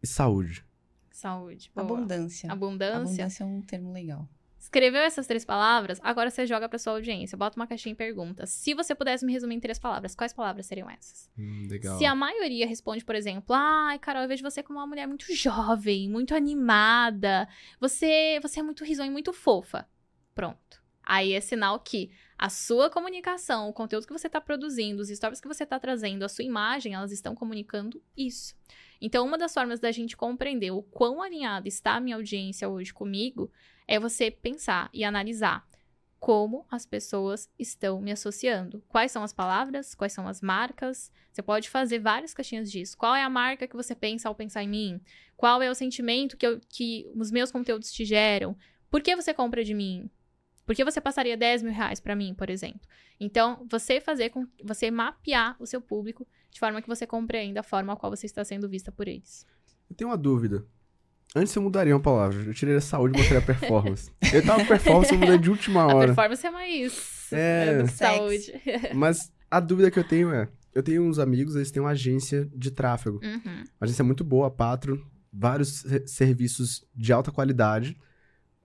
e 0.00 0.06
saúde. 0.06 0.64
Saúde. 1.10 1.68
Boa. 1.74 1.84
Abundância. 1.84 2.52
Abundância. 2.52 2.96
Abundância 3.02 3.42
é 3.42 3.46
um 3.46 3.60
termo 3.60 3.92
legal. 3.92 4.28
Escreveu 4.68 5.00
essas 5.00 5.26
três 5.26 5.46
palavras, 5.46 5.98
agora 6.02 6.28
você 6.28 6.46
joga 6.46 6.68
pra 6.68 6.78
sua 6.78 6.92
audiência, 6.92 7.38
bota 7.38 7.58
uma 7.58 7.66
caixinha 7.66 7.94
e 7.94 7.96
pergunta. 7.96 8.44
Se 8.44 8.74
você 8.74 8.94
pudesse 8.94 9.24
me 9.24 9.32
resumir 9.32 9.54
em 9.54 9.60
três 9.60 9.78
palavras, 9.78 10.14
quais 10.14 10.30
palavras 10.34 10.66
seriam 10.66 10.90
essas? 10.90 11.30
Hum, 11.38 11.66
legal. 11.70 11.96
Se 11.96 12.04
a 12.04 12.14
maioria 12.14 12.66
responde, 12.66 13.02
por 13.02 13.14
exemplo, 13.14 13.56
ai, 13.56 13.98
Carol, 13.98 14.24
eu 14.24 14.28
vejo 14.28 14.42
você 14.42 14.62
como 14.62 14.78
uma 14.78 14.86
mulher 14.86 15.06
muito 15.08 15.24
jovem, 15.34 16.10
muito 16.10 16.34
animada, 16.34 17.48
você, 17.80 18.38
você 18.42 18.60
é 18.60 18.62
muito 18.62 18.84
risonha 18.84 19.08
e 19.08 19.10
muito 19.10 19.32
fofa. 19.32 19.88
Pronto. 20.34 20.82
Aí 21.02 21.32
é 21.32 21.40
sinal 21.40 21.80
que 21.80 22.10
a 22.38 22.48
sua 22.48 22.88
comunicação, 22.88 23.68
o 23.68 23.72
conteúdo 23.72 24.06
que 24.06 24.12
você 24.12 24.28
está 24.28 24.40
produzindo, 24.40 25.02
os 25.02 25.08
stories 25.08 25.40
que 25.40 25.48
você 25.48 25.64
está 25.64 25.78
trazendo, 25.80 26.24
a 26.24 26.28
sua 26.28 26.44
imagem, 26.44 26.94
elas 26.94 27.10
estão 27.10 27.34
comunicando 27.34 28.00
isso. 28.16 28.54
Então, 29.00 29.26
uma 29.26 29.36
das 29.36 29.52
formas 29.52 29.80
da 29.80 29.90
gente 29.90 30.16
compreender 30.16 30.70
o 30.70 30.82
quão 30.82 31.20
alinhada 31.20 31.66
está 31.66 31.96
a 31.96 32.00
minha 32.00 32.14
audiência 32.14 32.68
hoje 32.68 32.94
comigo 32.94 33.50
é 33.88 33.98
você 33.98 34.30
pensar 34.30 34.88
e 34.92 35.02
analisar 35.02 35.66
como 36.20 36.64
as 36.70 36.86
pessoas 36.86 37.48
estão 37.58 38.00
me 38.00 38.12
associando. 38.12 38.82
Quais 38.88 39.10
são 39.10 39.22
as 39.24 39.32
palavras? 39.32 39.94
Quais 39.94 40.12
são 40.12 40.28
as 40.28 40.40
marcas? 40.40 41.12
Você 41.32 41.42
pode 41.42 41.68
fazer 41.68 41.98
várias 41.98 42.34
caixinhas 42.34 42.70
disso. 42.70 42.96
Qual 42.96 43.14
é 43.14 43.22
a 43.22 43.30
marca 43.30 43.66
que 43.66 43.76
você 43.76 43.94
pensa 43.94 44.28
ao 44.28 44.34
pensar 44.34 44.62
em 44.62 44.68
mim? 44.68 45.00
Qual 45.36 45.62
é 45.62 45.70
o 45.70 45.74
sentimento 45.74 46.36
que, 46.36 46.46
eu, 46.46 46.60
que 46.68 47.10
os 47.14 47.30
meus 47.30 47.50
conteúdos 47.52 47.92
te 47.92 48.04
geram? 48.04 48.56
Por 48.90 49.00
que 49.02 49.14
você 49.14 49.32
compra 49.32 49.62
de 49.62 49.74
mim? 49.74 50.10
Por 50.68 50.74
que 50.76 50.84
você 50.84 51.00
passaria 51.00 51.34
10 51.34 51.62
mil 51.62 51.72
reais 51.72 51.98
para 51.98 52.14
mim, 52.14 52.34
por 52.34 52.50
exemplo? 52.50 52.82
Então, 53.18 53.66
você 53.70 54.02
fazer 54.02 54.28
com 54.28 54.46
você 54.62 54.90
mapear 54.90 55.56
o 55.58 55.64
seu 55.64 55.80
público 55.80 56.28
de 56.50 56.60
forma 56.60 56.82
que 56.82 56.86
você 56.86 57.06
compreenda 57.06 57.60
a 57.60 57.62
forma 57.62 57.94
a 57.94 57.96
qual 57.96 58.14
você 58.14 58.26
está 58.26 58.44
sendo 58.44 58.68
vista 58.68 58.92
por 58.92 59.08
eles. 59.08 59.46
Eu 59.88 59.96
tenho 59.96 60.10
uma 60.10 60.16
dúvida. 60.18 60.66
Antes 61.34 61.54
eu 61.56 61.62
mudaria 61.62 61.94
uma 61.94 62.02
palavra. 62.02 62.42
Eu 62.42 62.52
tiraria 62.52 62.82
saúde 62.82 63.18
e 63.18 63.22
botaria 63.22 63.40
performance. 63.40 64.10
eu 64.30 64.44
tava 64.44 64.62
performance, 64.66 65.10
eu 65.10 65.18
mudei 65.18 65.38
de 65.38 65.48
última 65.50 65.84
A 65.84 65.86
hora. 65.94 66.06
performance 66.08 66.46
é 66.46 66.50
mais 66.50 67.32
É. 67.32 67.78
Sexy. 67.86 67.96
saúde. 67.96 68.52
Mas 68.94 69.32
a 69.50 69.60
dúvida 69.60 69.90
que 69.90 69.98
eu 69.98 70.04
tenho 70.04 70.30
é: 70.34 70.48
eu 70.74 70.82
tenho 70.82 71.02
uns 71.02 71.18
amigos, 71.18 71.56
eles 71.56 71.70
têm 71.70 71.80
uma 71.82 71.92
agência 71.92 72.46
de 72.54 72.70
tráfego. 72.70 73.18
Uhum. 73.24 73.40
Uma 73.44 73.64
agência 73.80 74.04
muito 74.04 74.22
boa, 74.22 74.48
a 74.48 74.50
Patro, 74.50 75.02
vários 75.32 75.80
se- 75.80 76.06
serviços 76.06 76.84
de 76.94 77.10
alta 77.10 77.32
qualidade. 77.32 77.96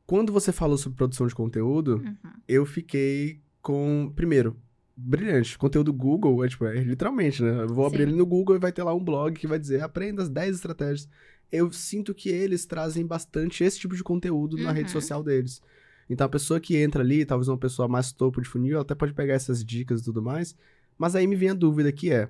Quando 0.06 0.32
você 0.34 0.52
falou 0.52 0.78
sobre 0.78 0.98
produção 0.98 1.26
de 1.28 1.34
conteúdo, 1.36 1.98
Uhum. 2.06 2.32
eu 2.48 2.66
fiquei 2.66 3.42
com. 3.62 4.12
Primeiro, 4.16 4.56
brilhante. 4.96 5.58
Conteúdo 5.58 5.94
Google 5.94 6.44
é 6.44 6.48
tipo, 6.50 6.66
é 6.66 6.84
literalmente, 6.84 7.42
né? 7.42 7.64
Eu 7.64 7.68
vou 7.70 7.86
abrir 7.86 8.00
Sim. 8.04 8.10
ele 8.10 8.16
no 8.18 8.26
Google 8.26 8.56
e 8.56 8.60
vai 8.60 8.72
ter 8.72 8.84
lá 8.84 8.94
um 8.94 9.04
blog 9.04 9.34
que 9.40 9.48
vai 9.48 9.58
dizer 9.60 9.82
aprenda 9.82 10.22
as 10.22 10.30
10 10.30 10.56
estratégias. 10.56 11.08
Eu 11.52 11.72
sinto 11.72 12.14
que 12.14 12.30
eles 12.30 12.66
trazem 12.66 13.06
bastante 13.06 13.64
esse 13.64 13.80
tipo 13.80 13.96
de 13.96 14.04
conteúdo 14.04 14.58
na 14.58 14.72
rede 14.72 14.88
Uhum. 14.90 15.02
social 15.02 15.24
deles. 15.24 15.62
Então 16.10 16.26
a 16.26 16.30
pessoa 16.30 16.60
que 16.60 16.76
entra 16.76 17.02
ali, 17.02 17.26
talvez 17.26 17.48
uma 17.48 17.58
pessoa 17.58 17.88
mais 17.88 18.12
topo 18.12 18.42
de 18.42 18.50
funil, 18.50 18.74
ela 18.74 18.82
até 18.82 18.94
pode 18.96 19.14
pegar 19.14 19.34
essas 19.36 19.64
dicas 19.64 20.02
e 20.02 20.04
tudo 20.04 20.22
mais. 20.22 20.56
Mas 20.98 21.16
aí 21.16 21.26
me 21.26 21.36
vem 21.36 21.50
a 21.50 21.54
dúvida 21.54 21.92
que 21.92 22.12
é. 22.12 22.30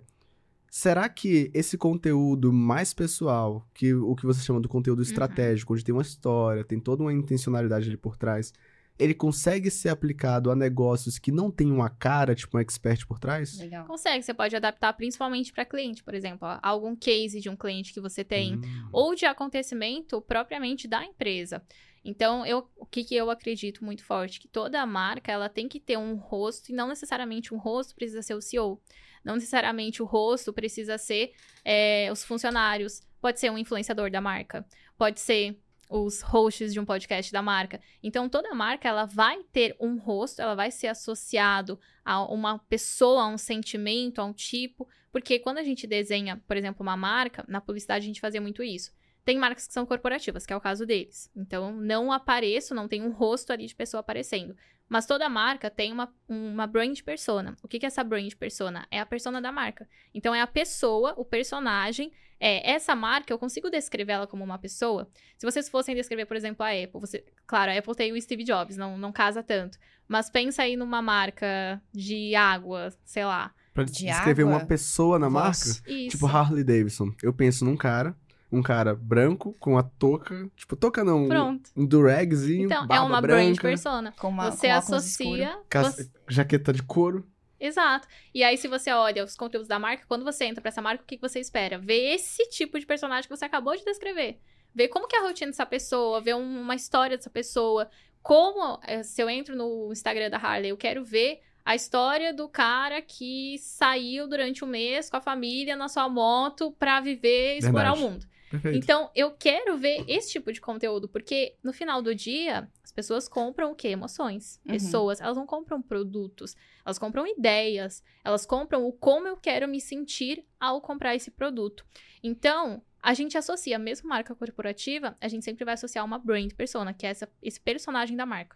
Será 0.76 1.08
que 1.08 1.52
esse 1.54 1.78
conteúdo 1.78 2.52
mais 2.52 2.96
pessoal, 2.96 3.64
que 3.76 3.94
o 3.94 4.16
que 4.16 4.26
você 4.26 4.42
chama 4.44 4.60
do 4.60 4.68
conteúdo 4.68 4.98
Uhum. 4.98 5.04
estratégico, 5.04 5.72
onde 5.72 5.84
tem 5.84 5.94
uma 5.94 6.02
história, 6.02 6.64
tem 6.64 6.80
toda 6.80 7.04
uma 7.04 7.14
intencionalidade 7.14 7.88
ali 7.88 7.96
por 7.96 8.18
trás, 8.18 8.52
ele 8.98 9.14
consegue 9.14 9.70
ser 9.70 9.90
aplicado 9.90 10.50
a 10.50 10.56
negócios 10.56 11.20
que 11.20 11.32
não 11.32 11.52
tem 11.52 11.72
uma 11.72 11.92
cara, 11.92 12.34
tipo 12.34 12.58
um 12.58 12.60
expert 12.60 13.06
por 13.06 13.20
trás? 13.20 13.56
Legal. 13.60 13.86
Consegue, 13.86 14.24
você 14.24 14.34
pode 14.34 14.56
adaptar 14.56 14.92
principalmente 14.94 15.54
para 15.54 15.64
cliente, 15.64 16.04
por 16.04 16.16
exemplo, 16.16 16.40
ó, 16.48 16.58
algum 16.64 16.96
case 16.96 17.40
de 17.40 17.50
um 17.50 17.56
cliente 17.56 17.94
que 17.94 18.02
você 18.02 18.24
tem, 18.24 18.56
Hum, 18.56 18.62
ou 18.92 19.14
de 19.14 19.28
acontecimento 19.28 20.20
propriamente 20.24 20.88
da 20.88 21.06
empresa. 21.06 21.62
Então, 22.04 22.44
eu, 22.46 22.68
o 22.76 22.86
que, 22.86 23.04
que 23.04 23.16
eu 23.16 23.30
acredito 23.30 23.86
muito 23.86 24.04
forte? 24.04 24.40
Que 24.40 24.48
toda 24.48 24.84
marca, 24.88 25.32
ela 25.32 25.48
tem 25.48 25.70
que 25.70 25.80
ter 25.80 25.98
um 25.98 26.16
rosto, 26.16 26.72
e 26.72 26.74
não 26.76 26.88
necessariamente 26.90 27.54
um 27.54 27.58
rosto 27.58 27.94
precisa 27.96 28.22
ser 28.24 28.34
o 28.34 28.42
CEO. 28.42 28.82
Não 29.24 29.36
necessariamente 29.36 30.02
o 30.02 30.06
rosto 30.06 30.52
precisa 30.52 30.98
ser 30.98 31.34
é, 31.64 32.10
os 32.12 32.24
funcionários. 32.24 33.02
Pode 33.22 33.40
ser 33.40 33.50
um 33.50 33.58
influenciador 33.58 34.12
da 34.12 34.20
marca. 34.20 34.66
Pode 34.98 35.20
ser 35.20 35.58
os 35.90 36.22
hosts 36.22 36.74
de 36.74 36.80
um 36.80 36.86
podcast 36.86 37.32
da 37.32 37.42
marca. 37.42 37.80
Então, 38.02 38.28
toda 38.28 38.54
marca, 38.56 38.90
ela 38.90 39.06
vai 39.06 39.44
ter 39.52 39.76
um 39.80 39.98
rosto, 39.98 40.42
ela 40.42 40.56
vai 40.56 40.72
ser 40.72 40.88
associado 40.88 41.80
a 42.04 42.24
uma 42.26 42.58
pessoa, 42.58 43.24
a 43.24 43.28
um 43.28 43.38
sentimento, 43.38 44.20
a 44.20 44.26
um 44.26 44.34
tipo. 44.34 44.88
Porque 45.12 45.38
quando 45.38 45.60
a 45.60 45.64
gente 45.64 45.86
desenha, 45.86 46.42
por 46.48 46.58
exemplo, 46.58 46.82
uma 46.82 46.98
marca, 46.98 47.46
na 47.48 47.62
publicidade 47.62 48.04
a 48.06 48.08
gente 48.08 48.22
fazia 48.22 48.42
muito 48.42 48.64
isso. 48.64 48.92
Tem 49.24 49.38
marcas 49.38 49.68
que 49.68 49.74
são 49.74 49.86
corporativas, 49.86 50.46
que 50.46 50.52
é 50.52 50.56
o 50.56 50.62
caso 50.62 50.86
deles. 50.86 51.32
Então, 51.36 51.72
não 51.72 52.12
apareço, 52.12 52.76
não 52.76 52.88
tem 52.88 53.02
um 53.02 53.12
rosto 53.12 53.54
ali 53.54 53.68
de 53.68 53.76
pessoa 53.76 54.02
aparecendo. 54.02 54.56
Mas 54.94 55.08
toda 55.08 55.28
marca 55.28 55.72
tem 55.72 55.92
uma, 55.92 56.14
uma 56.30 56.68
brand 56.68 57.02
persona. 57.02 57.56
O 57.64 57.68
que, 57.68 57.80
que 57.80 57.86
é 57.86 57.88
essa 57.88 58.04
brand 58.04 58.32
persona? 58.36 58.86
É 58.92 59.00
a 59.00 59.06
persona 59.08 59.42
da 59.42 59.52
marca. 59.52 59.90
Então, 60.14 60.36
é 60.36 60.40
a 60.40 60.46
pessoa, 60.46 61.16
o 61.18 61.26
personagem. 61.26 62.12
É, 62.40 62.74
essa 62.74 62.96
marca, 62.96 63.34
eu 63.34 63.40
consigo 63.40 63.72
descrever 63.72 64.12
ela 64.12 64.28
como 64.28 64.44
uma 64.44 64.60
pessoa? 64.60 65.10
Se 65.36 65.48
vocês 65.48 65.68
fossem 65.68 65.96
descrever, 65.96 66.28
por 66.28 66.38
exemplo, 66.38 66.64
a 66.64 66.70
Apple, 66.70 67.00
você, 67.00 67.26
claro, 67.48 67.72
a 67.72 67.76
Apple 67.76 67.96
tem 67.96 68.12
o 68.12 68.22
Steve 68.22 68.44
Jobs, 68.44 68.78
não, 68.78 68.96
não 68.96 69.12
casa 69.12 69.42
tanto. 69.42 69.80
Mas 70.08 70.30
pensa 70.30 70.62
aí 70.62 70.76
numa 70.76 71.02
marca 71.02 71.82
de 71.92 72.36
água, 72.36 72.94
sei 73.04 73.26
lá. 73.26 73.52
Pra 73.74 73.86
De 73.86 73.94
descrever 73.94 74.44
água? 74.44 74.58
uma 74.58 74.66
pessoa 74.68 75.18
na 75.18 75.28
marca? 75.28 75.58
Voz. 75.58 75.82
Isso. 75.88 76.10
Tipo 76.10 76.28
Harley 76.28 76.64
Davidson. 76.64 77.12
Eu 77.24 77.34
penso 77.34 77.66
num 77.66 77.76
cara, 77.76 78.16
um 78.54 78.62
cara 78.62 78.94
branco, 78.96 79.56
com 79.60 79.78
a 79.78 79.84
touca. 79.84 80.50
Tipo, 80.56 80.76
touca 80.76 81.04
não, 81.04 81.24
um, 81.26 81.28
Pronto. 81.28 81.70
um 81.76 81.86
duragzinho, 81.86 82.66
Então, 82.66 82.86
é 82.90 83.00
uma 83.00 83.20
brand 83.22 83.48
branca, 83.48 83.62
persona. 83.68 84.14
Com 84.20 84.30
uma, 84.30 84.52
você 84.52 84.68
com 84.68 84.74
associa. 84.74 85.58
você- 85.74 86.10
jaqueta 86.30 86.72
de 86.72 86.84
couro. 86.84 87.28
Exato. 87.60 88.08
E 88.34 88.44
aí, 88.44 88.58
se 88.58 88.68
você 88.68 88.92
olha 88.92 89.24
os 89.24 89.36
conteúdos 89.36 89.68
da 89.70 89.80
marca, 89.80 90.04
quando 90.08 90.26
você 90.26 90.46
entra 90.46 90.62
pra 90.62 90.70
essa 90.70 90.82
marca, 90.82 91.04
o 91.04 91.08
que 91.08 91.18
você 91.18 91.40
espera? 91.40 91.78
Ver 91.80 92.14
esse 92.16 92.48
tipo 92.50 92.78
de 92.78 92.86
personagem 92.86 93.24
que 93.30 93.36
você 93.36 93.46
acabou 93.46 93.76
de 93.76 93.86
descrever. 93.86 94.38
Ver 94.76 94.90
como 94.90 95.08
que 95.08 95.16
é 95.16 95.20
a 95.20 95.24
rotina 95.24 95.50
dessa 95.52 95.66
pessoa, 95.66 96.20
ver 96.20 96.36
um- 96.36 96.62
uma 96.62 96.76
história 96.76 97.16
dessa 97.16 97.30
pessoa. 97.30 97.90
Como, 98.22 98.80
eh, 98.84 99.04
se 99.04 99.22
eu 99.22 99.30
entro 99.30 99.56
no 99.56 99.92
Instagram 99.94 100.30
da 100.30 100.38
Harley, 100.38 100.72
eu 100.72 100.78
quero 100.78 101.06
ver 101.06 101.40
a 101.66 101.74
história 101.76 102.34
do 102.34 102.50
cara 102.50 103.02
que 103.02 103.58
saiu 103.60 104.28
durante 104.28 104.66
um 104.66 104.68
mês 104.68 105.10
com 105.10 105.16
a 105.16 105.22
família 105.22 105.78
na 105.78 105.88
sua 105.88 106.10
moto 106.10 106.72
pra 106.78 107.00
viver 107.00 107.56
e 107.56 107.60
explorar 107.60 107.92
Verdade. 107.94 108.06
o 108.06 108.12
mundo. 108.12 108.26
Perfeito. 108.54 108.78
Então, 108.78 109.10
eu 109.16 109.32
quero 109.32 109.80
ver 109.80 110.06
esse 110.08 110.32
tipo 110.32 110.54
de 110.54 110.62
conteúdo, 110.62 111.10
porque 111.10 111.56
no 111.64 111.74
final 111.74 112.04
do 112.04 112.14
dia, 112.14 112.70
as 112.84 112.92
pessoas 112.92 113.28
compram 113.28 113.72
o 113.72 113.76
quê? 113.76 113.88
Emoções. 113.88 114.62
Uhum. 114.64 114.74
Pessoas, 114.74 115.20
elas 115.20 115.36
não 115.36 115.48
compram 115.48 115.82
produtos, 115.82 116.56
elas 116.86 117.00
compram 117.00 117.26
ideias, 117.26 118.04
elas 118.24 118.46
compram 118.46 118.86
o 118.86 118.94
como 118.94 119.28
eu 119.28 119.36
quero 119.38 119.68
me 119.68 119.82
sentir 119.82 120.46
ao 120.60 120.80
comprar 120.82 121.16
esse 121.16 121.32
produto. 121.32 121.84
Então, 122.22 122.84
a 123.02 123.16
gente 123.16 123.36
associa, 123.36 123.80
mesmo 123.80 124.08
marca 124.08 124.36
corporativa, 124.36 125.18
a 125.20 125.28
gente 125.28 125.44
sempre 125.44 125.66
vai 125.66 125.74
associar 125.74 126.06
uma 126.06 126.20
brand 126.20 126.54
persona, 126.54 126.94
que 126.94 127.08
é 127.08 127.10
essa, 127.10 127.28
esse 127.42 127.60
personagem 127.60 128.16
da 128.16 128.26
marca. 128.28 128.56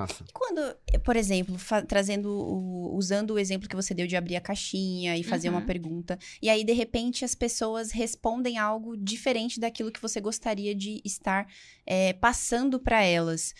Massa. 0.00 0.24
E 0.28 0.32
Quando, 0.32 0.60
por 1.04 1.16
exemplo, 1.16 1.56
trazendo 1.88 2.28
o- 2.30 2.94
usando 2.96 3.30
o 3.32 3.38
exemplo 3.38 3.68
que 3.68 3.74
você 3.76 3.94
deu 3.94 4.06
de 4.06 4.14
abrir 4.16 4.36
a 4.36 4.40
caixinha 4.40 5.16
e 5.16 5.22
fazer 5.22 5.48
uma 5.48 5.60
Uhum. 5.60 5.66
pergunta, 5.66 6.18
e 6.42 6.48
aí 6.50 6.62
de 6.64 6.72
repente 6.72 7.24
as 7.24 7.34
pessoas 7.34 7.90
respondem 7.90 8.58
algo 8.58 8.96
diferente 8.96 9.58
daquilo 9.58 9.90
que 9.90 10.00
você 10.02 10.20
gostaria 10.20 10.74
de 10.74 11.00
estar 11.04 11.46
é, 11.86 12.12
passando 12.12 12.78
para 12.78 13.02
elas. 13.02 13.54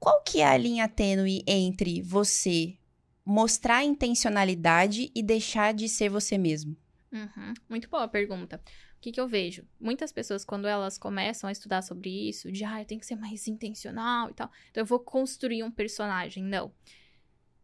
Qual 0.00 0.22
que 0.22 0.40
é 0.40 0.46
a 0.46 0.56
linha 0.56 0.88
tênue 0.88 1.42
entre 1.46 2.02
você 2.02 2.76
mostrar 3.24 3.84
intencionalidade 3.84 5.10
e 5.14 5.22
deixar 5.22 5.72
de 5.74 5.88
ser 5.88 6.08
você 6.08 6.36
mesmo? 6.38 6.76
Uhum. 7.12 7.54
Muito 7.68 7.88
boa 7.88 8.06
pergunta. 8.06 8.60
O 8.98 9.00
que, 9.00 9.12
que 9.12 9.20
eu 9.20 9.28
vejo? 9.28 9.64
Muitas 9.78 10.10
pessoas, 10.10 10.44
quando 10.44 10.66
elas 10.66 10.98
começam 10.98 11.46
a 11.46 11.52
estudar 11.52 11.82
sobre 11.82 12.10
isso, 12.10 12.50
de 12.50 12.64
ah, 12.64 12.82
eu 12.82 12.84
tenho 12.84 13.00
que 13.00 13.06
ser 13.06 13.14
mais 13.14 13.46
intencional 13.46 14.28
e 14.28 14.34
tal, 14.34 14.50
então 14.70 14.80
eu 14.80 14.84
vou 14.84 14.98
construir 14.98 15.62
um 15.62 15.70
personagem. 15.70 16.42
Não. 16.42 16.74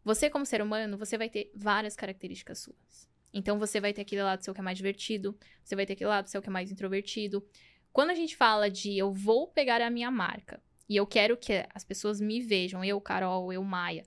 Você, 0.01 0.29
como 0.29 0.45
ser 0.45 0.61
humano, 0.61 0.97
você 0.97 1.17
vai 1.17 1.29
ter 1.29 1.51
várias 1.53 1.93
características 1.93 2.59
suas. 2.59 3.09
Então 3.33 3.59
você 3.59 3.81
vai 3.81 3.91
ter 3.91 4.03
aquele 4.03 4.23
lado 4.23 4.45
seu 4.45 4.53
que 4.53 4.61
é 4.61 4.63
mais 4.63 4.77
divertido, 4.77 5.37
você 5.61 5.75
vai 5.75 5.85
ter 5.85 5.91
aquele 5.93 6.09
lado 6.09 6.29
seu 6.29 6.41
que 6.41 6.47
é 6.47 6.51
mais 6.51 6.71
introvertido. 6.71 7.45
Quando 7.91 8.11
a 8.11 8.15
gente 8.15 8.37
fala 8.37 8.69
de 8.69 8.97
eu 8.97 9.11
vou 9.11 9.49
pegar 9.49 9.81
a 9.81 9.89
minha 9.89 10.09
marca 10.09 10.63
e 10.87 10.95
eu 10.95 11.05
quero 11.05 11.35
que 11.35 11.65
as 11.73 11.83
pessoas 11.83 12.21
me 12.21 12.39
vejam, 12.39 12.81
eu, 12.81 13.01
Carol, 13.01 13.51
eu, 13.51 13.61
Maia, 13.61 14.05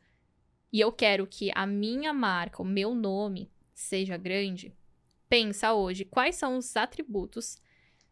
e 0.73 0.81
eu 0.81 0.91
quero 0.91 1.27
que 1.27 1.51
a 1.55 1.67
minha 1.67 2.15
marca, 2.15 2.63
o 2.63 2.65
meu 2.65 2.95
nome, 2.95 3.51
seja 3.75 4.17
grande, 4.17 4.75
pensa 5.29 5.73
hoje 5.73 6.05
quais 6.05 6.37
são 6.37 6.57
os 6.57 6.77
atributos 6.77 7.59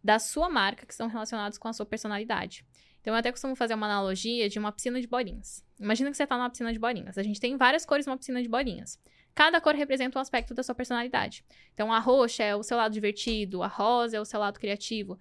da 0.02 0.18
sua 0.18 0.48
marca 0.48 0.86
que 0.86 0.92
estão 0.92 1.08
relacionados 1.08 1.58
com 1.58 1.68
a 1.68 1.72
sua 1.72 1.86
personalidade. 1.86 2.64
Então, 3.00 3.14
eu 3.14 3.18
até 3.18 3.30
costumo 3.30 3.54
fazer 3.54 3.74
uma 3.74 3.86
analogia 3.86 4.48
de 4.48 4.58
uma 4.58 4.72
piscina 4.72 5.00
de 5.00 5.06
bolinhas. 5.06 5.64
Imagina 5.78 6.10
que 6.10 6.16
você 6.16 6.24
está 6.24 6.36
numa 6.36 6.50
piscina 6.50 6.72
de 6.72 6.78
bolinhas. 6.78 7.16
A 7.16 7.22
gente 7.22 7.40
tem 7.40 7.56
várias 7.56 7.86
cores 7.86 8.06
numa 8.06 8.16
piscina 8.16 8.42
de 8.42 8.48
bolinhas. 8.48 8.98
Cada 9.34 9.60
cor 9.60 9.74
representa 9.74 10.18
um 10.18 10.22
aspecto 10.22 10.54
da 10.54 10.62
sua 10.62 10.74
personalidade. 10.74 11.44
Então, 11.72 11.92
a 11.92 11.98
roxa 11.98 12.42
é 12.42 12.56
o 12.56 12.62
seu 12.62 12.76
lado 12.76 12.92
divertido, 12.92 13.62
a 13.62 13.68
rosa 13.68 14.16
é 14.16 14.20
o 14.20 14.24
seu 14.24 14.40
lado 14.40 14.58
criativo. 14.58 15.18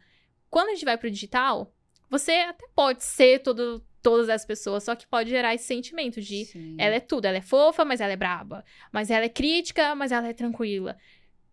Quando 0.50 0.70
a 0.70 0.74
gente 0.74 0.86
vai 0.86 0.98
pro 0.98 1.12
digital, 1.12 1.74
você 2.10 2.32
até 2.32 2.66
pode 2.74 3.04
ser 3.04 3.40
todo 3.40 3.86
todas 4.06 4.30
as 4.30 4.46
pessoas, 4.46 4.84
só 4.84 4.96
que 4.96 5.08
pode 5.08 5.32
gerar 5.32 5.56
esse 5.56 5.66
sentimento 5.66 6.22
de 6.22 6.46
Sim. 6.46 6.76
ela 6.78 6.94
é 6.94 7.00
tudo, 7.00 7.26
ela 7.26 7.38
é 7.38 7.42
fofa, 7.42 7.84
mas 7.84 8.00
ela 8.00 8.14
é 8.14 8.16
braba, 8.16 8.64
mas 8.92 9.10
ela 9.10 9.26
é 9.26 9.30
crítica, 9.30 9.96
mas 9.96 10.12
ela 10.12 10.28
é 10.28 10.34
tranquila. 10.34 10.96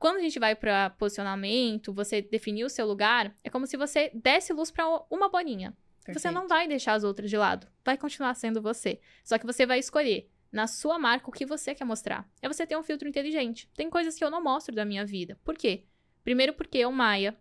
Quando 0.02 0.16
a 0.16 0.20
gente 0.20 0.40
vai 0.40 0.56
para 0.56 0.90
posicionamento, 0.90 1.92
você 1.92 2.20
definir 2.20 2.64
o 2.64 2.68
seu 2.68 2.84
lugar, 2.84 3.32
é 3.44 3.48
como 3.48 3.68
se 3.68 3.76
você 3.76 4.10
desse 4.12 4.52
luz 4.52 4.68
para 4.68 4.84
uma 5.08 5.28
bolinha. 5.28 5.72
Você 6.00 6.14
Perfeito. 6.14 6.34
não 6.34 6.48
vai 6.48 6.66
deixar 6.66 6.94
as 6.94 7.04
outras 7.04 7.30
de 7.30 7.36
lado. 7.36 7.68
Vai 7.84 7.96
continuar 7.96 8.34
sendo 8.34 8.60
você. 8.60 8.98
Só 9.22 9.38
que 9.38 9.46
você 9.46 9.64
vai 9.64 9.78
escolher 9.78 10.28
na 10.50 10.66
sua 10.66 10.98
marca 10.98 11.30
o 11.30 11.32
que 11.32 11.46
você 11.46 11.72
quer 11.72 11.84
mostrar. 11.84 12.28
É 12.42 12.48
você 12.48 12.66
ter 12.66 12.76
um 12.76 12.82
filtro 12.82 13.06
inteligente. 13.06 13.70
Tem 13.76 13.88
coisas 13.88 14.16
que 14.16 14.24
eu 14.24 14.28
não 14.28 14.42
mostro 14.42 14.74
da 14.74 14.84
minha 14.84 15.06
vida. 15.06 15.38
Por 15.44 15.56
quê? 15.56 15.84
Primeiro 16.24 16.52
porque 16.52 16.78
eu, 16.78 16.90
Maia, 16.90 17.38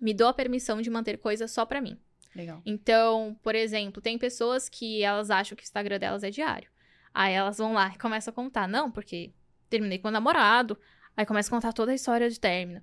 me 0.00 0.12
dou 0.12 0.26
a 0.26 0.34
permissão 0.34 0.82
de 0.82 0.90
manter 0.90 1.18
coisas 1.18 1.52
só 1.52 1.64
pra 1.64 1.80
mim. 1.80 1.96
Legal. 2.34 2.60
Então, 2.66 3.38
por 3.44 3.54
exemplo, 3.54 4.02
tem 4.02 4.18
pessoas 4.18 4.68
que 4.68 5.04
elas 5.04 5.30
acham 5.30 5.54
que 5.54 5.62
o 5.62 5.64
Instagram 5.64 6.00
delas 6.00 6.24
é 6.24 6.30
diário. 6.30 6.68
Aí 7.14 7.32
elas 7.32 7.58
vão 7.58 7.74
lá 7.74 7.92
e 7.94 7.98
começam 7.98 8.32
a 8.32 8.34
contar. 8.34 8.66
Não, 8.66 8.90
porque 8.90 9.32
terminei 9.70 10.00
com 10.00 10.08
o 10.08 10.10
namorado. 10.10 10.76
Aí 11.16 11.24
começa 11.24 11.48
a 11.48 11.54
contar 11.56 11.72
toda 11.72 11.92
a 11.92 11.94
história 11.94 12.28
de 12.28 12.38
término. 12.38 12.82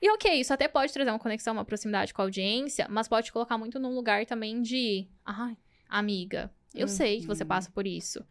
E 0.00 0.10
ok, 0.10 0.32
isso 0.34 0.52
até 0.52 0.68
pode 0.68 0.92
trazer 0.92 1.10
uma 1.10 1.18
conexão, 1.18 1.54
uma 1.54 1.64
proximidade 1.64 2.12
com 2.12 2.22
a 2.22 2.24
audiência, 2.24 2.86
mas 2.88 3.08
pode 3.08 3.32
colocar 3.32 3.56
muito 3.56 3.78
num 3.78 3.94
lugar 3.94 4.24
também 4.26 4.60
de. 4.62 5.08
Ai, 5.24 5.56
amiga, 5.88 6.50
eu 6.74 6.86
sei 6.88 7.20
que 7.20 7.26
você 7.26 7.44
Uhum. 7.44 7.48
passa 7.48 7.70
por 7.70 7.86
isso. 7.86 8.24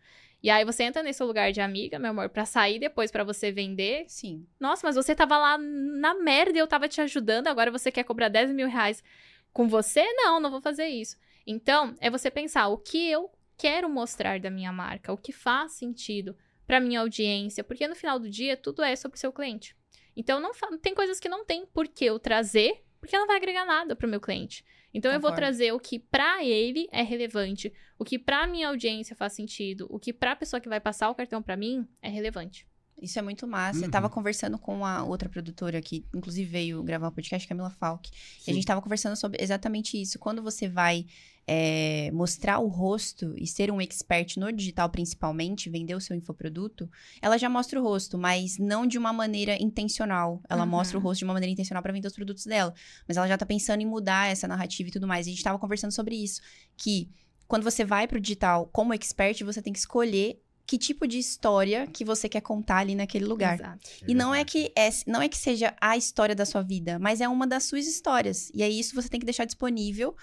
E 0.43 0.49
aí 0.49 0.63
você 0.63 0.83
entra 0.83 1.01
nesse 1.01 1.23
lugar 1.23 1.51
de 1.51 1.59
amiga, 1.59 1.97
meu 1.97 2.11
amor, 2.11 2.29
pra 2.29 2.45
sair 2.45 2.77
depois 2.77 3.09
pra 3.09 3.23
você 3.23 3.51
vender. 3.51 4.05
Sim. 4.07 4.45
Nossa, 4.59 4.85
mas 4.85 4.95
você 4.95 5.15
tava 5.15 5.37
lá 5.37 5.57
na 5.57 6.13
merda 6.13 6.55
e 6.57 6.61
eu 6.61 6.67
tava 6.67 6.87
te 6.87 7.01
ajudando, 7.01 7.47
agora 7.47 7.71
você 7.71 7.91
quer 7.91 8.03
cobrar 8.03 8.29
10 8.29 8.51
mil 8.51 8.67
reais 8.67 9.03
com 9.51 9.67
você? 9.67 10.05
Não, 10.13 10.39
não 10.39 10.51
vou 10.51 10.61
fazer 10.61 10.87
isso. 10.87 11.17
Então, 11.47 11.95
é 11.99 12.11
você 12.11 12.29
pensar 12.29 12.67
o 12.67 12.77
que 12.77 13.09
eu 13.09 13.31
quero 13.57 13.89
mostrar 13.89 14.39
da 14.39 14.51
minha 14.51 14.71
marca, 14.71 15.11
o 15.11 15.17
que 15.17 15.31
faz 15.31 15.71
sentido 15.73 16.35
pra 16.67 16.79
minha 16.79 16.99
audiência, 17.01 17.63
porque 17.63 17.87
no 17.87 17.95
final 17.95 18.19
do 18.19 18.29
dia 18.29 18.55
tudo 18.57 18.81
é 18.83 18.95
sobre 18.95 19.17
o 19.17 19.19
seu 19.19 19.31
cliente. 19.31 19.75
Então, 20.17 20.39
não 20.39 20.51
tem 20.81 20.95
coisas 20.95 21.19
que 21.19 21.27
não 21.29 21.45
tem 21.45 21.65
por 21.65 21.87
que 21.87 22.05
eu 22.05 22.17
trazer, 22.19 22.83
porque 22.99 23.17
não 23.17 23.27
vai 23.27 23.35
agregar 23.37 23.65
nada 23.65 23.95
pro 23.95 24.07
meu 24.07 24.19
cliente. 24.21 24.63
Então, 24.93 25.11
eu 25.11 25.19
vou 25.19 25.29
Concordo. 25.29 25.35
trazer 25.47 25.73
o 25.73 25.79
que 25.79 25.99
pra 25.99 26.43
ele 26.43 26.87
é 26.91 27.01
relevante, 27.01 27.71
o 27.99 28.05
que 28.05 28.17
pra 28.17 28.47
minha 28.47 28.69
audiência 28.69 29.13
faz 29.15 29.33
sentido, 29.33 29.85
o 29.89 29.99
que 29.99 30.13
pra 30.13 30.35
pessoa 30.35 30.59
que 30.61 30.69
vai 30.69 30.79
passar 30.79 31.09
o 31.09 31.15
cartão 31.15 31.43
pra 31.43 31.57
mim 31.57 31.85
é 32.01 32.07
relevante. 32.09 32.65
Isso 33.01 33.19
é 33.19 33.21
muito 33.21 33.45
massa. 33.45 33.79
Eu 33.81 33.83
Uhum. 33.85 33.91
tava 33.91 34.09
conversando 34.09 34.57
com 34.57 34.85
a 34.85 35.03
outra 35.03 35.27
produtora 35.27 35.81
que, 35.81 36.05
inclusive, 36.15 36.49
veio 36.49 36.81
gravar 36.81 37.09
o 37.09 37.11
podcast, 37.11 37.45
Camila 37.45 37.69
Falk. 37.69 38.09
E 38.47 38.49
a 38.49 38.53
gente 38.53 38.65
tava 38.65 38.81
conversando 38.81 39.17
sobre 39.17 39.43
exatamente 39.43 40.01
isso. 40.01 40.17
Quando 40.17 40.41
você 40.41 40.69
vai 40.69 41.05
é, 41.47 42.09
mostrar 42.11 42.59
o 42.59 42.67
rosto 42.67 43.33
e 43.37 43.45
ser 43.45 43.71
um 43.71 43.79
expert 43.79 44.37
no 44.37 44.51
digital, 44.51 44.89
principalmente, 44.89 45.69
vender 45.69 45.93
o 45.93 46.01
seu 46.01 46.15
infoproduto, 46.15 46.89
ela 47.21 47.37
já 47.37 47.47
mostra 47.47 47.79
o 47.79 47.83
rosto, 47.83 48.17
mas 48.17 48.57
não 48.57 48.87
de 48.87 48.97
uma 48.97 49.13
maneira 49.13 49.55
intencional. 49.61 50.41
Ela 50.49 50.63
Uhum. 50.63 50.69
mostra 50.69 50.97
o 50.97 51.01
rosto 51.01 51.19
de 51.19 51.25
uma 51.25 51.33
maneira 51.33 51.53
intencional 51.53 51.83
para 51.83 51.93
vender 51.93 52.07
os 52.07 52.15
produtos 52.15 52.45
dela. 52.45 52.73
Mas 53.07 53.17
ela 53.17 53.27
já 53.27 53.37
tá 53.37 53.45
pensando 53.45 53.81
em 53.81 53.85
mudar 53.85 54.27
essa 54.31 54.47
narrativa 54.47 54.89
e 54.89 54.91
tudo 54.91 55.07
mais. 55.07 55.27
E 55.27 55.29
a 55.29 55.33
gente 55.33 55.43
tava 55.43 55.59
conversando 55.59 55.91
sobre 55.91 56.15
isso. 56.15 56.41
Que 56.75 57.09
quando 57.47 57.63
você 57.63 57.85
vai 57.85 58.07
pro 58.07 58.19
digital 58.19 58.67
como 58.71 58.93
expert, 58.93 59.43
você 59.43 59.61
tem 59.61 59.71
que 59.71 59.79
escolher 59.79 60.41
que 60.67 60.79
tipo 60.79 61.07
de 61.07 61.19
história 61.19 61.85
que 61.85 62.03
você 62.03 62.27
quer 62.27 62.41
contar 62.41 62.77
ali 62.77 62.95
naquele 62.95 63.25
lugar. 63.25 63.53
Exato. 63.59 63.87
E 64.07 64.15
não 64.15 64.33
é 64.33 64.43
que 64.43 64.71
é, 64.75 64.89
não 65.05 65.21
é 65.21 65.29
que 65.29 65.37
seja 65.37 65.75
a 65.79 65.95
história 65.95 66.33
da 66.33 66.43
sua 66.43 66.63
vida, 66.63 66.97
mas 66.97 67.21
é 67.21 67.27
uma 67.29 67.45
das 67.45 67.65
suas 67.65 67.85
histórias. 67.85 68.49
E 68.51 68.63
aí 68.63 68.79
isso 68.79 68.95
você 68.95 69.07
tem 69.07 69.19
que 69.19 69.25
deixar 69.27 69.45
disponível 69.45 70.15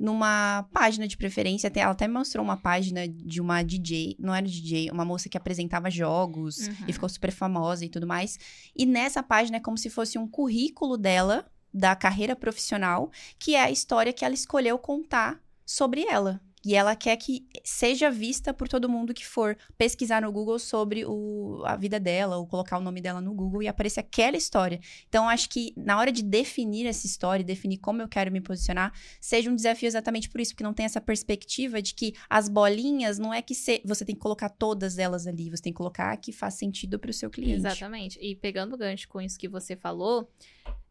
numa 0.00 0.66
página 0.72 1.06
de 1.06 1.14
preferência. 1.14 1.68
Até, 1.68 1.80
ela 1.80 1.92
até 1.92 2.08
mostrou 2.08 2.42
uma 2.42 2.56
página 2.56 3.06
de 3.06 3.38
uma 3.38 3.62
DJ, 3.62 4.16
não 4.18 4.34
era 4.34 4.46
DJ, 4.46 4.90
uma 4.90 5.04
moça 5.04 5.28
que 5.28 5.36
apresentava 5.36 5.90
jogos 5.90 6.66
Uhum. 6.68 6.74
e 6.88 6.92
ficou 6.94 7.08
super 7.08 7.30
famosa 7.30 7.84
e 7.84 7.88
tudo 7.90 8.06
mais. 8.06 8.38
E 8.74 8.86
nessa 8.86 9.22
página 9.22 9.58
é 9.58 9.60
como 9.60 9.76
se 9.76 9.90
fosse 9.90 10.18
um 10.18 10.26
currículo 10.26 10.96
dela, 10.96 11.44
da 11.72 11.94
carreira 11.94 12.34
profissional, 12.34 13.10
que 13.38 13.54
é 13.54 13.60
a 13.62 13.70
história 13.70 14.12
que 14.12 14.24
ela 14.24 14.34
escolheu 14.34 14.78
contar 14.78 15.38
sobre 15.66 16.02
ela. 16.02 16.40
E 16.64 16.74
ela 16.74 16.94
quer 16.94 17.16
que 17.16 17.46
seja 17.64 18.10
vista 18.10 18.52
por 18.52 18.68
todo 18.68 18.88
mundo 18.88 19.14
que 19.14 19.26
for 19.26 19.56
pesquisar 19.78 20.20
no 20.20 20.30
Google 20.30 20.58
sobre 20.58 21.06
o, 21.06 21.62
a 21.64 21.74
vida 21.74 21.98
dela, 21.98 22.36
ou 22.36 22.46
colocar 22.46 22.76
o 22.76 22.82
nome 22.82 23.00
dela 23.00 23.20
no 23.20 23.32
Google 23.32 23.62
e 23.62 23.68
aparecer 23.68 24.00
aquela 24.00 24.36
história. 24.36 24.78
Então, 25.08 25.26
acho 25.28 25.48
que 25.48 25.72
na 25.76 25.98
hora 25.98 26.12
de 26.12 26.22
definir 26.22 26.86
essa 26.86 27.06
história, 27.06 27.42
definir 27.42 27.78
como 27.78 28.02
eu 28.02 28.08
quero 28.08 28.30
me 28.30 28.42
posicionar, 28.42 28.92
seja 29.18 29.50
um 29.50 29.54
desafio 29.54 29.86
exatamente 29.86 30.28
por 30.28 30.38
isso, 30.38 30.52
porque 30.52 30.62
não 30.64 30.74
tem 30.74 30.84
essa 30.84 31.00
perspectiva 31.00 31.80
de 31.80 31.94
que 31.94 32.12
as 32.28 32.48
bolinhas 32.48 33.18
não 33.18 33.32
é 33.32 33.40
que 33.40 33.54
se- 33.54 33.80
você 33.84 34.04
tem 34.04 34.14
que 34.14 34.20
colocar 34.20 34.50
todas 34.50 34.98
elas 34.98 35.26
ali, 35.26 35.48
você 35.48 35.62
tem 35.62 35.72
que 35.72 35.78
colocar 35.78 36.14
que 36.18 36.30
faz 36.30 36.54
sentido 36.54 36.98
para 36.98 37.10
o 37.10 37.14
seu 37.14 37.30
cliente. 37.30 37.54
Exatamente. 37.66 38.18
E 38.20 38.36
pegando 38.36 38.74
o 38.74 38.78
gancho 38.78 39.08
com 39.08 39.20
isso 39.20 39.38
que 39.38 39.48
você 39.48 39.76
falou, 39.76 40.30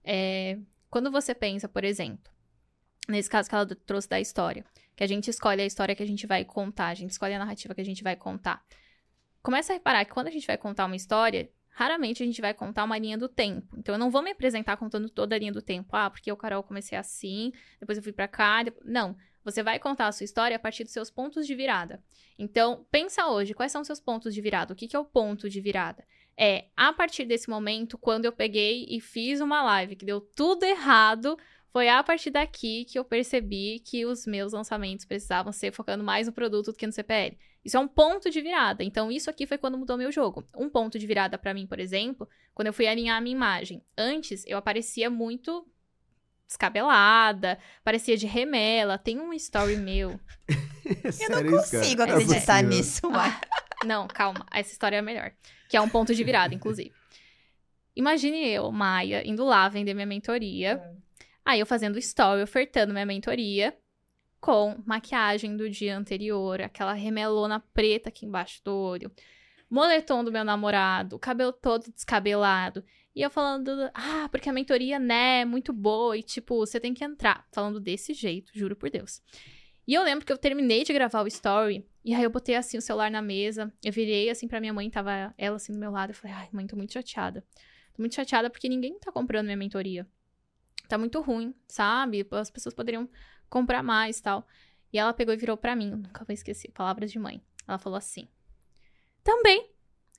é, 0.03 0.57
quando 0.89 1.11
você 1.11 1.35
pensa, 1.35 1.67
por 1.69 1.83
exemplo, 1.83 2.31
nesse 3.07 3.29
caso 3.29 3.47
que 3.47 3.55
ela 3.55 3.65
trouxe 3.67 4.09
da 4.09 4.19
história, 4.19 4.65
que 4.99 5.03
a 5.05 5.07
gente 5.07 5.29
escolhe 5.29 5.61
a 5.61 5.65
história 5.65 5.95
que 5.95 6.03
a 6.03 6.05
gente 6.05 6.27
vai 6.27 6.43
contar, 6.43 6.87
a 6.87 6.93
gente 6.93 7.11
escolhe 7.11 7.33
a 7.33 7.39
narrativa 7.39 7.73
que 7.73 7.79
a 7.79 7.85
gente 7.85 8.03
vai 8.03 8.17
contar. 8.17 8.61
Começa 9.41 9.71
a 9.71 9.75
reparar 9.75 10.03
que 10.03 10.11
quando 10.11 10.27
a 10.27 10.29
gente 10.29 10.45
vai 10.45 10.57
contar 10.57 10.85
uma 10.87 10.95
história, 10.97 11.49
raramente 11.69 12.21
a 12.21 12.25
gente 12.25 12.41
vai 12.41 12.53
contar 12.53 12.83
uma 12.83 12.97
linha 12.97 13.17
do 13.17 13.29
tempo. 13.29 13.77
Então 13.77 13.95
eu 13.95 13.99
não 13.99 14.11
vou 14.11 14.21
me 14.21 14.31
apresentar 14.31 14.75
contando 14.75 15.09
toda 15.09 15.37
a 15.37 15.39
linha 15.39 15.53
do 15.53 15.61
tempo. 15.61 15.95
Ah, 15.95 16.09
porque 16.09 16.29
eu, 16.29 16.35
Carol, 16.35 16.61
comecei 16.63 16.97
assim, 16.97 17.53
depois 17.79 17.97
eu 17.97 18.03
fui 18.03 18.11
pra 18.11 18.27
cá. 18.27 18.61
depois- 18.61 18.85
Não. 18.85 19.15
Você 19.45 19.63
vai 19.63 19.79
contar 19.79 20.07
a 20.07 20.11
sua 20.11 20.25
história 20.25 20.57
a 20.57 20.59
partir 20.59 20.83
dos 20.83 20.91
seus 20.91 21.09
pontos 21.09 21.47
de 21.47 21.55
virada. 21.55 22.03
Então, 22.37 22.85
pensa 22.91 23.27
hoje, 23.27 23.53
quais 23.53 23.71
são 23.71 23.79
os 23.79 23.87
seus 23.87 24.01
pontos 24.01 24.33
de 24.35 24.41
virada? 24.41 24.73
O 24.73 24.75
que, 24.75 24.85
que 24.85 24.97
é 24.97 24.99
o 24.99 25.05
ponto 25.05 25.49
de 25.49 25.61
virada? 25.61 26.05
É, 26.37 26.65
a 26.75 26.91
partir 26.91 27.23
desse 27.23 27.49
momento, 27.49 27.97
quando 27.97 28.25
eu 28.25 28.33
peguei 28.33 28.85
e 28.89 28.99
fiz 28.99 29.39
uma 29.39 29.63
live 29.63 29.95
que 29.95 30.05
deu 30.05 30.19
tudo 30.19 30.65
errado, 30.65 31.37
foi 31.71 31.87
a 31.87 32.03
partir 32.03 32.31
daqui 32.31 32.85
que 32.85 32.97
eu 32.97 33.05
percebi 33.05 33.79
que 33.79 34.05
os 34.05 34.25
meus 34.25 34.53
lançamentos 34.53 35.05
precisavam 35.05 35.51
ser 35.51 35.71
focando 35.71 36.03
mais 36.03 36.27
no 36.27 36.33
produto 36.33 36.71
do 36.71 36.77
que 36.77 36.87
no 36.87 36.93
CPL. 36.93 37.37
Isso 37.63 37.77
é 37.77 37.79
um 37.79 37.87
ponto 37.87 38.29
de 38.29 38.41
virada. 38.41 38.83
Então, 38.83 39.11
isso 39.11 39.29
aqui 39.29 39.45
foi 39.45 39.57
quando 39.57 39.77
mudou 39.77 39.97
meu 39.97 40.11
jogo. 40.11 40.43
Um 40.55 40.69
ponto 40.69 40.97
de 40.97 41.05
virada 41.05 41.37
pra 41.37 41.53
mim, 41.53 41.67
por 41.67 41.79
exemplo, 41.79 42.27
quando 42.53 42.67
eu 42.67 42.73
fui 42.73 42.87
alinhar 42.87 43.17
a 43.17 43.21
minha 43.21 43.35
imagem. 43.35 43.83
Antes, 43.97 44.43
eu 44.47 44.57
aparecia 44.57 45.09
muito 45.09 45.67
descabelada, 46.47 47.59
parecia 47.83 48.17
de 48.17 48.25
remela. 48.25 48.97
Tem 48.97 49.19
um 49.19 49.31
story 49.33 49.75
meu. 49.75 50.19
Eu 51.21 51.29
não 51.29 51.51
consigo 51.51 52.01
acreditar 52.01 52.63
nisso, 52.63 53.07
Mai. 53.11 53.29
Não, 53.85 54.07
calma. 54.07 54.43
Essa 54.51 54.71
história 54.71 54.95
é 54.95 54.99
a 54.99 55.03
melhor. 55.03 55.31
Que 55.69 55.77
é 55.77 55.81
um 55.81 55.87
ponto 55.87 56.15
de 56.15 56.23
virada, 56.23 56.55
inclusive. 56.55 56.91
Imagine 57.95 58.47
eu, 58.47 58.71
Maia, 58.71 59.21
indo 59.27 59.45
lá 59.45 59.69
vender 59.69 59.93
minha 59.93 60.07
mentoria. 60.07 60.81
Aí 61.49 61.61
eu 61.61 61.65
fazendo 61.65 61.97
story, 61.97 62.43
ofertando 62.43 62.93
minha 62.93 63.07
mentoria. 63.07 63.75
Com 64.39 64.83
maquiagem 64.85 65.57
do 65.57 65.67
dia 65.67 65.97
anterior, 65.97 66.61
aquela 66.61 66.93
remelona 66.93 67.59
preta 67.73 68.09
aqui 68.09 68.23
embaixo 68.23 68.61
do 68.63 68.71
olho. 68.71 69.11
Moletom 69.67 70.23
do 70.23 70.31
meu 70.31 70.43
namorado, 70.43 71.15
o 71.15 71.19
cabelo 71.19 71.51
todo 71.51 71.91
descabelado. 71.91 72.85
E 73.15 73.23
eu 73.23 73.31
falando, 73.31 73.71
ah, 73.95 74.29
porque 74.29 74.47
a 74.47 74.53
mentoria, 74.53 74.99
né, 74.99 75.41
é 75.41 75.45
muito 75.45 75.73
boa. 75.73 76.15
E 76.15 76.21
tipo, 76.21 76.55
você 76.55 76.79
tem 76.79 76.93
que 76.93 77.03
entrar. 77.03 77.47
Falando 77.51 77.79
desse 77.79 78.13
jeito, 78.13 78.51
juro 78.53 78.75
por 78.75 78.91
Deus. 78.91 79.19
E 79.87 79.95
eu 79.95 80.03
lembro 80.03 80.27
que 80.27 80.31
eu 80.31 80.37
terminei 80.37 80.83
de 80.83 80.93
gravar 80.93 81.23
o 81.23 81.27
story. 81.27 81.83
E 82.05 82.13
aí 82.13 82.21
eu 82.21 82.29
botei 82.29 82.53
assim 82.53 82.77
o 82.77 82.81
celular 82.81 83.09
na 83.09 83.23
mesa. 83.23 83.73
Eu 83.83 83.91
virei 83.91 84.29
assim 84.29 84.47
pra 84.47 84.59
minha 84.59 84.71
mãe, 84.71 84.87
tava 84.87 85.33
ela 85.35 85.55
assim 85.55 85.73
do 85.73 85.79
meu 85.79 85.89
lado. 85.89 86.11
Eu 86.11 86.15
falei, 86.15 86.37
ai, 86.37 86.49
mãe, 86.51 86.67
tô 86.67 86.75
muito 86.75 86.93
chateada. 86.93 87.43
Tô 87.95 88.03
muito 88.03 88.13
chateada 88.13 88.51
porque 88.51 88.69
ninguém 88.69 88.99
tá 88.99 89.11
comprando 89.11 89.45
minha 89.45 89.57
mentoria. 89.57 90.07
Tá 90.89 90.97
muito 90.97 91.21
ruim, 91.21 91.53
sabe? 91.67 92.27
As 92.31 92.49
pessoas 92.49 92.73
poderiam 92.73 93.07
comprar 93.47 93.83
mais 93.83 94.19
tal. 94.19 94.45
E 94.91 94.97
ela 94.97 95.13
pegou 95.13 95.31
e 95.31 95.37
virou 95.37 95.55
pra 95.55 95.75
mim. 95.75 95.91
Nunca 95.91 96.25
vou 96.25 96.33
esquecer. 96.33 96.71
Palavras 96.71 97.11
de 97.11 97.19
mãe. 97.19 97.41
Ela 97.67 97.77
falou 97.77 97.95
assim: 97.95 98.27
Também. 99.23 99.69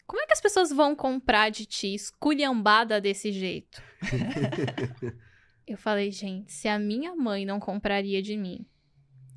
Como 0.06 0.22
é 0.22 0.26
que 0.26 0.32
as 0.32 0.40
pessoas 0.40 0.70
vão 0.70 0.94
comprar 0.94 1.50
de 1.50 1.66
ti 1.66 1.92
esculhambada 1.92 3.00
desse 3.00 3.30
jeito? 3.30 3.80
eu 5.66 5.78
falei, 5.78 6.10
gente, 6.10 6.52
se 6.52 6.66
a 6.66 6.80
minha 6.80 7.14
mãe 7.14 7.44
não 7.44 7.60
compraria 7.60 8.20
de 8.20 8.36
mim, 8.36 8.66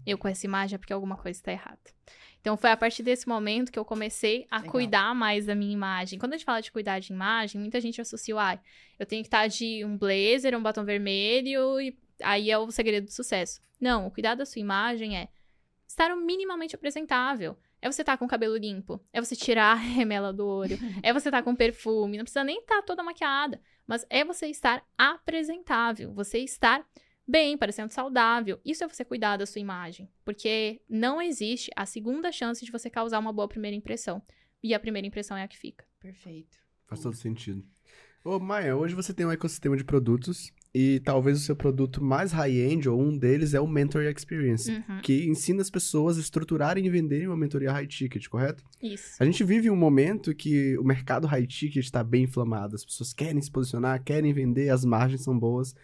eu 0.03 0.17
com 0.17 0.27
essa 0.27 0.47
imagem 0.47 0.75
é 0.75 0.77
porque 0.79 0.93
alguma 0.93 1.15
coisa 1.15 1.37
está 1.37 1.51
errada. 1.51 1.79
Então 2.43 2.57
foi 2.57 2.71
a 2.71 2.75
partir 2.75 3.03
desse 3.03 3.25
momento 3.25 3.71
que 3.71 3.79
eu 3.79 3.85
comecei 3.85 4.45
a 4.51 4.57
Legal. 4.57 4.71
cuidar 4.73 5.15
mais 5.15 5.45
da 5.45 5.55
minha 5.55 5.71
imagem. 5.71 6.19
Quando 6.19 6.33
a 6.33 6.37
gente 6.37 6.45
fala 6.45 6.61
de 6.61 6.73
cuidar 6.73 6.99
de 6.99 7.13
imagem, 7.13 7.61
muita 7.61 7.79
gente 7.79 8.01
associa, 8.01 8.35
ai, 8.35 8.59
eu 8.99 9.05
tenho 9.05 9.23
que 9.23 9.27
estar 9.27 9.47
de 9.47 9.85
um 9.85 9.97
blazer, 9.97 10.53
um 10.53 10.61
batom 10.61 10.83
vermelho 10.83 11.79
e 11.79 11.97
aí 12.21 12.51
é 12.51 12.57
o 12.57 12.69
segredo 12.69 13.05
do 13.05 13.13
sucesso. 13.13 13.61
Não, 13.79 14.07
o 14.07 14.11
cuidar 14.11 14.35
da 14.35 14.45
sua 14.45 14.59
imagem 14.59 15.17
é 15.17 15.29
estar 15.87 16.11
o 16.11 16.17
minimamente 16.17 16.75
apresentável. 16.75 17.57
É 17.81 17.89
você 17.89 18.01
estar 18.01 18.17
com 18.17 18.25
o 18.25 18.27
cabelo 18.29 18.57
limpo, 18.57 19.01
é 19.13 19.21
você 19.21 19.37
tirar 19.37 19.71
a 19.71 19.75
remela 19.75 20.33
do 20.33 20.45
olho, 20.45 20.77
é 21.01 21.13
você 21.13 21.29
estar 21.29 21.43
com 21.43 21.55
perfume, 21.55 22.17
não 22.17 22.25
precisa 22.25 22.43
nem 22.43 22.59
estar 22.59 22.81
toda 22.81 23.03
maquiada, 23.03 23.61
mas 23.87 24.05
é 24.09 24.25
você 24.25 24.47
estar 24.47 24.85
apresentável, 24.97 26.13
você 26.13 26.39
estar 26.39 26.85
bem, 27.27 27.57
parecendo 27.57 27.91
saudável. 27.93 28.59
Isso 28.65 28.83
é 28.83 28.87
você 28.87 29.03
cuidar 29.03 29.37
da 29.37 29.45
sua 29.45 29.61
imagem, 29.61 30.09
porque 30.23 30.81
não 30.89 31.21
existe 31.21 31.71
a 31.75 31.85
segunda 31.85 32.31
chance 32.31 32.63
de 32.63 32.71
você 32.71 32.89
causar 32.89 33.19
uma 33.19 33.33
boa 33.33 33.47
primeira 33.47 33.75
impressão. 33.75 34.21
E 34.63 34.73
a 34.73 34.79
primeira 34.79 35.07
impressão 35.07 35.35
é 35.35 35.43
a 35.43 35.47
que 35.47 35.57
fica. 35.57 35.85
Perfeito. 35.99 36.57
Faz 36.87 37.01
todo 37.01 37.15
sentido. 37.15 37.65
Ô, 38.23 38.39
Maia, 38.39 38.77
hoje 38.77 38.95
você 38.95 39.13
tem 39.13 39.25
um 39.25 39.31
ecossistema 39.31 39.75
de 39.75 39.83
produtos 39.83 40.53
e 40.73 41.01
talvez 41.01 41.37
o 41.37 41.41
seu 41.41 41.57
produto 41.57 42.01
mais 42.01 42.31
high-end, 42.31 42.87
ou 42.87 42.99
um 43.01 43.17
deles, 43.17 43.53
é 43.53 43.59
o 43.59 43.67
Mentor 43.67 44.03
Experience, 44.03 44.71
Uhum, 44.71 45.01
que 45.01 45.25
ensina 45.27 45.61
as 45.61 45.69
pessoas 45.69 46.17
a 46.17 46.21
estruturarem 46.21 46.85
e 46.85 46.89
venderem 46.89 47.27
uma 47.27 47.35
mentoria 47.35 47.71
high 47.71 47.85
ticket, 47.85 48.27
correto? 48.29 48.63
Isso. 48.81 49.21
A 49.21 49.25
gente 49.25 49.43
vive 49.43 49.69
um 49.69 49.75
momento 49.75 50.33
que 50.33 50.77
o 50.77 50.83
mercado 50.83 51.27
high 51.27 51.45
ticket 51.45 51.83
está 51.83 52.01
bem 52.01 52.23
inflamado, 52.23 52.75
as 52.75 52.85
pessoas 52.85 53.13
querem 53.13 53.41
se 53.41 53.51
posicionar, 53.51 54.01
querem 54.01 54.31
vender, 54.31 54.69
as 54.69 54.85
margens 54.85 55.23
são 55.23 55.37
boas. 55.37 55.75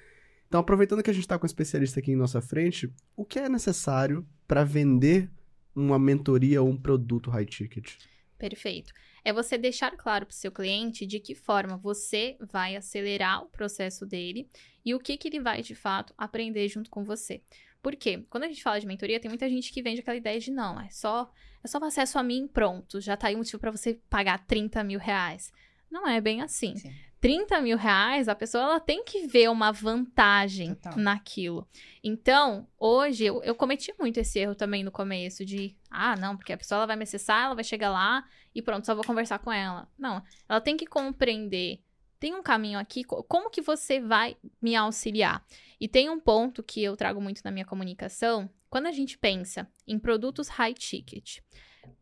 Então, 0.49 0.59
aproveitando 0.59 1.03
que 1.03 1.11
a 1.11 1.13
gente 1.13 1.23
está 1.23 1.38
com 1.38 1.45
um 1.45 1.47
especialista 1.47 1.99
aqui 1.99 2.11
em 2.11 2.15
nossa 2.15 2.41
frente, 2.41 2.91
o 3.15 3.23
que 3.23 3.38
é 3.38 3.47
necessário 3.47 4.27
para 4.47 4.63
vender 4.63 5.30
uma 5.76 5.99
mentoria 5.99 6.59
ou 6.59 6.67
um 6.67 6.76
produto 6.76 7.30
high 7.30 7.45
ticket? 7.45 7.97
Perfeito. 8.35 8.91
É 9.23 9.31
você 9.31 9.59
deixar 9.59 9.91
claro 9.95 10.26
para 10.26 10.34
o 10.34 10.35
seu 10.35 10.51
cliente 10.51 11.05
de 11.05 11.19
que 11.19 11.35
forma 11.35 11.77
você 11.77 12.35
vai 12.51 12.76
acelerar 12.76 13.43
o 13.43 13.49
processo 13.49 14.07
dele 14.07 14.49
e 14.84 14.95
o 14.95 14.99
que, 14.99 15.17
que 15.17 15.27
ele 15.27 15.39
vai, 15.39 15.61
de 15.61 15.76
fato, 15.76 16.15
aprender 16.17 16.67
junto 16.67 16.89
com 16.89 17.03
você. 17.03 17.43
Por 17.80 17.95
quê? 17.95 18.26
Quando 18.27 18.45
a 18.45 18.47
gente 18.47 18.63
fala 18.63 18.80
de 18.80 18.88
mentoria, 18.88 19.19
tem 19.19 19.30
muita 19.30 19.47
gente 19.47 19.71
que 19.71 19.84
vende 19.84 20.01
aquela 20.01 20.17
ideia 20.17 20.39
de 20.39 20.49
não, 20.49 20.81
é 20.81 20.89
só, 20.89 21.31
é 21.63 21.67
só 21.67 21.77
um 21.77 21.85
acesso 21.85 22.17
a 22.17 22.23
mim 22.23 22.47
pronto, 22.47 22.99
já 22.99 23.15
tá 23.15 23.27
aí 23.27 23.35
um 23.35 23.39
motivo 23.39 23.59
para 23.59 23.71
você 23.71 23.99
pagar 24.09 24.45
30 24.47 24.84
mil 24.84 24.99
reais. 24.99 25.51
Não 25.91 26.07
é 26.07 26.19
bem 26.19 26.41
assim. 26.41 26.76
Sim. 26.76 26.91
30 27.21 27.59
mil 27.61 27.77
reais, 27.77 28.29
a 28.29 28.35
pessoa 28.35 28.63
ela 28.63 28.79
tem 28.79 29.03
que 29.03 29.27
ver 29.27 29.49
uma 29.49 29.71
vantagem 29.71 30.73
Total. 30.75 30.97
naquilo. 30.97 31.67
Então, 32.03 32.67
hoje, 32.77 33.25
eu, 33.25 33.43
eu 33.43 33.53
cometi 33.55 33.93
muito 33.99 34.17
esse 34.19 34.39
erro 34.39 34.55
também 34.55 34.83
no 34.83 34.91
começo 34.91 35.45
de, 35.45 35.75
ah, 35.91 36.15
não, 36.15 36.37
porque 36.37 36.53
a 36.53 36.57
pessoa 36.57 36.77
ela 36.79 36.87
vai 36.87 36.95
me 36.95 37.03
acessar, 37.03 37.45
ela 37.45 37.55
vai 37.55 37.63
chegar 37.63 37.89
lá 37.91 38.23
e 38.55 38.61
pronto, 38.61 38.85
só 38.85 38.95
vou 38.95 39.03
conversar 39.03 39.39
com 39.39 39.51
ela. 39.51 39.87
Não, 39.97 40.23
ela 40.47 40.61
tem 40.61 40.77
que 40.77 40.85
compreender. 40.85 41.81
Tem 42.19 42.33
um 42.35 42.43
caminho 42.43 42.79
aqui, 42.79 43.03
co- 43.03 43.23
como 43.23 43.49
que 43.49 43.61
você 43.61 43.99
vai 43.99 44.37
me 44.61 44.75
auxiliar? 44.75 45.45
E 45.79 45.87
tem 45.87 46.09
um 46.09 46.19
ponto 46.19 46.63
que 46.63 46.83
eu 46.83 46.95
trago 46.95 47.21
muito 47.21 47.41
na 47.43 47.51
minha 47.51 47.65
comunicação, 47.65 48.49
quando 48.69 48.87
a 48.87 48.91
gente 48.91 49.17
pensa 49.17 49.69
em 49.87 49.97
produtos 49.99 50.47
high 50.47 50.73
ticket. 50.73 51.39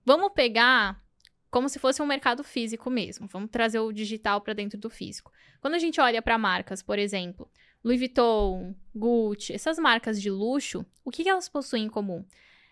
Vamos 0.06 0.32
pegar 0.34 1.02
como 1.50 1.70
se 1.70 1.80
fosse 1.80 2.02
um 2.02 2.06
mercado 2.06 2.44
físico 2.44 2.90
mesmo. 2.90 3.28
Vamos 3.28 3.50
trazer 3.50 3.80
o 3.80 3.92
digital 3.92 4.42
para 4.42 4.54
dentro 4.54 4.78
do 4.78 4.90
físico. 4.90 5.32
Quando 5.62 5.76
a 5.76 5.80
gente 5.80 6.00
olha 6.02 6.22
para 6.22 6.38
marcas, 6.38 6.82
por 6.82 7.00
exemplo, 7.00 7.50
Louis 7.84 8.00
Vuitton, 8.00 8.76
Gucci, 8.94 9.54
essas 9.54 9.80
marcas 9.80 10.22
de 10.22 10.30
luxo, 10.30 10.86
o 11.06 11.12
que 11.12 11.28
elas 11.28 11.48
possuem 11.48 11.86
em 11.86 11.90
comum? 11.90 12.26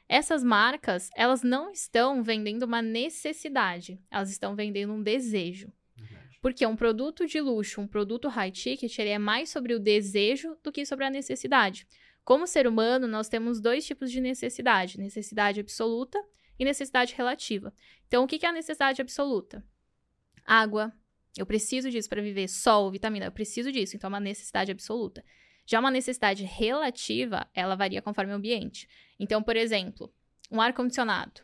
Essas 0.08 0.44
marcas, 0.44 1.10
elas 1.16 1.42
não 1.42 1.72
estão 1.72 2.22
vendendo 2.22 2.64
uma 2.64 2.82
necessidade, 2.82 4.00
elas 4.12 4.30
estão 4.30 4.56
vendendo 4.56 4.94
um 4.94 5.02
desejo. 5.02 5.72
Porque 6.42 6.64
um 6.64 6.76
produto 6.76 7.26
de 7.26 7.42
luxo, 7.42 7.82
um 7.82 7.88
produto 7.88 8.28
high 8.28 8.52
ticket, 8.52 9.00
ele 9.00 9.10
é 9.10 9.18
mais 9.18 9.50
sobre 9.50 9.74
o 9.74 9.80
desejo 9.80 10.56
do 10.62 10.72
que 10.72 10.86
sobre 10.86 11.06
a 11.06 11.10
necessidade. 11.10 11.88
Como 12.24 12.46
ser 12.46 12.68
humano, 12.68 13.08
nós 13.08 13.28
temos 13.28 13.60
dois 13.60 13.84
tipos 13.84 14.12
de 14.12 14.22
necessidade: 14.22 15.00
necessidade 15.00 15.60
absoluta 15.60 16.24
e 16.58 16.66
necessidade 16.66 17.14
relativa. 17.16 17.74
Então, 18.08 18.24
o 18.24 18.28
que 18.28 18.46
é 18.46 18.50
a 18.50 18.52
necessidade 18.52 19.02
absoluta? 19.02 19.64
Água. 20.46 20.94
Eu 21.38 21.46
preciso 21.46 21.90
disso 21.90 22.08
para 22.08 22.22
viver. 22.22 22.48
Sol, 22.48 22.90
vitamina, 22.90 23.26
eu 23.26 23.32
preciso 23.32 23.72
disso. 23.72 23.96
Então, 23.96 24.08
é 24.08 24.14
uma 24.14 24.20
necessidade 24.20 24.72
absoluta. 24.72 25.24
Já 25.66 25.80
uma 25.80 25.92
necessidade 25.92 26.44
relativa, 26.44 27.48
ela 27.54 27.76
varia 27.76 28.02
conforme 28.02 28.32
o 28.32 28.36
ambiente. 28.36 28.88
Então, 29.20 29.42
por 29.42 29.56
exemplo, 29.56 30.14
um 30.52 30.62
ar-condicionado. 30.62 31.42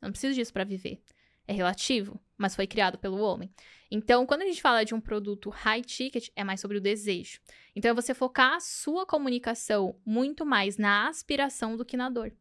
Eu 0.00 0.06
não 0.06 0.12
preciso 0.12 0.34
disso 0.34 0.52
para 0.52 0.64
viver. 0.64 1.02
É 1.46 1.52
relativo, 1.52 2.20
mas 2.36 2.54
foi 2.54 2.66
criado 2.66 2.98
pelo 2.98 3.18
homem. 3.18 3.50
Então, 3.90 4.26
quando 4.26 4.42
a 4.42 4.46
gente 4.46 4.62
fala 4.62 4.84
de 4.84 4.94
um 4.94 5.00
produto 5.00 5.50
high 5.50 5.82
ticket, 5.82 6.28
é 6.36 6.44
mais 6.44 6.60
sobre 6.60 6.76
o 6.76 6.80
desejo. 6.80 7.40
Então, 7.74 7.90
é 7.90 7.94
você 7.94 8.14
focar 8.14 8.54
a 8.54 8.60
sua 8.60 9.04
comunicação 9.04 9.98
muito 10.04 10.46
mais 10.46 10.76
na 10.76 11.08
aspiração 11.08 11.76
do 11.76 11.84
que 11.84 11.96
na 11.96 12.08
dor. 12.08 12.32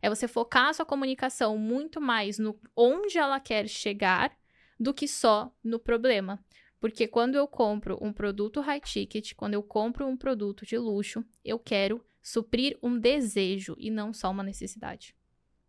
É 0.00 0.08
você 0.08 0.28
focar 0.28 0.68
a 0.68 0.72
sua 0.72 0.86
comunicação 0.86 1.58
muito 1.58 2.00
mais 2.00 2.38
no 2.38 2.58
onde 2.76 3.18
ela 3.18 3.40
quer 3.40 3.68
chegar 3.68 4.36
do 4.78 4.94
que 4.94 5.08
só 5.08 5.52
no 5.62 5.78
problema. 5.78 6.38
Porque 6.80 7.08
quando 7.08 7.34
eu 7.34 7.48
compro 7.48 7.98
um 8.00 8.12
produto 8.12 8.60
high 8.60 8.80
ticket, 8.80 9.34
quando 9.34 9.54
eu 9.54 9.62
compro 9.62 10.06
um 10.06 10.16
produto 10.16 10.64
de 10.64 10.78
luxo, 10.78 11.24
eu 11.44 11.58
quero 11.58 12.04
suprir 12.22 12.78
um 12.82 12.98
desejo 12.98 13.74
e 13.78 13.90
não 13.90 14.12
só 14.12 14.30
uma 14.30 14.44
necessidade. 14.44 15.17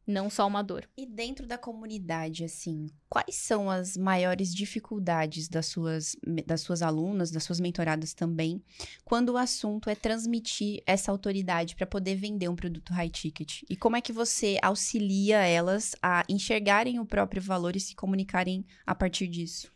Não 0.09 0.27
só 0.27 0.47
uma 0.47 0.63
dor. 0.63 0.89
E 0.97 1.05
dentro 1.05 1.45
da 1.45 1.55
comunidade, 1.55 2.43
assim, 2.43 2.87
quais 3.07 3.35
são 3.35 3.69
as 3.69 3.95
maiores 3.95 4.51
dificuldades 4.55 5.47
das 5.47 5.67
suas, 5.67 6.15
das 6.47 6.61
suas 6.61 6.81
alunas, 6.81 7.29
das 7.29 7.43
suas 7.43 7.59
mentoradas 7.59 8.15
também, 8.15 8.59
quando 9.05 9.29
o 9.29 9.37
assunto 9.37 9.87
é 9.87 9.93
transmitir 9.93 10.81
essa 10.87 11.11
autoridade 11.11 11.75
para 11.75 11.85
poder 11.85 12.15
vender 12.15 12.49
um 12.49 12.55
produto 12.55 12.91
high 12.91 13.11
ticket? 13.11 13.61
E 13.69 13.75
como 13.75 13.97
é 13.97 14.01
que 14.01 14.11
você 14.11 14.57
auxilia 14.63 15.45
elas 15.45 15.95
a 16.01 16.25
enxergarem 16.27 16.99
o 16.99 17.05
próprio 17.05 17.39
valor 17.39 17.75
e 17.75 17.79
se 17.79 17.93
comunicarem 17.93 18.65
a 18.87 18.95
partir 18.95 19.27
disso? 19.27 19.71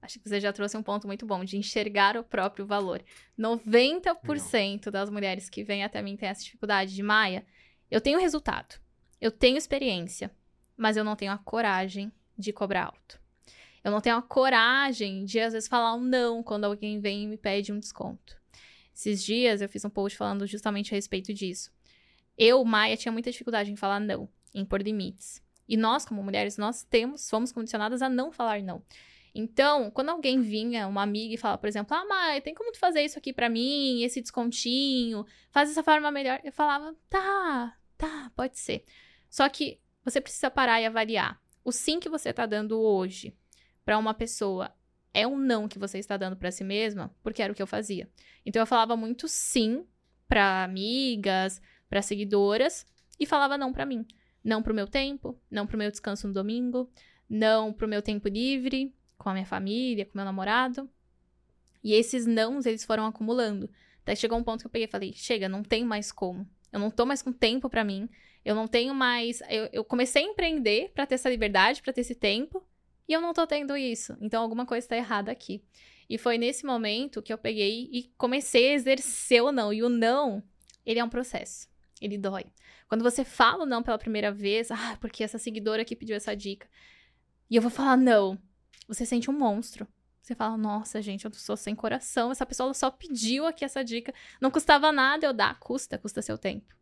Acho 0.00 0.20
que 0.20 0.28
você 0.28 0.38
já 0.38 0.52
trouxe 0.52 0.76
um 0.76 0.84
ponto 0.84 1.08
muito 1.08 1.26
bom 1.26 1.42
de 1.44 1.56
enxergar 1.56 2.16
o 2.16 2.22
próprio 2.22 2.64
valor. 2.64 3.04
90% 3.36 4.88
das 4.92 5.10
mulheres 5.10 5.50
que 5.50 5.64
vêm 5.64 5.82
até 5.82 6.00
mim 6.00 6.16
têm 6.16 6.28
essa 6.28 6.44
dificuldade 6.44 6.94
de 6.94 7.02
Maia. 7.02 7.44
Eu 7.90 8.00
tenho 8.00 8.20
resultado, 8.20 8.78
eu 9.20 9.30
tenho 9.30 9.56
experiência, 9.56 10.30
mas 10.76 10.96
eu 10.96 11.04
não 11.04 11.16
tenho 11.16 11.32
a 11.32 11.38
coragem 11.38 12.12
de 12.36 12.52
cobrar 12.52 12.86
alto. 12.86 13.20
Eu 13.82 13.90
não 13.90 14.00
tenho 14.00 14.16
a 14.16 14.22
coragem 14.22 15.24
de, 15.24 15.40
às 15.40 15.52
vezes, 15.52 15.68
falar 15.68 15.94
um 15.94 16.00
não 16.00 16.42
quando 16.42 16.64
alguém 16.64 17.00
vem 17.00 17.24
e 17.24 17.26
me 17.26 17.36
pede 17.36 17.72
um 17.72 17.78
desconto. 17.78 18.36
Esses 18.94 19.22
dias 19.22 19.60
eu 19.60 19.68
fiz 19.68 19.84
um 19.84 19.90
post 19.90 20.16
falando 20.18 20.46
justamente 20.46 20.92
a 20.92 20.96
respeito 20.96 21.32
disso. 21.32 21.70
Eu, 22.36 22.64
Maia, 22.64 22.96
tinha 22.96 23.12
muita 23.12 23.30
dificuldade 23.30 23.70
em 23.70 23.76
falar 23.76 24.00
não, 24.00 24.28
em 24.54 24.64
pôr 24.64 24.82
limites. 24.82 25.42
E 25.68 25.76
nós, 25.76 26.04
como 26.04 26.22
mulheres, 26.22 26.56
nós 26.56 26.82
temos, 26.84 27.28
fomos 27.28 27.52
condicionadas 27.52 28.02
a 28.02 28.08
não 28.08 28.32
falar 28.32 28.62
não. 28.62 28.82
Então, 29.34 29.90
quando 29.90 30.08
alguém 30.08 30.40
vinha, 30.40 30.88
uma 30.88 31.02
amiga, 31.02 31.34
e 31.34 31.36
falava, 31.36 31.58
por 31.58 31.68
exemplo, 31.68 31.96
ah, 31.96 32.04
Maia, 32.06 32.40
tem 32.40 32.54
como 32.54 32.72
tu 32.72 32.78
fazer 32.78 33.02
isso 33.02 33.18
aqui 33.18 33.32
pra 33.32 33.48
mim, 33.48 34.02
esse 34.02 34.20
descontinho, 34.20 35.24
faz 35.50 35.68
dessa 35.68 35.82
forma 35.82 36.10
melhor? 36.10 36.40
Eu 36.42 36.52
falava, 36.52 36.96
tá, 37.08 37.76
tá, 37.96 38.32
pode 38.34 38.58
ser. 38.58 38.84
Só 39.30 39.48
que 39.48 39.80
você 40.04 40.20
precisa 40.20 40.50
parar 40.50 40.80
e 40.80 40.86
avaliar. 40.86 41.40
O 41.64 41.72
sim 41.72 42.00
que 42.00 42.08
você 42.08 42.32
tá 42.32 42.46
dando 42.46 42.80
hoje 42.80 43.36
pra 43.84 43.98
uma 43.98 44.14
pessoa 44.14 44.74
é 45.12 45.26
um 45.26 45.36
não 45.36 45.68
que 45.68 45.78
você 45.78 45.98
está 45.98 46.16
dando 46.16 46.36
pra 46.36 46.50
si 46.50 46.64
mesma, 46.64 47.14
porque 47.22 47.42
era 47.42 47.52
o 47.52 47.56
que 47.56 47.62
eu 47.62 47.66
fazia. 47.66 48.08
Então 48.44 48.60
eu 48.60 48.66
falava 48.66 48.96
muito 48.96 49.26
sim 49.28 49.86
pra 50.26 50.64
amigas, 50.64 51.60
pra 51.88 52.02
seguidoras 52.02 52.86
e 53.18 53.26
falava 53.26 53.58
não 53.58 53.72
pra 53.72 53.86
mim. 53.86 54.06
Não 54.44 54.62
pro 54.62 54.74
meu 54.74 54.86
tempo, 54.86 55.38
não 55.50 55.66
pro 55.66 55.76
meu 55.76 55.90
descanso 55.90 56.28
no 56.28 56.34
domingo, 56.34 56.90
não 57.28 57.72
pro 57.72 57.88
meu 57.88 58.00
tempo 58.00 58.28
livre 58.28 58.94
com 59.18 59.28
a 59.28 59.32
minha 59.32 59.46
família, 59.46 60.06
com 60.06 60.16
meu 60.16 60.24
namorado. 60.24 60.88
E 61.82 61.92
esses 61.92 62.26
nãos, 62.26 62.66
eles 62.66 62.84
foram 62.84 63.06
acumulando. 63.06 63.68
Até 64.02 64.14
chegou 64.14 64.38
um 64.38 64.44
ponto 64.44 64.60
que 64.60 64.66
eu 64.66 64.70
peguei 64.70 64.86
e 64.86 64.90
falei: 64.90 65.12
chega, 65.12 65.48
não 65.48 65.62
tem 65.62 65.84
mais 65.84 66.10
como. 66.10 66.48
Eu 66.72 66.78
não 66.80 66.90
tô 66.90 67.06
mais 67.06 67.22
com 67.22 67.32
tempo 67.32 67.68
pra 67.68 67.84
mim. 67.84 68.08
Eu 68.44 68.54
não 68.54 68.66
tenho 68.66 68.94
mais. 68.94 69.40
Eu, 69.48 69.68
eu 69.72 69.84
comecei 69.84 70.22
a 70.24 70.26
empreender 70.26 70.90
pra 70.94 71.06
ter 71.06 71.14
essa 71.16 71.28
liberdade, 71.28 71.82
pra 71.82 71.92
ter 71.92 72.02
esse 72.02 72.14
tempo. 72.14 72.62
E 73.08 73.12
eu 73.12 73.20
não 73.20 73.32
tô 73.32 73.46
tendo 73.46 73.76
isso. 73.76 74.16
Então 74.20 74.42
alguma 74.42 74.66
coisa 74.66 74.86
tá 74.86 74.96
errada 74.96 75.32
aqui. 75.32 75.62
E 76.08 76.16
foi 76.16 76.38
nesse 76.38 76.64
momento 76.64 77.22
que 77.22 77.32
eu 77.32 77.38
peguei 77.38 77.88
e 77.92 78.10
comecei 78.16 78.70
a 78.70 78.74
exercer 78.74 79.42
o 79.42 79.52
não. 79.52 79.72
E 79.72 79.82
o 79.82 79.88
não, 79.88 80.42
ele 80.84 80.98
é 80.98 81.04
um 81.04 81.08
processo. 81.08 81.68
Ele 82.00 82.16
dói. 82.16 82.46
Quando 82.88 83.02
você 83.02 83.24
fala 83.24 83.64
o 83.64 83.66
não 83.66 83.82
pela 83.82 83.98
primeira 83.98 84.32
vez, 84.32 84.70
ah, 84.70 84.96
porque 85.00 85.22
essa 85.22 85.38
seguidora 85.38 85.82
aqui 85.82 85.94
pediu 85.94 86.16
essa 86.16 86.34
dica. 86.34 86.66
E 87.50 87.56
eu 87.56 87.62
vou 87.62 87.70
falar 87.70 87.96
não. 87.96 88.38
Você 88.86 89.04
sente 89.04 89.30
um 89.30 89.38
monstro. 89.38 89.86
Você 90.28 90.34
fala, 90.34 90.58
nossa, 90.58 91.00
gente, 91.00 91.24
eu 91.24 91.32
sou 91.32 91.56
sem 91.56 91.74
coração. 91.74 92.30
Essa 92.30 92.44
pessoa 92.44 92.74
só 92.74 92.90
pediu 92.90 93.46
aqui 93.46 93.64
essa 93.64 93.82
dica. 93.82 94.12
Não 94.38 94.50
custava 94.50 94.92
nada 94.92 95.26
eu 95.26 95.32
dar. 95.32 95.58
Custa, 95.58 95.96
custa 95.96 96.20
seu 96.20 96.36
tempo. 96.36 96.76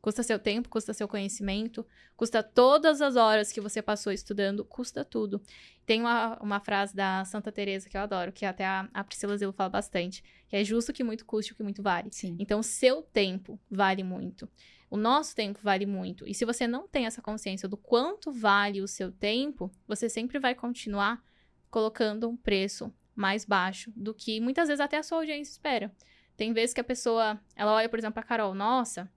Custa 0.00 0.24
seu 0.24 0.36
tempo, 0.36 0.68
custa 0.68 0.92
seu 0.92 1.06
conhecimento, 1.06 1.86
custa 2.16 2.42
todas 2.42 3.00
as 3.00 3.14
horas 3.14 3.52
que 3.52 3.60
você 3.60 3.80
passou 3.80 4.12
estudando, 4.12 4.64
custa 4.64 5.04
tudo. 5.04 5.40
Tem 5.86 6.00
uma, 6.00 6.38
uma 6.40 6.60
frase 6.60 6.94
da 6.94 7.24
Santa 7.24 7.52
Teresa 7.52 7.88
que 7.88 7.96
eu 7.96 8.00
adoro, 8.00 8.32
que 8.32 8.44
até 8.44 8.64
a, 8.64 8.88
a 8.92 9.04
Priscila 9.04 9.36
Zilo 9.36 9.52
fala 9.52 9.70
bastante, 9.70 10.24
que 10.48 10.56
é 10.56 10.64
justo 10.64 10.92
que 10.92 11.04
muito 11.04 11.24
custe 11.24 11.52
o 11.52 11.54
que 11.54 11.62
muito 11.62 11.82
vale. 11.82 12.08
Sim. 12.10 12.36
Então, 12.40 12.64
seu 12.64 13.02
tempo 13.02 13.60
vale 13.70 14.02
muito. 14.02 14.48
O 14.90 14.96
nosso 14.96 15.36
tempo 15.36 15.60
vale 15.62 15.86
muito. 15.86 16.26
E 16.26 16.34
se 16.34 16.44
você 16.44 16.66
não 16.66 16.88
tem 16.88 17.06
essa 17.06 17.22
consciência 17.22 17.68
do 17.68 17.76
quanto 17.76 18.32
vale 18.32 18.82
o 18.82 18.88
seu 18.88 19.12
tempo, 19.12 19.70
você 19.86 20.08
sempre 20.08 20.40
vai 20.40 20.54
continuar 20.54 21.22
colocando 21.70 22.28
um 22.28 22.36
preço 22.36 22.92
mais 23.14 23.44
baixo 23.44 23.92
do 23.96 24.14
que 24.14 24.40
muitas 24.40 24.68
vezes 24.68 24.80
até 24.80 24.96
a 24.96 25.02
sua 25.02 25.18
audiência 25.18 25.52
espera. 25.52 25.92
Tem 26.36 26.52
vezes 26.52 26.72
que 26.72 26.80
a 26.80 26.84
pessoa, 26.84 27.40
ela 27.56 27.74
olha, 27.74 27.88
por 27.88 27.98
exemplo, 27.98 28.20
a 28.20 28.22
Carol, 28.22 28.54
nossa, 28.54 29.10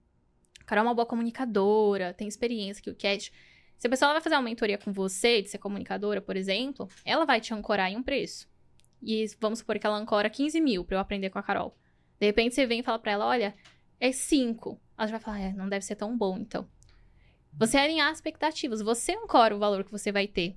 a 0.60 0.64
Carol 0.64 0.84
é 0.84 0.88
uma 0.88 0.94
boa 0.94 1.06
comunicadora, 1.06 2.12
tem 2.12 2.26
experiência 2.26 2.82
que 2.82 2.90
o 2.90 2.94
Cat. 2.94 3.32
Se 3.78 3.86
a 3.86 3.90
pessoa 3.90 4.12
vai 4.12 4.20
fazer 4.20 4.34
uma 4.34 4.42
mentoria 4.42 4.76
com 4.76 4.92
você, 4.92 5.40
de 5.40 5.48
ser 5.48 5.58
comunicadora, 5.58 6.20
por 6.20 6.36
exemplo, 6.36 6.88
ela 7.04 7.24
vai 7.24 7.40
te 7.40 7.54
ancorar 7.54 7.90
em 7.90 7.96
um 7.96 8.02
preço. 8.02 8.48
E 9.00 9.26
vamos 9.40 9.60
supor 9.60 9.78
que 9.78 9.86
ela 9.86 9.96
ancora 9.96 10.30
15 10.30 10.60
mil 10.60 10.84
pra 10.84 10.96
eu 10.96 11.00
aprender 11.00 11.30
com 11.30 11.38
a 11.38 11.42
Carol. 11.42 11.76
De 12.18 12.26
repente 12.26 12.54
você 12.54 12.66
vem 12.66 12.80
e 12.80 12.82
fala 12.82 12.98
pra 12.98 13.12
ela, 13.12 13.26
olha, 13.26 13.54
é 13.98 14.12
5. 14.12 14.80
Ela 14.96 15.06
já 15.06 15.12
vai 15.12 15.20
falar, 15.20 15.40
é, 15.40 15.52
não 15.52 15.68
deve 15.68 15.84
ser 15.84 15.96
tão 15.96 16.16
bom, 16.16 16.38
então. 16.38 16.68
Você 17.54 17.76
alinhar 17.76 18.10
as 18.10 18.18
expectativas, 18.18 18.80
você 18.80 19.12
ancora 19.12 19.54
o 19.54 19.58
valor 19.58 19.84
que 19.84 19.92
você 19.92 20.10
vai 20.10 20.26
ter. 20.26 20.56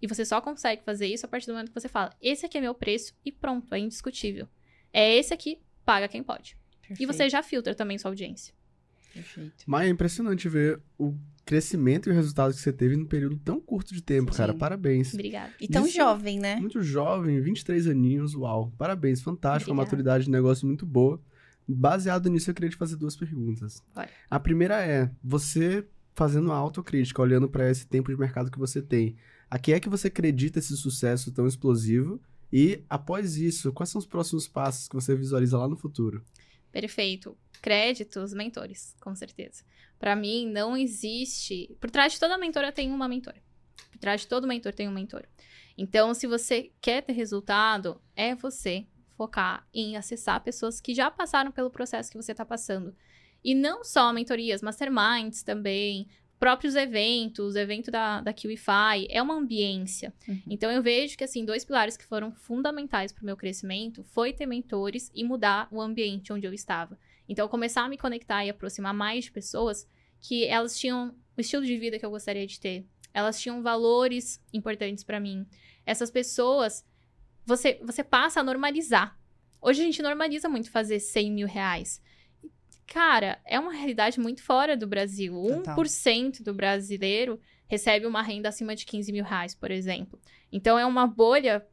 E 0.00 0.06
você 0.06 0.24
só 0.24 0.40
consegue 0.40 0.82
fazer 0.84 1.06
isso 1.06 1.24
a 1.24 1.28
partir 1.28 1.46
do 1.46 1.52
momento 1.54 1.68
que 1.72 1.80
você 1.80 1.88
fala, 1.88 2.12
esse 2.20 2.44
aqui 2.44 2.58
é 2.58 2.60
meu 2.60 2.74
preço 2.74 3.14
e 3.24 3.32
pronto, 3.32 3.74
é 3.74 3.78
indiscutível. 3.78 4.46
É 4.92 5.16
esse 5.16 5.32
aqui, 5.32 5.58
paga 5.84 6.06
quem 6.08 6.22
pode. 6.22 6.56
Perfeito. 6.80 7.02
E 7.02 7.06
você 7.06 7.28
já 7.28 7.42
filtra 7.42 7.74
também 7.74 7.98
sua 7.98 8.10
audiência. 8.10 8.54
Perfeito. 9.12 9.64
Mas 9.66 9.86
é 9.86 9.90
impressionante 9.90 10.48
ver 10.48 10.80
o 10.98 11.14
crescimento 11.44 12.08
e 12.08 12.12
o 12.12 12.14
resultado 12.14 12.52
que 12.52 12.60
você 12.60 12.72
teve 12.72 12.96
num 12.96 13.06
período 13.06 13.36
tão 13.38 13.60
curto 13.60 13.94
de 13.94 14.02
tempo, 14.02 14.32
Sim. 14.32 14.38
cara. 14.38 14.54
Parabéns. 14.54 15.14
Obrigada. 15.14 15.52
E 15.60 15.66
tão 15.66 15.86
Isso- 15.86 15.96
jovem, 15.96 16.38
né? 16.38 16.56
Muito 16.56 16.82
jovem, 16.82 17.40
23 17.40 17.86
aninhos, 17.86 18.34
uau. 18.34 18.72
Parabéns, 18.76 19.22
fantástico, 19.22 19.70
uma 19.70 19.82
Obrigada. 19.82 19.96
maturidade 19.96 20.24
de 20.24 20.30
negócio 20.30 20.66
muito 20.66 20.84
boa. 20.84 21.20
Baseado 21.66 22.28
nisso, 22.28 22.50
eu 22.50 22.54
queria 22.54 22.70
te 22.70 22.76
fazer 22.76 22.96
duas 22.96 23.16
perguntas. 23.16 23.82
Bora. 23.94 24.08
A 24.30 24.38
primeira 24.38 24.84
é, 24.84 25.10
você 25.22 25.86
fazendo 26.14 26.46
uma 26.46 26.56
autocrítica, 26.56 27.20
olhando 27.20 27.48
para 27.48 27.70
esse 27.70 27.86
tempo 27.86 28.10
de 28.10 28.18
mercado 28.18 28.50
que 28.50 28.58
você 28.58 28.80
tem, 28.80 29.16
a 29.50 29.58
que 29.58 29.72
é 29.72 29.80
que 29.80 29.88
você 29.88 30.08
acredita 30.08 30.58
esse 30.58 30.76
sucesso 30.76 31.32
tão 31.32 31.46
explosivo? 31.46 32.20
E, 32.52 32.84
após 32.88 33.36
isso, 33.36 33.72
quais 33.72 33.90
são 33.90 33.98
os 33.98 34.06
próximos 34.06 34.46
passos 34.48 34.88
que 34.88 34.94
você 34.94 35.14
visualiza 35.14 35.58
lá 35.58 35.68
no 35.68 35.76
futuro? 35.76 36.24
Perfeito. 36.70 37.36
Créditos, 37.62 38.32
mentores, 38.32 38.94
com 39.00 39.14
certeza. 39.14 39.64
Pra 39.98 40.14
mim, 40.14 40.50
não 40.50 40.76
existe. 40.76 41.74
Por 41.80 41.90
trás 41.90 42.12
de 42.12 42.20
toda 42.20 42.38
mentora 42.38 42.70
tem 42.70 42.92
uma 42.92 43.08
mentora. 43.08 43.42
Por 43.90 43.98
trás 43.98 44.20
de 44.20 44.28
todo 44.28 44.46
mentor 44.46 44.74
tem 44.74 44.88
um 44.88 44.92
mentor. 44.92 45.24
Então, 45.76 46.14
se 46.14 46.26
você 46.26 46.72
quer 46.80 47.02
ter 47.02 47.12
resultado, 47.12 48.00
é 48.14 48.34
você 48.34 48.86
focar 49.16 49.66
em 49.72 49.96
acessar 49.96 50.42
pessoas 50.42 50.80
que 50.80 50.94
já 50.94 51.10
passaram 51.10 51.50
pelo 51.50 51.70
processo 51.70 52.10
que 52.10 52.16
você 52.16 52.32
está 52.32 52.44
passando. 52.44 52.94
E 53.42 53.54
não 53.54 53.84
só 53.84 54.12
mentorias, 54.12 54.60
masterminds 54.60 55.42
também, 55.42 56.08
próprios 56.38 56.74
eventos, 56.74 57.54
o 57.54 57.58
evento 57.58 57.90
da, 57.90 58.20
da 58.20 58.32
QIFI, 58.32 59.06
é 59.08 59.22
uma 59.22 59.34
ambiência. 59.34 60.12
Uhum. 60.28 60.42
Então 60.48 60.70
eu 60.70 60.82
vejo 60.82 61.16
que 61.16 61.24
assim, 61.24 61.44
dois 61.44 61.64
pilares 61.64 61.96
que 61.96 62.04
foram 62.04 62.32
fundamentais 62.32 63.12
para 63.12 63.22
o 63.22 63.26
meu 63.26 63.36
crescimento 63.36 64.04
foi 64.04 64.32
ter 64.32 64.46
mentores 64.46 65.10
e 65.14 65.24
mudar 65.24 65.68
o 65.70 65.80
ambiente 65.80 66.32
onde 66.32 66.46
eu 66.46 66.52
estava. 66.52 66.98
Então 67.28 67.48
começar 67.48 67.82
a 67.82 67.88
me 67.88 67.96
conectar 67.98 68.44
e 68.44 68.50
aproximar 68.50 68.94
mais 68.94 69.24
de 69.24 69.32
pessoas 69.32 69.88
que 70.20 70.44
elas 70.44 70.78
tinham 70.78 71.14
o 71.36 71.40
estilo 71.40 71.64
de 71.64 71.76
vida 71.78 71.98
que 71.98 72.04
eu 72.04 72.10
gostaria 72.10 72.46
de 72.46 72.58
ter. 72.60 72.86
Elas 73.12 73.40
tinham 73.40 73.62
valores 73.62 74.42
importantes 74.52 75.02
para 75.02 75.18
mim. 75.18 75.46
Essas 75.84 76.10
pessoas, 76.10 76.84
você, 77.44 77.80
você 77.82 78.04
passa 78.04 78.40
a 78.40 78.44
normalizar. 78.44 79.18
Hoje 79.60 79.80
a 79.80 79.84
gente 79.84 80.02
normaliza 80.02 80.48
muito 80.48 80.70
fazer 80.70 81.00
100 81.00 81.32
mil 81.32 81.46
reais. 81.46 82.00
Cara, 82.86 83.40
é 83.44 83.58
uma 83.58 83.72
realidade 83.72 84.18
muito 84.20 84.42
fora 84.42 84.76
do 84.76 84.86
Brasil. 84.86 85.34
Total. 85.34 85.76
1% 85.76 86.42
do 86.42 86.54
brasileiro 86.54 87.40
recebe 87.66 88.06
uma 88.06 88.22
renda 88.22 88.48
acima 88.48 88.76
de 88.76 88.86
15 88.86 89.12
mil 89.12 89.24
reais, 89.24 89.54
por 89.54 89.70
exemplo. 89.70 90.18
Então 90.52 90.78
é 90.78 90.86
uma 90.86 91.06
bolha 91.06 91.66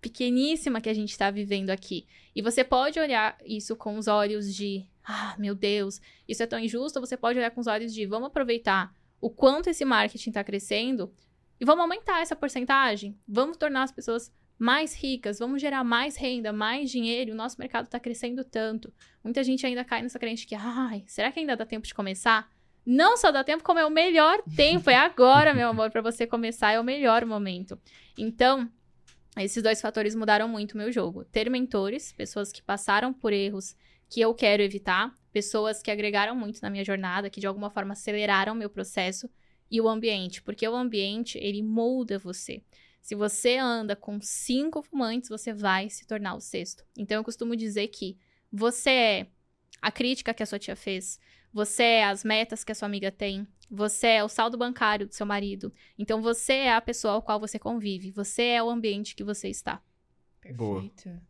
pequeníssima 0.00 0.80
que 0.80 0.88
a 0.88 0.94
gente 0.94 1.10
está 1.10 1.30
vivendo 1.30 1.70
aqui. 1.70 2.06
E 2.34 2.40
você 2.40 2.62
pode 2.62 2.98
olhar 3.00 3.36
isso 3.44 3.74
com 3.74 3.98
os 3.98 4.06
olhos 4.06 4.54
de, 4.54 4.86
ah, 5.04 5.34
meu 5.38 5.54
Deus, 5.54 6.00
isso 6.28 6.42
é 6.42 6.46
tão 6.46 6.58
injusto. 6.58 7.00
Você 7.00 7.16
pode 7.16 7.38
olhar 7.38 7.50
com 7.50 7.60
os 7.60 7.66
olhos 7.66 7.92
de, 7.92 8.06
vamos 8.06 8.28
aproveitar 8.28 8.94
o 9.20 9.28
quanto 9.28 9.68
esse 9.68 9.84
marketing 9.84 10.30
está 10.30 10.44
crescendo 10.44 11.12
e 11.58 11.64
vamos 11.64 11.82
aumentar 11.82 12.20
essa 12.20 12.36
porcentagem. 12.36 13.18
Vamos 13.26 13.56
tornar 13.56 13.82
as 13.82 13.92
pessoas 13.92 14.32
mais 14.58 14.94
ricas, 14.94 15.38
vamos 15.38 15.60
gerar 15.60 15.84
mais 15.84 16.16
renda, 16.16 16.52
mais 16.52 16.90
dinheiro. 16.90 17.32
O 17.32 17.36
nosso 17.36 17.58
mercado 17.58 17.86
está 17.86 18.00
crescendo 18.00 18.44
tanto. 18.44 18.92
Muita 19.22 19.44
gente 19.44 19.66
ainda 19.66 19.84
cai 19.84 20.02
nessa 20.02 20.18
crença 20.18 20.46
que, 20.46 20.54
ai, 20.54 21.04
será 21.06 21.30
que 21.30 21.40
ainda 21.40 21.56
dá 21.56 21.66
tempo 21.66 21.86
de 21.86 21.94
começar? 21.94 22.50
Não 22.84 23.16
só 23.16 23.30
dá 23.30 23.42
tempo, 23.42 23.64
como 23.64 23.78
é 23.78 23.84
o 23.84 23.90
melhor 23.90 24.42
tempo. 24.56 24.88
É 24.88 24.96
agora, 24.96 25.52
meu 25.52 25.68
amor, 25.68 25.90
para 25.90 26.00
você 26.00 26.26
começar. 26.26 26.72
É 26.72 26.80
o 26.80 26.84
melhor 26.84 27.24
momento. 27.26 27.78
Então, 28.16 28.70
esses 29.36 29.62
dois 29.62 29.80
fatores 29.80 30.14
mudaram 30.14 30.48
muito 30.48 30.76
meu 30.76 30.90
jogo. 30.90 31.24
Ter 31.24 31.50
mentores, 31.50 32.12
pessoas 32.12 32.50
que 32.50 32.62
passaram 32.62 33.12
por 33.12 33.32
erros 33.32 33.76
que 34.08 34.20
eu 34.20 34.32
quero 34.32 34.62
evitar, 34.62 35.12
pessoas 35.32 35.82
que 35.82 35.90
agregaram 35.90 36.34
muito 36.34 36.60
na 36.62 36.70
minha 36.70 36.84
jornada, 36.84 37.28
que 37.28 37.40
de 37.40 37.46
alguma 37.46 37.68
forma 37.68 37.92
aceleraram 37.92 38.54
meu 38.54 38.70
processo, 38.70 39.28
e 39.70 39.80
o 39.80 39.88
ambiente, 39.88 40.40
porque 40.42 40.66
o 40.66 40.74
ambiente, 40.74 41.38
ele 41.38 41.62
molda 41.62 42.18
você. 42.18 42.62
Se 43.06 43.14
você 43.14 43.56
anda 43.56 43.94
com 43.94 44.20
cinco 44.20 44.82
fumantes, 44.82 45.28
você 45.28 45.52
vai 45.52 45.88
se 45.88 46.04
tornar 46.04 46.34
o 46.34 46.40
sexto. 46.40 46.84
Então 46.98 47.18
eu 47.18 47.22
costumo 47.22 47.54
dizer 47.54 47.86
que 47.86 48.18
você 48.52 48.90
é 48.90 49.26
a 49.80 49.92
crítica 49.92 50.34
que 50.34 50.42
a 50.42 50.46
sua 50.46 50.58
tia 50.58 50.74
fez, 50.74 51.20
você 51.52 51.84
é 51.84 52.04
as 52.04 52.24
metas 52.24 52.64
que 52.64 52.72
a 52.72 52.74
sua 52.74 52.86
amiga 52.86 53.12
tem, 53.12 53.46
você 53.70 54.08
é 54.08 54.24
o 54.24 54.28
saldo 54.28 54.58
bancário 54.58 55.06
do 55.06 55.14
seu 55.14 55.24
marido. 55.24 55.72
Então 55.96 56.20
você 56.20 56.52
é 56.54 56.74
a 56.74 56.80
pessoa 56.80 57.14
ao 57.14 57.22
qual 57.22 57.38
você 57.38 57.60
convive, 57.60 58.10
você 58.10 58.42
é 58.42 58.60
o 58.60 58.68
ambiente 58.68 59.14
que 59.14 59.22
você 59.22 59.48
está. 59.48 59.80
Boa. 60.56 60.80
Perfeito. 60.80 61.22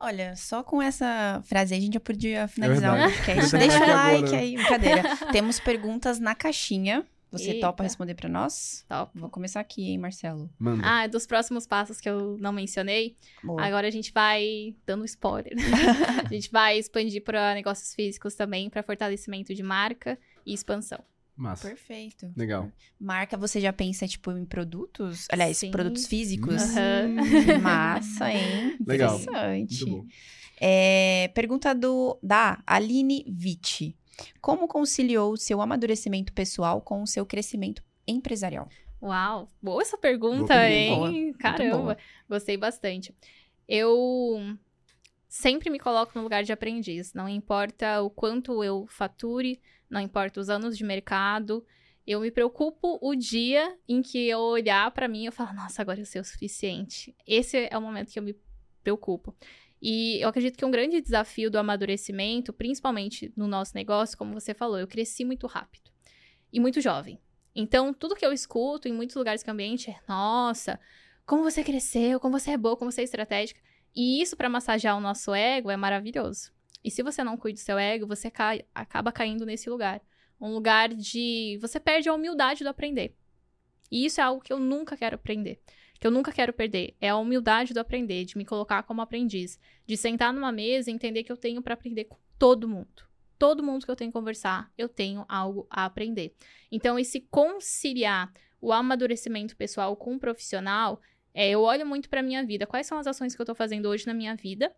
Olha, 0.00 0.34
só 0.34 0.64
com 0.64 0.82
essa 0.82 1.40
frase 1.44 1.74
aí 1.74 1.78
a 1.78 1.82
gente 1.82 1.94
já 1.94 2.00
podia 2.00 2.48
finalizar 2.48 2.90
verdade. 2.90 3.12
o 3.12 3.16
podcast. 3.16 3.56
Deixa 3.56 3.78
o 3.78 3.82
aqui 3.82 3.92
like 3.92 4.24
agora. 4.24 4.38
aí, 4.38 4.56
brincadeira. 4.56 5.16
Temos 5.30 5.60
perguntas 5.60 6.18
na 6.18 6.34
caixinha. 6.34 7.06
Você 7.38 7.50
Eita. 7.52 7.66
topa 7.66 7.82
responder 7.82 8.14
pra 8.14 8.28
nós? 8.28 8.84
Top. 8.88 9.18
Vou 9.18 9.28
começar 9.28 9.60
aqui, 9.60 9.84
hein, 9.90 9.98
Marcelo? 9.98 10.48
Manda. 10.58 10.82
Ah, 10.84 11.06
dos 11.06 11.26
próximos 11.26 11.66
passos 11.66 12.00
que 12.00 12.08
eu 12.08 12.36
não 12.38 12.52
mencionei, 12.52 13.16
Boa. 13.42 13.62
agora 13.62 13.88
a 13.88 13.90
gente 13.90 14.12
vai 14.12 14.74
dando 14.86 15.04
spoiler. 15.04 15.52
a 16.30 16.32
gente 16.32 16.50
vai 16.50 16.78
expandir 16.78 17.22
para 17.22 17.54
negócios 17.54 17.94
físicos 17.94 18.34
também, 18.34 18.70
para 18.70 18.82
fortalecimento 18.82 19.54
de 19.54 19.62
marca 19.62 20.18
e 20.46 20.54
expansão. 20.54 21.00
Massa. 21.36 21.66
Perfeito. 21.68 22.32
Legal. 22.36 22.70
Marca, 22.98 23.36
você 23.36 23.60
já 23.60 23.72
pensa, 23.72 24.06
tipo, 24.06 24.30
em 24.30 24.44
produtos? 24.44 25.26
Aliás, 25.32 25.56
Sim. 25.56 25.70
produtos 25.72 26.06
físicos? 26.06 26.62
Aham. 26.62 27.08
Hum, 27.08 27.60
Massa, 27.60 28.32
hein? 28.32 28.78
Legal. 28.86 29.16
Interessante. 29.20 29.84
Muito 29.84 30.02
bom. 30.02 30.06
É, 30.60 31.28
pergunta 31.34 31.74
do 31.74 32.18
da 32.22 32.62
Aline 32.64 33.24
Vitti. 33.28 33.96
Como 34.40 34.68
conciliou 34.68 35.32
o 35.32 35.36
seu 35.36 35.60
amadurecimento 35.60 36.32
pessoal 36.32 36.80
com 36.80 37.02
o 37.02 37.06
seu 37.06 37.24
crescimento 37.24 37.82
empresarial? 38.06 38.68
Uau, 39.02 39.50
boa 39.60 39.82
essa 39.82 39.98
pergunta, 39.98 40.54
Boa 40.54 40.68
hein? 40.68 41.32
Boa, 41.32 41.34
Caramba, 41.38 41.98
gostei 42.28 42.56
bastante. 42.56 43.14
Eu 43.68 44.56
sempre 45.28 45.68
me 45.68 45.78
coloco 45.78 46.12
no 46.14 46.22
lugar 46.22 46.42
de 46.42 46.52
aprendiz, 46.52 47.12
não 47.12 47.28
importa 47.28 48.00
o 48.02 48.08
quanto 48.08 48.62
eu 48.62 48.86
fature, 48.88 49.60
não 49.90 50.00
importa 50.00 50.40
os 50.40 50.48
anos 50.48 50.78
de 50.78 50.84
mercado, 50.84 51.64
eu 52.06 52.20
me 52.20 52.30
preocupo 52.30 52.98
o 53.00 53.14
dia 53.14 53.76
em 53.88 54.02
que 54.02 54.28
eu 54.28 54.38
olhar 54.38 54.90
pra 54.90 55.08
mim 55.08 55.22
e 55.22 55.26
eu 55.26 55.32
falar, 55.32 55.54
nossa, 55.54 55.80
agora 55.80 56.00
eu 56.00 56.04
sei 56.04 56.20
o 56.20 56.24
suficiente. 56.24 57.16
Esse 57.26 57.68
é 57.70 57.78
o 57.78 57.82
momento 57.82 58.12
que 58.12 58.18
eu 58.18 58.22
me 58.22 58.36
preocupo. 58.82 59.34
E 59.86 60.18
eu 60.18 60.30
acredito 60.30 60.56
que 60.56 60.64
um 60.64 60.70
grande 60.70 60.98
desafio 60.98 61.50
do 61.50 61.58
amadurecimento, 61.58 62.54
principalmente 62.54 63.30
no 63.36 63.46
nosso 63.46 63.72
negócio, 63.74 64.16
como 64.16 64.32
você 64.32 64.54
falou, 64.54 64.78
eu 64.78 64.88
cresci 64.88 65.26
muito 65.26 65.46
rápido 65.46 65.90
e 66.50 66.58
muito 66.58 66.80
jovem. 66.80 67.20
Então, 67.54 67.92
tudo 67.92 68.16
que 68.16 68.24
eu 68.24 68.32
escuto 68.32 68.88
em 68.88 68.94
muitos 68.94 69.14
lugares 69.14 69.42
que 69.42 69.50
ambiente 69.50 69.90
é, 69.90 70.00
nossa, 70.08 70.80
como 71.26 71.42
você 71.42 71.62
cresceu, 71.62 72.18
como 72.18 72.38
você 72.38 72.52
é 72.52 72.56
boa, 72.56 72.78
como 72.78 72.90
você 72.90 73.02
é 73.02 73.04
estratégica. 73.04 73.60
E 73.94 74.22
isso, 74.22 74.38
para 74.38 74.48
massagear 74.48 74.96
o 74.96 75.02
nosso 75.02 75.34
ego, 75.34 75.70
é 75.70 75.76
maravilhoso. 75.76 76.50
E 76.82 76.90
se 76.90 77.02
você 77.02 77.22
não 77.22 77.36
cuida 77.36 77.58
do 77.58 77.62
seu 77.62 77.78
ego, 77.78 78.06
você 78.06 78.30
cai, 78.30 78.64
acaba 78.74 79.12
caindo 79.12 79.44
nesse 79.44 79.68
lugar. 79.68 80.00
Um 80.40 80.54
lugar 80.54 80.94
de. 80.94 81.58
Você 81.60 81.78
perde 81.78 82.08
a 82.08 82.14
humildade 82.14 82.64
do 82.64 82.70
aprender. 82.70 83.14
E 83.92 84.06
isso 84.06 84.18
é 84.18 84.24
algo 84.24 84.42
que 84.42 84.52
eu 84.52 84.58
nunca 84.58 84.96
quero 84.96 85.16
aprender. 85.16 85.60
Que 86.04 86.08
eu 86.08 86.10
nunca 86.10 86.30
quero 86.30 86.52
perder. 86.52 86.94
É 87.00 87.08
a 87.08 87.16
humildade 87.16 87.72
do 87.72 87.80
aprender, 87.80 88.26
de 88.26 88.36
me 88.36 88.44
colocar 88.44 88.82
como 88.82 89.00
aprendiz. 89.00 89.58
De 89.86 89.96
sentar 89.96 90.34
numa 90.34 90.52
mesa 90.52 90.90
e 90.90 90.92
entender 90.92 91.24
que 91.24 91.32
eu 91.32 91.36
tenho 91.36 91.62
para 91.62 91.72
aprender 91.72 92.04
com 92.04 92.18
todo 92.38 92.68
mundo. 92.68 93.08
Todo 93.38 93.62
mundo 93.62 93.86
que 93.86 93.90
eu 93.90 93.96
tenho 93.96 94.10
que 94.10 94.18
conversar, 94.18 94.70
eu 94.76 94.86
tenho 94.86 95.24
algo 95.26 95.66
a 95.70 95.86
aprender. 95.86 96.34
Então, 96.70 96.98
esse 96.98 97.22
conciliar 97.22 98.30
o 98.60 98.70
amadurecimento 98.70 99.56
pessoal 99.56 99.96
com 99.96 100.16
o 100.16 100.18
profissional, 100.18 101.00
é, 101.32 101.48
eu 101.48 101.62
olho 101.62 101.86
muito 101.86 102.10
para 102.10 102.22
minha 102.22 102.44
vida. 102.44 102.66
Quais 102.66 102.86
são 102.86 102.98
as 102.98 103.06
ações 103.06 103.34
que 103.34 103.40
eu 103.40 103.46
tô 103.46 103.54
fazendo 103.54 103.86
hoje 103.86 104.06
na 104.06 104.12
minha 104.12 104.36
vida 104.36 104.76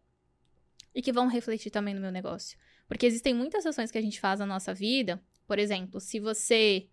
e 0.95 1.03
que 1.03 1.13
vão 1.13 1.27
refletir 1.27 1.71
também 1.71 1.93
no 1.93 2.01
meu 2.01 2.13
negócio? 2.13 2.57
Porque 2.87 3.05
existem 3.05 3.35
muitas 3.35 3.67
ações 3.67 3.91
que 3.91 3.99
a 3.99 4.03
gente 4.03 4.21
faz 4.21 4.39
na 4.39 4.47
nossa 4.47 4.73
vida. 4.73 5.21
Por 5.45 5.59
exemplo, 5.59 5.99
se 5.99 6.21
você 6.21 6.87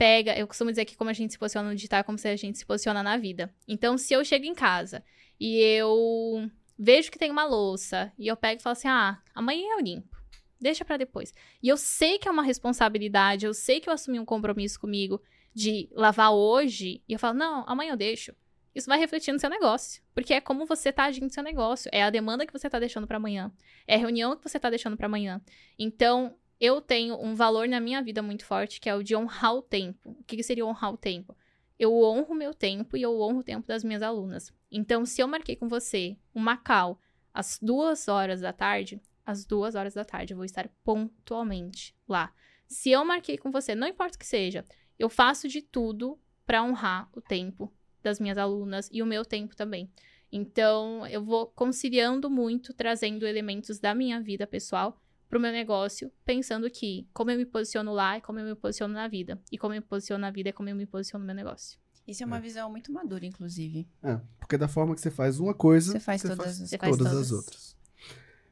pega, 0.00 0.34
eu 0.34 0.46
costumo 0.46 0.70
dizer 0.70 0.86
que 0.86 0.96
como 0.96 1.10
a 1.10 1.12
gente 1.12 1.34
se 1.34 1.38
posiciona 1.38 1.68
no 1.68 1.74
digital 1.74 2.00
é 2.00 2.02
como 2.02 2.16
se 2.16 2.26
a 2.26 2.34
gente 2.34 2.56
se 2.56 2.64
posiciona 2.64 3.02
na 3.02 3.18
vida. 3.18 3.54
Então, 3.68 3.98
se 3.98 4.14
eu 4.14 4.24
chego 4.24 4.46
em 4.46 4.54
casa 4.54 5.04
e 5.38 5.58
eu 5.58 6.50
vejo 6.78 7.10
que 7.10 7.18
tem 7.18 7.30
uma 7.30 7.44
louça 7.44 8.10
e 8.18 8.26
eu 8.26 8.34
pego 8.34 8.58
e 8.58 8.62
falo 8.62 8.72
assim: 8.72 8.88
ah, 8.88 9.20
amanhã 9.34 9.74
eu 9.74 9.80
limpo. 9.80 10.16
Deixa 10.58 10.86
para 10.86 10.96
depois. 10.96 11.34
E 11.62 11.68
eu 11.68 11.76
sei 11.76 12.18
que 12.18 12.26
é 12.26 12.30
uma 12.30 12.42
responsabilidade, 12.42 13.44
eu 13.44 13.52
sei 13.52 13.78
que 13.78 13.90
eu 13.90 13.92
assumi 13.92 14.18
um 14.18 14.24
compromisso 14.24 14.80
comigo 14.80 15.20
de 15.54 15.86
lavar 15.92 16.32
hoje, 16.32 17.02
e 17.06 17.12
eu 17.12 17.18
falo: 17.18 17.36
não, 17.36 17.64
amanhã 17.66 17.92
eu 17.92 17.96
deixo. 17.98 18.34
Isso 18.74 18.88
vai 18.88 18.98
refletir 18.98 19.32
no 19.32 19.38
seu 19.38 19.50
negócio. 19.50 20.00
Porque 20.14 20.32
é 20.32 20.40
como 20.40 20.64
você 20.64 20.90
tá 20.90 21.04
agindo 21.04 21.24
no 21.24 21.30
seu 21.30 21.42
negócio. 21.42 21.90
É 21.92 22.02
a 22.04 22.08
demanda 22.08 22.46
que 22.46 22.52
você 22.52 22.70
tá 22.70 22.78
deixando 22.78 23.06
para 23.06 23.18
amanhã. 23.18 23.52
É 23.86 23.96
a 23.96 23.98
reunião 23.98 24.34
que 24.34 24.48
você 24.48 24.58
tá 24.58 24.70
deixando 24.70 24.96
para 24.96 25.06
amanhã. 25.06 25.42
Então, 25.78 26.36
eu 26.60 26.80
tenho 26.80 27.18
um 27.18 27.34
valor 27.34 27.66
na 27.66 27.80
minha 27.80 28.02
vida 28.02 28.20
muito 28.20 28.44
forte, 28.44 28.80
que 28.80 28.88
é 28.88 28.94
o 28.94 29.02
de 29.02 29.16
honrar 29.16 29.54
o 29.54 29.62
tempo. 29.62 30.10
O 30.10 30.24
que, 30.24 30.36
que 30.36 30.42
seria 30.42 30.66
honrar 30.66 30.92
o 30.92 30.96
tempo? 30.96 31.34
Eu 31.78 31.94
honro 32.02 32.32
o 32.32 32.34
meu 32.34 32.52
tempo 32.52 32.96
e 32.96 33.02
eu 33.02 33.18
honro 33.18 33.38
o 33.38 33.42
tempo 33.42 33.66
das 33.66 33.82
minhas 33.82 34.02
alunas. 34.02 34.52
Então, 34.70 35.06
se 35.06 35.22
eu 35.22 35.26
marquei 35.26 35.56
com 35.56 35.66
você 35.66 36.18
uma 36.34 36.58
call 36.58 37.00
às 37.32 37.58
duas 37.60 38.08
horas 38.08 38.42
da 38.42 38.52
tarde, 38.52 39.00
às 39.24 39.46
duas 39.46 39.74
horas 39.74 39.94
da 39.94 40.04
tarde 40.04 40.34
eu 40.34 40.36
vou 40.36 40.44
estar 40.44 40.68
pontualmente 40.84 41.96
lá. 42.06 42.30
Se 42.66 42.90
eu 42.90 43.02
marquei 43.06 43.38
com 43.38 43.50
você, 43.50 43.74
não 43.74 43.88
importa 43.88 44.16
o 44.16 44.18
que 44.18 44.26
seja, 44.26 44.62
eu 44.98 45.08
faço 45.08 45.48
de 45.48 45.62
tudo 45.62 46.20
para 46.44 46.62
honrar 46.62 47.08
o 47.14 47.22
tempo 47.22 47.72
das 48.02 48.20
minhas 48.20 48.36
alunas 48.36 48.90
e 48.92 49.02
o 49.02 49.06
meu 49.06 49.24
tempo 49.24 49.56
também. 49.56 49.90
Então, 50.30 51.06
eu 51.06 51.24
vou 51.24 51.46
conciliando 51.46 52.28
muito, 52.28 52.74
trazendo 52.74 53.26
elementos 53.26 53.78
da 53.78 53.94
minha 53.94 54.20
vida 54.20 54.46
pessoal 54.46 55.00
para 55.30 55.38
o 55.38 55.40
meu 55.40 55.52
negócio, 55.52 56.10
pensando 56.24 56.68
que 56.68 57.08
como 57.14 57.30
eu 57.30 57.38
me 57.38 57.46
posiciono 57.46 57.92
lá 57.92 58.16
é 58.16 58.20
como 58.20 58.40
eu 58.40 58.44
me 58.44 58.54
posiciono 58.56 58.92
na 58.92 59.06
vida. 59.06 59.40
E 59.50 59.56
como 59.56 59.72
eu 59.72 59.80
me 59.80 59.86
posiciono 59.86 60.20
na 60.20 60.30
vida 60.30 60.48
é 60.48 60.52
como 60.52 60.68
eu 60.68 60.74
me 60.74 60.84
posiciono 60.84 61.22
no 61.22 61.26
meu 61.26 61.36
negócio. 61.36 61.78
Isso 62.06 62.24
é 62.24 62.26
uma 62.26 62.38
é. 62.38 62.40
visão 62.40 62.68
muito 62.68 62.92
madura, 62.92 63.24
inclusive. 63.24 63.88
É, 64.02 64.18
porque 64.40 64.58
da 64.58 64.66
forma 64.66 64.92
que 64.92 65.00
você 65.00 65.10
faz 65.10 65.38
uma 65.38 65.54
coisa, 65.54 65.92
você 65.92 66.00
faz, 66.00 66.20
você 66.20 66.28
todas, 66.28 66.58
faz, 66.58 66.80
todas, 66.80 66.98
todas 66.98 67.16
as 67.16 67.30
outras. 67.30 67.76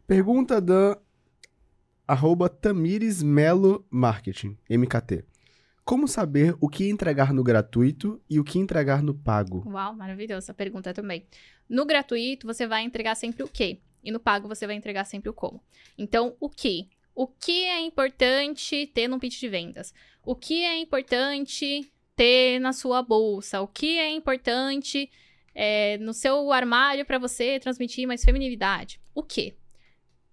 Pergunta 0.06 0.60
da 0.60 0.96
arroba 2.06 2.48
Tamires 2.48 3.24
Melo 3.24 3.84
Marketing, 3.90 4.56
MKT. 4.70 5.24
Como 5.84 6.06
saber 6.06 6.54
o 6.60 6.68
que 6.68 6.88
entregar 6.88 7.32
no 7.32 7.42
gratuito 7.42 8.22
e 8.30 8.38
o 8.38 8.44
que 8.44 8.58
entregar 8.58 9.02
no 9.02 9.14
pago? 9.14 9.64
Uau, 9.66 9.96
maravilhosa 9.96 10.44
essa 10.44 10.54
pergunta 10.54 10.94
também. 10.94 11.26
No 11.68 11.84
gratuito, 11.84 12.46
você 12.46 12.68
vai 12.68 12.84
entregar 12.84 13.16
sempre 13.16 13.42
o 13.42 13.48
quê? 13.48 13.80
E 14.02 14.10
no 14.10 14.20
pago, 14.20 14.48
você 14.48 14.66
vai 14.66 14.76
entregar 14.76 15.04
sempre 15.04 15.28
o 15.28 15.34
como. 15.34 15.62
Então, 15.96 16.36
o 16.40 16.48
que? 16.48 16.88
O 17.14 17.26
que 17.26 17.64
é 17.64 17.80
importante 17.80 18.86
ter 18.88 19.08
num 19.08 19.18
pitch 19.18 19.40
de 19.40 19.48
vendas? 19.48 19.92
O 20.24 20.34
que 20.34 20.64
é 20.64 20.76
importante 20.78 21.92
ter 22.14 22.58
na 22.60 22.72
sua 22.72 23.02
bolsa? 23.02 23.60
O 23.60 23.66
que 23.66 23.98
é 23.98 24.10
importante 24.10 25.10
é, 25.54 25.98
no 25.98 26.12
seu 26.12 26.52
armário 26.52 27.04
para 27.04 27.18
você 27.18 27.58
transmitir 27.58 28.06
mais 28.06 28.24
feminilidade? 28.24 29.00
O 29.14 29.22
que? 29.22 29.56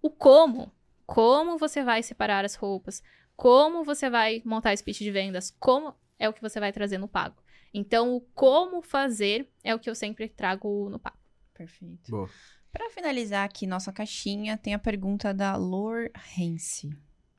O 0.01 0.09
como? 0.09 0.71
Como 1.05 1.57
você 1.57 1.83
vai 1.83 2.03
separar 2.03 2.45
as 2.45 2.55
roupas? 2.55 3.01
como 3.35 3.83
você 3.83 4.09
vai 4.09 4.41
montar 4.45 4.73
esse 4.73 4.83
pitch 4.83 4.99
de 4.99 5.11
vendas, 5.11 5.55
como 5.59 5.93
é 6.17 6.27
o 6.29 6.33
que 6.33 6.41
você 6.41 6.59
vai 6.59 6.71
trazer 6.71 6.97
no 6.97 7.07
pago. 7.07 7.35
Então, 7.73 8.15
o 8.15 8.21
como 8.21 8.81
fazer 8.81 9.49
é 9.63 9.75
o 9.75 9.79
que 9.79 9.89
eu 9.89 9.95
sempre 9.95 10.29
trago 10.29 10.89
no 10.89 10.97
pago. 10.97 11.17
Perfeito. 11.53 12.09
Boa. 12.09 12.29
Para 12.75 12.89
finalizar 12.89 13.45
aqui 13.45 13.65
nossa 13.65 13.93
caixinha, 13.93 14.57
tem 14.57 14.73
a 14.73 14.79
pergunta 14.79 15.33
da 15.33 15.55
Lor 15.55 16.09
Hense. 16.37 16.89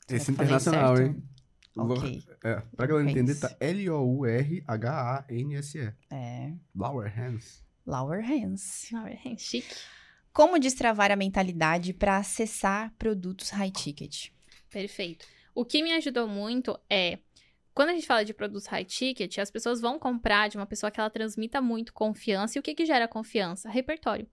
Esse 0.09 0.31
internacional, 0.31 0.99
hein? 0.99 1.23
Ok. 1.77 2.25
É, 2.43 2.63
pra 2.75 2.87
galera 2.87 3.11
entender, 3.11 3.35
tá 3.35 3.55
L-O-U-R-H-A-N-S-E. 3.61 4.63
É. 6.11 6.55
Lower 6.75 7.15
Hands. 7.15 7.63
Lower 7.87 8.25
Hands. 8.27 8.89
Lower 8.91 9.21
Hands, 9.23 9.43
chique. 9.43 9.77
Como 10.33 10.59
destravar 10.59 11.13
a 11.13 11.17
mentalidade 11.17 11.93
para 11.93 12.17
acessar 12.17 12.95
produtos 12.99 13.51
high 13.51 13.71
ticket? 13.71 14.31
Perfeito. 14.71 15.27
O 15.55 15.67
que 15.67 15.83
me 15.83 15.93
ajudou 15.93 16.27
muito 16.27 16.81
é 16.89 17.19
quando 17.77 17.91
a 17.91 17.93
gente 17.93 18.07
fala 18.07 18.25
de 18.25 18.33
produtos 18.33 18.65
high 18.69 18.87
ticket, 18.87 19.37
as 19.37 19.51
pessoas 19.51 19.83
vão 19.83 19.99
comprar 19.99 20.49
de 20.49 20.57
uma 20.57 20.65
pessoa 20.65 20.91
que 20.91 20.99
ela 20.99 21.11
transmita 21.11 21.61
muito 21.61 21.93
confiança. 21.93 22.57
E 22.57 22.59
o 22.59 22.63
que, 22.63 22.75
que 22.75 22.87
gera 22.87 23.07
confiança? 23.07 23.69
Repertório. 23.69 24.27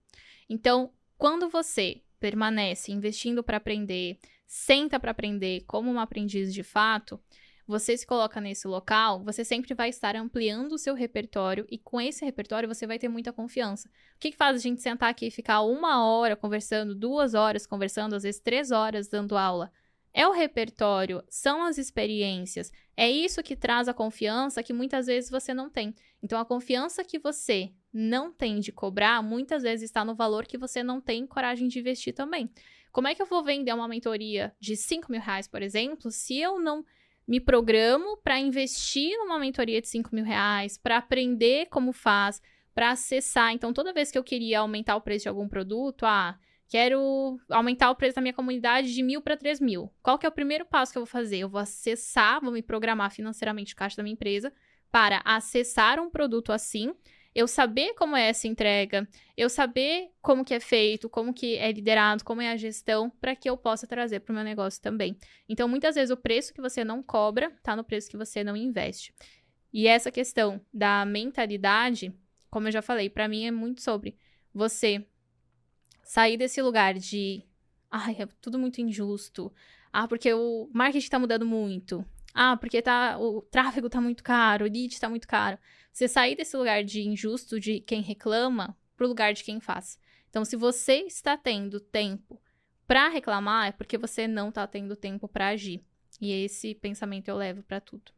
Então, 0.49 0.93
quando 1.17 1.49
você 1.49 2.01
permanece 2.21 2.93
investindo 2.93 3.43
para 3.43 3.57
aprender, 3.57 4.17
senta 4.47 4.97
para 4.97 5.11
aprender 5.11 5.65
como 5.67 5.91
um 5.91 5.99
aprendiz 5.99 6.53
de 6.53 6.63
fato, 6.63 7.19
você 7.67 7.97
se 7.97 8.07
coloca 8.07 8.39
nesse 8.39 8.65
local, 8.65 9.21
você 9.25 9.43
sempre 9.43 9.73
vai 9.73 9.89
estar 9.89 10.15
ampliando 10.15 10.71
o 10.71 10.77
seu 10.77 10.95
repertório 10.95 11.67
e 11.69 11.77
com 11.77 11.99
esse 11.99 12.23
repertório 12.23 12.69
você 12.69 12.87
vai 12.87 12.97
ter 12.97 13.09
muita 13.09 13.33
confiança. 13.33 13.89
O 14.15 14.19
que, 14.21 14.31
que 14.31 14.37
faz 14.37 14.55
a 14.55 14.59
gente 14.59 14.81
sentar 14.81 15.09
aqui 15.09 15.27
e 15.27 15.31
ficar 15.31 15.63
uma 15.63 16.05
hora 16.05 16.37
conversando, 16.37 16.95
duas 16.95 17.33
horas 17.33 17.67
conversando, 17.67 18.15
às 18.15 18.23
vezes 18.23 18.39
três 18.39 18.71
horas 18.71 19.09
dando 19.09 19.35
aula? 19.35 19.69
É 20.13 20.27
o 20.27 20.31
repertório, 20.31 21.23
são 21.27 21.63
as 21.63 21.79
experiências. 21.79 22.71
É 22.95 23.09
isso 23.09 23.41
que 23.41 23.55
traz 23.55 23.87
a 23.87 23.93
confiança 23.93 24.61
que 24.61 24.73
muitas 24.73 25.07
vezes 25.07 25.29
você 25.29 25.53
não 25.53 25.69
tem. 25.69 25.95
Então, 26.21 26.39
a 26.39 26.45
confiança 26.45 27.03
que 27.03 27.17
você 27.17 27.71
não 27.91 28.31
tem 28.31 28.59
de 28.59 28.71
cobrar, 28.71 29.21
muitas 29.23 29.63
vezes 29.63 29.85
está 29.85 30.05
no 30.05 30.15
valor 30.15 30.45
que 30.45 30.57
você 30.57 30.83
não 30.83 31.01
tem 31.01 31.25
coragem 31.25 31.67
de 31.67 31.79
investir 31.79 32.13
também. 32.13 32.49
Como 32.91 33.07
é 33.07 33.15
que 33.15 33.21
eu 33.21 33.25
vou 33.25 33.43
vender 33.43 33.73
uma 33.73 33.87
mentoria 33.87 34.55
de 34.59 34.75
5 34.75 35.11
mil 35.11 35.19
reais, 35.19 35.47
por 35.47 35.61
exemplo, 35.61 36.11
se 36.11 36.37
eu 36.37 36.59
não 36.59 36.85
me 37.27 37.39
programo 37.39 38.17
para 38.17 38.39
investir 38.39 39.17
numa 39.17 39.39
mentoria 39.39 39.81
de 39.81 39.87
5 39.87 40.13
mil 40.13 40.23
reais, 40.23 40.77
para 40.77 40.97
aprender 40.97 41.67
como 41.69 41.91
faz, 41.91 42.41
para 42.75 42.91
acessar. 42.91 43.51
Então, 43.53 43.73
toda 43.73 43.93
vez 43.93 44.11
que 44.11 44.17
eu 44.17 44.23
queria 44.23 44.59
aumentar 44.59 44.95
o 44.95 45.01
preço 45.01 45.23
de 45.23 45.29
algum 45.29 45.47
produto, 45.47 46.05
ah, 46.05 46.37
Quero 46.73 47.39
aumentar 47.51 47.91
o 47.91 47.95
preço 47.95 48.15
da 48.15 48.21
minha 48.23 48.33
comunidade 48.33 48.95
de 48.95 49.03
mil 49.03 49.21
para 49.21 49.37
três 49.37 49.59
mil. 49.59 49.93
Qual 50.01 50.17
que 50.17 50.25
é 50.25 50.29
o 50.29 50.31
primeiro 50.31 50.65
passo 50.65 50.91
que 50.91 50.97
eu 50.97 51.03
vou 51.03 51.07
fazer? 51.07 51.37
Eu 51.37 51.47
vou 51.47 51.61
acessar, 51.61 52.41
vou 52.41 52.51
me 52.51 52.63
programar 52.63 53.11
financeiramente 53.11 53.75
o 53.75 53.77
caixa 53.77 53.95
da 53.95 54.01
minha 54.01 54.15
empresa 54.15 54.51
para 54.91 55.21
acessar 55.23 55.99
um 55.99 56.09
produto 56.09 56.51
assim, 56.51 56.91
eu 57.35 57.47
saber 57.47 57.93
como 57.93 58.15
é 58.15 58.27
essa 58.27 58.47
entrega, 58.47 59.07
eu 59.37 59.51
saber 59.51 60.09
como 60.19 60.43
que 60.43 60.51
é 60.51 60.59
feito, 60.59 61.07
como 61.07 61.31
que 61.31 61.57
é 61.57 61.71
liderado, 61.71 62.23
como 62.23 62.41
é 62.41 62.49
a 62.49 62.57
gestão, 62.57 63.11
para 63.21 63.35
que 63.35 63.47
eu 63.47 63.55
possa 63.55 63.85
trazer 63.85 64.21
para 64.21 64.31
o 64.31 64.35
meu 64.35 64.43
negócio 64.43 64.81
também. 64.81 65.15
Então, 65.47 65.67
muitas 65.67 65.93
vezes 65.93 66.09
o 66.09 66.17
preço 66.17 66.55
que 66.55 66.59
você 66.59 66.83
não 66.83 67.03
cobra 67.03 67.53
está 67.55 67.75
no 67.75 67.83
preço 67.83 68.09
que 68.09 68.17
você 68.17 68.43
não 68.43 68.57
investe. 68.57 69.13
E 69.71 69.85
essa 69.85 70.11
questão 70.11 70.59
da 70.73 71.05
mentalidade, 71.05 72.11
como 72.49 72.67
eu 72.67 72.71
já 72.71 72.81
falei, 72.81 73.11
para 73.11 73.27
mim 73.27 73.45
é 73.45 73.51
muito 73.51 73.79
sobre 73.79 74.17
você 74.51 75.05
sair 76.13 76.37
desse 76.37 76.61
lugar 76.61 76.93
de. 76.93 77.43
Ai, 77.89 78.15
é 78.19 78.27
tudo 78.39 78.59
muito 78.59 78.79
injusto. 78.79 79.51
Ah, 79.91 80.07
porque 80.07 80.31
o 80.31 80.69
marketing 80.71 81.09
tá 81.09 81.17
mudando 81.17 81.43
muito. 81.43 82.05
Ah, 82.35 82.55
porque 82.55 82.83
tá, 82.83 83.17
o 83.19 83.41
tráfego 83.41 83.89
tá 83.89 83.99
muito 83.99 84.23
caro, 84.23 84.65
o 84.65 84.69
lead 84.69 84.99
tá 84.99 85.09
muito 85.09 85.27
caro. 85.27 85.57
Você 85.91 86.07
sair 86.07 86.35
desse 86.35 86.55
lugar 86.55 86.83
de 86.83 87.01
injusto, 87.01 87.59
de 87.59 87.79
quem 87.79 88.01
reclama, 88.01 88.77
pro 88.95 89.07
lugar 89.07 89.33
de 89.33 89.43
quem 89.43 89.59
faz. 89.59 89.99
Então, 90.29 90.45
se 90.45 90.55
você 90.55 90.97
está 91.01 91.35
tendo 91.35 91.79
tempo 91.79 92.39
para 92.85 93.07
reclamar, 93.07 93.69
é 93.69 93.71
porque 93.71 93.97
você 93.97 94.27
não 94.27 94.51
tá 94.51 94.67
tendo 94.67 94.95
tempo 94.95 95.27
para 95.27 95.47
agir. 95.47 95.83
E 96.21 96.31
esse 96.31 96.75
pensamento 96.75 97.27
eu 97.27 97.37
levo 97.37 97.63
para 97.63 97.81
tudo. 97.81 98.11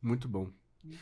Muito 0.00 0.28
bom. 0.28 0.52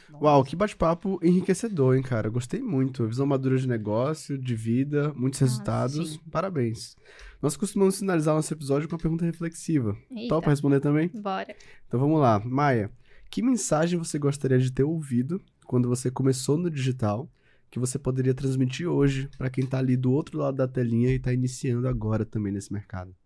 Nossa. 0.09 0.25
Uau, 0.25 0.45
que 0.45 0.55
bate-papo 0.55 1.19
enriquecedor, 1.23 1.97
hein, 1.97 2.03
cara? 2.03 2.29
Gostei 2.29 2.61
muito. 2.61 3.07
Visão 3.07 3.27
madura 3.27 3.57
de 3.57 3.67
negócio, 3.67 4.39
de 4.39 4.55
vida, 4.55 5.13
muitos 5.15 5.41
resultados. 5.41 6.17
Parabéns. 6.31 6.97
Nós 7.41 7.57
costumamos 7.57 7.99
finalizar 7.99 8.35
nosso 8.35 8.53
episódio 8.53 8.89
com 8.89 8.95
uma 8.95 9.01
pergunta 9.01 9.25
reflexiva. 9.25 9.97
Eita. 10.11 10.29
Topa 10.29 10.51
responder 10.51 10.81
também? 10.81 11.09
Bora. 11.09 11.55
Então 11.89 11.99
vamos 11.99 12.21
lá. 12.21 12.41
Maia, 12.45 12.91
que 13.31 13.43
mensagem 13.43 13.99
você 13.99 14.19
gostaria 14.19 14.59
de 14.59 14.71
ter 14.71 14.85
ouvido 14.85 15.41
quando 15.67 15.89
você 15.89 16.11
começou 16.11 16.57
no 16.57 16.71
digital 16.71 17.29
que 17.71 17.79
você 17.79 17.99
poderia 17.99 18.35
transmitir 18.35 18.87
hoje 18.87 19.31
para 19.39 19.49
quem 19.49 19.67
tá 19.67 19.79
ali 19.79 19.97
do 19.97 20.13
outro 20.13 20.39
lado 20.39 20.59
da 20.59 20.69
telinha 20.69 21.11
e 21.11 21.19
tá 21.19 21.33
iniciando 21.33 21.89
agora 21.89 22.23
também 22.23 22.53
nesse 22.53 22.71
mercado? 22.71 23.17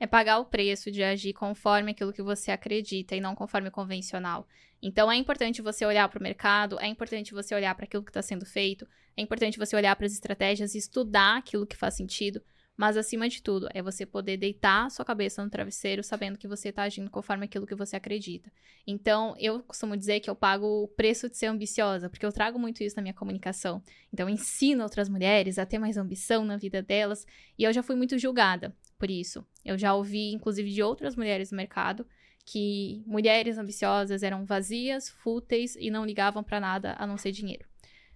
É 0.00 0.06
pagar 0.06 0.38
o 0.38 0.44
preço 0.44 0.90
de 0.90 1.02
agir 1.02 1.32
conforme 1.32 1.90
aquilo 1.90 2.12
que 2.12 2.22
você 2.22 2.50
acredita 2.50 3.16
e 3.16 3.20
não 3.20 3.34
conforme 3.34 3.70
convencional. 3.70 4.46
Então 4.80 5.10
é 5.10 5.16
importante 5.16 5.60
você 5.60 5.84
olhar 5.84 6.08
para 6.08 6.20
o 6.20 6.22
mercado, 6.22 6.78
é 6.80 6.86
importante 6.86 7.34
você 7.34 7.54
olhar 7.54 7.74
para 7.74 7.84
aquilo 7.84 8.04
que 8.04 8.10
está 8.10 8.22
sendo 8.22 8.46
feito, 8.46 8.86
é 9.16 9.22
importante 9.22 9.58
você 9.58 9.74
olhar 9.74 9.94
para 9.96 10.06
as 10.06 10.12
estratégias 10.12 10.74
e 10.74 10.78
estudar 10.78 11.38
aquilo 11.38 11.66
que 11.66 11.76
faz 11.76 11.94
sentido. 11.94 12.40
Mas 12.76 12.96
acima 12.96 13.28
de 13.28 13.42
tudo, 13.42 13.68
é 13.74 13.82
você 13.82 14.06
poder 14.06 14.36
deitar 14.36 14.88
sua 14.88 15.04
cabeça 15.04 15.42
no 15.42 15.50
travesseiro 15.50 16.04
sabendo 16.04 16.38
que 16.38 16.46
você 16.46 16.68
está 16.68 16.84
agindo 16.84 17.10
conforme 17.10 17.44
aquilo 17.44 17.66
que 17.66 17.74
você 17.74 17.96
acredita. 17.96 18.52
Então, 18.86 19.34
eu 19.36 19.60
costumo 19.64 19.96
dizer 19.96 20.20
que 20.20 20.30
eu 20.30 20.36
pago 20.36 20.84
o 20.84 20.86
preço 20.86 21.28
de 21.28 21.36
ser 21.36 21.46
ambiciosa, 21.46 22.08
porque 22.08 22.24
eu 22.24 22.30
trago 22.30 22.56
muito 22.56 22.84
isso 22.84 22.94
na 22.94 23.02
minha 23.02 23.12
comunicação. 23.12 23.82
Então, 24.12 24.28
eu 24.28 24.32
ensino 24.32 24.84
outras 24.84 25.08
mulheres 25.08 25.58
a 25.58 25.66
ter 25.66 25.80
mais 25.80 25.96
ambição 25.96 26.44
na 26.44 26.56
vida 26.56 26.80
delas, 26.80 27.26
e 27.58 27.64
eu 27.64 27.72
já 27.72 27.82
fui 27.82 27.96
muito 27.96 28.16
julgada 28.16 28.72
por 28.98 29.10
isso. 29.10 29.46
Eu 29.64 29.78
já 29.78 29.94
ouvi, 29.94 30.32
inclusive, 30.32 30.70
de 30.70 30.82
outras 30.82 31.16
mulheres 31.16 31.50
no 31.50 31.56
mercado 31.56 32.06
que 32.44 33.02
mulheres 33.06 33.58
ambiciosas 33.58 34.22
eram 34.22 34.44
vazias, 34.44 35.10
fúteis 35.10 35.76
e 35.76 35.90
não 35.90 36.04
ligavam 36.04 36.42
para 36.42 36.58
nada 36.58 36.96
a 36.98 37.06
não 37.06 37.18
ser 37.18 37.30
dinheiro. 37.30 37.68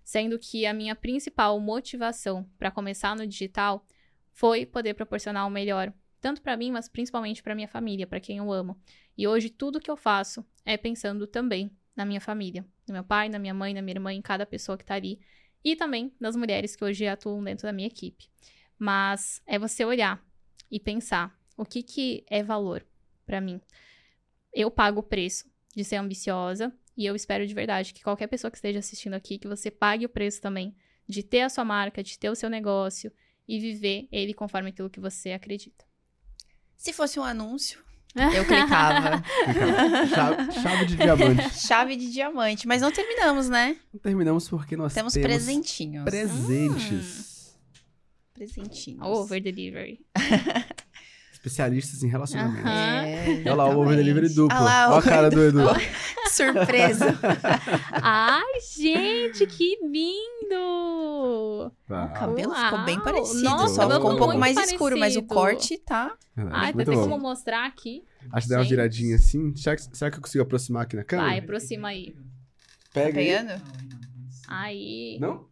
Sendo 0.03 0.39
que 0.39 0.65
a 0.67 0.73
minha 0.73 0.97
principal 0.97 1.61
motivação 1.61 2.49
para 2.59 2.71
começar 2.71 3.15
no 3.15 3.27
digital 3.27 3.87
foi 4.33 4.65
poder 4.65 4.95
proporcionar 4.95 5.47
o 5.47 5.51
melhor, 5.51 5.93
tanto 6.19 6.41
para 6.41 6.57
mim, 6.57 6.71
mas 6.71 6.89
principalmente 6.89 7.43
para 7.43 7.55
minha 7.55 7.69
família, 7.69 8.07
para 8.07 8.21
quem 8.21 8.39
eu 8.39 8.51
amo. 8.51 8.81
E 9.17 9.29
hoje 9.29 9.51
tudo 9.51 9.79
que 9.79 9.91
eu 9.91 9.97
faço 9.97 10.45
é 10.65 10.79
pensando 10.79 11.27
também 11.27 11.71
na 11.95 12.07
minha 12.07 12.21
família, 12.21 12.65
no 12.89 12.95
meu 12.95 13.05
pai, 13.05 13.29
na 13.29 13.39
minha 13.39 13.53
mãe, 13.53 13.75
na 13.75 13.83
minha 13.83 13.97
irmã, 13.97 14.13
em 14.13 14.23
cada 14.23 14.47
pessoa 14.47 14.79
que 14.79 14.85
tá 14.85 14.95
ali, 14.95 15.21
e 15.63 15.77
também 15.77 16.11
nas 16.19 16.35
mulheres 16.35 16.75
que 16.75 16.85
hoje 16.85 17.07
atuam 17.07 17.45
dentro 17.45 17.67
da 17.67 17.73
minha 17.73 17.87
equipe. 17.87 18.31
Mas 18.79 19.43
é 19.47 19.59
você 19.59 19.85
olhar 19.85 20.25
e 20.73 20.81
pensar 20.81 21.39
o 21.57 21.65
que 21.67 21.83
que 21.83 22.25
é 22.31 22.43
valor 22.43 22.85
para 23.27 23.41
mim. 23.41 23.61
Eu 24.53 24.71
pago 24.71 25.01
o 25.01 25.03
preço 25.03 25.45
de 25.77 25.85
ser 25.85 25.97
ambiciosa 25.97 26.73
e 26.97 27.05
eu 27.07 27.15
espero 27.15 27.47
de 27.47 27.55
verdade 27.55 27.93
que 27.93 28.03
qualquer 28.03 28.27
pessoa 28.27 28.51
que 28.51 28.57
esteja 28.57 28.79
assistindo 28.79 29.15
aqui 29.15 29.39
que 29.39 29.47
você 29.47 29.71
pague 29.71 30.07
o 30.07 30.09
preço 30.09 30.41
também 30.41 30.75
de 31.07 31.23
ter 31.23 31.43
a 31.43 31.51
sua 31.51 31.65
marca, 31.65 32.03
de 32.03 32.19
ter 32.19 32.31
o 32.31 32.35
seu 32.35 32.49
negócio 32.49 33.13
e 33.47 33.61
viver 33.61 34.09
ele 34.11 34.33
conforme 34.33 34.71
aquilo 34.71 34.89
que 34.89 35.01
você 35.01 35.33
acredita. 35.33 35.85
Se 36.77 36.93
fosse 36.93 37.21
um 37.21 37.23
anúncio, 37.25 37.85
eu 38.17 38.45
clicava. 38.45 39.23
chave, 40.09 40.53
chave 40.53 40.85
de 40.87 40.97
diamante. 40.97 41.51
Chave 41.59 41.97
de 41.97 42.13
diamante. 42.13 42.67
Mas 42.67 42.83
não 42.83 42.93
terminamos, 42.93 43.49
né? 43.49 43.77
Não 43.93 44.01
terminamos 44.01 44.49
porque 44.49 44.77
nós 44.77 44.93
Temos 44.93 45.13
temos 45.15 45.27
presentinhos. 45.27 46.05
presentes. 46.05 47.32
Presentinhos. 48.35 49.01
Over 49.07 49.41
delivery. 49.43 50.01
Especialistas 51.33 52.03
em 52.05 52.09
relacionamento. 52.09 52.61
Aham. 52.67 53.05
É, 53.05 53.41
Olha 53.41 53.55
lá, 53.55 53.69
o 53.69 53.81
over 53.81 53.97
delivery 53.97 54.29
duplo. 54.29 54.57
Ah 54.57 54.61
lá, 54.61 54.91
Olha 54.91 54.99
a 54.99 55.03
cara 55.03 55.29
do 55.29 55.43
Edu. 55.43 55.59
Surpresa. 56.31 57.19
Ai, 58.01 58.61
gente, 58.75 59.45
que 59.47 59.77
lindo! 59.83 61.73
Tá. 61.87 62.05
O 62.07 62.13
cabelo 62.15 62.55
ficou 62.55 62.85
bem 62.85 62.95
Uau, 62.97 63.05
parecido. 63.05 63.43
nossa, 63.43 63.75
só 63.75 63.91
ficou 63.91 64.13
um 64.13 64.17
pouco 64.17 64.39
mais 64.39 64.57
escuro, 64.57 64.97
mas 64.97 65.17
o 65.17 65.23
parecido. 65.23 65.35
corte 65.35 65.79
tá. 65.79 66.17
Ai, 66.51 66.73
muito 66.73 66.89
tem 66.91 66.97
bom. 66.99 67.09
como 67.09 67.19
mostrar 67.23 67.67
aqui? 67.67 68.05
Acho 68.31 68.47
que 68.47 68.53
dá 68.53 68.59
uma 68.61 68.65
viradinha 68.65 69.17
assim. 69.17 69.55
Será 69.57 69.77
que, 69.77 69.83
será 69.97 70.11
que 70.11 70.19
eu 70.19 70.23
consigo 70.23 70.43
aproximar 70.45 70.85
aqui 70.85 70.97
na 70.97 71.05
câmera? 71.05 71.29
Vai, 71.29 71.39
aproxima 71.41 71.89
aí. 71.89 72.15
Pega 72.95 73.13
Tá 73.13 73.19
aí. 73.19 73.27
pegando? 73.27 73.63
Aí. 74.49 75.19
Não? 75.21 75.47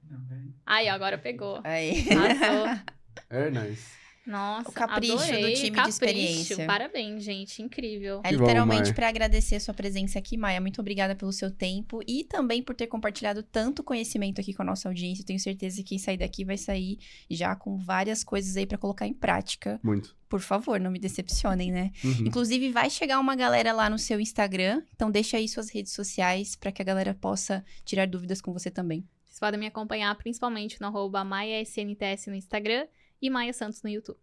Aí, 0.66 0.88
agora 0.88 1.18
pegou. 1.18 1.60
Aí. 1.64 2.06
Arrasou. 2.10 2.80
É 3.28 3.50
nice. 3.50 4.00
Nossa, 4.26 4.68
O 4.68 4.72
capricho 4.72 5.16
do 5.16 5.22
adorei. 5.22 5.54
time 5.54 5.70
de 5.70 5.70
Capricho. 5.70 5.88
experiência. 5.88 6.66
Parabéns, 6.66 7.22
gente. 7.24 7.62
Incrível. 7.62 8.20
É 8.24 8.30
literalmente 8.30 8.92
para 8.94 9.08
agradecer 9.08 9.56
a 9.56 9.60
sua 9.60 9.74
presença 9.74 10.18
aqui, 10.18 10.36
Maia. 10.36 10.60
Muito 10.60 10.80
obrigada 10.80 11.14
pelo 11.16 11.32
seu 11.32 11.50
tempo 11.50 12.00
e 12.06 12.24
também 12.24 12.62
por 12.62 12.74
ter 12.74 12.86
compartilhado 12.86 13.42
tanto 13.42 13.82
conhecimento 13.82 14.40
aqui 14.40 14.52
com 14.54 14.62
a 14.62 14.64
nossa 14.64 14.88
audiência. 14.88 15.22
Eu 15.22 15.26
tenho 15.26 15.40
certeza 15.40 15.76
que 15.78 15.82
quem 15.84 15.98
sair 15.98 16.16
daqui 16.18 16.44
vai 16.44 16.56
sair 16.56 16.98
já 17.28 17.54
com 17.56 17.76
várias 17.78 18.22
coisas 18.22 18.56
aí 18.56 18.66
para 18.66 18.78
colocar 18.78 19.06
em 19.06 19.14
prática. 19.14 19.78
Muito. 19.82 20.16
Por 20.28 20.40
favor, 20.40 20.78
não 20.78 20.90
me 20.90 20.98
decepcionem, 20.98 21.72
né? 21.72 21.90
Uhum. 22.04 22.26
Inclusive, 22.26 22.70
vai 22.70 22.88
chegar 22.90 23.18
uma 23.18 23.34
galera 23.34 23.72
lá 23.72 23.90
no 23.90 23.98
seu 23.98 24.20
Instagram. 24.20 24.82
Então, 24.94 25.10
deixa 25.10 25.36
aí 25.36 25.48
suas 25.48 25.70
redes 25.70 25.92
sociais 25.92 26.54
para 26.54 26.70
que 26.70 26.80
a 26.80 26.84
galera 26.84 27.14
possa 27.14 27.64
tirar 27.84 28.06
dúvidas 28.06 28.40
com 28.40 28.52
você 28.52 28.70
também. 28.70 29.04
Vocês 29.40 29.48
podem 29.48 29.60
me 29.60 29.66
acompanhar 29.66 30.14
principalmente 30.16 30.78
no 30.82 30.88
arroba 30.88 31.24
MaiaSNTS 31.24 32.26
no 32.26 32.34
Instagram 32.34 32.86
e 33.22 33.30
Maia 33.30 33.54
Santos 33.54 33.82
no 33.82 33.88
YouTube. 33.88 34.18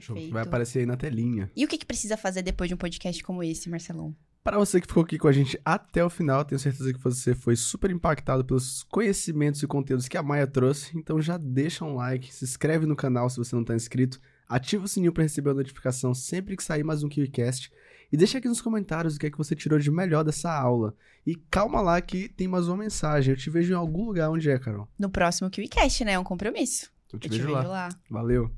Show. 0.00 0.14
Perfeito. 0.14 0.32
Vai 0.32 0.44
aparecer 0.44 0.78
aí 0.78 0.86
na 0.86 0.96
telinha. 0.96 1.50
E 1.56 1.64
o 1.64 1.68
que, 1.68 1.76
que 1.76 1.84
precisa 1.84 2.16
fazer 2.16 2.42
depois 2.42 2.68
de 2.68 2.74
um 2.74 2.78
podcast 2.78 3.20
como 3.24 3.42
esse, 3.42 3.68
Marcelão? 3.68 4.14
Para 4.44 4.58
você 4.58 4.80
que 4.80 4.86
ficou 4.86 5.02
aqui 5.02 5.18
com 5.18 5.26
a 5.26 5.32
gente 5.32 5.60
até 5.64 6.04
o 6.04 6.08
final, 6.08 6.44
tenho 6.44 6.60
certeza 6.60 6.92
que 6.92 7.00
você 7.00 7.34
foi 7.34 7.56
super 7.56 7.90
impactado 7.90 8.44
pelos 8.44 8.84
conhecimentos 8.84 9.60
e 9.60 9.66
conteúdos 9.66 10.06
que 10.06 10.16
a 10.16 10.22
Maia 10.22 10.46
trouxe. 10.46 10.96
Então 10.96 11.20
já 11.20 11.36
deixa 11.36 11.84
um 11.84 11.96
like, 11.96 12.32
se 12.32 12.44
inscreve 12.44 12.86
no 12.86 12.94
canal 12.94 13.28
se 13.28 13.38
você 13.38 13.56
não 13.56 13.62
está 13.62 13.74
inscrito, 13.74 14.20
ativa 14.48 14.84
o 14.84 14.88
sininho 14.88 15.12
para 15.12 15.24
receber 15.24 15.50
a 15.50 15.54
notificação 15.54 16.14
sempre 16.14 16.56
que 16.56 16.62
sair 16.62 16.84
mais 16.84 17.02
um 17.02 17.08
KiwiCast 17.08 17.72
e 18.12 18.16
deixa 18.16 18.38
aqui 18.38 18.48
nos 18.48 18.60
comentários 18.60 19.16
o 19.16 19.18
que 19.18 19.26
é 19.26 19.30
que 19.30 19.38
você 19.38 19.54
tirou 19.54 19.78
de 19.78 19.90
melhor 19.90 20.24
dessa 20.24 20.52
aula. 20.52 20.94
E 21.26 21.34
calma 21.50 21.80
lá 21.80 22.00
que 22.00 22.28
tem 22.28 22.48
mais 22.48 22.66
uma 22.68 22.76
mensagem. 22.76 23.32
Eu 23.32 23.36
te 23.38 23.50
vejo 23.50 23.72
em 23.72 23.76
algum 23.76 24.06
lugar 24.06 24.30
onde 24.30 24.50
é, 24.50 24.58
Carol. 24.58 24.88
No 24.98 25.10
próximo 25.10 25.50
KiwiCast, 25.50 26.04
né? 26.04 26.12
É 26.12 26.18
um 26.18 26.24
compromisso. 26.24 26.90
Eu 27.12 27.18
te 27.18 27.26
Eu 27.26 27.30
te 27.32 27.38
vejo 27.38 27.54
vejo 27.54 27.68
lá. 27.68 27.68
lá. 27.68 27.88
Valeu. 28.08 28.50